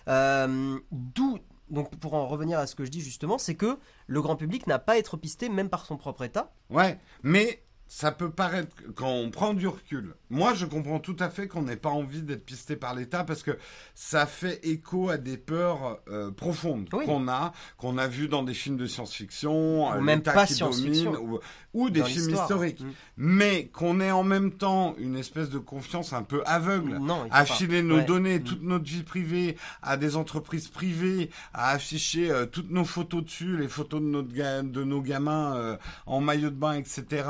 Euh, 0.07 0.79
D'où 0.91 1.37
donc 1.69 1.95
pour 1.97 2.13
en 2.13 2.27
revenir 2.27 2.59
à 2.59 2.67
ce 2.67 2.75
que 2.75 2.85
je 2.85 2.91
dis 2.91 3.01
justement, 3.01 3.37
c'est 3.37 3.55
que 3.55 3.77
le 4.07 4.21
grand 4.21 4.35
public 4.35 4.67
n'a 4.67 4.79
pas 4.79 4.93
à 4.93 4.97
être 4.97 5.17
pisté 5.17 5.49
même 5.49 5.69
par 5.69 5.85
son 5.85 5.97
propre 5.97 6.23
État. 6.23 6.53
Ouais, 6.69 6.99
mais 7.23 7.63
ça 7.87 8.11
peut 8.11 8.31
paraître, 8.31 8.75
quand 8.95 9.11
on 9.11 9.29
prend 9.29 9.53
du 9.53 9.67
recul, 9.67 10.15
moi 10.29 10.53
je 10.55 10.65
comprends 10.65 10.99
tout 10.99 11.15
à 11.19 11.29
fait 11.29 11.47
qu'on 11.47 11.61
n'ait 11.61 11.75
pas 11.75 11.89
envie 11.91 12.23
d'être 12.23 12.43
pisté 12.43 12.75
par 12.75 12.95
l'État 12.95 13.23
parce 13.23 13.43
que 13.43 13.57
ça 13.93 14.25
fait 14.25 14.59
écho 14.67 15.09
à 15.09 15.17
des 15.17 15.37
peurs 15.37 15.99
euh, 16.09 16.31
profondes 16.31 16.89
Oui. 16.93 17.05
qu'on 17.05 17.27
a, 17.27 17.53
qu'on 17.77 17.97
a 17.97 18.07
vu 18.07 18.27
dans 18.27 18.41
des 18.43 18.55
films 18.55 18.77
de 18.77 18.87
science-fiction, 18.87 19.93
euh, 19.93 20.01
même 20.01 20.17
l'État 20.19 20.33
pas 20.33 20.45
qui 20.47 20.59
domine, 20.59 21.09
ou, 21.17 21.39
ou 21.73 21.89
des 21.89 22.03
films 22.03 22.31
historiques. 22.31 22.81
Mm. 22.81 22.91
Mais 23.17 23.67
qu'on 23.67 23.99
ait 24.01 24.11
en 24.11 24.23
même 24.23 24.51
temps 24.51 24.95
une 24.97 25.15
espèce 25.15 25.49
de 25.49 25.59
confiance 25.59 26.11
un 26.13 26.23
peu 26.23 26.41
aveugle 26.45 26.97
Non, 26.97 27.27
à 27.31 27.45
filer 27.45 27.81
nos 27.81 27.97
Ouais. 27.97 28.05
données, 28.05 28.39
Mm. 28.39 28.43
toute 28.43 28.63
notre 28.63 28.85
vie 28.85 29.03
privée, 29.03 29.57
à 29.81 29.95
des 29.95 30.15
entreprises 30.15 30.67
privées, 30.69 31.29
à 31.53 31.69
afficher 31.69 32.31
euh, 32.31 32.45
toutes 32.45 32.71
nos 32.71 32.83
photos 32.85 33.23
dessus, 33.23 33.57
les 33.57 33.67
photos 33.67 34.01
de, 34.01 34.07
notre 34.07 34.33
ga- 34.33 34.63
de 34.63 34.83
nos 34.83 35.01
gamins 35.01 35.55
euh, 35.55 35.77
en 36.07 36.19
maillot 36.19 36.49
de 36.49 36.55
bain, 36.55 36.73
etc. 36.73 37.23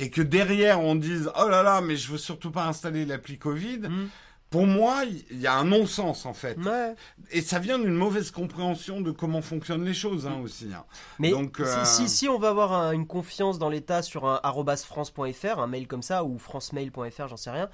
Et 0.00 0.10
que 0.10 0.22
derrière 0.22 0.80
on 0.80 0.94
dise 0.96 1.30
oh 1.38 1.48
là 1.48 1.62
là, 1.62 1.80
mais 1.80 1.94
je 1.96 2.10
veux 2.10 2.18
surtout 2.18 2.50
pas 2.50 2.66
installer 2.66 3.04
l'appli 3.04 3.38
Covid. 3.38 3.78
Mm. 3.88 4.08
Pour 4.50 4.66
moi, 4.66 5.04
il 5.30 5.40
y 5.40 5.46
a 5.46 5.54
un 5.54 5.64
non-sens 5.64 6.26
en 6.26 6.32
fait. 6.34 6.58
Ouais. 6.58 6.94
Et 7.30 7.40
ça 7.40 7.60
vient 7.60 7.78
d'une 7.78 7.94
mauvaise 7.94 8.32
compréhension 8.32 9.00
de 9.00 9.12
comment 9.12 9.42
fonctionnent 9.42 9.84
les 9.84 9.94
choses 9.94 10.26
hein, 10.26 10.40
aussi. 10.42 10.70
hein. 10.74 10.84
Mais 11.20 11.30
Donc, 11.30 11.58
si- 11.58 11.62
euh, 11.62 11.84
si, 11.84 12.08
si 12.08 12.28
on 12.28 12.36
va 12.36 12.48
avoir 12.48 12.72
un- 12.72 12.90
une 12.90 13.06
confiance 13.06 13.60
dans 13.60 13.68
l'État 13.68 14.02
sur 14.02 14.26
un 14.26 14.40
france.fr, 14.76 15.60
un 15.60 15.66
mail 15.68 15.86
comme 15.86 16.02
ça, 16.02 16.24
ou 16.24 16.36
francemail.fr, 16.38 17.28
j'en 17.28 17.36
sais 17.36 17.50
rien, 17.52 17.68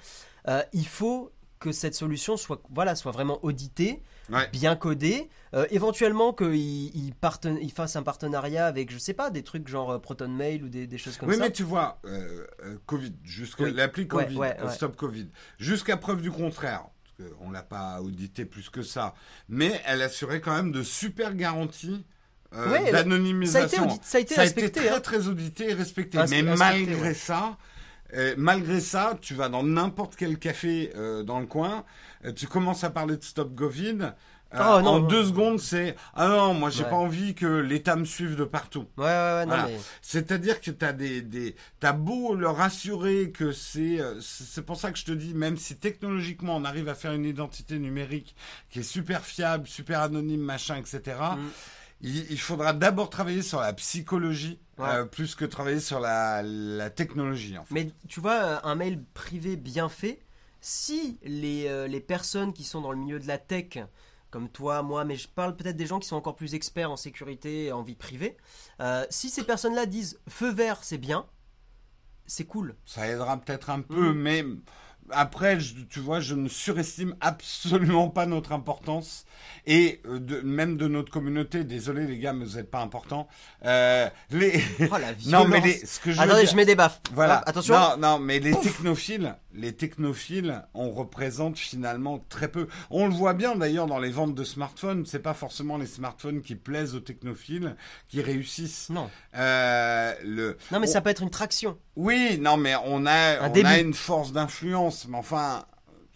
euh, 0.48 0.62
il 0.74 0.86
faut 0.86 1.30
que 1.58 1.72
cette 1.72 1.94
solution 1.94 2.36
soit, 2.36 2.60
voilà, 2.70 2.94
soit 2.94 3.12
vraiment 3.12 3.38
auditée, 3.44 4.02
Ouais. 4.28 4.48
bien 4.52 4.74
codée, 4.76 5.28
euh, 5.54 5.66
éventuellement 5.70 6.32
qu'il 6.32 6.54
il 6.56 7.14
il 7.62 7.72
fasse 7.72 7.94
un 7.96 8.02
partenariat 8.02 8.66
avec, 8.66 8.90
je 8.90 8.98
sais 8.98 9.14
pas, 9.14 9.30
des 9.30 9.42
trucs 9.44 9.68
genre 9.68 9.92
euh, 9.92 9.98
Proton 10.00 10.28
Mail 10.28 10.64
ou 10.64 10.68
des, 10.68 10.86
des 10.88 10.98
choses 10.98 11.16
comme 11.16 11.28
oui, 11.28 11.36
ça. 11.36 11.44
mais 11.44 11.52
tu 11.52 11.62
vois, 11.62 12.00
euh, 12.06 12.44
euh, 12.64 12.76
Covid, 12.86 13.14
jusqu'à 13.22 13.64
Oui. 13.64 13.72
l'appli 13.72 14.06
Covid, 14.08 14.36
ouais, 14.36 14.56
ouais. 14.60 14.72
Stop 14.72 14.96
Covid, 14.96 15.28
jusqu'à 15.58 15.96
preuve 15.96 16.22
du 16.22 16.30
contraire, 16.32 16.86
parce 17.16 17.30
qu'on 17.30 17.50
l'a 17.52 17.62
pas 17.62 18.00
audité 18.02 18.44
plus 18.44 18.68
que 18.68 18.82
ça, 18.82 19.14
mais 19.48 19.80
elle 19.86 20.02
assurait 20.02 20.40
quand 20.40 20.54
même 20.56 20.72
de 20.72 20.82
super 20.82 21.34
garanties 21.34 22.04
euh, 22.52 22.70
Ouais, 22.70 22.82
elle- 22.86 22.92
Ça 22.92 22.98
a 22.98 23.00
été, 23.00 23.08
d'anonymisation. 23.08 23.88
ça 24.02 24.18
a 24.18 24.20
été 24.20 24.34
Ça 24.34 24.40
a 24.42 24.44
été 24.44 24.60
respecté. 24.60 24.80
très 24.80 24.88
hein. 24.90 25.00
très 25.00 25.28
audité 25.28 25.70
et 25.70 25.74
respecté. 25.74 26.18
Mais 26.18 26.22
respecté, 26.42 26.56
malgré 26.56 27.14
ça, 27.14 27.56
euh, 28.14 28.34
malgré 28.36 28.80
ça, 28.80 29.18
tu 29.20 29.34
vas 29.34 29.48
dans 29.48 29.62
n'importe 29.62 30.16
quel 30.16 30.38
café 30.38 30.92
euh, 30.96 31.22
dans 31.22 31.40
le 31.40 31.46
coin, 31.46 31.84
tu 32.34 32.46
commences 32.46 32.82
à 32.84 32.90
parler 32.90 33.16
de 33.16 33.24
Stop 33.24 33.54
Covid. 33.54 33.98
euh, 34.02 34.10
Oh, 34.58 34.80
non, 34.80 34.88
en 34.90 35.00
non. 35.00 35.06
deux 35.08 35.24
secondes, 35.24 35.58
c'est 35.58 35.96
ah 36.14 36.28
non, 36.28 36.54
moi 36.54 36.70
j'ai 36.70 36.84
Ouais. 36.84 36.88
pas 36.90 36.94
envie 36.96 37.34
que 37.34 37.46
l'État 37.46 37.96
me 37.96 38.04
suive 38.04 38.36
de 38.36 38.44
partout. 38.44 38.86
Ouais, 38.96 39.04
ouais, 39.04 39.08
ouais, 39.08 39.40
non, 39.44 39.48
Voilà. 39.56 39.66
mais- 39.66 39.78
C'est-à-dire 40.00 40.60
que 40.60 40.70
t'as 40.70 40.92
des, 40.92 41.20
des 41.20 41.56
t'as 41.80 41.92
beau 41.92 42.34
leur 42.36 42.60
assurer 42.60 43.32
que 43.32 43.50
c'est, 43.52 44.00
euh, 44.00 44.20
c'est 44.20 44.44
c'est 44.44 44.62
pour 44.62 44.76
ça 44.76 44.92
que 44.92 44.98
je 44.98 45.04
te 45.04 45.10
dis, 45.12 45.34
même 45.34 45.56
si 45.56 45.76
technologiquement 45.76 46.56
on 46.56 46.64
arrive 46.64 46.88
à 46.88 46.94
faire 46.94 47.12
une 47.12 47.24
identité 47.24 47.78
numérique 47.80 48.36
qui 48.70 48.78
est 48.78 48.84
super 48.84 49.24
fiable, 49.24 49.66
super 49.66 50.00
anonyme, 50.00 50.40
machin, 50.40 50.76
etc. 50.76 51.00
Mm. 51.36 51.48
Il, 52.02 52.30
il 52.30 52.38
faudra 52.40 52.72
d'abord 52.72 53.08
travailler 53.10 53.42
sur 53.42 53.60
la 53.60 53.72
psychologie 53.72 54.58
Ouais. 54.78 54.86
euh, 54.90 55.04
plus 55.06 55.34
que 55.34 55.46
travailler 55.46 55.80
sur 55.80 56.00
la, 56.00 56.42
la 56.42 56.90
technologie. 56.90 57.56
En 57.56 57.64
fait. 57.64 57.72
Mais 57.72 57.90
tu 58.08 58.20
vois, 58.20 58.34
euh, 58.34 58.58
un 58.62 58.74
mail 58.74 59.02
privé 59.14 59.56
bien 59.56 59.88
fait, 59.88 60.20
si 60.60 61.18
les, 61.22 61.66
euh, 61.66 61.86
les 61.86 62.00
personnes 62.00 62.52
qui 62.52 62.62
sont 62.64 62.82
dans 62.82 62.92
le 62.92 62.98
milieu 62.98 63.18
de 63.18 63.26
la 63.26 63.38
tech, 63.38 63.78
comme 64.30 64.50
toi, 64.50 64.82
moi, 64.82 65.06
mais 65.06 65.16
je 65.16 65.28
parle 65.28 65.56
peut-être 65.56 65.76
des 65.78 65.86
gens 65.86 65.98
qui 65.98 66.06
sont 66.08 66.16
encore 66.16 66.36
plus 66.36 66.52
experts 66.54 66.90
en 66.90 66.96
sécurité 66.96 67.64
et 67.66 67.72
en 67.72 67.80
vie 67.82 67.94
privée, 67.94 68.36
euh, 68.80 69.06
si 69.08 69.30
ces 69.30 69.44
personnes-là 69.44 69.86
disent 69.86 70.18
feu 70.28 70.50
vert, 70.50 70.80
c'est 70.84 70.98
bien, 70.98 71.24
c'est 72.26 72.44
cool. 72.44 72.74
Ça 72.84 73.08
aidera 73.08 73.38
peut-être 73.38 73.70
un 73.70 73.80
peu, 73.80 74.12
Mm. 74.12 74.18
mais 74.20 74.44
après, 75.10 75.60
je- 75.60 75.74
tu 75.88 76.00
vois, 76.00 76.20
je 76.20 76.34
ne 76.34 76.48
surestime 76.48 77.14
absolument 77.20 78.08
pas 78.08 78.26
notre 78.26 78.52
importance 78.52 79.24
et 79.66 80.00
euh, 80.06 80.18
de, 80.18 80.40
même 80.40 80.76
de 80.76 80.88
notre 80.88 81.10
communauté. 81.12 81.64
Désolé 81.64 82.06
les 82.06 82.18
gars, 82.18 82.32
mais 82.32 82.44
vous 82.44 82.56
n'êtes 82.56 82.70
pas 82.70 82.80
importants. 82.80 83.28
Euh, 83.64 84.08
les... 84.30 84.62
Oh 84.80 84.96
la 84.98 85.12
violence. 85.12 85.26
non, 85.26 85.48
mais 85.48 85.60
les, 85.60 85.84
ce 85.84 86.00
que 86.00 86.12
je 86.12 86.20
Attendez, 86.20 86.42
dire- 86.42 86.50
je 86.50 86.56
mets 86.56 86.64
des 86.66 86.74
baffes. 86.76 87.00
Voilà. 87.12 87.38
Hop, 87.38 87.48
attention. 87.48 87.74
Non, 87.74 87.96
non, 87.98 88.18
mais 88.18 88.38
les 88.40 88.54
technophiles, 88.54 89.36
les 89.54 89.72
technophiles, 89.74 90.62
on 90.74 90.90
représente 90.90 91.58
finalement 91.58 92.24
très 92.28 92.48
peu. 92.48 92.68
On 92.90 93.06
le 93.08 93.14
voit 93.14 93.34
bien 93.34 93.56
d'ailleurs 93.56 93.86
dans 93.86 93.98
les 93.98 94.10
ventes 94.10 94.34
de 94.34 94.44
smartphones. 94.44 95.04
C'est 95.06 95.18
pas 95.20 95.34
forcément 95.34 95.76
les 95.78 95.86
smartphones 95.86 96.40
qui 96.42 96.54
plaisent 96.54 96.94
aux 96.94 97.00
technophiles 97.00 97.76
qui 98.08 98.22
réussissent. 98.22 98.88
Non. 98.90 99.10
Euh, 99.36 100.12
le. 100.24 100.56
Non, 100.72 100.80
mais 100.80 100.88
on- 100.88 100.92
ça 100.92 101.00
peut 101.00 101.10
être 101.10 101.22
une 101.22 101.30
traction. 101.30 101.76
Oui, 101.96 102.38
non, 102.40 102.56
mais 102.58 102.74
on 102.84 103.06
a, 103.06 103.40
Un 103.40 103.48
on 103.48 103.52
début. 103.52 103.66
a 103.68 103.78
une 103.78 103.94
force 103.94 104.32
d'influence. 104.32 104.95
Mais 105.08 105.18
enfin, 105.18 105.64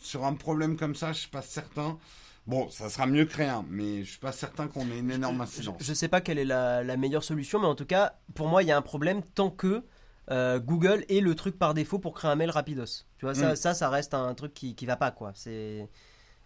sur 0.00 0.24
un 0.24 0.34
problème 0.34 0.76
comme 0.76 0.94
ça, 0.94 1.12
je 1.12 1.20
suis 1.20 1.28
pas 1.30 1.42
certain. 1.42 1.98
Bon, 2.46 2.68
ça 2.70 2.88
sera 2.88 3.06
mieux 3.06 3.26
que 3.26 3.36
rien, 3.36 3.64
mais 3.68 4.02
je 4.02 4.10
suis 4.10 4.18
pas 4.18 4.32
certain 4.32 4.66
qu'on 4.66 4.90
ait 4.90 4.98
une 4.98 5.10
énorme 5.10 5.40
incidence. 5.42 5.76
je 5.80 5.92
sais 5.94 6.08
pas 6.08 6.20
quelle 6.20 6.38
est 6.38 6.44
la, 6.44 6.82
la 6.82 6.96
meilleure 6.96 7.22
solution, 7.22 7.60
mais 7.60 7.66
en 7.66 7.74
tout 7.74 7.84
cas, 7.84 8.18
pour 8.34 8.48
moi, 8.48 8.62
il 8.62 8.68
y 8.68 8.72
a 8.72 8.76
un 8.76 8.82
problème 8.82 9.22
tant 9.22 9.50
que 9.50 9.84
euh, 10.30 10.58
Google 10.58 11.04
est 11.08 11.20
le 11.20 11.34
truc 11.34 11.58
par 11.58 11.74
défaut 11.74 11.98
pour 11.98 12.14
créer 12.14 12.30
un 12.30 12.36
mail 12.36 12.50
rapidos. 12.50 13.04
Tu 13.18 13.24
vois, 13.26 13.34
ça, 13.34 13.52
Mm. 13.52 13.56
ça, 13.56 13.74
ça 13.74 13.88
reste 13.90 14.14
un 14.14 14.32
truc 14.34 14.54
qui, 14.54 14.74
qui 14.74 14.86
va 14.86 14.96
pas, 14.96 15.10
quoi. 15.10 15.32
C'est, 15.34 15.88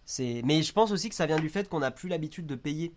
c'est... 0.03 0.41
Mais 0.43 0.61
je 0.63 0.73
pense 0.73 0.91
aussi 0.91 1.09
que 1.09 1.15
ça 1.15 1.25
vient 1.27 1.39
du 1.39 1.49
fait 1.49 1.69
qu'on 1.69 1.79
n'a 1.79 1.91
plus 1.91 2.09
l'habitude 2.09 2.45
de 2.45 2.55
payer. 2.55 2.93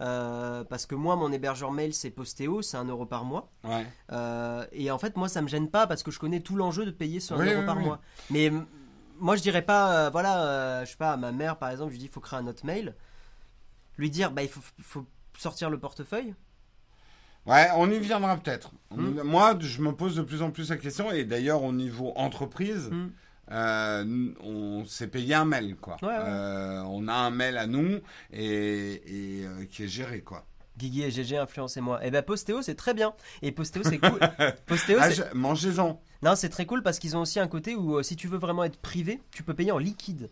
Euh, 0.00 0.62
parce 0.64 0.86
que 0.86 0.94
moi, 0.94 1.16
mon 1.16 1.32
hébergeur 1.32 1.72
mail, 1.72 1.92
c'est 1.92 2.10
Postéo, 2.10 2.62
c'est 2.62 2.76
un 2.76 2.84
euro 2.84 3.04
par 3.06 3.24
mois. 3.24 3.50
Ouais. 3.64 3.86
Euh, 4.12 4.64
et 4.72 4.90
en 4.90 4.98
fait, 4.98 5.16
moi, 5.16 5.28
ça 5.28 5.42
me 5.42 5.48
gêne 5.48 5.68
pas 5.70 5.86
parce 5.86 6.02
que 6.02 6.10
je 6.10 6.18
connais 6.20 6.40
tout 6.40 6.54
l'enjeu 6.56 6.84
de 6.86 6.90
payer 6.92 7.18
ce 7.20 7.34
1 7.34 7.38
Oui, 7.38 7.48
euro 7.48 7.60
oui, 7.60 7.66
par 7.66 7.76
oui. 7.78 7.84
mois. 7.84 8.00
Mais 8.30 8.52
moi, 9.18 9.34
je 9.36 9.42
dirais 9.42 9.62
pas, 9.62 9.92
euh, 10.06 10.10
voilà, 10.10 10.84
je 10.84 10.90
sais 10.90 10.96
pas, 10.96 11.12
à 11.12 11.16
ma 11.16 11.32
mère, 11.32 11.56
par 11.58 11.70
exemple, 11.70 11.88
je 11.90 11.94
lui 11.94 11.98
dis, 11.98 12.04
il 12.06 12.12
faut 12.12 12.20
créer 12.20 12.38
un 12.38 12.46
autre 12.46 12.64
mail. 12.64 12.94
Lui 13.96 14.10
dire, 14.10 14.30
bah, 14.30 14.42
il 14.42 14.48
faut, 14.48 14.60
faut 14.80 15.04
sortir 15.36 15.68
le 15.70 15.78
portefeuille. 15.78 16.34
Ouais, 17.46 17.68
on 17.76 17.90
y 17.90 17.98
viendra 17.98 18.36
peut-être. 18.36 18.72
Hmm. 18.94 19.22
Moi, 19.22 19.56
je 19.60 19.80
me 19.80 19.92
pose 19.92 20.14
de 20.16 20.22
plus 20.22 20.42
en 20.42 20.50
plus 20.50 20.70
la 20.70 20.76
question, 20.76 21.10
et 21.10 21.24
d'ailleurs 21.24 21.62
au 21.62 21.72
niveau 21.72 22.12
entreprise, 22.14 22.90
Hmm. 22.90 23.08
Euh, 23.50 24.32
on 24.42 24.84
s'est 24.84 25.08
payé 25.08 25.34
un 25.34 25.44
mail, 25.44 25.76
quoi. 25.76 25.96
Ouais, 26.02 26.08
ouais. 26.08 26.14
Euh, 26.18 26.82
on 26.86 27.08
a 27.08 27.14
un 27.14 27.30
mail 27.30 27.56
à 27.56 27.66
nous 27.66 28.00
et, 28.32 28.40
et, 29.40 29.46
euh, 29.46 29.64
qui 29.70 29.84
est 29.84 29.88
géré, 29.88 30.20
quoi. 30.20 30.44
Guigui 30.76 31.02
et 31.02 31.10
GG, 31.10 31.36
influencez-moi. 31.38 32.04
Et 32.06 32.10
ben 32.12 32.22
Postéo, 32.22 32.62
c'est 32.62 32.76
très 32.76 32.94
bien. 32.94 33.12
Et 33.42 33.50
Postéo, 33.50 33.82
c'est 33.82 33.98
cool. 33.98 34.20
Postéo, 34.66 34.98
Ah, 35.00 35.10
je- 35.10 35.22
Mangez-en. 35.34 36.00
Non, 36.22 36.36
c'est 36.36 36.48
très 36.50 36.66
cool 36.66 36.82
parce 36.84 36.98
qu'ils 37.00 37.16
ont 37.16 37.20
aussi 37.22 37.40
un 37.40 37.48
côté 37.48 37.74
où 37.74 38.00
si 38.04 38.14
tu 38.14 38.28
veux 38.28 38.38
vraiment 38.38 38.62
être 38.64 38.78
privé, 38.78 39.20
tu 39.32 39.42
peux 39.42 39.54
payer 39.54 39.72
en 39.72 39.78
liquide. 39.78 40.28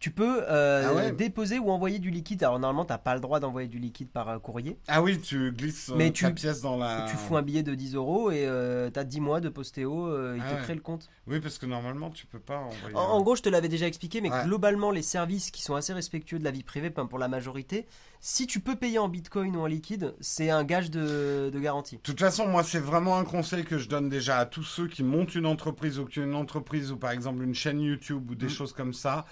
Tu 0.00 0.10
peux 0.10 0.42
euh, 0.48 0.86
Ah 0.88 0.94
ouais 0.94 1.12
déposer 1.12 1.58
ou 1.58 1.70
envoyer 1.70 1.98
du 1.98 2.10
liquide. 2.10 2.42
Alors 2.42 2.58
normalement, 2.58 2.84
t'as 2.84 2.98
pas 2.98 3.14
le 3.14 3.20
droit 3.20 3.40
d'envoyer 3.40 3.68
du 3.68 3.78
liquide 3.78 4.10
par 4.10 4.28
euh, 4.28 4.38
courrier. 4.38 4.76
Ah 4.86 5.02
oui, 5.02 5.18
tu 5.18 5.50
glisses 5.52 5.88
euh, 5.88 5.94
Mais 5.96 6.10
ta 6.10 6.28
tu- 6.28 6.34
pièce 6.34 6.60
dans 6.60 6.76
la. 6.76 7.06
Tu 7.08 7.16
fous 7.16 7.36
un 7.36 7.42
billet 7.42 7.62
de 7.62 7.74
10 7.74 7.94
euros 7.94 8.30
et 8.30 8.44
euh, 8.46 8.90
t'as 8.90 9.04
10 9.04 9.20
mois 9.20 9.40
de 9.40 9.48
postéo, 9.48 10.08
euh, 10.08 10.34
il 10.36 10.42
Ah 10.44 10.50
te 10.50 10.54
ouais. 10.56 10.60
crée 10.62 10.74
le 10.74 10.80
compte. 10.82 11.08
Oui, 11.26 11.40
parce 11.40 11.56
que 11.56 11.64
normalement, 11.64 12.10
tu 12.10 12.26
peux 12.26 12.38
pas 12.38 12.58
envoyer. 12.58 12.94
En, 12.96 13.00
en 13.00 13.22
gros, 13.22 13.34
je 13.34 13.42
te 13.42 13.48
l'avais 13.48 13.68
déjà 13.68 13.86
expliqué, 13.86 14.20
mais 14.20 14.30
Ouais. 14.30 14.44
globalement, 14.44 14.90
les 14.90 15.00
services 15.02 15.50
qui 15.50 15.62
sont 15.62 15.74
assez 15.74 15.92
respectueux 15.94 16.38
de 16.38 16.44
la 16.44 16.50
vie 16.50 16.64
privée, 16.64 16.90
enfin, 16.94 17.06
pour 17.06 17.18
la 17.18 17.28
majorité, 17.28 17.86
si 18.20 18.46
tu 18.46 18.60
peux 18.60 18.76
payer 18.76 18.98
en 18.98 19.08
bitcoin 19.08 19.56
ou 19.56 19.60
en 19.60 19.66
liquide, 19.66 20.14
c'est 20.20 20.50
un 20.50 20.64
gage 20.64 20.90
de, 20.90 21.50
de 21.50 21.58
garantie. 21.60 21.96
De 21.96 22.02
toute 22.02 22.20
façon, 22.20 22.46
moi, 22.46 22.62
c'est 22.62 22.78
vraiment 22.80 23.16
un 23.16 23.24
conseil 23.24 23.64
que 23.64 23.78
je 23.78 23.88
donne 23.88 24.10
déjà 24.10 24.38
à 24.38 24.44
tous 24.46 24.64
ceux 24.64 24.86
qui 24.88 25.02
montent 25.02 25.34
une 25.34 25.46
entreprise 25.46 25.98
ou 25.98 26.04
qui 26.04 26.20
ont 26.20 26.24
une 26.24 26.34
entreprise 26.34 26.92
ou 26.92 26.96
par 26.98 27.12
exemple 27.12 27.42
une 27.42 27.54
chaîne 27.54 27.80
YouTube 27.80 28.30
ou 28.30 28.34
des 28.34 28.46
Mm. 28.46 28.50
choses 28.50 28.72
comme 28.74 28.92
ça. 28.92 29.24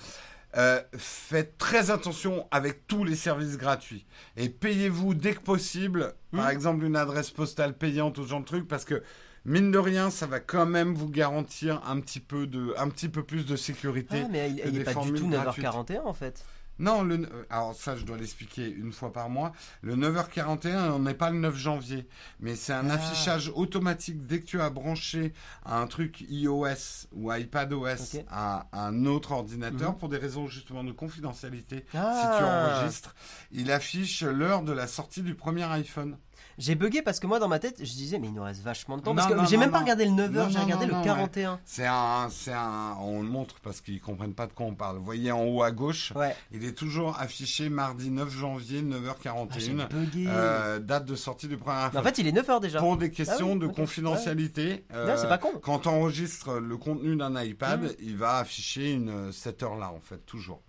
Euh, 0.56 0.82
faites 0.98 1.56
très 1.56 1.90
attention 1.90 2.46
avec 2.50 2.86
tous 2.86 3.04
les 3.04 3.14
services 3.16 3.56
gratuits 3.56 4.04
et 4.36 4.50
payez-vous 4.50 5.14
dès 5.14 5.34
que 5.34 5.40
possible, 5.40 6.14
par 6.30 6.46
Mm. 6.46 6.50
exemple 6.50 6.84
une 6.84 6.96
adresse 6.96 7.30
postale 7.30 7.72
payante 7.76 8.18
ou 8.18 8.24
ce 8.24 8.28
genre 8.28 8.40
de 8.40 8.44
truc, 8.44 8.68
parce 8.68 8.84
que 8.84 9.02
mine 9.46 9.70
de 9.70 9.78
rien, 9.78 10.10
ça 10.10 10.26
va 10.26 10.40
quand 10.40 10.66
même 10.66 10.94
vous 10.94 11.08
garantir 11.08 11.80
un 11.86 12.00
petit 12.00 12.20
peu 12.20 12.46
de, 12.46 12.74
un 12.76 12.90
petit 12.90 13.08
peu 13.08 13.22
plus 13.22 13.46
de 13.46 13.56
sécurité. 13.56 14.22
Ah, 14.24 14.28
mais 14.30 14.50
il, 14.50 14.56
que 14.62 14.68
il 14.68 14.72
des 14.74 14.80
est 14.80 14.84
pas 14.84 14.94
du 14.94 15.12
tout 15.14 15.28
gratuites. 15.28 15.64
9h41 15.64 16.00
en 16.04 16.12
fait. 16.12 16.44
Non, 16.82 17.02
le, 17.02 17.14
euh, 17.14 17.44
alors 17.48 17.74
ça, 17.76 17.96
je 17.96 18.04
dois 18.04 18.16
l'expliquer 18.18 18.68
une 18.68 18.92
fois 18.92 19.12
par 19.12 19.30
mois. 19.30 19.52
Le 19.82 19.94
9h41, 19.94 20.90
on 20.90 20.98
n'est 20.98 21.14
pas 21.14 21.30
le 21.30 21.38
9 21.38 21.56
janvier, 21.56 22.08
mais 22.40 22.56
c'est 22.56 22.72
un 22.72 22.90
Ah. 22.90 22.94
affichage 22.94 23.50
automatique 23.54 24.26
dès 24.26 24.40
que 24.40 24.46
tu 24.46 24.60
as 24.60 24.68
branché 24.68 25.32
un 25.64 25.86
truc 25.86 26.22
iOS 26.28 27.06
ou 27.12 27.32
iPadOS 27.32 28.18
à 28.28 28.66
un 28.72 29.06
autre 29.06 29.30
ordinateur 29.32 29.92
Mhm. 29.92 29.98
pour 29.98 30.08
des 30.08 30.18
raisons 30.18 30.48
justement 30.48 30.82
de 30.82 30.90
confidentialité. 30.92 31.76
Si 31.76 31.92
tu 31.92 31.96
Ah. 31.98 32.78
enregistres, 32.80 33.14
il 33.52 33.70
affiche 33.70 34.22
l'heure 34.24 34.62
de 34.62 34.72
la 34.72 34.88
sortie 34.88 35.22
du 35.22 35.34
premier 35.36 35.62
iPhone. 35.64 36.18
J'ai 36.58 36.74
bugué 36.74 37.02
parce 37.02 37.18
que 37.20 37.26
moi 37.26 37.38
dans 37.38 37.48
ma 37.48 37.58
tête, 37.58 37.76
je 37.78 37.92
disais 37.92 38.18
mais 38.18 38.28
il 38.28 38.34
nous 38.34 38.42
reste 38.42 38.62
vachement 38.62 38.96
de 38.96 39.02
temps. 39.02 39.14
Non, 39.14 39.22
Parce 39.22 39.32
que 39.34 39.46
j'ai 39.46 39.56
non, 39.56 39.60
même 39.62 39.70
pas 39.70 39.80
regardé 39.80 40.04
le 40.04 40.10
9h, 40.12 40.30
Non, 40.30 40.48
j'ai 40.48 40.58
regardé 40.58 40.86
le 40.86 40.92
non, 40.92 41.02
41. 41.02 41.60
C'est 41.64 41.86
un, 41.86 42.28
un, 42.48 42.96
on 43.00 43.22
le 43.22 43.28
montre 43.28 43.56
parce 43.62 43.80
qu'ils 43.80 44.00
comprennent 44.00 44.34
pas 44.34 44.46
de 44.46 44.52
quoi 44.52 44.66
on 44.66 44.74
parle. 44.74 44.98
Vous 44.98 45.04
voyez 45.04 45.32
en 45.32 45.42
haut 45.44 45.62
à 45.62 45.70
gauche, 45.70 46.12
Ouais. 46.14 46.36
il 46.52 46.64
est 46.64 46.72
toujours 46.76 47.18
affiché 47.18 47.68
mardi 47.68 48.10
9 48.10 48.30
janvier 48.30 48.82
Ah, 48.82 49.48
j'ai 49.58 49.72
9h41. 49.72 49.88
bugué. 49.88 50.26
Euh, 50.28 50.78
date 50.78 51.04
de 51.06 51.14
sortie 51.16 51.48
du 51.48 51.56
premier 51.56 51.72
en 51.96 52.02
fait, 52.02 52.18
il 52.18 52.26
est 52.26 52.32
9h 52.32 52.60
déjà. 52.60 52.78
Pour 52.78 52.96
des 52.96 53.10
questions 53.10 53.50
Ah 53.52 53.54
oui, 53.54 53.58
de 53.58 53.66
confidentialité, 53.68 54.84
Non, 54.90 54.96
euh, 54.98 55.16
c'est 55.16 55.28
pas 55.28 55.38
con. 55.38 55.48
quand 55.62 55.80
tu 55.80 55.88
enregistres 55.88 56.60
le 56.60 56.76
contenu 56.76 57.16
d'un 57.16 57.40
iPad, 57.42 57.82
Mm. 57.82 57.88
il 58.00 58.16
va 58.16 58.36
afficher 58.38 58.92
une, 58.92 59.32
cette 59.32 59.62
heure-là, 59.62 59.90
en 59.90 60.00
fait, 60.00 60.18
toujours. 60.26 60.60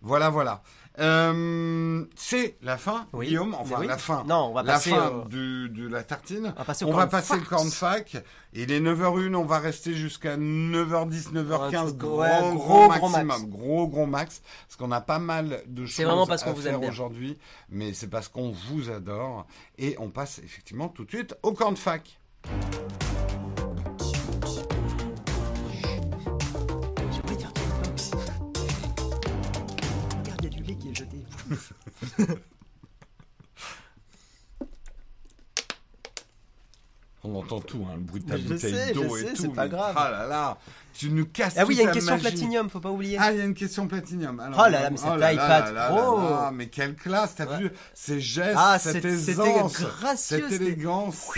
Voilà, 0.00 0.28
voilà. 0.30 0.62
Euh, 1.00 2.04
c'est 2.16 2.56
la 2.62 2.76
fin, 2.76 3.06
Oui. 3.12 3.26
Guillaume. 3.28 3.54
Enfin, 3.58 3.76
oui. 3.80 3.86
la 3.86 3.98
fin. 3.98 4.24
Non, 4.26 4.48
on 4.50 4.52
va 4.52 4.62
la 4.62 4.74
passer 4.74 4.90
fin 4.90 5.08
au- 5.10 5.24
du- 5.28 5.68
de 5.68 5.88
la 5.88 6.02
tartine. 6.02 6.52
On 6.56 6.58
va 6.58 6.64
passer 6.64 6.84
au 6.84 6.88
On 6.88 6.92
va 6.92 7.06
passer 7.06 7.34
le 7.36 7.44
corn 7.44 7.70
fac. 7.70 8.16
Il 8.52 8.72
est 8.72 8.80
9h01, 8.80 9.34
on 9.34 9.44
va 9.44 9.58
rester 9.58 9.94
jusqu'à 9.94 10.36
9h10, 10.36 11.32
9h15. 11.32 11.92
Ouais, 11.92 11.96
Gros, 11.96 12.20
ouais, 12.20 12.28
gros, 12.40 12.54
gros, 12.54 12.88
gros 12.88 12.88
maximum. 12.88 13.26
max. 13.26 13.44
Gros, 13.46 13.86
gros 13.88 14.06
max. 14.06 14.42
Parce 14.66 14.76
qu'on 14.76 14.90
a 14.92 15.00
pas 15.00 15.18
mal 15.18 15.62
de 15.66 15.86
choses 15.86 16.04
vraiment 16.06 16.26
parce 16.26 16.42
à 16.44 16.52
vous 16.52 16.60
faire 16.62 16.80
aujourd'hui. 16.82 17.38
Mais 17.68 17.92
c'est 17.92 18.08
parce 18.08 18.28
qu'on 18.28 18.50
vous 18.70 18.90
adore. 18.90 19.46
Et 19.78 19.96
on 20.00 20.08
passe 20.10 20.40
effectivement 20.40 20.88
tout 20.88 21.04
de 21.04 21.10
suite 21.10 21.34
au 21.42 21.52
corn 21.52 21.76
fac. 21.76 22.18
On 37.24 37.34
entend 37.34 37.60
tout, 37.60 37.84
hein, 37.90 37.94
le 37.96 38.00
bruit 38.02 38.20
de 38.22 38.28
ta 38.30 38.36
je 38.36 38.44
bouteille 38.44 38.92
d'eau 38.94 39.16
et 39.16 39.20
sais, 39.20 39.32
tout. 39.32 39.42
c'est 39.42 39.48
pas 39.48 39.64
mais- 39.64 39.70
grave. 39.70 39.94
Ah 39.98 40.08
là 40.10 40.26
là, 40.28 40.58
tu 40.94 41.10
nous 41.10 41.26
casses 41.26 41.54
Ah 41.58 41.64
oui, 41.66 41.74
il 41.74 41.78
y 41.78 41.80
a 41.80 41.84
une 41.86 41.90
question 41.90 42.12
magie. 42.12 42.22
platinium, 42.28 42.70
faut 42.70 42.78
pas 42.78 42.90
oublier. 42.92 43.16
Ah, 43.20 43.32
il 43.32 43.38
y 43.38 43.40
a 43.40 43.44
une 43.44 43.54
question 43.54 43.88
platinium. 43.88 44.38
Alors, 44.38 44.60
Oh 44.66 44.70
là 44.70 44.82
là, 44.82 44.90
mais 44.90 44.96
cet 44.96 45.16
là 45.18 45.32
iPad 45.32 45.74
là 45.74 45.88
Pro. 45.90 46.16
là 46.18 46.30
là, 46.30 46.50
mais 46.52 46.68
quelle 46.68 46.94
classe, 46.94 47.34
t'as 47.34 47.46
Ouais. 47.46 47.58
vu 47.58 47.72
ces 47.92 48.20
gestes, 48.20 48.54
Ah, 48.56 48.78
cette 48.78 49.04
aisance, 49.04 49.80
gracieux, 49.80 50.46
cette 50.48 50.60
élégance. 50.62 51.28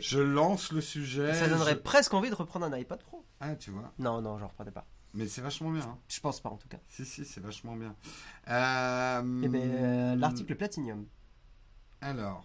Je, 0.00 0.18
lance 0.18 0.72
le 0.72 0.80
sujet. 0.80 1.34
Ça 1.34 1.46
donnerait 1.48 1.74
je- 1.74 1.78
presque 1.78 2.12
envie 2.12 2.30
de 2.30 2.34
reprendre 2.34 2.66
un 2.66 2.76
iPad 2.76 3.00
Pro. 3.04 3.24
Ah, 3.40 3.54
tu 3.54 3.70
vois. 3.70 3.92
Non, 4.00 4.20
non, 4.20 4.38
j'en 4.40 4.48
reprenais 4.48 4.72
pas. 4.72 4.84
Mais 5.14 5.26
c'est 5.26 5.40
vachement 5.40 5.70
bien. 5.70 5.82
hein. 5.82 5.98
Je 6.08 6.20
pense 6.20 6.40
pas 6.40 6.50
en 6.50 6.56
tout 6.56 6.68
cas. 6.68 6.78
Si, 6.88 7.04
si, 7.04 7.24
c'est 7.24 7.40
vachement 7.40 7.74
bien. 7.76 7.94
Euh, 8.48 9.40
Eh 9.44 9.48
ben, 9.48 9.60
euh, 9.62 10.16
l'article 10.16 10.54
Platinium. 10.54 11.06
Alors. 12.00 12.44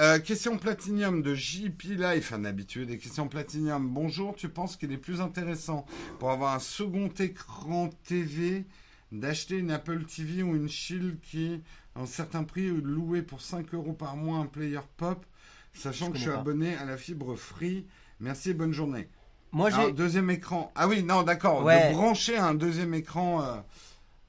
Euh, 0.00 0.18
question 0.18 0.58
Platinium 0.58 1.22
de 1.22 1.34
JP 1.36 1.82
Life, 1.98 2.32
un 2.32 2.44
habitué 2.44 2.84
des 2.84 2.98
questions 2.98 3.28
Platinium. 3.28 3.88
Bonjour, 3.88 4.34
tu 4.34 4.48
penses 4.48 4.76
qu'il 4.76 4.90
est 4.90 4.98
plus 4.98 5.20
intéressant 5.20 5.86
pour 6.18 6.32
avoir 6.32 6.54
un 6.54 6.58
second 6.58 7.08
écran 7.08 7.90
TV 8.02 8.64
d'acheter 9.12 9.56
une 9.58 9.70
Apple 9.70 10.04
TV 10.04 10.42
ou 10.42 10.56
une 10.56 10.68
Shield 10.68 11.20
qui, 11.20 11.62
à 11.94 12.00
un 12.00 12.06
certain 12.06 12.42
prix, 12.42 12.72
ou 12.72 12.80
de 12.80 12.88
louer 12.88 13.22
pour 13.22 13.40
5 13.40 13.72
euros 13.74 13.92
par 13.92 14.16
mois 14.16 14.38
un 14.38 14.46
player 14.46 14.80
pop, 14.96 15.24
sachant 15.72 16.06
Je 16.06 16.10
que 16.10 16.16
je 16.16 16.22
suis 16.22 16.30
pas. 16.32 16.40
abonné 16.40 16.74
à 16.74 16.84
la 16.84 16.96
fibre 16.96 17.36
free. 17.36 17.86
Merci 18.18 18.50
et 18.50 18.54
bonne 18.54 18.72
journée. 18.72 19.08
Moi, 19.54 19.70
j'ai 19.70 19.92
deuxième 19.92 20.28
écran. 20.30 20.70
Ah 20.74 20.86
oui, 20.88 21.02
non, 21.02 21.22
d'accord. 21.22 21.62
Ouais. 21.62 21.88
De 21.90 21.94
brancher 21.94 22.36
un 22.36 22.54
deuxième 22.54 22.92
écran. 22.92 23.42
euh, 23.42 23.54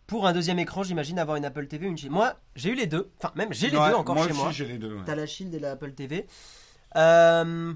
pour 0.07 0.27
un 0.27 0.33
deuxième 0.33 0.59
écran, 0.59 0.83
j'imagine 0.83 1.17
avoir 1.17 1.35
une 1.35 1.45
Apple 1.45 1.65
TV, 1.67 1.87
une 1.87 1.97
Shield. 1.97 2.13
Moi, 2.13 2.35
j'ai 2.55 2.69
eu 2.69 2.75
les 2.75 2.85
deux. 2.85 3.11
Enfin, 3.17 3.33
même 3.35 3.51
j'ai 3.51 3.69
les 3.71 3.77
ouais, 3.77 3.89
deux 3.89 3.95
encore 3.95 4.15
moi 4.15 4.25
chez 4.25 4.31
aussi, 4.31 4.39
moi. 4.39 4.51
j'ai 4.51 4.65
les 4.65 4.77
deux. 4.77 4.95
ouais. 4.95 5.03
T'as 5.05 5.15
la 5.15 5.25
Shield 5.25 5.53
et 5.53 5.59
la 5.59 5.71
Apple 5.71 5.93
TV. 5.93 6.27
Euh, 6.95 7.73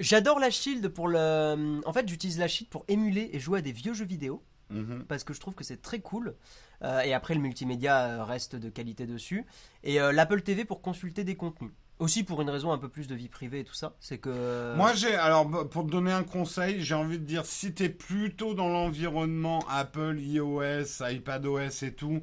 J'adore 0.00 0.40
la 0.40 0.50
Shield 0.50 0.88
pour 0.88 1.08
le. 1.08 1.80
En 1.86 1.92
fait, 1.92 2.08
j'utilise 2.08 2.38
la 2.38 2.48
Shield 2.48 2.68
pour 2.70 2.84
émuler 2.88 3.30
et 3.32 3.38
jouer 3.38 3.60
à 3.60 3.62
des 3.62 3.72
vieux 3.72 3.94
jeux 3.94 4.04
vidéo 4.06 4.42
Mhm. 4.70 5.04
parce 5.06 5.24
que 5.24 5.34
je 5.34 5.40
trouve 5.40 5.54
que 5.54 5.62
c'est 5.62 5.82
très 5.82 6.00
cool. 6.00 6.34
Euh, 6.82 7.00
et 7.02 7.12
après, 7.12 7.34
le 7.34 7.40
multimédia 7.40 8.24
reste 8.24 8.56
de 8.56 8.70
qualité 8.70 9.06
dessus. 9.06 9.44
Et 9.84 9.98
l'Apple 9.98 10.40
TV 10.40 10.64
pour 10.64 10.80
consulter 10.80 11.22
des 11.22 11.36
contenus. 11.36 11.70
Aussi 12.00 12.24
pour 12.24 12.42
une 12.42 12.50
raison 12.50 12.72
un 12.72 12.78
peu 12.78 12.88
plus 12.88 13.06
de 13.06 13.14
vie 13.14 13.28
privée 13.28 13.60
et 13.60 13.64
tout 13.64 13.74
ça. 13.74 13.94
C'est 14.00 14.18
que. 14.18 14.74
Moi, 14.76 14.94
j'ai 14.94 15.14
alors 15.14 15.48
b- 15.48 15.68
pour 15.68 15.84
te 15.86 15.90
donner 15.90 16.10
un 16.12 16.24
conseil, 16.24 16.80
j'ai 16.82 16.94
envie 16.94 17.18
de 17.20 17.24
dire 17.24 17.46
si 17.46 17.72
t'es 17.72 17.88
plutôt 17.88 18.54
dans 18.54 18.68
l'environnement 18.68 19.64
Apple, 19.70 20.16
iOS, 20.18 21.02
iPadOS 21.08 21.82
et 21.84 21.92
tout, 21.94 22.20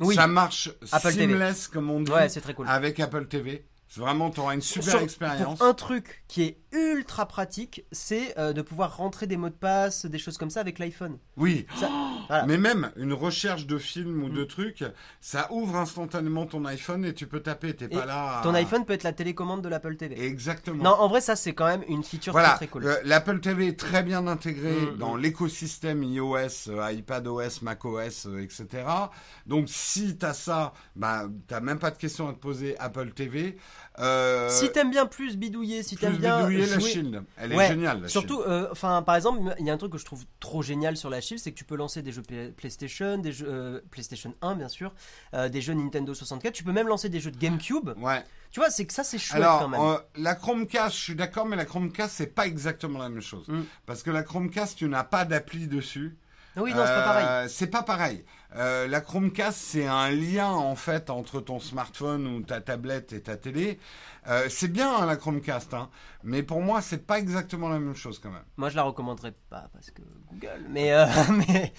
Oui. 0.00 0.14
ça 0.14 0.26
marche 0.26 0.70
Apple 0.90 1.12
TV. 1.12 1.26
seamless 1.26 1.68
comme 1.68 1.90
on 1.90 2.00
dit 2.00 2.10
Ouais, 2.10 2.28
c'est 2.30 2.40
très 2.40 2.54
cool. 2.54 2.66
avec 2.66 2.98
Apple 2.98 3.26
TV. 3.28 3.66
Vraiment, 3.96 4.30
t'auras 4.30 4.54
une 4.54 4.60
super 4.60 4.90
Sur- 4.92 5.00
expérience. 5.00 5.60
Un 5.62 5.72
truc 5.74 6.22
qui 6.28 6.42
est 6.42 6.58
ultra 6.72 7.26
pratique, 7.26 7.84
c'est 7.90 8.38
euh, 8.38 8.52
de 8.52 8.60
pouvoir 8.60 8.96
rentrer 8.98 9.26
des 9.26 9.36
mots 9.38 9.48
de 9.48 9.54
passe, 9.54 10.04
des 10.04 10.18
choses 10.18 10.36
comme 10.36 10.50
ça 10.50 10.60
avec 10.60 10.78
l'iPhone. 10.78 11.18
Oui. 11.38 11.66
Ça- 11.76 11.88
voilà. 12.28 12.44
Mais 12.46 12.58
même 12.58 12.92
une 12.96 13.14
recherche 13.14 13.66
de 13.66 13.78
film 13.78 14.22
ou 14.22 14.28
de 14.28 14.42
Mm. 14.42 14.46
trucs, 14.46 14.84
ça 15.22 15.50
ouvre 15.50 15.76
instantanément 15.76 16.44
ton 16.44 16.64
iPhone 16.66 17.04
et 17.06 17.14
tu 17.14 17.26
peux 17.26 17.40
taper. 17.40 17.74
T'es 17.74 17.88
pas 17.88 18.04
là. 18.04 18.40
à- 18.40 18.42
Ton 18.42 18.52
iPhone 18.54 18.84
peut 18.84 18.92
être 18.92 19.04
la 19.04 19.14
télécommande 19.14 19.62
de 19.62 19.68
l'Apple 19.70 19.96
TV. 19.96 20.22
Exactement. 20.22 20.84
Non, 20.84 20.90
en 20.90 21.08
vrai, 21.08 21.20
ça 21.22 21.34
c'est 21.36 21.54
quand 21.54 21.66
même 21.66 21.82
une 21.88 22.04
feature 22.04 22.32
Voilà, 22.32 22.48
très 22.50 22.56
très 22.58 22.66
cool. 22.68 22.84
euh, 22.86 22.96
l'Apple 23.04 23.40
TV 23.40 23.68
est 23.68 23.78
très 23.78 24.02
bien 24.02 24.26
intégré 24.26 24.72
Mm, 24.72 24.98
dans 24.98 25.14
mm. 25.14 25.20
l'écosystème 25.20 26.02
iOS, 26.02 26.68
euh, 26.68 26.92
iPadOS, 26.92 27.62
macOS, 27.62 28.26
euh, 28.26 28.42
etc. 28.42 28.66
Donc 29.46 29.68
si 29.70 30.18
t'as 30.18 30.34
ça, 30.34 30.74
bah 30.94 31.26
t'as 31.46 31.60
même 31.60 31.78
pas 31.78 31.90
de 31.90 31.96
question 31.96 32.28
à 32.28 32.32
te 32.34 32.38
poser 32.38 32.76
Apple 32.78 33.12
TV. 33.12 33.56
Euh, 33.98 34.48
si 34.50 34.70
t'aimes 34.70 34.90
bien 34.90 35.06
plus 35.06 35.36
bidouiller, 35.36 35.82
si 35.82 35.96
t'aimes 35.96 36.16
bien 36.16 36.46
bidouiller 36.46 36.66
la 36.66 36.78
Shield, 36.80 37.22
elle 37.36 37.52
est 37.52 37.68
géniale. 37.68 38.02
La 38.02 38.08
Surtout, 38.08 38.40
euh, 38.42 38.68
enfin, 38.70 39.02
par 39.02 39.16
exemple, 39.16 39.54
il 39.58 39.66
y 39.66 39.70
a 39.70 39.72
un 39.72 39.76
truc 39.76 39.92
que 39.92 39.98
je 39.98 40.04
trouve 40.04 40.24
trop 40.40 40.62
génial 40.62 40.96
sur 40.96 41.10
la 41.10 41.20
Shield, 41.20 41.42
c'est 41.42 41.52
que 41.52 41.58
tu 41.58 41.64
peux 41.64 41.76
lancer 41.76 42.02
des 42.02 42.12
jeux 42.12 42.22
Play- 42.22 42.52
PlayStation, 42.56 43.18
des 43.18 43.32
jeux 43.32 43.46
euh, 43.48 43.80
PlayStation 43.90 44.34
1 44.42 44.54
bien 44.56 44.68
sûr, 44.68 44.92
des 45.32 45.60
jeux 45.60 45.74
Nintendo 45.74 46.14
64. 46.14 46.52
Tu 46.54 46.64
peux 46.64 46.72
même 46.72 46.88
lancer 46.88 47.08
des 47.08 47.20
jeux 47.20 47.30
de 47.30 47.38
GameCube. 47.38 47.90
Ouais. 47.98 48.24
Tu 48.50 48.60
vois, 48.60 48.70
c'est 48.70 48.86
que 48.86 48.94
ça 48.94 49.04
c'est 49.04 49.18
chouette 49.18 49.42
Alors, 49.42 49.60
quand 49.60 49.68
même. 49.68 49.98
la 50.16 50.34
Chromecast, 50.34 50.96
je 50.96 51.02
suis 51.02 51.14
d'accord, 51.14 51.44
mais 51.46 51.56
la 51.56 51.64
Chromecast, 51.66 52.14
c'est 52.16 52.34
pas 52.34 52.46
exactement 52.46 52.98
la 52.98 53.08
même 53.10 53.20
chose. 53.20 53.46
Mm. 53.48 53.62
Parce 53.84 54.02
que 54.02 54.10
la 54.10 54.22
Chromecast, 54.22 54.78
tu 54.78 54.88
n'as 54.88 55.04
pas 55.04 55.24
d'appli 55.24 55.66
dessus. 55.66 56.16
oui, 56.56 56.70
non, 56.72 56.78
c'est 56.86 56.94
pas 56.94 57.02
pareil. 57.02 57.48
C'est 57.50 57.66
pas 57.66 57.82
pareil. 57.82 58.24
Euh, 58.56 58.88
la 58.88 59.00
Chromecast, 59.00 59.58
c'est 59.58 59.86
un 59.86 60.10
lien 60.10 60.50
en 60.50 60.74
fait 60.74 61.10
entre 61.10 61.40
ton 61.40 61.60
smartphone 61.60 62.26
ou 62.26 62.42
ta 62.42 62.60
tablette 62.60 63.12
et 63.12 63.20
ta 63.20 63.36
télé. 63.36 63.78
Euh, 64.26 64.46
c'est 64.48 64.68
bien 64.68 64.94
hein, 64.94 65.06
la 65.06 65.16
Chromecast, 65.16 65.74
hein, 65.74 65.90
mais 66.24 66.42
pour 66.42 66.62
moi, 66.62 66.80
c'est 66.80 67.06
pas 67.06 67.18
exactement 67.18 67.68
la 67.68 67.78
même 67.78 67.94
chose 67.94 68.18
quand 68.18 68.30
même. 68.30 68.44
Moi, 68.56 68.70
je 68.70 68.76
la 68.76 68.82
recommanderais 68.84 69.34
pas 69.50 69.68
parce 69.72 69.90
que 69.90 70.02
Google. 70.30 70.64
Mais, 70.70 70.92
euh, 70.92 71.06
mais 71.48 71.72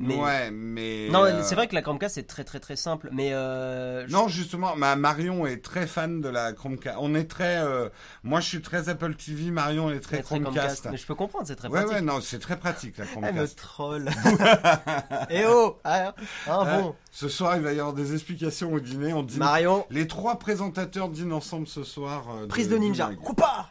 Mais 0.00 0.14
Ouais, 0.14 0.50
mais. 0.52 1.08
non, 1.10 1.24
euh, 1.24 1.42
c'est 1.42 1.56
vrai 1.56 1.66
que 1.66 1.74
la 1.74 1.82
Chromecast 1.82 2.14
c'est 2.14 2.26
très 2.26 2.44
très 2.44 2.60
très 2.60 2.76
simple, 2.76 3.08
mais 3.12 3.32
euh, 3.32 4.06
je- 4.06 4.12
Non, 4.12 4.28
justement, 4.28 4.76
ma 4.76 4.94
Marion 4.94 5.44
est 5.46 5.62
très 5.62 5.86
fan 5.88 6.20
de 6.20 6.28
la 6.28 6.52
Chromecast. 6.52 6.96
On 7.00 7.14
est 7.16 7.24
très. 7.24 7.58
euh, 7.58 7.88
moi, 8.22 8.38
je 8.40 8.46
suis 8.46 8.62
très 8.62 8.88
Apple 8.88 9.14
TV. 9.16 9.50
Marion 9.50 9.90
est 9.90 9.98
très 10.00 10.18
très, 10.22 10.38
très 10.38 10.40
Chromecast. 10.40 10.86
Mais 10.90 10.96
je 10.96 11.04
peux 11.06 11.16
comprendre, 11.16 11.46
c'est 11.48 11.56
très 11.56 11.66
Ouais, 11.68 11.80
pratique. 11.80 11.92
ouais, 11.96 12.00
non, 12.00 12.20
c'est 12.20 12.38
très 12.38 12.56
pratique 12.56 12.96
la 12.98 13.04
Elle 13.04 13.10
me 13.10 13.22
Chromecast. 13.26 13.58
troll. 13.58 14.08
Eh 15.30 15.44
oh, 15.48 15.78
ah, 15.84 16.14
ah, 16.46 16.64
Ouais. 16.64 16.82
bon. 16.82 16.94
Ce 17.10 17.28
soir, 17.28 17.56
il 17.56 17.62
va 17.62 17.72
y 17.72 17.80
avoir 17.80 17.94
des 17.94 18.14
explications 18.14 18.72
au 18.72 18.80
dîner. 18.80 19.12
On 19.12 19.22
dîne. 19.24 19.40
Marion, 19.40 19.84
Les 19.90 20.06
trois 20.06 20.38
présentateurs 20.38 21.08
dînent 21.08 21.32
ensemble 21.32 21.66
ce 21.66 21.82
soir. 21.82 22.24
prise 22.48 22.68
de 22.68 22.76
ninja. 22.78 23.10
Coupa 23.22 23.70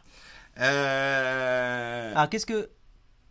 Euh... 0.60 2.14
Ah, 2.16 2.28
qu'est-ce 2.28 2.46
que. 2.46 2.70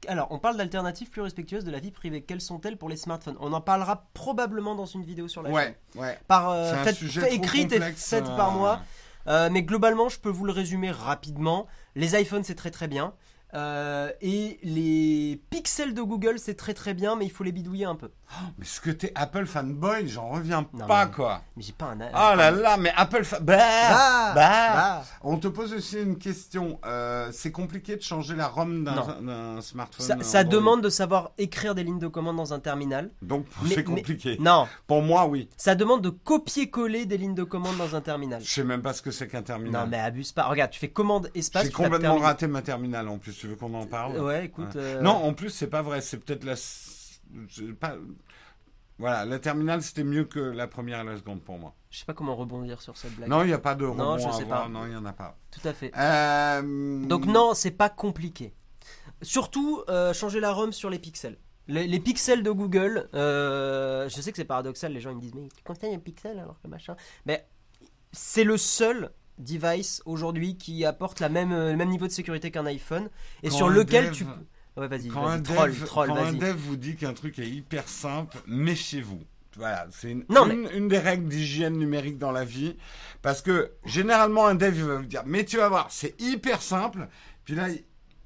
Alors, 0.08 0.28
on 0.30 0.38
parle 0.38 0.56
d'alternatives 0.56 1.10
plus 1.10 1.22
respectueuses 1.22 1.64
de 1.64 1.70
la 1.70 1.80
vie 1.80 1.90
privée. 1.90 2.22
Quelles 2.22 2.40
sont-elles 2.40 2.76
pour 2.76 2.88
les 2.88 2.96
smartphones? 2.96 3.36
On 3.40 3.52
en 3.52 3.60
parlera 3.60 4.04
probablement 4.14 4.74
dans 4.74 4.86
une 4.86 5.02
vidéo 5.02 5.26
sur 5.28 5.42
la 5.42 5.48
chaîne. 5.50 5.74
Ouais, 5.94 6.00
ouais. 6.00 6.18
Par, 6.28 6.50
euh, 6.50 6.74
fait- 6.84 6.92
trop 6.92 7.26
écrite 7.34 7.72
et 7.72 7.76
complexe, 7.78 8.08
faite 8.10 8.26
euh, 8.28 8.36
par 8.36 8.52
moi. 8.52 8.80
Euh, 9.28 9.48
mais 9.50 9.62
globalement, 9.62 10.08
je 10.08 10.20
peux 10.20 10.28
vous 10.28 10.44
le 10.44 10.52
résumer 10.52 10.90
rapidement. 10.90 11.66
Les 11.96 12.14
iPhones, 12.20 12.44
c'est 12.44 12.54
très 12.54 12.70
très 12.70 12.86
bien. 12.88 13.14
Euh, 13.54 14.10
et 14.20 14.58
les 14.62 15.40
pixels 15.50 15.94
de 15.94 16.02
Google, 16.02 16.38
c'est 16.38 16.54
très 16.56 16.74
très 16.74 16.94
bien, 16.94 17.16
mais 17.16 17.24
il 17.26 17.30
faut 17.30 17.44
les 17.44 17.52
bidouiller 17.52 17.84
un 17.86 17.94
peu. 17.94 18.10
Mais 18.58 18.64
ce 18.64 18.80
que 18.80 18.90
t'es 18.90 19.12
Apple 19.14 19.46
fanboy, 19.46 20.08
j'en 20.08 20.28
reviens 20.30 20.66
Non, 20.74 20.86
pas, 20.86 21.06
mais- 21.06 21.12
quoi. 21.12 21.42
Mais 21.56 21.62
j'ai 21.62 21.72
pas 21.72 21.86
un. 21.86 21.98
Oh 22.00 22.36
là 22.36 22.50
là, 22.50 22.76
mais 22.76 22.92
Apple 22.96 23.22
fa... 23.24 23.38
bah, 23.38 23.56
Ah, 23.60 24.32
bah. 24.34 24.72
bah. 24.74 25.04
On 25.22 25.36
te 25.38 25.46
pose 25.46 25.72
aussi 25.72 26.02
une 26.02 26.18
question. 26.18 26.80
Euh, 26.84 27.30
c'est 27.32 27.52
compliqué 27.52 27.94
de 27.96 28.02
changer 28.02 28.34
la 28.34 28.48
ROM 28.48 28.82
d'un 28.84 29.60
smartphone 29.60 30.22
Ça, 30.22 30.42
demande 30.44 30.82
de 30.82 30.88
savoir 30.88 31.30
écrire 31.38 31.74
des 31.76 31.84
lignes 31.84 32.00
de 32.00 32.08
commande 32.08 32.36
dans 32.36 32.52
un 32.52 32.58
terminal. 32.58 33.10
Donc 33.22 33.46
c'est 33.68 33.76
mais- 33.76 33.84
compliqué. 33.84 34.36
Non, 34.40 34.66
Pour 34.88 35.02
moi, 35.02 35.26
oui. 35.26 35.48
ça 35.56 35.76
demande 35.76 36.02
de 36.02 36.10
copier-coller 36.10 37.06
des 37.06 37.16
lignes 37.18 37.34
de 37.34 37.44
commande 37.44 37.76
dans 37.76 37.94
un 37.94 38.00
terminal. 38.00 38.42
Je 38.42 38.50
sais 38.50 38.64
même 38.64 38.82
pas 38.82 38.92
ce 38.92 39.02
que 39.02 39.12
c'est 39.12 39.28
qu'un 39.28 39.42
terminal. 39.42 39.84
Non, 39.84 39.88
mais 39.88 39.98
abuse 40.00 40.32
pas. 40.32 40.44
Regarde, 40.48 40.72
tu 40.72 40.80
fais 40.80 40.88
commande 40.88 41.30
espace. 41.36 41.66
J'ai 41.66 41.70
complètement 41.70 42.18
raté 42.18 42.48
ma 42.48 42.60
terminale 42.62 43.08
en 43.08 43.18
plus. 43.18 43.35
Tu 43.38 43.46
veux 43.48 43.56
qu'on 43.56 43.74
en 43.74 43.86
parle 43.86 44.18
Ouais, 44.20 44.46
écoute. 44.46 44.76
Euh, 44.76 45.00
Non, 45.00 45.12
en 45.12 45.34
plus, 45.34 45.50
c'est 45.50 45.66
pas 45.68 45.82
vrai. 45.82 46.00
C'est 46.00 46.18
peut-être 46.18 46.44
la. 46.44 46.54
Pas... 47.78 47.96
Voilà, 48.98 49.26
la 49.26 49.38
terminale 49.38 49.82
c'était 49.82 50.04
mieux 50.04 50.24
que 50.24 50.38
la 50.40 50.66
première 50.66 51.00
et 51.00 51.04
la 51.04 51.16
seconde 51.18 51.42
pour 51.42 51.58
moi. 51.58 51.74
Je 51.90 51.98
sais 51.98 52.06
pas 52.06 52.14
comment 52.14 52.34
rebondir 52.34 52.80
sur 52.80 52.96
cette 52.96 53.14
blague. 53.14 53.28
Non, 53.28 53.42
il 53.42 53.48
n'y 53.48 53.52
a 53.52 53.58
pas 53.58 53.74
de 53.74 53.84
Non, 53.84 53.92
rebond 53.92 54.18
je 54.18 54.26
à 54.28 54.32
sais 54.32 54.42
avoir. 54.44 54.62
pas. 54.62 54.68
Non, 54.70 54.84
il 54.86 54.90
n'y 54.90 54.96
en 54.96 55.04
a 55.04 55.12
pas. 55.12 55.36
Tout 55.50 55.68
à 55.68 55.74
fait. 55.74 55.92
Euh, 55.96 57.04
Donc 57.06 57.26
non, 57.26 57.52
c'est 57.54 57.72
pas 57.72 57.90
compliqué. 57.90 58.54
Surtout, 59.20 59.82
euh, 59.90 60.14
changer 60.14 60.40
la 60.40 60.52
ROM 60.52 60.72
sur 60.72 60.88
les 60.88 60.98
pixels. 60.98 61.36
Les, 61.68 61.86
les 61.86 62.00
pixels 62.00 62.42
de 62.42 62.50
Google, 62.50 63.08
euh, 63.12 64.08
je 64.08 64.20
sais 64.20 64.30
que 64.30 64.36
c'est 64.36 64.44
paradoxal, 64.44 64.92
les 64.92 65.00
gens 65.00 65.10
ils 65.10 65.16
me 65.16 65.20
disent 65.20 65.34
mais 65.34 65.48
tu 65.54 65.62
conseilles 65.64 65.94
un 65.94 65.98
pixel 65.98 66.38
alors 66.38 66.58
que 66.62 66.68
machin. 66.68 66.96
Mais 67.26 67.46
c'est 68.12 68.44
le 68.44 68.56
seul 68.56 69.10
device 69.38 70.02
aujourd'hui 70.06 70.56
qui 70.56 70.84
apporte 70.84 71.20
la 71.20 71.28
même, 71.28 71.52
euh, 71.52 71.70
le 71.70 71.76
même 71.76 71.88
niveau 71.90 72.06
de 72.06 72.12
sécurité 72.12 72.50
qu'un 72.50 72.66
iPhone 72.66 73.08
et 73.42 73.48
Quand 73.48 73.56
sur 73.56 73.68
lequel 73.68 74.06
dev- 74.06 74.12
tu... 74.12 74.24
Ouais 74.76 74.88
vas-y, 74.88 75.08
Quand, 75.08 75.26
un 75.26 75.40
troll, 75.40 75.70
dev, 75.72 75.84
troll, 75.84 76.08
quand 76.08 76.16
un 76.16 76.32
dev 76.34 76.54
vous 76.56 76.76
dit 76.76 76.96
qu'un 76.96 77.14
truc 77.14 77.38
est 77.38 77.48
hyper 77.48 77.88
simple, 77.88 78.36
méfiez-vous. 78.46 79.20
Voilà, 79.56 79.86
c'est 79.90 80.10
une, 80.10 80.24
Non, 80.28 80.50
une, 80.50 80.68
une 80.74 80.88
des 80.88 80.98
règles 80.98 81.28
d'hygiène 81.28 81.78
numérique 81.78 82.18
dans 82.18 82.30
la 82.32 82.44
vie. 82.44 82.76
Parce 83.22 83.40
que 83.40 83.72
généralement, 83.86 84.46
un 84.46 84.54
dev 84.54 84.76
il 84.76 84.84
va 84.84 84.96
vous 84.96 85.06
dire 85.06 85.22
Mais 85.24 85.44
tu 85.46 85.56
vas 85.56 85.70
voir, 85.70 85.86
c'est 85.90 86.20
hyper 86.20 86.60
simple. 86.60 87.08
Puis 87.44 87.54
là, 87.54 87.70
il, 87.70 87.82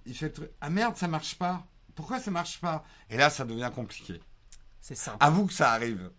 il 0.07 0.15
fait 0.15 0.27
le 0.27 0.33
truc, 0.33 0.51
Ah 0.61 0.71
merde, 0.71 0.97
ça 0.97 1.07
marche 1.07 1.37
pas. 1.37 1.65
Pourquoi 1.95 2.19
ça 2.19 2.33
marche 2.33 2.61
pas? 2.61 2.83
Et 3.11 3.17
là, 3.17 3.31
ça 3.31 3.45
devient 3.45 3.71
compliqué. 3.73 4.21
C'est 4.81 4.97
simple. 4.97 5.19
Avoue 5.21 5.47
que 5.47 5.53
ça 5.53 5.71
arrive. 5.71 6.11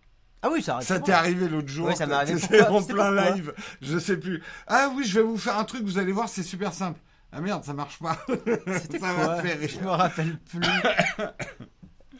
Ah 0.44 0.50
oui, 0.52 0.64
ça. 0.64 0.82
Ça 0.82 1.00
t'est 1.00 1.12
arrivé 1.12 1.48
l'autre 1.48 1.68
jour. 1.68 1.88
Ouais, 1.88 1.96
ça 1.96 2.08
m'est 2.08 2.14
arrivé. 2.14 2.40
Pourquoi 2.40 2.72
en 2.72 2.84
plein 2.84 3.12
pourquoi 3.14 3.32
live. 3.32 3.54
Je 3.82 4.00
sais 4.00 4.18
plus. 4.18 4.42
Ah 4.68 4.92
oui, 4.96 5.04
je 5.06 5.20
vais 5.20 5.26
vous 5.26 5.38
faire 5.38 5.58
un 5.58 5.66
truc, 5.66 5.84
vous 5.84 5.98
allez 5.98 6.12
voir, 6.12 6.30
c'est 6.30 6.44
super 6.44 6.74
simple. 6.74 7.00
Ah 7.32 7.40
merde, 7.42 7.64
ça 7.64 7.74
marche 7.74 8.00
pas. 8.00 8.18
C'était 8.82 9.00
ça 9.00 9.14
quoi 9.14 9.42
fait 9.42 9.68
Je 9.68 9.80
me 9.80 9.90
rappelle 9.90 10.38
plus. 10.40 10.62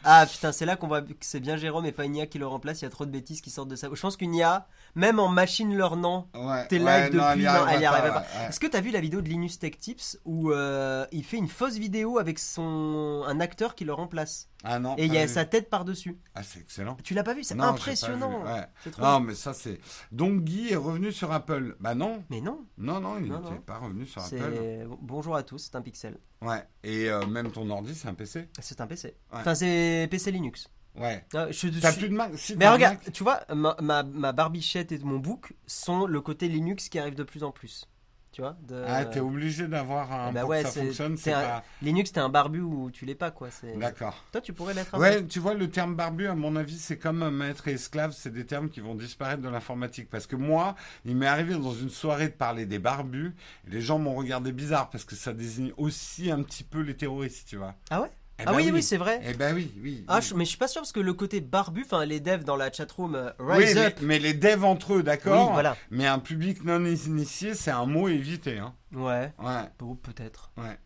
Ah 0.04 0.26
putain, 0.26 0.50
c'est 0.50 0.66
là 0.66 0.74
qu'on 0.74 0.88
voit 0.88 1.00
que 1.02 1.08
c'est 1.20 1.38
bien 1.38 1.56
Jérôme 1.56 1.86
et 1.86 1.92
pas 1.92 2.04
une 2.04 2.16
IA 2.16 2.26
qui 2.26 2.38
le 2.38 2.46
remplace. 2.46 2.80
Il 2.80 2.84
y 2.84 2.88
a 2.88 2.90
trop 2.90 3.06
de 3.06 3.10
bêtises 3.10 3.40
qui 3.40 3.50
sortent 3.50 3.68
de 3.68 3.76
ça. 3.76 3.88
Je 3.92 4.00
pense 4.00 4.16
qu'une 4.16 4.34
IA, 4.34 4.66
même 4.96 5.20
en 5.20 5.28
machine 5.28 5.76
learnant, 5.76 6.28
Ouais, 6.34 6.66
T'es 6.66 6.80
ouais, 6.80 7.08
live 7.10 7.14
non, 7.16 7.28
depuis, 7.28 7.44
non, 7.44 7.66
elle 7.68 7.80
y 7.82 7.84
arrivera 7.84 7.98
arrivera 7.98 8.20
ouais, 8.20 8.26
ouais. 8.40 8.48
Est-ce 8.48 8.58
que 8.58 8.66
t'as 8.66 8.80
vu 8.80 8.90
la 8.90 9.00
vidéo 9.00 9.20
de 9.20 9.28
Linus 9.28 9.58
Tech 9.60 9.78
Tips 9.78 10.18
où 10.24 10.50
euh, 10.50 11.06
il 11.12 11.24
fait 11.24 11.36
une 11.36 11.48
fausse 11.48 11.74
vidéo 11.76 12.18
avec 12.18 12.40
son 12.40 13.22
un 13.26 13.38
acteur 13.38 13.76
qui 13.76 13.84
le 13.84 13.92
remplace? 13.92 14.48
Ah 14.64 14.78
non. 14.78 14.94
et 14.96 15.06
il 15.06 15.12
y 15.14 15.18
a 15.18 15.26
vu. 15.26 15.32
sa 15.32 15.44
tête 15.44 15.68
par 15.70 15.84
dessus. 15.84 16.18
Ah, 16.34 16.42
c'est 16.42 16.60
excellent. 16.60 16.96
Tu 17.02 17.14
l'as 17.14 17.22
pas 17.24 17.34
vu 17.34 17.42
C'est 17.44 17.54
Non, 17.54 17.62
j'ai 17.64 17.68
pas 17.68 17.74
impressionnant. 17.74 18.40
vu, 18.44 18.46
ouais. 18.50 18.66
C'est 18.84 18.90
trop. 18.92 19.02
Non, 19.02 19.20
mais 19.20 19.34
ça 19.34 19.54
c'est. 19.54 19.80
Donc 20.12 20.42
Guy 20.44 20.72
est 20.72 20.76
revenu 20.76 21.10
sur 21.12 21.32
Apple. 21.32 21.76
Bah 21.80 21.94
non, 21.94 22.22
Mais 22.30 22.40
non, 22.40 22.64
non, 22.78 23.00
non, 23.00 23.16
il 23.18 23.24
n'était 23.24 23.34
non. 23.50 23.60
pas 23.64 23.78
revenu 23.78 24.06
sur 24.06 24.22
Apple. 24.22 24.86
bonjour 25.00 25.36
à 25.36 25.42
tous, 25.42 25.58
c'est 25.58 25.76
un 25.76 25.82
pixel. 25.82 26.18
Ouais. 26.40 26.62
Et 26.84 27.10
euh, 27.10 27.26
même 27.26 27.50
ton 27.50 27.68
ordi, 27.70 27.94
c'est 27.94 28.08
un 28.08 28.14
PC. 28.14 28.48
C'est 28.60 28.80
un 28.80 28.86
PC. 28.86 29.08
Ouais. 29.32 29.38
Enfin, 29.40 29.54
c'est 29.54 30.06
PC 30.10 30.30
Linux. 30.30 30.68
Ouais. 30.94 31.24
Ah, 31.34 31.50
je- 31.50 31.68
je 31.70 31.80
T'as 31.80 31.92
plus 31.94 32.10
de 32.10 32.14
Mac 32.14 32.32
si, 32.36 32.54
Mais 32.56 32.68
regarde, 32.68 32.98
Mac 33.02 33.12
tu 33.12 33.22
vois, 33.22 33.40
ma, 33.54 33.74
ma, 33.80 34.02
ma 34.02 34.32
barbichette 34.32 34.92
et 34.92 34.98
mon 34.98 35.18
book 35.18 35.54
sont 35.66 36.04
le 36.04 36.20
côté 36.20 36.48
Linux 36.48 36.88
qui 36.90 36.98
arrive 36.98 37.14
de 37.14 37.22
plus 37.22 37.44
en 37.44 37.50
plus. 37.50 37.86
Tu 38.32 38.40
vois 38.40 38.56
de... 38.62 38.82
Ah, 38.88 39.04
t'es 39.04 39.20
obligé 39.20 39.68
d'avoir 39.68 40.10
un. 40.10 40.30
Eh 40.30 40.32
bah 40.32 40.40
pour 40.40 40.50
ouais, 40.50 40.62
que 40.62 40.68
ça 40.70 40.80
fonctionne, 40.80 41.16
t'es 41.16 41.20
c'est 41.20 41.32
un- 41.34 41.42
pas. 41.42 41.64
Linux, 41.82 42.12
t'es 42.12 42.20
un 42.20 42.30
barbu 42.30 42.60
ou 42.60 42.90
tu 42.90 43.04
l'es 43.04 43.14
pas, 43.14 43.30
quoi. 43.30 43.50
D'accord. 43.76 44.24
Toi, 44.32 44.40
tu 44.40 44.54
pourrais 44.54 44.72
l'être 44.72 44.90
peu. 44.90 44.96
Ouais, 44.96 45.26
tu 45.26 45.38
vois, 45.38 45.52
le 45.52 45.70
terme 45.70 45.94
barbu, 45.94 46.26
à 46.26 46.34
mon 46.34 46.56
avis, 46.56 46.78
c'est 46.78 46.96
comme 46.96 47.28
maître 47.28 47.68
et 47.68 47.72
esclave, 47.72 48.12
c'est 48.12 48.32
des 48.32 48.46
termes 48.46 48.70
qui 48.70 48.80
vont 48.80 48.94
disparaître 48.94 49.42
de 49.42 49.48
l'informatique. 49.50 50.08
Parce 50.08 50.26
que 50.26 50.36
moi, 50.36 50.76
il 51.04 51.14
m'est 51.14 51.26
arrivé 51.26 51.52
dans 51.54 51.74
une 51.74 51.90
soirée 51.90 52.28
de 52.28 52.34
parler 52.34 52.64
des 52.64 52.78
barbus, 52.78 53.34
et 53.66 53.70
les 53.70 53.82
gens 53.82 53.98
m'ont 53.98 54.14
regardé 54.14 54.50
bizarre, 54.52 54.88
parce 54.88 55.04
que 55.04 55.14
ça 55.14 55.34
désigne 55.34 55.72
aussi 55.76 56.30
un 56.30 56.42
petit 56.42 56.64
peu 56.64 56.80
les 56.80 56.96
terroristes, 56.96 57.46
tu 57.48 57.56
vois. 57.58 57.74
Ah 57.90 58.00
ouais? 58.00 58.10
Eh 58.42 58.44
Ah 58.46 58.52
ben 58.52 58.56
oui, 58.58 58.70
oui, 58.72 58.82
c'est 58.82 58.96
vrai. 58.96 59.20
Eh 59.24 59.34
ben 59.34 59.54
oui, 59.54 59.72
oui. 59.82 60.04
Ah, 60.08 60.16
oui. 60.18 60.22
je- 60.28 60.34
mais 60.34 60.44
je 60.44 60.50
suis 60.50 60.58
pas 60.58 60.68
sûr 60.68 60.80
parce 60.82 60.92
que 60.92 61.00
le 61.00 61.12
côté 61.14 61.40
barbu, 61.40 61.82
enfin 61.84 62.04
les 62.04 62.20
devs 62.20 62.44
dans 62.44 62.56
la 62.56 62.72
chatroom 62.72 63.14
euh, 63.14 63.30
Oui, 63.38 63.64
Rise 63.64 63.74
mais, 63.76 63.86
Up. 63.86 63.98
mais 64.02 64.18
les 64.18 64.34
devs 64.34 64.64
entre 64.64 64.94
eux, 64.94 65.02
d'accord 65.02 65.46
Oui, 65.48 65.52
voilà. 65.52 65.76
Mais 65.90 66.06
un 66.06 66.18
public 66.18 66.64
non 66.64 66.84
initié, 66.84 67.54
c'est 67.54 67.70
un 67.70 67.86
mot 67.86 68.08
évité, 68.08 68.58
hein. 68.58 68.74
Ouais, 68.92 69.32
Ouais, 69.38 69.96
peut-être. 70.02 70.50
ouais. 70.58 70.78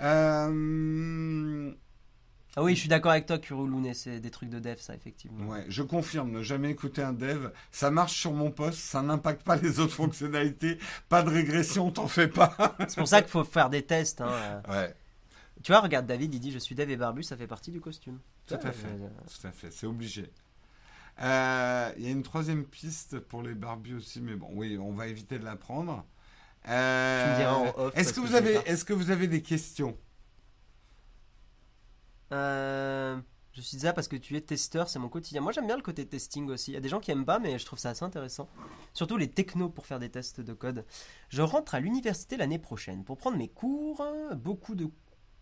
Euh... 0.00 1.70
Ah 2.56 2.64
oui, 2.64 2.74
je 2.74 2.80
suis 2.80 2.88
d'accord 2.88 3.12
avec 3.12 3.26
toi, 3.26 3.38
Kurulune, 3.38 3.94
c'est 3.94 4.18
des 4.18 4.30
trucs 4.30 4.48
de 4.50 4.58
dev, 4.58 4.74
ça, 4.78 4.92
effectivement. 4.96 5.46
Ouais, 5.46 5.64
je 5.68 5.82
confirme, 5.84 6.32
ne 6.32 6.42
jamais 6.42 6.70
écouter 6.70 7.00
un 7.00 7.12
dev. 7.12 7.50
Ça 7.70 7.92
marche 7.92 8.14
sur 8.18 8.32
mon 8.32 8.50
poste, 8.50 8.78
ça 8.80 9.02
n'impacte 9.02 9.44
pas 9.44 9.54
les 9.54 9.78
autres 9.78 9.94
fonctionnalités. 9.94 10.78
Pas 11.08 11.22
de 11.22 11.30
régression, 11.30 11.92
t'en 11.92 12.08
fais 12.08 12.26
pas. 12.26 12.56
C'est 12.88 12.96
pour 12.98 13.06
ça 13.06 13.22
qu'il 13.22 13.30
faut 13.30 13.44
faire 13.44 13.70
des 13.70 13.82
tests. 13.82 14.20
hein, 14.20 14.30
euh. 14.32 14.60
Ouais, 14.68 14.94
Tu 15.62 15.72
vois, 15.72 15.80
regarde, 15.80 16.06
David, 16.06 16.34
il 16.34 16.40
dit 16.40 16.50
Je 16.52 16.58
suis 16.58 16.74
dev 16.74 16.90
et 16.90 16.96
barbu, 16.96 17.22
ça 17.22 17.36
fait 17.36 17.46
partie 17.46 17.70
du 17.70 17.80
costume. 17.80 18.18
tout 18.46 18.54
Ouais, 18.54 18.66
à 18.66 18.72
fait. 18.72 18.86
euh, 18.88 19.08
Tout 19.26 19.46
à 19.46 19.52
fait, 19.52 19.70
c'est 19.70 19.86
obligé. 19.86 20.30
Euh, 21.22 21.92
Il 21.98 22.04
y 22.04 22.08
a 22.08 22.10
une 22.10 22.22
troisième 22.22 22.64
piste 22.64 23.18
pour 23.18 23.42
les 23.42 23.54
barbus 23.54 23.96
aussi, 23.96 24.20
mais 24.20 24.36
bon, 24.36 24.48
oui, 24.52 24.78
on 24.78 24.92
va 24.92 25.06
éviter 25.08 25.38
de 25.38 25.44
la 25.44 25.56
prendre. 25.56 26.04
Euh, 26.68 27.90
Est-ce 27.94 28.12
que, 28.12 28.20
que 28.20 28.26
vous 28.26 28.34
avez, 28.34 28.54
est-ce 28.66 28.84
que 28.84 28.92
vous 28.92 29.10
avez 29.10 29.26
des 29.28 29.42
questions? 29.42 29.96
Euh, 32.32 33.18
je 33.52 33.60
suis 33.60 33.78
ça 33.80 33.92
parce 33.92 34.06
que 34.08 34.16
tu 34.16 34.36
es 34.36 34.40
testeur, 34.40 34.88
c'est 34.88 34.98
mon 34.98 35.08
quotidien. 35.08 35.40
Moi 35.40 35.52
j'aime 35.52 35.66
bien 35.66 35.76
le 35.76 35.82
côté 35.82 36.06
testing 36.06 36.48
aussi. 36.50 36.70
Il 36.70 36.74
y 36.74 36.76
a 36.76 36.80
des 36.80 36.88
gens 36.88 37.00
qui 37.00 37.10
aiment 37.10 37.24
pas, 37.24 37.38
mais 37.38 37.58
je 37.58 37.66
trouve 37.66 37.78
ça 37.78 37.90
assez 37.90 38.04
intéressant. 38.04 38.48
Surtout 38.94 39.16
les 39.16 39.28
technos 39.30 39.68
pour 39.70 39.86
faire 39.86 39.98
des 39.98 40.10
tests 40.10 40.40
de 40.40 40.52
code. 40.52 40.84
Je 41.28 41.42
rentre 41.42 41.74
à 41.74 41.80
l'université 41.80 42.36
l'année 42.36 42.58
prochaine 42.58 43.04
pour 43.04 43.16
prendre 43.16 43.36
mes 43.36 43.48
cours. 43.48 44.04
Beaucoup 44.36 44.74
de 44.76 44.88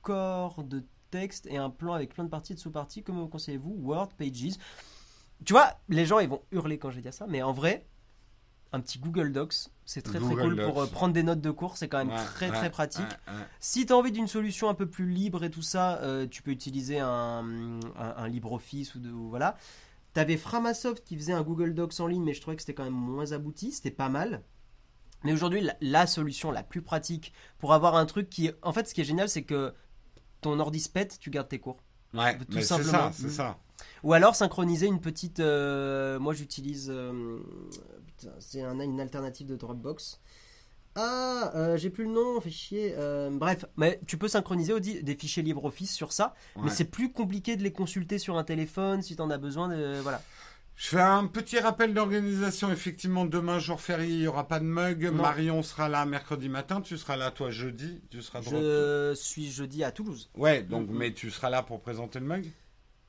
corps 0.03 0.63
de 0.65 0.85
texte 1.11 1.47
et 1.47 1.57
un 1.57 1.71
plan 1.71 1.95
avec 1.95 2.13
plein 2.15 2.25
de 2.25 2.29
parties 2.29 2.53
et 2.53 2.57
de 2.57 2.61
sous-parties. 2.61 3.03
Comment 3.03 3.23
me 3.23 3.29
conseillez-vous 3.29 3.77
Word, 3.81 4.09
Pages. 4.19 4.55
Tu 5.45 5.53
vois, 5.53 5.75
les 5.89 6.05
gens 6.05 6.19
ils 6.19 6.29
vont 6.29 6.43
hurler 6.53 6.79
quand 6.79 6.91
je 6.91 6.97
vais 6.97 7.03
dire 7.03 7.15
ça, 7.15 7.27
mais 7.29 7.43
en 7.43 7.53
vrai, 7.53 7.87
un 8.73 8.81
petit 8.81 8.99
Google 8.99 9.33
Docs, 9.33 9.55
c'est 9.87 10.03
très 10.03 10.19
très 10.19 10.35
cool 10.35 10.57
Docs. 10.57 10.67
pour 10.67 10.83
euh, 10.83 10.87
prendre 10.87 11.15
des 11.15 11.23
notes 11.23 11.41
de 11.41 11.51
cours. 11.51 11.77
C'est 11.79 11.89
quand 11.89 11.99
même 11.99 12.11
Ouais, 12.11 12.25
très 12.25 12.51
ouais, 12.51 12.57
très 12.57 12.71
pratique. 12.71 13.01
ouais. 13.29 13.35
Si 13.61 13.87
tu 13.87 13.93
as 13.93 13.97
envie 13.97 14.13
d'une 14.13 14.27
solution 14.27 14.69
un 14.69 14.75
peu 14.75 14.87
plus 14.87 15.09
libre 15.09 15.45
et 15.45 15.51
tout 15.51 15.63
ça, 15.63 15.99
euh, 16.03 16.27
tu 16.27 16.43
peux 16.43 16.51
utiliser 16.51 16.99
un, 17.01 17.09
un, 17.97 18.15
un 18.17 18.29
LibreOffice 18.29 18.95
ou, 18.97 18.99
de, 18.99 19.11
ou 19.11 19.29
voilà. 19.31 19.57
Tu 20.15 20.21
avais 20.21 20.37
Framasoft 20.37 21.05
qui 21.05 21.17
faisait 21.17 21.33
un 21.33 21.43
Google 21.43 21.73
Docs 21.75 22.01
en 22.01 22.07
ligne, 22.09 22.25
mais 22.25 22.35
je 22.35 22.41
trouvais 22.43 22.57
que 22.57 22.63
c'était 22.63 22.75
quand 22.75 22.85
même 22.85 22.93
moins 22.93 23.33
abouti, 23.33 23.73
c'était 23.73 23.91
pas 23.91 24.09
mal. 24.11 24.43
Mais 25.25 25.33
aujourd'hui, 25.33 25.61
la, 25.63 25.75
la 25.81 26.07
solution 26.07 26.51
la 26.51 26.63
plus 26.63 26.83
pratique 26.83 27.33
pour 27.59 27.73
avoir 27.73 27.97
un 27.97 28.05
truc 28.07 28.29
qui. 28.29 28.51
En 28.63 28.73
fait, 28.73 28.87
ce 28.89 28.93
qui 28.95 29.01
est 29.01 29.05
génial, 29.05 29.29
c'est 29.29 29.43
que 29.45 29.73
ton 30.41 30.59
ordi 30.61 30.81
se 30.81 30.89
pète, 30.89 31.19
tu 31.21 31.31
gardes 31.31 31.49
tes 31.49 31.59
cours. 31.59 31.79
Ouais, 32.15 32.37
Tout 32.39 32.45
c'est 32.53 32.63
simplement. 32.63 32.91
ça, 32.93 33.11
c'est 33.13 33.27
Mm. 33.27 33.31
ça. 33.31 33.59
Ou 34.03 34.13
alors 34.13 34.35
synchroniser 34.35 34.87
une 34.87 35.01
petite. 35.01 35.41
euh, 35.41 36.19
moi, 36.19 36.33
j'utilise. 36.35 36.89
euh, 36.91 37.39
c'est 38.39 38.63
un- 38.63 38.81
une 38.81 39.01
alternative 39.01 39.47
de 39.47 39.57
Dropbox. 39.57 40.21
Ah, 41.01 41.53
euh, 41.55 41.77
j'ai 41.77 41.91
plus 41.91 42.05
le 42.05 42.11
nom, 42.11 42.41
fait 42.41 42.51
chier. 42.51 42.95
Bref, 43.31 43.65
mais 43.77 44.01
tu 44.07 44.19
peux 44.19 44.27
synchroniser 44.27 44.73
Audi, 44.73 45.01
des 45.03 45.15
fichiers 45.15 45.43
LibreOffice 45.45 45.93
sur 45.95 46.13
ça, 46.13 46.35
mais 46.61 46.71
c'est 46.71 46.85
plus 46.87 47.13
compliqué 47.13 47.57
de 47.57 47.63
les 47.63 47.73
consulter 47.73 48.19
sur 48.19 48.37
un 48.37 48.43
téléphone 48.43 49.01
si 49.03 49.15
t'en 49.15 49.31
as 49.31 49.39
besoin. 49.39 49.69
De, 49.69 50.01
voilà. 50.01 50.21
Je 50.81 50.91
fais 50.91 51.01
un 51.01 51.27
petit 51.27 51.59
rappel 51.59 51.93
d'organisation. 51.93 52.71
Effectivement, 52.71 53.25
demain, 53.25 53.59
jour 53.59 53.81
férié, 53.81 54.15
il 54.15 54.21
n'y 54.21 54.27
aura 54.29 54.47
pas 54.47 54.61
de 54.61 54.65
mug. 54.65 55.07
Non. 55.07 55.23
Marion 55.23 55.61
sera 55.65 55.89
là 55.89 56.07
mercredi 56.07 56.49
matin. 56.49 56.81
Tu 56.81 56.97
seras 56.97 57.17
là, 57.17 57.33
toi, 57.33 57.51
jeudi. 57.51 58.01
Tu 58.13 58.23
seras. 58.23 58.41
Je 58.43 59.13
suis 59.17 59.51
jeudi 59.51 59.83
à 59.83 59.91
Toulouse. 59.91 60.31
Ouais, 60.37 60.63
donc, 60.63 60.89
Mhm. 60.89 60.97
mais 60.97 61.13
tu 61.13 61.33
seras 61.33 61.51
là 61.51 61.63
pour 61.65 61.81
présenter 61.81 62.21
le 62.21 62.27
mug? 62.27 62.45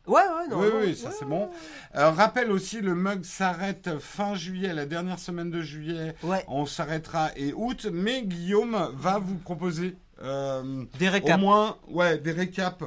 Ouais, 0.07 0.15
ouais, 0.15 0.47
non. 0.49 0.59
Oui, 0.61 0.67
non, 0.73 0.79
oui, 0.81 0.95
ça 0.95 1.09
ouais, 1.09 1.15
c'est 1.19 1.25
bon. 1.25 1.47
Euh, 1.95 2.09
rappel 2.09 2.49
aussi, 2.51 2.81
le 2.81 2.95
mug 2.95 3.23
s'arrête 3.23 3.99
fin 3.99 4.33
juillet, 4.33 4.73
la 4.73 4.87
dernière 4.87 5.19
semaine 5.19 5.51
de 5.51 5.61
juillet. 5.61 6.15
Ouais, 6.23 6.43
On 6.47 6.65
s'arrêtera 6.65 7.29
et 7.35 7.53
août, 7.53 7.85
mais 7.93 8.23
Guillaume 8.23 8.89
va 8.95 9.19
vous 9.19 9.35
proposer 9.37 9.95
euh, 10.23 10.85
des 10.97 11.07
au 11.07 11.11
récaps. 11.11 11.39
moins 11.39 11.77
ouais, 11.87 12.17
des 12.17 12.31
récaps 12.31 12.83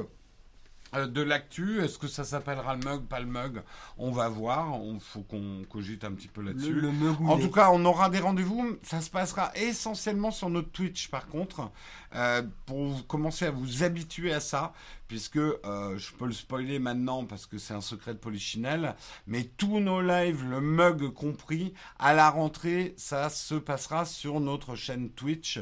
de 0.93 1.21
l'actu. 1.21 1.81
Est-ce 1.81 1.97
que 1.97 2.07
ça 2.07 2.23
s'appellera 2.23 2.75
le 2.75 2.83
mug, 2.83 3.01
pas 3.05 3.19
le 3.19 3.25
mug? 3.25 3.61
On 3.97 4.11
va 4.11 4.29
voir. 4.29 4.77
Il 4.83 4.99
faut 4.99 5.21
qu'on 5.21 5.63
cogite 5.69 6.03
un 6.03 6.11
petit 6.13 6.27
peu 6.27 6.41
Le, 6.41 6.47
là-dessus. 6.51 6.73
le 6.73 6.91
meugoulet. 6.91 7.31
En 7.31 7.37
tout 7.39 7.51
cas, 7.51 7.69
on 7.71 7.83
aura 7.85 8.09
des 8.09 8.19
rendez-vous. 8.19 8.77
Ça 8.83 9.01
se 9.01 9.09
passera 9.09 9.51
essentiellement 9.55 10.31
sur 10.31 10.49
notre 10.49 10.69
Twitch, 10.71 11.09
par 11.09 11.27
contre, 11.27 11.71
euh, 12.15 12.41
pour 12.65 13.05
commencer 13.07 13.45
à 13.45 13.51
vous 13.51 13.83
habituer 13.83 14.31
à 14.33 14.39
ça, 14.39 14.73
puisque 15.07 15.37
euh, 15.37 15.97
je 15.97 16.11
peux 16.13 16.25
le 16.25 16.31
spoiler 16.31 16.79
maintenant 16.79 17.25
parce 17.25 17.45
que 17.45 17.57
c'est 17.57 17.73
un 17.73 17.81
secret 17.81 18.13
de 18.13 18.19
Polichinelle, 18.19 18.95
mais 19.27 19.43
tous 19.57 19.79
nos 19.79 20.01
lives, 20.01 20.43
le 20.47 20.61
mug 20.61 21.11
compris, 21.13 21.73
à 21.99 22.13
la 22.13 22.29
rentrée, 22.29 22.93
ça 22.97 23.29
se 23.29 23.55
passera 23.55 24.05
sur 24.05 24.39
notre 24.39 24.75
chaîne 24.75 25.09
Twitch, 25.09 25.59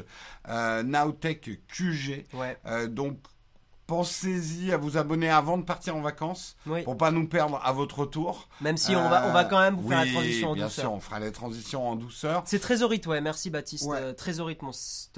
euh, 0.48 0.82
Nowtech 0.82 1.60
QG. 1.68 2.26
Ouais, 2.34 2.58
Euh, 2.66 2.86
donc, 2.86 3.18
pensez-y 3.92 4.72
à 4.72 4.78
vous 4.78 4.96
abonner 4.96 5.28
avant 5.28 5.58
de 5.58 5.62
partir 5.64 5.94
en 5.94 6.00
vacances, 6.00 6.56
oui. 6.66 6.82
pour 6.82 6.96
pas 6.96 7.10
nous 7.10 7.26
perdre 7.28 7.60
à 7.62 7.72
votre 7.72 8.06
tour. 8.06 8.48
Même 8.62 8.78
si 8.78 8.96
on, 8.96 9.08
va, 9.10 9.28
on 9.28 9.32
va 9.32 9.44
quand 9.44 9.60
même 9.60 9.76
vous 9.76 9.86
faire 9.88 10.00
Euh, 10.00 10.04
la 10.06 10.12
transition 10.12 10.50
en 10.50 10.54
bien 10.54 10.64
douceur. 10.64 10.84
sûr, 10.84 10.92
on 10.94 11.00
fera 11.00 11.20
la 11.20 11.30
transition 11.30 11.86
en 11.88 11.94
douceur. 11.96 12.42
C'est 12.46 12.58
Trésorite, 12.58 13.06
ouais, 13.06 13.20
merci 13.20 13.50
Baptiste. 13.50 13.84
Ouais. 13.84 13.98
Euh, 14.00 14.12
Trésorite, 14.14 14.62
mon, 14.62 14.72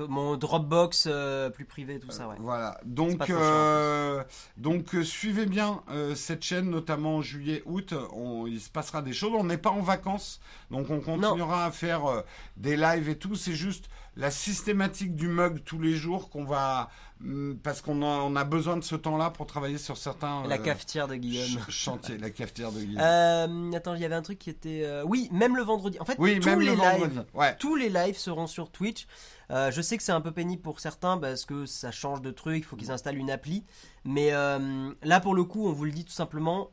mon 0.09 0.37
Dropbox 0.37 1.07
euh, 1.09 1.51
plus 1.51 1.65
privé, 1.65 2.01
tout 2.01 2.11
ça, 2.11 2.27
ouais. 2.29 2.35
Voilà. 2.41 2.81
Donc, 2.85 3.31
euh, 3.31 4.25
donc 4.57 4.95
euh, 4.95 5.05
suivez 5.05 5.47
bien 5.47 5.83
euh, 5.91 6.17
cette 6.17 6.43
chaîne, 6.43 6.69
notamment 6.69 7.17
en 7.17 7.23
juillet, 7.23 7.63
août. 7.67 7.95
On, 8.13 8.47
il 8.49 8.61
se 8.61 8.71
passera 8.71 9.03
des 9.03 9.13
choses. 9.13 9.33
On 9.39 9.45
n'est 9.45 9.57
pas 9.59 9.71
en 9.71 9.83
vacances, 9.83 10.41
donc 10.73 10.91
on 10.91 10.99
continuera 11.01 11.65
à 11.67 11.71
faire 11.71 12.07
euh, 12.07 12.23
des 12.57 12.77
lives 12.77 13.09
et 13.09 13.17
tout. 13.17 13.37
C'est 13.37 13.55
juste 13.55 13.85
la 14.17 14.31
systématique 14.31 15.15
du 15.17 15.27
mug 15.29 15.63
tous 15.65 15.81
les 15.81 15.95
jours 15.97 16.31
qu'on 16.31 16.45
va, 16.45 16.89
hum, 17.21 17.59
parce 17.63 17.81
qu'on 17.81 18.03
a, 18.03 18.07
on 18.07 18.37
a 18.37 18.45
besoin 18.45 18.77
de 18.77 18.85
ce 18.85 18.95
temps-là 18.95 19.31
pour 19.31 19.47
travailler 19.47 19.79
sur 19.79 19.97
certains 19.97 20.47
La 20.47 20.55
euh, 20.55 20.59
cafetière 20.59 21.09
de 21.09 21.17
Guillaume. 21.17 21.47
ch- 21.47 21.69
chantiers, 21.71 22.19
la 22.19 22.31
cafetière 22.31 22.71
de 22.71 22.81
Guillaume. 22.81 23.01
Euh, 23.03 23.73
attends, 23.73 23.95
il 23.95 24.01
y 24.01 24.05
avait 24.05 24.15
un 24.15 24.23
truc 24.23 24.39
qui 24.39 24.51
était. 24.51 24.83
euh, 24.85 25.03
Oui, 25.05 25.29
même 25.33 25.57
le 25.57 25.63
vendredi. 25.63 25.99
En 26.01 26.05
fait, 26.05 26.15
oui, 26.19 26.39
tous 26.39 26.47
même 26.47 26.61
les 26.61 26.77
le 26.77 26.77
lives. 26.77 27.25
Ouais. 27.35 27.57
Tous 27.57 27.75
les 27.75 27.89
lives 27.89 28.17
seront 28.17 28.47
sur 28.47 28.71
Twitch. 28.71 29.07
Euh, 29.51 29.71
je 29.71 29.83
sais 29.83 29.97
que 29.97 30.03
c'est 30.03 30.13
un 30.13 30.21
peu 30.23 30.31
pénible 30.33 30.63
pour 30.63 30.81
certains 30.81 31.19
parce 31.19 31.45
que 31.45 31.67
ça 31.67 31.91
change 31.91 32.23
de 32.23 32.31
truc, 32.31 32.59
il 32.59 32.65
faut 32.65 32.77
qu'ils 32.77 32.91
installent 32.93 33.19
une 33.19 33.31
appli. 33.31 33.65
Mais 34.05 34.31
là, 34.31 35.21
pour 35.21 35.35
le 35.35 35.45
coup, 35.45 35.67
on 35.69 35.73
vous 35.73 35.85
le 35.85 35.91
dit 35.93 36.05
tout 36.05 36.13
simplement, 36.13 36.71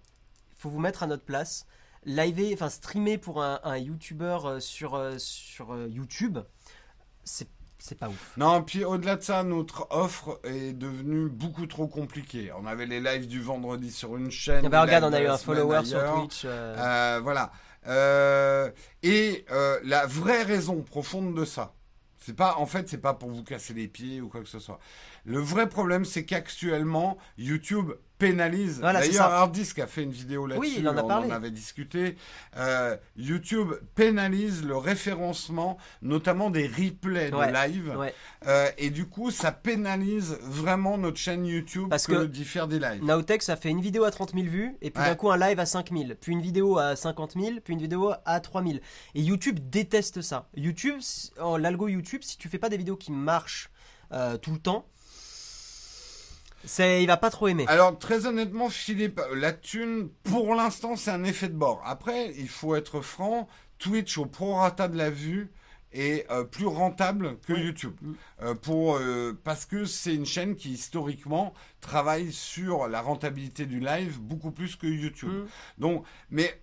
il 0.52 0.62
faut 0.62 0.70
vous 0.70 0.80
mettre 0.80 1.02
à 1.04 1.08
notre 1.08 1.24
place. 1.26 1.66
Liver, 2.06 2.52
enfin 2.54 2.70
streamer 2.70 3.18
pour 3.20 3.44
un, 3.44 3.60
un 3.64 3.78
YouTuber 3.78 4.38
sur, 4.60 5.00
sur 5.20 5.76
YouTube, 5.88 6.40
c'est 7.32 7.48
c'est 7.80 7.98
pas 7.98 8.10
ouf. 8.10 8.34
Non, 8.38 8.62
puis 8.62 8.84
au-delà 8.84 9.16
de 9.16 9.24
ça, 9.24 9.44
notre 9.44 9.88
offre 9.90 10.40
est 10.44 10.74
devenue 10.74 11.30
beaucoup 11.30 11.66
trop 11.66 11.88
compliquée. 11.88 12.52
On 12.56 12.68
avait 12.68 12.86
les 12.86 13.00
lives 13.00 13.28
du 13.28 13.42
vendredi 13.42 13.92
sur 13.92 14.16
une 14.18 14.30
chaîne. 14.30 14.64
Ah 14.66 14.70
bah, 14.70 14.82
regarde, 14.84 15.04
on 15.06 15.14
a 15.14 15.20
eu 15.20 15.26
un 15.26 15.38
follower 15.38 15.84
sur. 15.84 16.00
Twitch. 16.14 16.44
euh, 16.46 16.76
Euh, 16.78 17.20
voilà. 17.24 17.52
Euh, 17.88 18.70
et 19.02 19.46
la 19.84 20.06
vraie 20.06 20.44
raison 20.44 20.84
profonde 20.84 21.34
de 21.36 21.44
ça, 21.44 21.74
c'est 22.20 22.36
pas, 22.36 22.56
en 22.58 22.68
fait, 22.68 22.88
c'est 22.88 23.00
pas 23.00 23.16
pour 23.16 23.30
vous 23.32 23.44
casser 23.44 23.74
les 23.74 23.88
pieds 23.88 24.22
ou 24.22 24.30
quoi 24.30 24.42
que 24.42 24.48
ce 24.50 24.60
soit. 24.60 24.80
Le 25.26 25.40
vrai 25.40 25.68
problème, 25.68 26.06
c'est 26.06 26.24
qu'actuellement, 26.24 27.18
YouTube 27.40 27.94
pénalise. 28.22 28.80
Voilà, 28.80 29.00
D'ailleurs, 29.00 29.16
ça. 29.30 29.38
Harddisk 29.40 29.80
a 29.80 29.88
fait 29.88 30.04
une 30.04 30.12
vidéo 30.12 30.46
là-dessus. 30.46 30.62
Oui, 30.62 30.76
il 30.78 30.88
en 30.88 30.96
a 30.96 31.04
on 31.04 31.08
parlé. 31.08 31.28
en 31.32 31.32
avait 31.36 31.50
discuté. 31.52 32.16
Euh, 32.56 32.96
YouTube 33.18 33.72
pénalise 33.96 34.64
le 34.64 34.78
référencement, 34.78 35.78
notamment 36.02 36.50
des 36.52 36.68
replays 36.68 37.34
Ouais, 37.34 37.48
de 37.48 37.54
live. 37.54 37.96
ouais. 37.98 38.14
Euh, 38.48 38.70
et 38.78 38.90
du 38.92 39.06
coup, 39.08 39.32
ça 39.32 39.52
pénalise 39.52 40.38
vraiment 40.44 40.98
notre 40.98 41.18
chaîne 41.18 41.46
YouTube 41.46 41.90
Parce 41.90 42.06
que, 42.08 42.14
que- 42.14 42.24
d'y 42.26 42.46
faire 42.46 42.68
des 42.68 42.80
lives. 42.80 43.04
Nowtech, 43.04 43.42
ça 43.42 43.56
fait 43.56 43.70
une 43.70 43.82
vidéo 43.82 44.04
à 44.04 44.12
30 44.12 44.34
000 44.34 44.46
vues, 44.48 44.76
et 44.82 44.92
puis 44.92 45.02
Ouais. 45.02 45.10
d'un 45.10 45.16
coup 45.16 45.32
un 45.32 45.38
live 45.38 45.60
à 45.60 45.66
5 45.66 45.92
000, 45.92 46.12
puis 46.20 46.32
une 46.34 46.42
vidéo 46.42 46.78
à 46.78 46.96
50 46.96 47.34
000, 47.34 47.56
puis 47.64 47.74
une 47.74 47.80
vidéo 47.82 48.14
à 48.26 48.40
3 48.40 48.64
000. 48.64 48.76
Et 49.16 49.22
YouTube 49.22 49.58
déteste 49.70 50.22
ça. 50.22 50.48
YouTube, 50.56 51.00
oh, 51.42 51.58
l'algo 51.58 51.88
YouTube, 51.88 52.22
si 52.24 52.38
tu 52.38 52.50
fais 52.50 52.60
pas 52.60 52.70
des 52.70 52.78
vidéos 52.78 52.98
qui 52.98 53.12
marchent 53.12 53.70
euh, 54.14 54.38
tout 54.38 54.52
le 54.52 54.60
temps, 54.60 54.86
c'est, 56.66 57.04
il 57.04 57.08
va 57.08 57.18
pas 57.18 57.30
trop 57.30 57.48
aimer. 57.48 57.66
Alors 57.68 57.98
très 57.98 58.26
honnêtement, 58.26 58.70
Philippe, 58.70 59.22
la 59.34 59.54
thune, 59.54 60.10
pour 60.24 60.54
l'instant, 60.56 60.96
c'est 60.96 61.12
un 61.12 61.24
effet 61.24 61.50
de 61.50 61.56
bord. 61.56 61.82
Après, 61.86 62.34
il 62.38 62.50
faut 62.50 62.76
être 62.76 63.02
franc, 63.02 63.48
Twitch 63.80 64.18
au 64.18 64.26
prorata 64.26 64.88
de 64.88 64.98
la 64.98 65.10
vue 65.10 65.52
est 65.94 66.30
euh, 66.32 66.44
plus 66.44 66.68
rentable 66.68 67.38
que. 67.46 67.54
YouTube. 67.54 67.96
Euh, 68.42 68.56
pour, 68.56 68.96
euh, 68.96 69.38
parce 69.44 69.66
que 69.66 69.86
c'est 69.86 70.16
une 70.16 70.26
chaîne 70.26 70.56
qui 70.56 70.72
historiquement 70.72 71.54
travaille 71.82 72.32
sur 72.32 72.88
la 72.88 73.02
rentabilité 73.02 73.66
du 73.66 73.80
live 73.80 74.20
beaucoup 74.20 74.52
plus 74.52 74.76
que 74.76 74.88
YouTube. 74.88 75.30
Mm. 75.30 75.48
Donc, 75.80 76.06
mais 76.30 76.62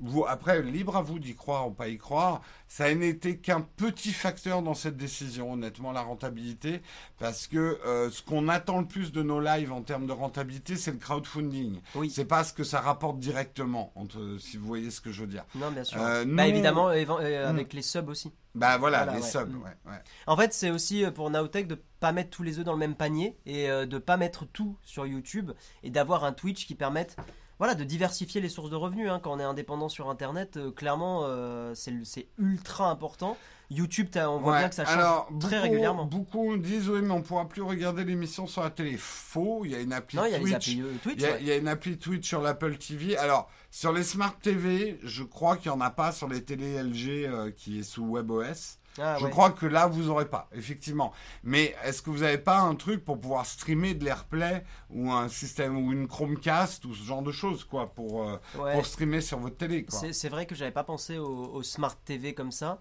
vous, 0.00 0.24
après, 0.26 0.60
libre 0.62 0.96
à 0.96 1.02
vous 1.02 1.18
d'y 1.18 1.34
croire 1.34 1.68
ou 1.68 1.70
pas 1.70 1.88
y 1.88 1.96
croire. 1.98 2.42
Ça 2.68 2.92
n'était 2.94 3.36
qu'un 3.36 3.60
petit 3.60 4.12
facteur 4.12 4.60
dans 4.62 4.74
cette 4.74 4.96
décision, 4.96 5.52
honnêtement, 5.52 5.92
la 5.92 6.00
rentabilité, 6.02 6.82
parce 7.18 7.46
que 7.46 7.78
euh, 7.86 8.10
ce 8.10 8.22
qu'on 8.22 8.48
attend 8.48 8.80
le 8.80 8.86
plus 8.86 9.12
de 9.12 9.22
nos 9.22 9.40
lives 9.40 9.72
en 9.72 9.82
termes 9.82 10.06
de 10.06 10.12
rentabilité, 10.12 10.76
c'est 10.76 10.90
le 10.90 10.98
crowdfunding. 10.98 11.80
Oui. 11.94 12.10
C'est 12.10 12.24
pas 12.24 12.42
ce 12.44 12.52
que 12.52 12.64
ça 12.64 12.80
rapporte 12.80 13.18
directement, 13.20 13.92
entre, 13.94 14.36
si 14.40 14.56
vous 14.56 14.66
voyez 14.66 14.90
ce 14.90 15.00
que 15.00 15.12
je 15.12 15.20
veux 15.20 15.26
dire. 15.28 15.44
Non, 15.54 15.70
bien 15.70 15.84
sûr. 15.84 16.02
Euh, 16.02 16.24
bah 16.26 16.46
évidemment, 16.48 16.90
évan- 16.90 17.20
euh, 17.20 17.46
Mm. 17.46 17.54
avec 17.54 17.72
les 17.72 17.82
subs 17.82 18.08
aussi. 18.08 18.32
Bah 18.56 18.78
voilà, 18.78 19.04
Voilà, 19.04 19.18
les 19.18 19.22
ouais. 19.24 19.30
subs, 19.30 19.48
Mm. 19.52 19.62
ouais, 19.62 19.76
ouais. 19.92 19.98
En 20.26 20.36
fait, 20.36 20.52
c'est 20.52 20.70
aussi 20.70 21.04
euh, 21.04 21.10
pour 21.12 21.30
Nowtech 21.30 21.66
de 21.68 21.80
pas 22.00 22.12
mettre 22.12 22.30
tous 22.30 22.42
les 22.42 22.58
œufs 22.58 22.64
dans 22.64 22.72
le 22.72 22.78
même 22.78 22.94
panier 22.96 23.36
et 23.46 23.70
euh, 23.70 23.86
de 23.86 23.98
pas 23.98 24.16
mettre 24.16 24.44
tout 24.44 24.76
sur 24.82 25.06
YouTube 25.06 25.52
et 25.82 25.90
d'avoir 25.90 26.24
un 26.24 26.32
Twitch 26.32 26.66
qui 26.66 26.74
permette 26.74 27.16
voilà, 27.58 27.74
de 27.74 27.84
diversifier 27.84 28.40
les 28.40 28.48
sources 28.48 28.70
de 28.70 28.76
revenus. 28.76 29.08
hein. 29.10 29.20
Quand 29.22 29.32
on 29.32 29.40
est 29.40 29.44
indépendant 29.44 29.88
sur 29.88 30.10
Internet, 30.10 30.56
euh, 30.56 30.70
clairement, 30.70 31.22
euh, 31.24 31.72
c'est 31.74 32.28
ultra 32.38 32.90
important. 32.90 33.36
YouTube, 33.70 34.08
on 34.16 34.38
voit 34.38 34.52
Ouais, 34.52 34.58
bien 34.58 34.68
que 34.68 34.74
ça 34.74 34.84
change 34.84 34.94
alors, 34.94 35.26
très 35.40 35.56
beaucoup- 35.56 35.62
régulièrement. 35.62 36.04
Beaucoup 36.04 36.56
disent 36.58 36.88
oui, 36.90 37.00
mais 37.02 37.12
on 37.12 37.22
pourra 37.22 37.48
plus 37.48 37.62
regarder 37.62 38.04
l'émission 38.04 38.46
sur 38.46 38.62
la 38.62 38.70
télé. 38.70 38.96
Faux, 38.98 39.62
il 39.64 39.70
y 39.70 39.74
a 39.74 39.80
une 39.80 39.92
appli 39.92 40.18
Non, 40.18 40.26
il 40.26 40.32
y 40.32 40.34
a 40.34 40.38
les 40.38 40.44
Twitch. 40.44 40.54
applis 40.54 40.82
euh, 40.82 40.92
Twitch. 41.02 41.16
Il 41.16 41.22
y, 41.22 41.26
a, 41.26 41.30
ouais. 41.30 41.38
il 41.40 41.46
y 41.46 41.50
a 41.50 41.56
une 41.56 41.68
appli 41.68 41.96
Twitch 41.96 42.28
sur 42.28 42.42
l'Apple 42.42 42.76
TV. 42.76 43.16
Alors, 43.16 43.48
sur 43.70 43.92
les 43.92 44.02
Smart 44.02 44.36
TV, 44.40 44.98
je 45.02 45.22
crois 45.24 45.56
qu'il 45.56 45.70
n'y 45.72 45.76
en 45.76 45.80
a 45.80 45.90
pas 45.90 46.12
sur 46.12 46.28
les 46.28 46.44
télé 46.44 46.76
LG 46.82 47.54
qui 47.56 47.78
est 47.80 47.82
sous 47.82 48.04
WebOS. 48.06 48.78
Ah, 48.98 49.16
je 49.18 49.24
ouais. 49.24 49.30
crois 49.30 49.50
que 49.50 49.66
là, 49.66 49.86
vous 49.86 50.08
aurez 50.08 50.28
pas, 50.28 50.48
effectivement. 50.54 51.12
Mais 51.42 51.74
est-ce 51.84 52.00
que 52.02 52.10
vous 52.10 52.18
n'avez 52.20 52.38
pas 52.38 52.60
un 52.60 52.74
truc 52.76 53.04
pour 53.04 53.20
pouvoir 53.20 53.44
streamer 53.44 53.94
de 53.94 54.04
l'AirPlay 54.04 54.64
ou 54.90 55.10
un 55.10 55.28
système 55.28 55.76
ou 55.76 55.92
une 55.92 56.06
Chromecast 56.06 56.84
ou 56.84 56.94
ce 56.94 57.02
genre 57.02 57.22
de 57.22 57.32
choses, 57.32 57.64
quoi, 57.64 57.92
pour, 57.92 58.22
euh, 58.28 58.36
Ouais. 58.58 58.72
pour 58.72 58.86
streamer 58.86 59.20
sur 59.20 59.38
votre 59.38 59.56
télé. 59.56 59.84
C'est 59.88 60.28
vrai 60.28 60.46
que 60.46 60.54
j'avais 60.54 60.70
pas 60.70 60.84
pensé 60.84 61.18
au, 61.18 61.26
au 61.26 61.62
Smart 61.62 61.96
TV 62.04 62.34
comme 62.34 62.52
ça. 62.52 62.80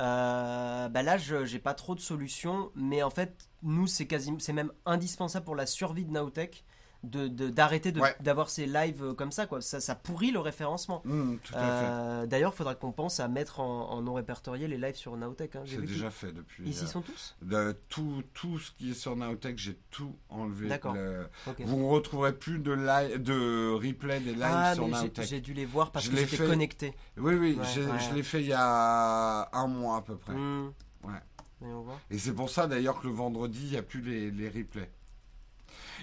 Euh, 0.00 0.88
bah 0.88 1.02
là, 1.02 1.18
je 1.18 1.44
j'ai 1.44 1.58
pas 1.60 1.74
trop 1.74 1.94
de 1.94 2.00
solutions, 2.00 2.70
mais 2.74 3.02
en 3.02 3.10
fait, 3.10 3.48
nous, 3.62 3.86
c'est 3.86 4.52
même 4.52 4.72
indispensable 4.86 5.44
pour 5.44 5.54
la 5.56 5.66
survie 5.66 6.04
de 6.04 6.10
Nowtech 6.10 6.64
de- 7.04 7.48
d'arrêter 7.48 7.92
de, 7.92 8.00
Ouais. 8.00 8.14
d'avoir 8.20 8.50
ces 8.50 8.66
lives 8.66 9.02
euh, 9.02 9.14
comme 9.14 9.32
ça, 9.32 9.46
quoi. 9.46 9.60
Ça, 9.60 9.80
ça 9.80 9.94
pourrit 9.94 10.30
le 10.30 10.40
référencement. 10.40 11.02
Fait. 11.42 11.54
Euh, 11.56 12.26
D'ailleurs, 12.26 12.52
il 12.54 12.56
faudra 12.56 12.74
qu'on 12.74 12.92
pense 12.92 13.20
à 13.20 13.28
mettre 13.28 13.60
en, 13.60 13.90
en 13.90 14.02
non 14.02 14.14
répertorié 14.14 14.66
les 14.68 14.78
lives 14.78 14.96
sur 14.96 15.16
Nowtech. 15.16 15.56
Hein, 15.56 15.62
C'est 15.66 15.80
déjà 15.84 16.10
fait 16.10 16.32
depuis. 16.32 16.62
qu'ils- 16.64 16.72
Ici 16.72 16.84
euh, 16.84 16.88
sont 16.88 17.02
tous. 17.02 17.36
de 17.42 17.76
tout, 17.88 18.22
tout 18.32 18.58
ce 18.58 18.72
qui 18.72 18.90
est 18.90 18.94
sur 18.94 19.16
Nowtech, 19.16 19.58
j'ai 19.58 19.78
tout 19.90 20.14
enlevé. 20.28 20.68
D'accord. 20.68 20.94
Le-. 20.94 21.26
Vous 21.60 21.76
ne 21.78 21.84
retrouverez 21.88 22.32
plus 22.34 22.58
de, 22.58 22.72
li- 22.72 23.18
de 23.18 23.72
replay 23.72 24.20
des 24.20 24.32
lives 24.32 24.42
Ah, 24.44 24.74
sur 24.74 24.88
Nowtech. 24.88 25.26
j'ai 25.26 25.40
dû 25.40 25.54
les 25.54 25.66
voir 25.66 25.90
parce 25.92 26.04
Je 26.06 26.10
que 26.10 26.16
j'étais 26.16 26.36
fait. 26.36 26.46
connecté. 26.46 26.94
Oui, 27.16 27.34
oui, 27.34 27.56
Ouais, 27.58 27.64
j'ai- 27.74 27.84
ouais. 27.86 27.98
je 27.98 28.14
l'ai 28.14 28.22
fait 28.22 28.40
il 28.40 28.48
y 28.48 28.52
a 28.52 29.48
un 29.52 29.66
mois 29.66 29.98
à 29.98 30.02
peu 30.02 30.16
près. 30.16 30.32
Ouais. 30.34 31.20
Voir. 31.60 31.98
Et 32.10 32.18
c'est 32.18 32.34
pour 32.34 32.50
ça 32.50 32.66
d'ailleurs 32.66 33.00
que 33.00 33.06
le 33.06 33.12
vendredi, 33.14 33.60
il 33.64 33.70
n'y 33.70 33.76
a 33.78 33.82
plus 33.82 34.02
les, 34.02 34.30
les 34.30 34.48
replays. 34.48 34.90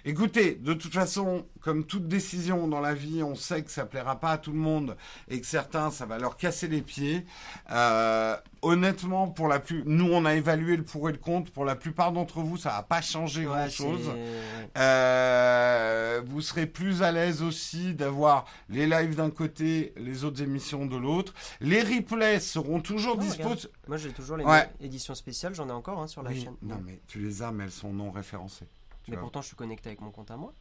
Écoutez, 0.05 0.55
de 0.55 0.73
toute 0.73 0.93
façon, 0.93 1.45
comme 1.61 1.85
toute 1.85 2.07
décision 2.07 2.67
dans 2.67 2.79
la 2.79 2.93
vie, 2.93 3.21
on 3.23 3.35
sait 3.35 3.63
que 3.63 3.71
ça 3.71 3.85
plaira 3.85 4.19
pas 4.19 4.31
à 4.31 4.37
tout 4.37 4.51
le 4.51 4.57
monde 4.57 4.97
et 5.29 5.39
que 5.39 5.45
certains, 5.47 5.91
ça 5.91 6.05
va 6.05 6.17
leur 6.17 6.37
casser 6.37 6.67
les 6.67 6.81
pieds. 6.81 7.25
Euh, 7.71 8.35
honnêtement, 8.61 9.27
pour 9.27 9.47
la 9.47 9.59
plus, 9.59 9.83
nous, 9.85 10.09
on 10.11 10.25
a 10.25 10.35
évalué 10.35 10.75
le 10.77 10.83
pour 10.83 11.09
et 11.09 11.11
le 11.11 11.17
contre. 11.17 11.51
Pour 11.51 11.65
la 11.65 11.75
plupart 11.75 12.11
d'entre 12.11 12.39
vous, 12.41 12.57
ça 12.57 12.69
va 12.71 12.83
pas 12.83 13.01
changer 13.01 13.45
Ouais, 13.45 13.53
grand 13.55 13.69
chose. 13.69 14.11
c'est- 14.13 14.79
Euh, 14.81 16.21
vous 16.25 16.41
serez 16.41 16.65
plus 16.67 17.03
à 17.03 17.11
l'aise 17.11 17.41
aussi 17.41 17.93
d'avoir 17.93 18.45
les 18.69 18.87
lives 18.87 19.15
d'un 19.15 19.29
côté, 19.29 19.93
les 19.97 20.23
autres 20.23 20.41
émissions 20.41 20.85
de 20.85 20.97
l'autre. 20.97 21.33
Les 21.59 21.81
replays 21.81 22.39
seront 22.39 22.79
toujours 22.81 23.15
Oh, 23.17 23.21
dispo. 23.21 23.43
regarde. 23.43 23.69
Moi, 23.87 23.97
j'ai 23.97 24.11
toujours 24.11 24.37
les 24.37 24.45
Ouais. 24.45 24.69
éditions 24.79 25.15
spéciales, 25.15 25.53
j'en 25.55 25.67
ai 25.67 25.71
encore 25.71 25.99
hein, 26.01 26.07
sur 26.07 26.23
la 26.23 26.31
Oui, 26.31 26.41
chaîne. 26.43 26.55
non, 26.61 26.79
mais 26.85 27.01
tu 27.07 27.19
les 27.19 27.41
as, 27.41 27.51
mais 27.51 27.65
elles 27.65 27.71
sont 27.71 27.93
non 27.93 28.11
référencées. 28.11 28.67
Tu 29.03 29.11
Mais 29.11 29.17
vois. 29.17 29.21
pourtant, 29.23 29.41
je 29.41 29.47
suis 29.47 29.55
connecté 29.55 29.89
avec 29.89 30.01
mon 30.01 30.11
compte 30.11 30.31
à 30.31 30.37
moi. 30.37 30.53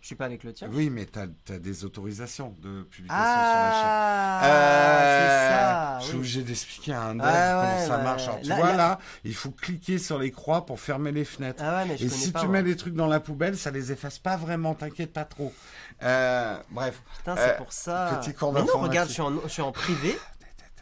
Je 0.00 0.08
suis 0.08 0.16
pas 0.16 0.26
avec 0.26 0.44
le 0.44 0.52
tien. 0.52 0.68
Oui, 0.70 0.90
mais 0.90 1.06
tu 1.06 1.18
as, 1.18 1.58
des 1.58 1.84
autorisations 1.86 2.54
de 2.60 2.82
publication 2.82 3.24
Ah, 3.26 3.48
sur 3.50 3.58
la 3.64 3.70
chaîne. 3.80 4.50
Euh, 4.52 5.18
c'est 5.48 5.54
ça. 5.54 5.98
Je 6.00 6.04
suis 6.04 6.12
oui. 6.12 6.18
obligé 6.18 6.42
d'expliquer 6.42 6.92
à 6.92 7.02
un 7.04 7.14
dev 7.14 7.22
Ah 7.24 7.30
ouais, 7.62 7.66
comment 7.76 7.86
ça 7.88 7.96
ouais. 7.96 8.02
marche. 8.02 8.22
Alors, 8.28 8.40
tu 8.42 8.48
Là, 8.48 8.56
vois, 8.56 8.66
là- 8.72 8.76
là, 8.76 8.98
il 9.24 9.34
faut 9.34 9.50
cliquer 9.50 9.98
sur 9.98 10.18
les 10.18 10.30
croix 10.30 10.66
pour 10.66 10.78
fermer 10.78 11.10
les 11.10 11.24
fenêtres. 11.24 11.62
Ah 11.66 11.84
ouais, 11.86 11.96
Et 11.98 12.08
si 12.10 12.32
pas. 12.32 12.40
tu 12.40 12.48
mets 12.48 12.62
les 12.62 12.76
trucs 12.76 12.92
dans 12.92 13.06
la 13.06 13.18
poubelle, 13.20 13.56
ça 13.56 13.70
les 13.70 13.92
efface 13.92 14.18
pas 14.18 14.36
vraiment, 14.36 14.74
t'inquiète 14.74 15.12
pas 15.14 15.24
trop. 15.24 15.54
Euh, 16.02 16.58
bref. 16.70 17.00
Putain, 17.18 17.36
Euh, 17.38 17.46
c'est 17.48 17.56
pour 17.56 17.72
ça. 17.72 18.20
petit 18.20 18.34
cours 18.34 18.52
mais 18.52 18.60
non, 18.60 18.78
regarde, 18.80 19.08
je 19.08 19.14
suis 19.14 19.22
en, 19.22 19.40
je 19.42 19.48
suis 19.48 19.62
en 19.62 19.72
privé. 19.72 20.18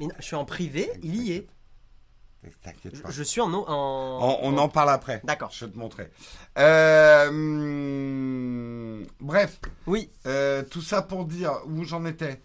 Je 0.01 0.25
suis 0.25 0.35
en 0.37 0.45
privé, 0.45 0.91
il 1.05 1.15
y 1.23 1.33
est. 1.35 1.47
T'inquiète 2.63 2.97
Je, 2.97 3.03
pas. 3.03 3.11
je 3.11 3.23
suis 3.23 3.41
en. 3.41 3.53
en... 3.53 3.65
On, 3.69 4.39
on 4.55 4.59
en 4.59 4.69
parle 4.69 4.91
après. 4.91 5.21
D'accord. 5.25 5.51
Je 5.53 5.65
vais 5.65 5.71
te 5.73 5.79
montrer. 5.79 6.11
Euh, 6.59 7.29
hum, 7.29 9.07
bref, 9.21 9.61
Oui, 9.87 10.11
euh, 10.27 10.63
tout 10.69 10.83
ça 10.83 11.03
pour 11.03 11.25
dire 11.25 11.53
où 11.67 11.85
j'en 11.85 12.05
étais. 12.05 12.41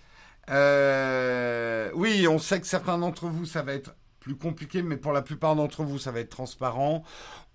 Euh, 0.49 1.89
oui, 1.95 2.27
on 2.27 2.39
sait 2.39 2.59
que 2.61 2.67
certains 2.67 2.97
d'entre 2.97 3.27
vous, 3.27 3.45
ça 3.45 3.61
va 3.63 3.73
être 3.73 3.95
plus 4.19 4.35
compliqué, 4.35 4.81
mais 4.81 4.97
pour 4.97 5.13
la 5.13 5.21
plupart 5.21 5.55
d'entre 5.55 5.83
vous, 5.83 5.99
ça 5.99 6.11
va 6.11 6.19
être 6.19 6.29
transparent. 6.29 7.03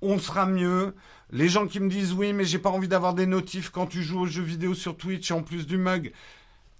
On 0.01 0.19
sera 0.19 0.47
mieux. 0.47 0.95
Les 1.31 1.49
gens 1.49 1.67
qui 1.67 1.81
me 1.81 1.89
disent 1.89 2.13
oui, 2.13 2.33
mais 2.33 2.45
j'ai 2.45 2.59
pas 2.59 2.71
envie 2.71 2.89
d'avoir 2.89 3.15
des 3.15 3.27
notifs 3.27 3.71
quand 3.71 3.87
tu 3.87 4.03
joues 4.03 4.21
aux 4.21 4.27
jeux 4.27 4.43
vidéo 4.43 4.75
sur 4.75 4.97
Twitch 4.97 5.31
en 5.31 5.43
plus 5.43 5.67
du 5.67 5.79
mug. 5.79 6.13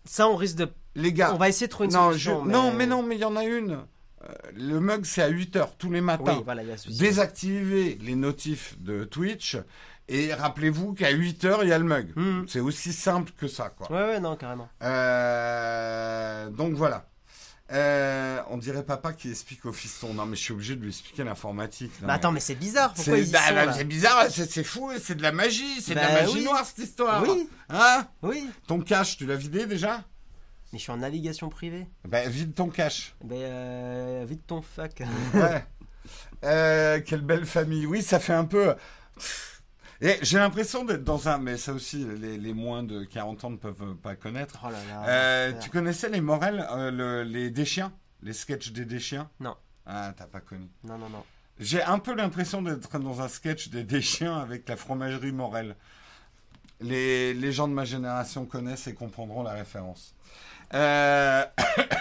ça, 0.05 0.29
on 0.29 0.37
risque 0.37 0.57
de. 0.57 0.69
Les 0.95 1.13
gars, 1.15 1.33
On 1.33 1.39
va 1.39 1.49
essayer 1.49 1.69
de 1.69 1.71
trouver 1.73 1.87
une 1.87 1.95
non, 1.95 2.09
solution. 2.09 2.45
je- 2.45 2.51
non, 2.51 2.73
mais 2.75 2.85
non, 2.87 3.03
mais 3.03 3.15
il 3.15 3.21
y 3.21 3.25
en 3.25 3.35
a 3.37 3.45
une. 3.45 3.79
Euh, 4.23 4.33
le 4.55 4.79
mug, 4.81 5.05
c'est 5.05 5.23
à 5.23 5.29
8 5.29 5.57
heures 5.57 5.77
tous 5.77 5.91
les 5.91 6.01
matins. 6.01 6.37
Oui, 6.37 6.43
voilà. 6.45 6.63
Désactivez 6.89 7.99
les 8.01 8.15
notifs 8.15 8.77
de 8.81 9.05
Twitch 9.05 9.57
et 10.09 10.33
rappelez-vous 10.35 10.93
qu'à 10.95 11.11
8 11.11 11.45
heures, 11.45 11.65
il 11.65 11.71
y 11.71 11.73
a 11.73 11.79
le 11.79 11.85
mug. 11.85 12.13
Mhm. 12.17 12.47
C'est 12.49 12.61
aussi 12.61 12.93
simple 12.93 13.33
que 13.37 13.49
ça, 13.49 13.71
quoi. 13.71 13.91
Ouais, 13.91 14.03
ouais, 14.15 14.21
non, 14.21 14.37
carrément. 14.37 14.69
Euh, 14.83 16.51
donc 16.51 16.75
voilà. 16.75 17.07
Euh, 17.73 18.41
on 18.51 18.59
dirait 18.59 18.83
papa 18.85 19.15
qui 19.15 19.31
explique 19.31 19.65
au 19.65 19.73
fiston. 19.73 20.13
Non, 20.13 20.27
mais 20.27 20.37
je 20.37 20.43
suis 20.43 20.53
obligé 20.53 20.77
de 20.77 20.83
lui 20.83 20.91
expliquer 20.91 21.25
l'informatique. 21.25 21.91
Bah 22.01 22.09
mais- 22.09 22.13
attends, 22.15 22.31
mais 22.33 22.41
c'est 22.41 22.55
bizarre. 22.55 22.93
Pourquoi 22.93 23.15
c'est 23.15 23.23
ils 23.23 23.29
y 23.29 23.33
bah, 23.33 23.39
bah, 23.55 23.73
c'est 23.73 23.85
bizarre, 23.85 24.27
c'est 24.31 24.51
c'est 24.51 24.65
fou, 24.65 24.91
c'est 25.03 25.15
de 25.15 25.23
la 25.23 25.33
magie, 25.33 25.81
c'est 25.81 25.95
de 25.95 26.01
la 26.01 26.09
Bah 26.09 26.21
magie 26.23 26.35
oui. 26.39 26.45
noire 26.45 26.67
cette 26.67 26.85
histoire. 26.87 27.23
Oui, 27.27 27.49
Hein? 27.71 28.07
Oui. 28.23 28.47
Ton 28.67 28.81
cache, 28.81 29.17
tu 29.17 29.25
l'as 29.25 29.37
vidé 29.37 29.65
déjà? 29.65 30.03
Mais 30.73 30.79
je 30.79 30.85
suis 30.85 30.93
en 30.93 30.97
navigation 30.99 31.49
privée. 31.51 31.87
Bah 32.07 32.27
vide 32.29 32.55
ton 32.55 32.69
cache. 32.69 33.15
Ben, 33.23 33.37
euh, 33.37 34.25
vite 34.29 34.47
ton 34.47 34.63
fac. 34.63 35.03
Ouais. 35.35 35.65
Euh, 36.45 37.01
quelle 37.07 37.21
belle 37.21 37.47
famille. 37.47 37.87
Oui, 37.87 38.03
ça 38.03 38.19
fait 38.19 38.33
un 38.33 38.45
peu. 38.45 38.75
Et 40.01 40.19
j'ai 40.23 40.37
l'impression 40.39 40.85
d'être 40.85 41.05
dans 41.05 41.29
un. 41.29 41.39
Mais 41.39 41.57
ça 41.57 41.73
aussi, 41.73 42.05
les, 42.21 42.37
les 42.39 42.53
moins 42.53 42.83
de 42.83 43.05
40 43.05 43.45
ans 43.45 43.51
ne 43.51 43.57
peuvent 43.57 43.95
pas 43.95 44.17
connaître. 44.17 44.59
Oh 44.67 44.71
là 44.71 44.79
là. 44.89 45.09
Euh, 45.09 45.53
tu 45.61 45.71
connaissais 45.71 46.09
les 46.09 46.21
Morel, 46.21 46.67
le- 46.93 47.23
les 47.23 47.51
Deschiens 47.51 47.93
Les 48.23 48.33
sketchs 48.33 48.73
des 48.73 48.85
Deschiens 48.85 49.31
Non. 49.39 49.55
Ah, 49.87 50.13
t'as 50.17 50.27
pas 50.27 50.41
connu. 50.41 50.67
Non, 50.83 50.99
non, 50.99 51.09
non. 51.09 51.23
J'ai 51.61 51.83
un 51.85 52.01
peu 52.01 52.17
l'impression 52.17 52.63
d'être 52.63 52.99
dans 52.99 53.21
un 53.21 53.29
sketch 53.29 53.69
des 53.69 53.85
Deschiens 53.85 54.37
avec 54.39 54.69
la 54.69 54.77
fromagerie 54.77 55.31
Morel. 55.31 55.77
Les, 56.81 57.33
les 57.35 57.53
gens 57.53 57.69
de 57.69 57.75
ma 57.75 57.85
génération 57.85 58.45
connaissent 58.45 58.89
et 58.89 58.95
comprendront 58.95 59.45
la 59.45 59.53
référence. 59.53 60.17
Euh, 60.75 61.45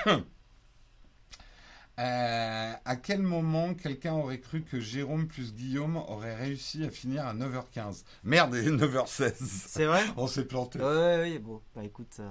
euh, 2.06 2.74
à 2.84 2.96
quel 2.96 3.22
moment 3.22 3.74
quelqu'un 3.76 4.14
aurait 4.14 4.40
cru 4.40 4.64
que 4.64 4.80
Jérôme 4.80 5.28
plus 5.28 5.54
Guillaume 5.54 5.98
aurait 5.98 6.36
réussi 6.36 6.84
à 6.84 6.90
finir 6.90 7.28
à 7.28 7.34
9h15 7.36 8.04
Merde, 8.24 8.56
il 8.60 8.68
est 8.68 8.72
9h16. 8.72 9.34
C'est 9.68 9.86
vrai? 9.86 10.02
On 10.18 10.26
s'est 10.26 10.46
planté. 10.46 10.80
Ouais, 10.80 11.20
oui, 11.24 11.38
bon. 11.40 11.62
Bah 11.76 11.84
écoute. 11.84 12.18
euh, 12.20 12.28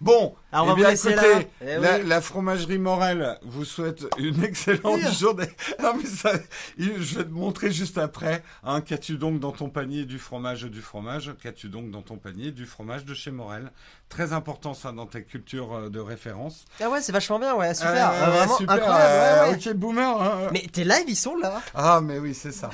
Bon, 0.00 0.34
Alors, 0.50 0.66
on 0.66 0.76
eh 0.76 0.82
va 0.82 0.88
bien, 0.94 1.10
écoutez. 1.10 1.48
Eh 1.60 1.76
la, 1.76 1.98
oui. 1.98 2.06
la 2.06 2.20
fromagerie 2.20 2.78
Morel 2.78 3.38
vous 3.42 3.64
souhaite 3.64 4.04
une 4.18 4.42
excellente 4.44 5.00
Oui. 5.02 5.12
journée. 5.14 5.48
Non, 5.82 5.92
mais 5.96 6.06
ça, 6.06 6.32
il- 6.78 7.02
je 7.02 7.18
vais 7.18 7.24
te 7.24 7.30
montrer 7.30 7.70
juste 7.70 7.98
après. 7.98 8.42
Hein, 8.64 8.80
Qu'as-tu 8.80 9.16
donc 9.18 9.40
dans 9.40 9.52
ton 9.52 9.68
panier 9.68 10.04
du 10.04 10.18
fromage 10.18 10.62
du 10.64 10.80
fromage? 10.80 11.34
Qu'as-tu 11.42 11.68
donc 11.68 11.90
dans 11.90 12.02
ton 12.02 12.16
panier 12.16 12.50
du 12.50 12.66
fromage 12.66 13.04
de 13.04 13.14
chez 13.14 13.30
Morel? 13.30 13.70
Très 14.08 14.32
important 14.34 14.74
ça 14.74 14.92
dans 14.92 15.06
ta 15.06 15.22
culture 15.22 15.72
euh, 15.74 15.88
de 15.88 15.98
référence. 15.98 16.64
Ah 16.80 16.90
ouais, 16.90 17.00
c'est 17.00 17.12
vachement 17.12 17.38
bien, 17.38 17.54
ouais, 17.54 17.72
super. 17.74 18.10
Euh, 18.12 18.26
vraiment 18.30 18.56
super, 18.58 18.74
incroyable. 18.74 19.01
Euh, 19.04 19.44
ouais, 19.44 19.50
ouais. 19.56 19.68
Ok, 19.68 19.74
boomer. 19.74 20.22
hein. 20.22 20.48
Mais 20.52 20.60
tes 20.72 20.84
lives, 20.84 21.04
ils 21.08 21.16
sont 21.16 21.36
là. 21.36 21.60
Ah, 21.74 22.00
mais 22.02 22.18
oui, 22.18 22.34
c'est 22.34 22.52
ça. 22.52 22.70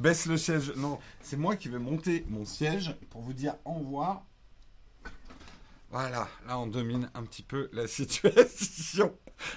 Baisse 0.00 0.26
le 0.26 0.36
siège. 0.36 0.72
Non, 0.76 0.98
c'est 1.22 1.36
moi 1.36 1.56
qui 1.56 1.68
vais 1.68 1.78
monter 1.78 2.24
mon 2.28 2.44
siège 2.44 2.94
pour 3.10 3.22
vous 3.22 3.32
dire 3.32 3.54
au 3.64 3.72
revoir. 3.74 4.22
Voilà, 5.90 6.28
là 6.46 6.56
on 6.58 6.66
domine 6.68 7.10
un 7.14 7.22
petit 7.24 7.42
peu 7.42 7.68
la 7.72 7.86
situation. 7.88 9.12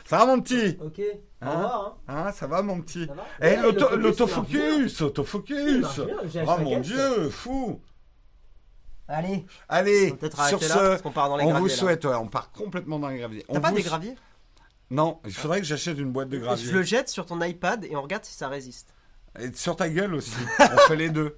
Ça 0.06 0.18
va 0.18 0.26
mon 0.26 0.42
petit? 0.42 0.78
Ok. 0.82 1.00
Hein? 1.42 1.48
Au 1.48 1.52
revoir. 1.52 1.98
Hein, 2.08 2.32
Ça 2.32 2.48
va 2.48 2.62
mon 2.62 2.82
petit? 2.82 3.06
Ça 3.06 3.14
va? 3.14 3.26
Eh, 3.42 3.56
l'autofocus, 3.98 5.00
l'autofocus 5.02 6.00
Oh 6.48 6.58
mon 6.60 6.80
dieu, 6.80 7.30
fou 7.30 7.82
Allez, 9.08 9.46
Allez, 9.70 10.12
peut-être 10.14 10.38
sur 10.48 10.58
arrêter 10.58 10.68
là 10.70 10.76
ce, 10.76 10.80
parce 10.90 11.02
qu'on 11.02 11.12
part 11.12 11.30
dans 11.30 11.38
les 11.38 11.44
on 11.44 11.50
graviers. 11.50 11.62
vous 11.62 11.68
là. 11.68 11.76
souhaite, 11.76 12.06
ouais, 12.06 12.16
on 12.16 12.28
part 12.28 12.52
complètement 12.52 13.00
dans 13.00 13.10
les 13.10 13.20
graviers. 13.20 13.44
T'as 13.48 13.58
On 13.58 13.62
pas 13.62 13.70
vous 13.70 13.76
des 13.76 13.84
graviers? 13.84 14.16
Non, 14.92 15.20
il 15.26 15.34
faudrait 15.34 15.60
que 15.60 15.66
j'achète 15.66 15.98
une 15.98 16.12
boîte 16.12 16.30
de 16.30 16.38
graviers. 16.38 16.66
Je 16.66 16.72
le 16.72 16.84
jette 16.84 17.10
sur 17.10 17.26
ton 17.26 17.42
iPad 17.42 17.84
et 17.86 17.96
on 17.96 18.02
regarde 18.02 18.24
si 18.24 18.34
ça 18.34 18.48
résiste. 18.48 18.94
Et 19.40 19.52
sur 19.54 19.76
ta 19.76 19.90
gueule 19.90 20.14
aussi. 20.14 20.32
On 20.60 20.78
fait 20.88 20.96
les 20.96 21.10
deux. 21.10 21.38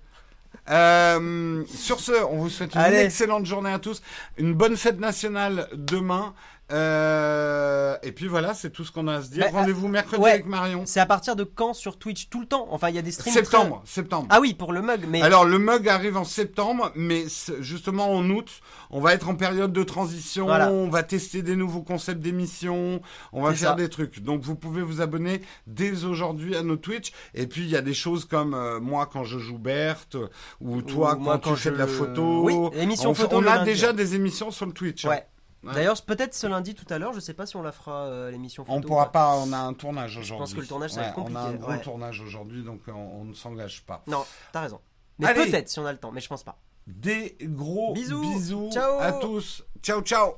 Euh, 0.70 1.64
sur 1.68 2.00
ce, 2.00 2.12
on 2.26 2.38
vous 2.38 2.50
souhaite 2.50 2.74
une 2.76 2.82
Allez. 2.82 2.98
excellente 3.00 3.46
journée 3.46 3.72
à 3.72 3.80
tous. 3.80 4.02
Une 4.38 4.54
bonne 4.54 4.76
fête 4.78 5.00
nationale 5.00 5.68
demain. 5.74 6.34
Euh, 6.72 7.96
et 8.04 8.12
puis 8.12 8.28
voilà, 8.28 8.54
c'est 8.54 8.70
tout 8.72 8.84
ce 8.84 8.92
qu'on 8.92 9.08
a 9.08 9.16
à 9.18 9.22
se 9.22 9.30
dire. 9.30 9.46
Bah, 9.52 9.60
Rendez-vous 9.60 9.88
mercredi 9.88 10.22
ouais. 10.22 10.32
avec 10.32 10.46
Marion. 10.46 10.84
C'est 10.86 11.00
à 11.00 11.06
partir 11.06 11.36
de 11.36 11.44
quand 11.44 11.74
sur 11.74 11.98
Twitch 11.98 12.30
Tout 12.30 12.40
le 12.42 12.48
temps? 12.48 12.68
Enfin, 12.72 12.90
il 12.90 12.96
y 12.96 13.00
a 13.00 13.02
des 13.02 13.12
streams. 13.12 13.34
Septembre, 13.34 13.82
septembre. 13.86 14.28
Ah 14.30 14.40
oui, 14.42 14.54
pour 14.54 14.74
le 14.74 14.82
mug, 14.82 15.06
mais. 15.08 15.22
Alors 15.22 15.46
le 15.46 15.60
mug 15.60 15.88
arrive 15.88 16.18
en 16.18 16.24
septembre, 16.24 16.92
mais 16.96 17.26
justement 17.60 18.12
en 18.12 18.28
août, 18.30 18.62
on 18.90 19.00
va 19.00 19.14
être 19.14 19.30
en 19.30 19.36
période 19.36 19.74
de 19.74 19.84
transition, 19.84 20.46
Voilà. 20.46 20.72
on 20.72 20.90
va 20.90 21.04
tester 21.04 21.42
des 21.42 21.56
nouveaux 21.56 21.82
concepts 21.84 22.22
d'émissions, 22.22 23.02
on 23.34 23.44
va 23.44 23.54
faire 23.54 23.70
ça. 23.72 23.76
des 23.76 23.90
trucs. 23.90 24.22
Donc 24.22 24.42
vous 24.42 24.56
pouvez 24.56 24.82
vous 24.82 25.02
abonner 25.02 25.42
dès 25.68 26.04
aujourd'hui 26.06 26.56
à 26.56 26.64
nos 26.64 26.78
Twitch. 26.78 27.12
Et 27.34 27.48
puis 27.48 27.62
il 27.62 27.70
y 27.70 27.78
a 27.78 27.82
des 27.82 27.94
choses 27.94 28.26
comme 28.26 28.54
euh, 28.54 28.80
moi 28.80 29.08
quand 29.12 29.24
je 29.24 29.38
joue 29.40 29.58
Berthe, 29.58 30.18
ou 30.62 30.82
toi 30.82 31.14
quand, 31.16 31.20
moi, 31.22 31.38
tu 31.38 31.50
quand 31.50 31.56
fais 31.56 31.72
de 31.72 31.76
la 31.78 31.88
photo. 31.88 32.44
Oui, 32.44 32.80
émission 32.80 33.12
on 33.12 33.14
photo 33.14 33.38
On 33.38 33.46
a 33.48 33.64
déjà 33.64 33.88
ouais. 33.88 33.94
des 33.94 34.16
émissions 34.16 34.52
sur 34.52 34.66
le 34.66 34.72
Twitch. 34.74 35.06
hein. 35.06 35.20
Ouais. 35.64 35.74
D'ailleurs, 35.74 36.00
peut-être 36.04 36.34
ce 36.36 36.46
lundi 36.46 36.76
tout 36.76 36.86
à 36.94 37.00
l'heure, 37.00 37.14
je 37.14 37.20
sais 37.20 37.34
pas 37.34 37.46
si 37.48 37.56
on 37.56 37.64
la 37.64 37.72
fera 37.72 38.06
euh, 38.06 38.30
l'émission 38.30 38.64
photo. 38.64 38.78
On 38.78 38.82
ou 38.84 38.86
pourra 38.88 39.12
pas. 39.12 39.36
on 39.38 39.52
a 39.52 39.58
un 39.58 39.74
tournage 39.74 40.16
aujourd'hui. 40.18 40.38
pense 40.38 40.54
que 40.54 40.62
le 40.62 40.68
tournage, 40.68 40.92
ça 40.92 41.02
va 41.02 41.08
être 41.08 41.18
On 41.18 41.36
a 41.36 41.40
un 41.40 41.46
compliqué, 41.54 41.74
gros 41.74 41.78
tournage 41.84 42.22
aujourd'hui, 42.22 42.64
donc 42.64 42.82
on, 42.88 42.92
on 42.94 43.24
ne 43.26 43.34
s'engage 43.34 43.84
pas. 43.84 44.04
Non, 44.08 44.24
t'as 44.52 44.62
raison. 44.62 44.80
Mais 45.18 45.28
Allez. 45.28 45.50
peut-être 45.50 45.70
si 45.70 45.80
on 45.80 45.86
a 45.86 45.92
le 45.92 45.98
temps, 45.98 46.12
mais 46.12 46.22
je 46.22 46.28
pense 46.28 46.44
pas. 46.44 46.58
Des 46.86 47.36
gros 47.42 47.94
Bisous. 47.94 48.22
bisous 48.22 48.70
Ciao. 48.72 49.00
à 49.00 49.14
tous. 49.14 49.64
Ciao, 49.82 50.02
ciao. 50.02 50.36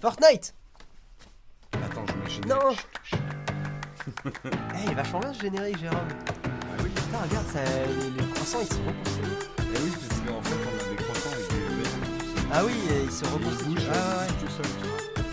Fortnite 0.00 0.54
Attends, 1.72 2.04
je 2.28 2.40
mets. 2.40 2.46
Non 2.54 2.70
Eh, 4.34 4.84
il 4.84 4.90
est 4.90 4.94
vachement 4.94 5.20
bien 5.20 5.32
ce 5.32 5.40
générique, 5.40 5.78
Jérôme. 5.78 5.96
Ah 6.36 6.82
oui, 6.82 6.90
Putain, 6.90 7.18
regarde, 7.22 7.46
ça, 7.46 7.60
les, 7.64 8.28
croissants 8.32 8.58
ils 8.60 8.66
se 8.66 8.74
reconstituent. 8.74 9.53
Ah 12.56 12.62
oui, 12.64 12.72
ils 13.04 13.10
se 13.10 13.24
bougent, 13.24 13.88
Ah 13.92 14.20
ouais, 14.20 14.28
tout 14.40 14.48
seul, 14.48 14.64
ouais. 14.64 15.24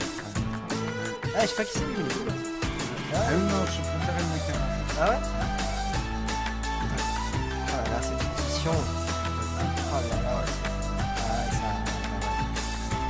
Ah, 1.38 1.42
je 1.44 1.48
sais 1.48 1.56
pas 1.56 1.64
qui 1.66 1.72
c'est 1.74 1.80
lui, 1.86 1.94
il 1.98 2.02
est 2.02 2.14
cool. 2.14 2.28
Ah 3.14 3.18
oui, 3.30 3.42
non, 3.44 3.62
je 3.66 3.82
préférais 3.82 4.24
le 4.26 4.32
mécano. 4.34 4.66
Ah 5.00 5.10
ouais? 5.10 5.20
Oh 7.68 7.90
là 7.92 8.02
cette 8.02 8.24
position. 8.36 8.72
Oh 8.74 10.02
là 10.10 10.18
là. 10.24 10.44
Ah, 11.18 11.46
ça. 11.52 11.70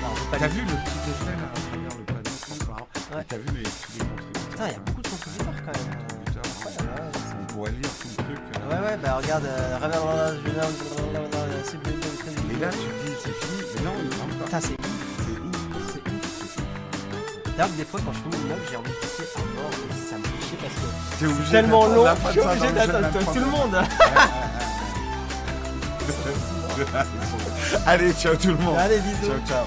Non, 0.02 0.08
on 0.12 0.16
peut 0.16 0.30
pas 0.32 0.38
T'as 0.40 0.48
les- 0.48 0.54
vu 0.54 0.62
le 0.62 0.68
petit 0.68 1.02
effet 1.12 1.32
là 1.32 1.48
à 1.48 1.60
travers 1.72 1.98
le 1.98 2.04
panneau 2.04 2.36
transparent 2.42 2.88
Ouais. 3.16 3.24
T'as 3.28 3.38
vu 3.38 3.48
les, 3.54 3.64
les 3.64 3.68
contributeurs 3.70 4.50
Putain, 4.52 4.68
il 4.68 4.72
y 4.72 4.76
a 4.76 4.80
beaucoup 4.80 5.02
de 5.02 5.08
contributeurs 5.08 5.56
quand 5.66 5.76
même. 5.80 5.92
ouais, 5.96 6.42
c'est- 6.68 7.36
On 7.40 7.54
pourrait 7.54 7.72
lire 7.72 7.90
tout 8.02 8.08
le 8.10 8.24
truc. 8.24 8.40
euh. 8.56 8.70
Ouais, 8.70 8.82
ouais, 8.88 8.98
bah 9.02 9.14
regarde, 9.16 9.46
euh, 9.46 9.78
regarde, 9.82 10.40
je 10.44 10.50
viens, 10.52 10.70
c'est 11.64 11.78
Et 11.78 12.60
là, 12.60 12.70
tu 12.70 12.78
dis 12.78 13.14
c'est 13.24 13.36
fini, 13.46 13.60
mais 13.76 13.82
non, 13.84 13.92
il 14.00 14.06
ne 14.06 14.10
rentre 14.22 14.36
pas. 14.50 14.62
C'est. 14.62 14.76
D'ailleurs, 17.58 17.76
des 17.78 17.86
fois, 17.86 18.00
quand 18.06 18.14
je 18.14 18.20
finis 18.20 18.38
une 18.44 18.50
note, 18.50 18.60
j'ai 18.70 18.78
envie 18.78 18.90
de 18.90 18.96
passer 18.96 19.24
à 19.36 19.40
mort, 19.40 19.72
et 19.72 19.74
ça 20.10 20.16
me 20.18 20.24
fait 20.24 20.42
chier 20.48 20.58
parce 20.62 20.74
que 20.74 20.80
T'es 21.20 21.26
obligé 21.26 21.44
c'est 21.46 21.52
tellement 21.52 21.82
d'attendre 21.88 21.96
long, 21.96 22.04
la 22.04 22.16
fin 22.16 22.30
je 22.30 22.32
suis 22.32 22.40
de 22.40 22.44
ça 22.46 22.52
obligé 22.52 22.68
dans 22.68 22.74
le 22.74 22.80
jeu 22.82 22.88
de 22.88 22.92
la 22.94 23.02
d'attendre 23.02 23.34
tout 23.34 23.40
le 23.40 23.46
monde. 23.46 23.76
Allez, 27.86 28.12
ciao 28.14 28.36
tout 28.36 28.48
le 28.48 28.56
monde. 28.56 28.78
Allez, 28.78 29.00
Ciao, 29.24 29.40
ciao. 29.48 29.66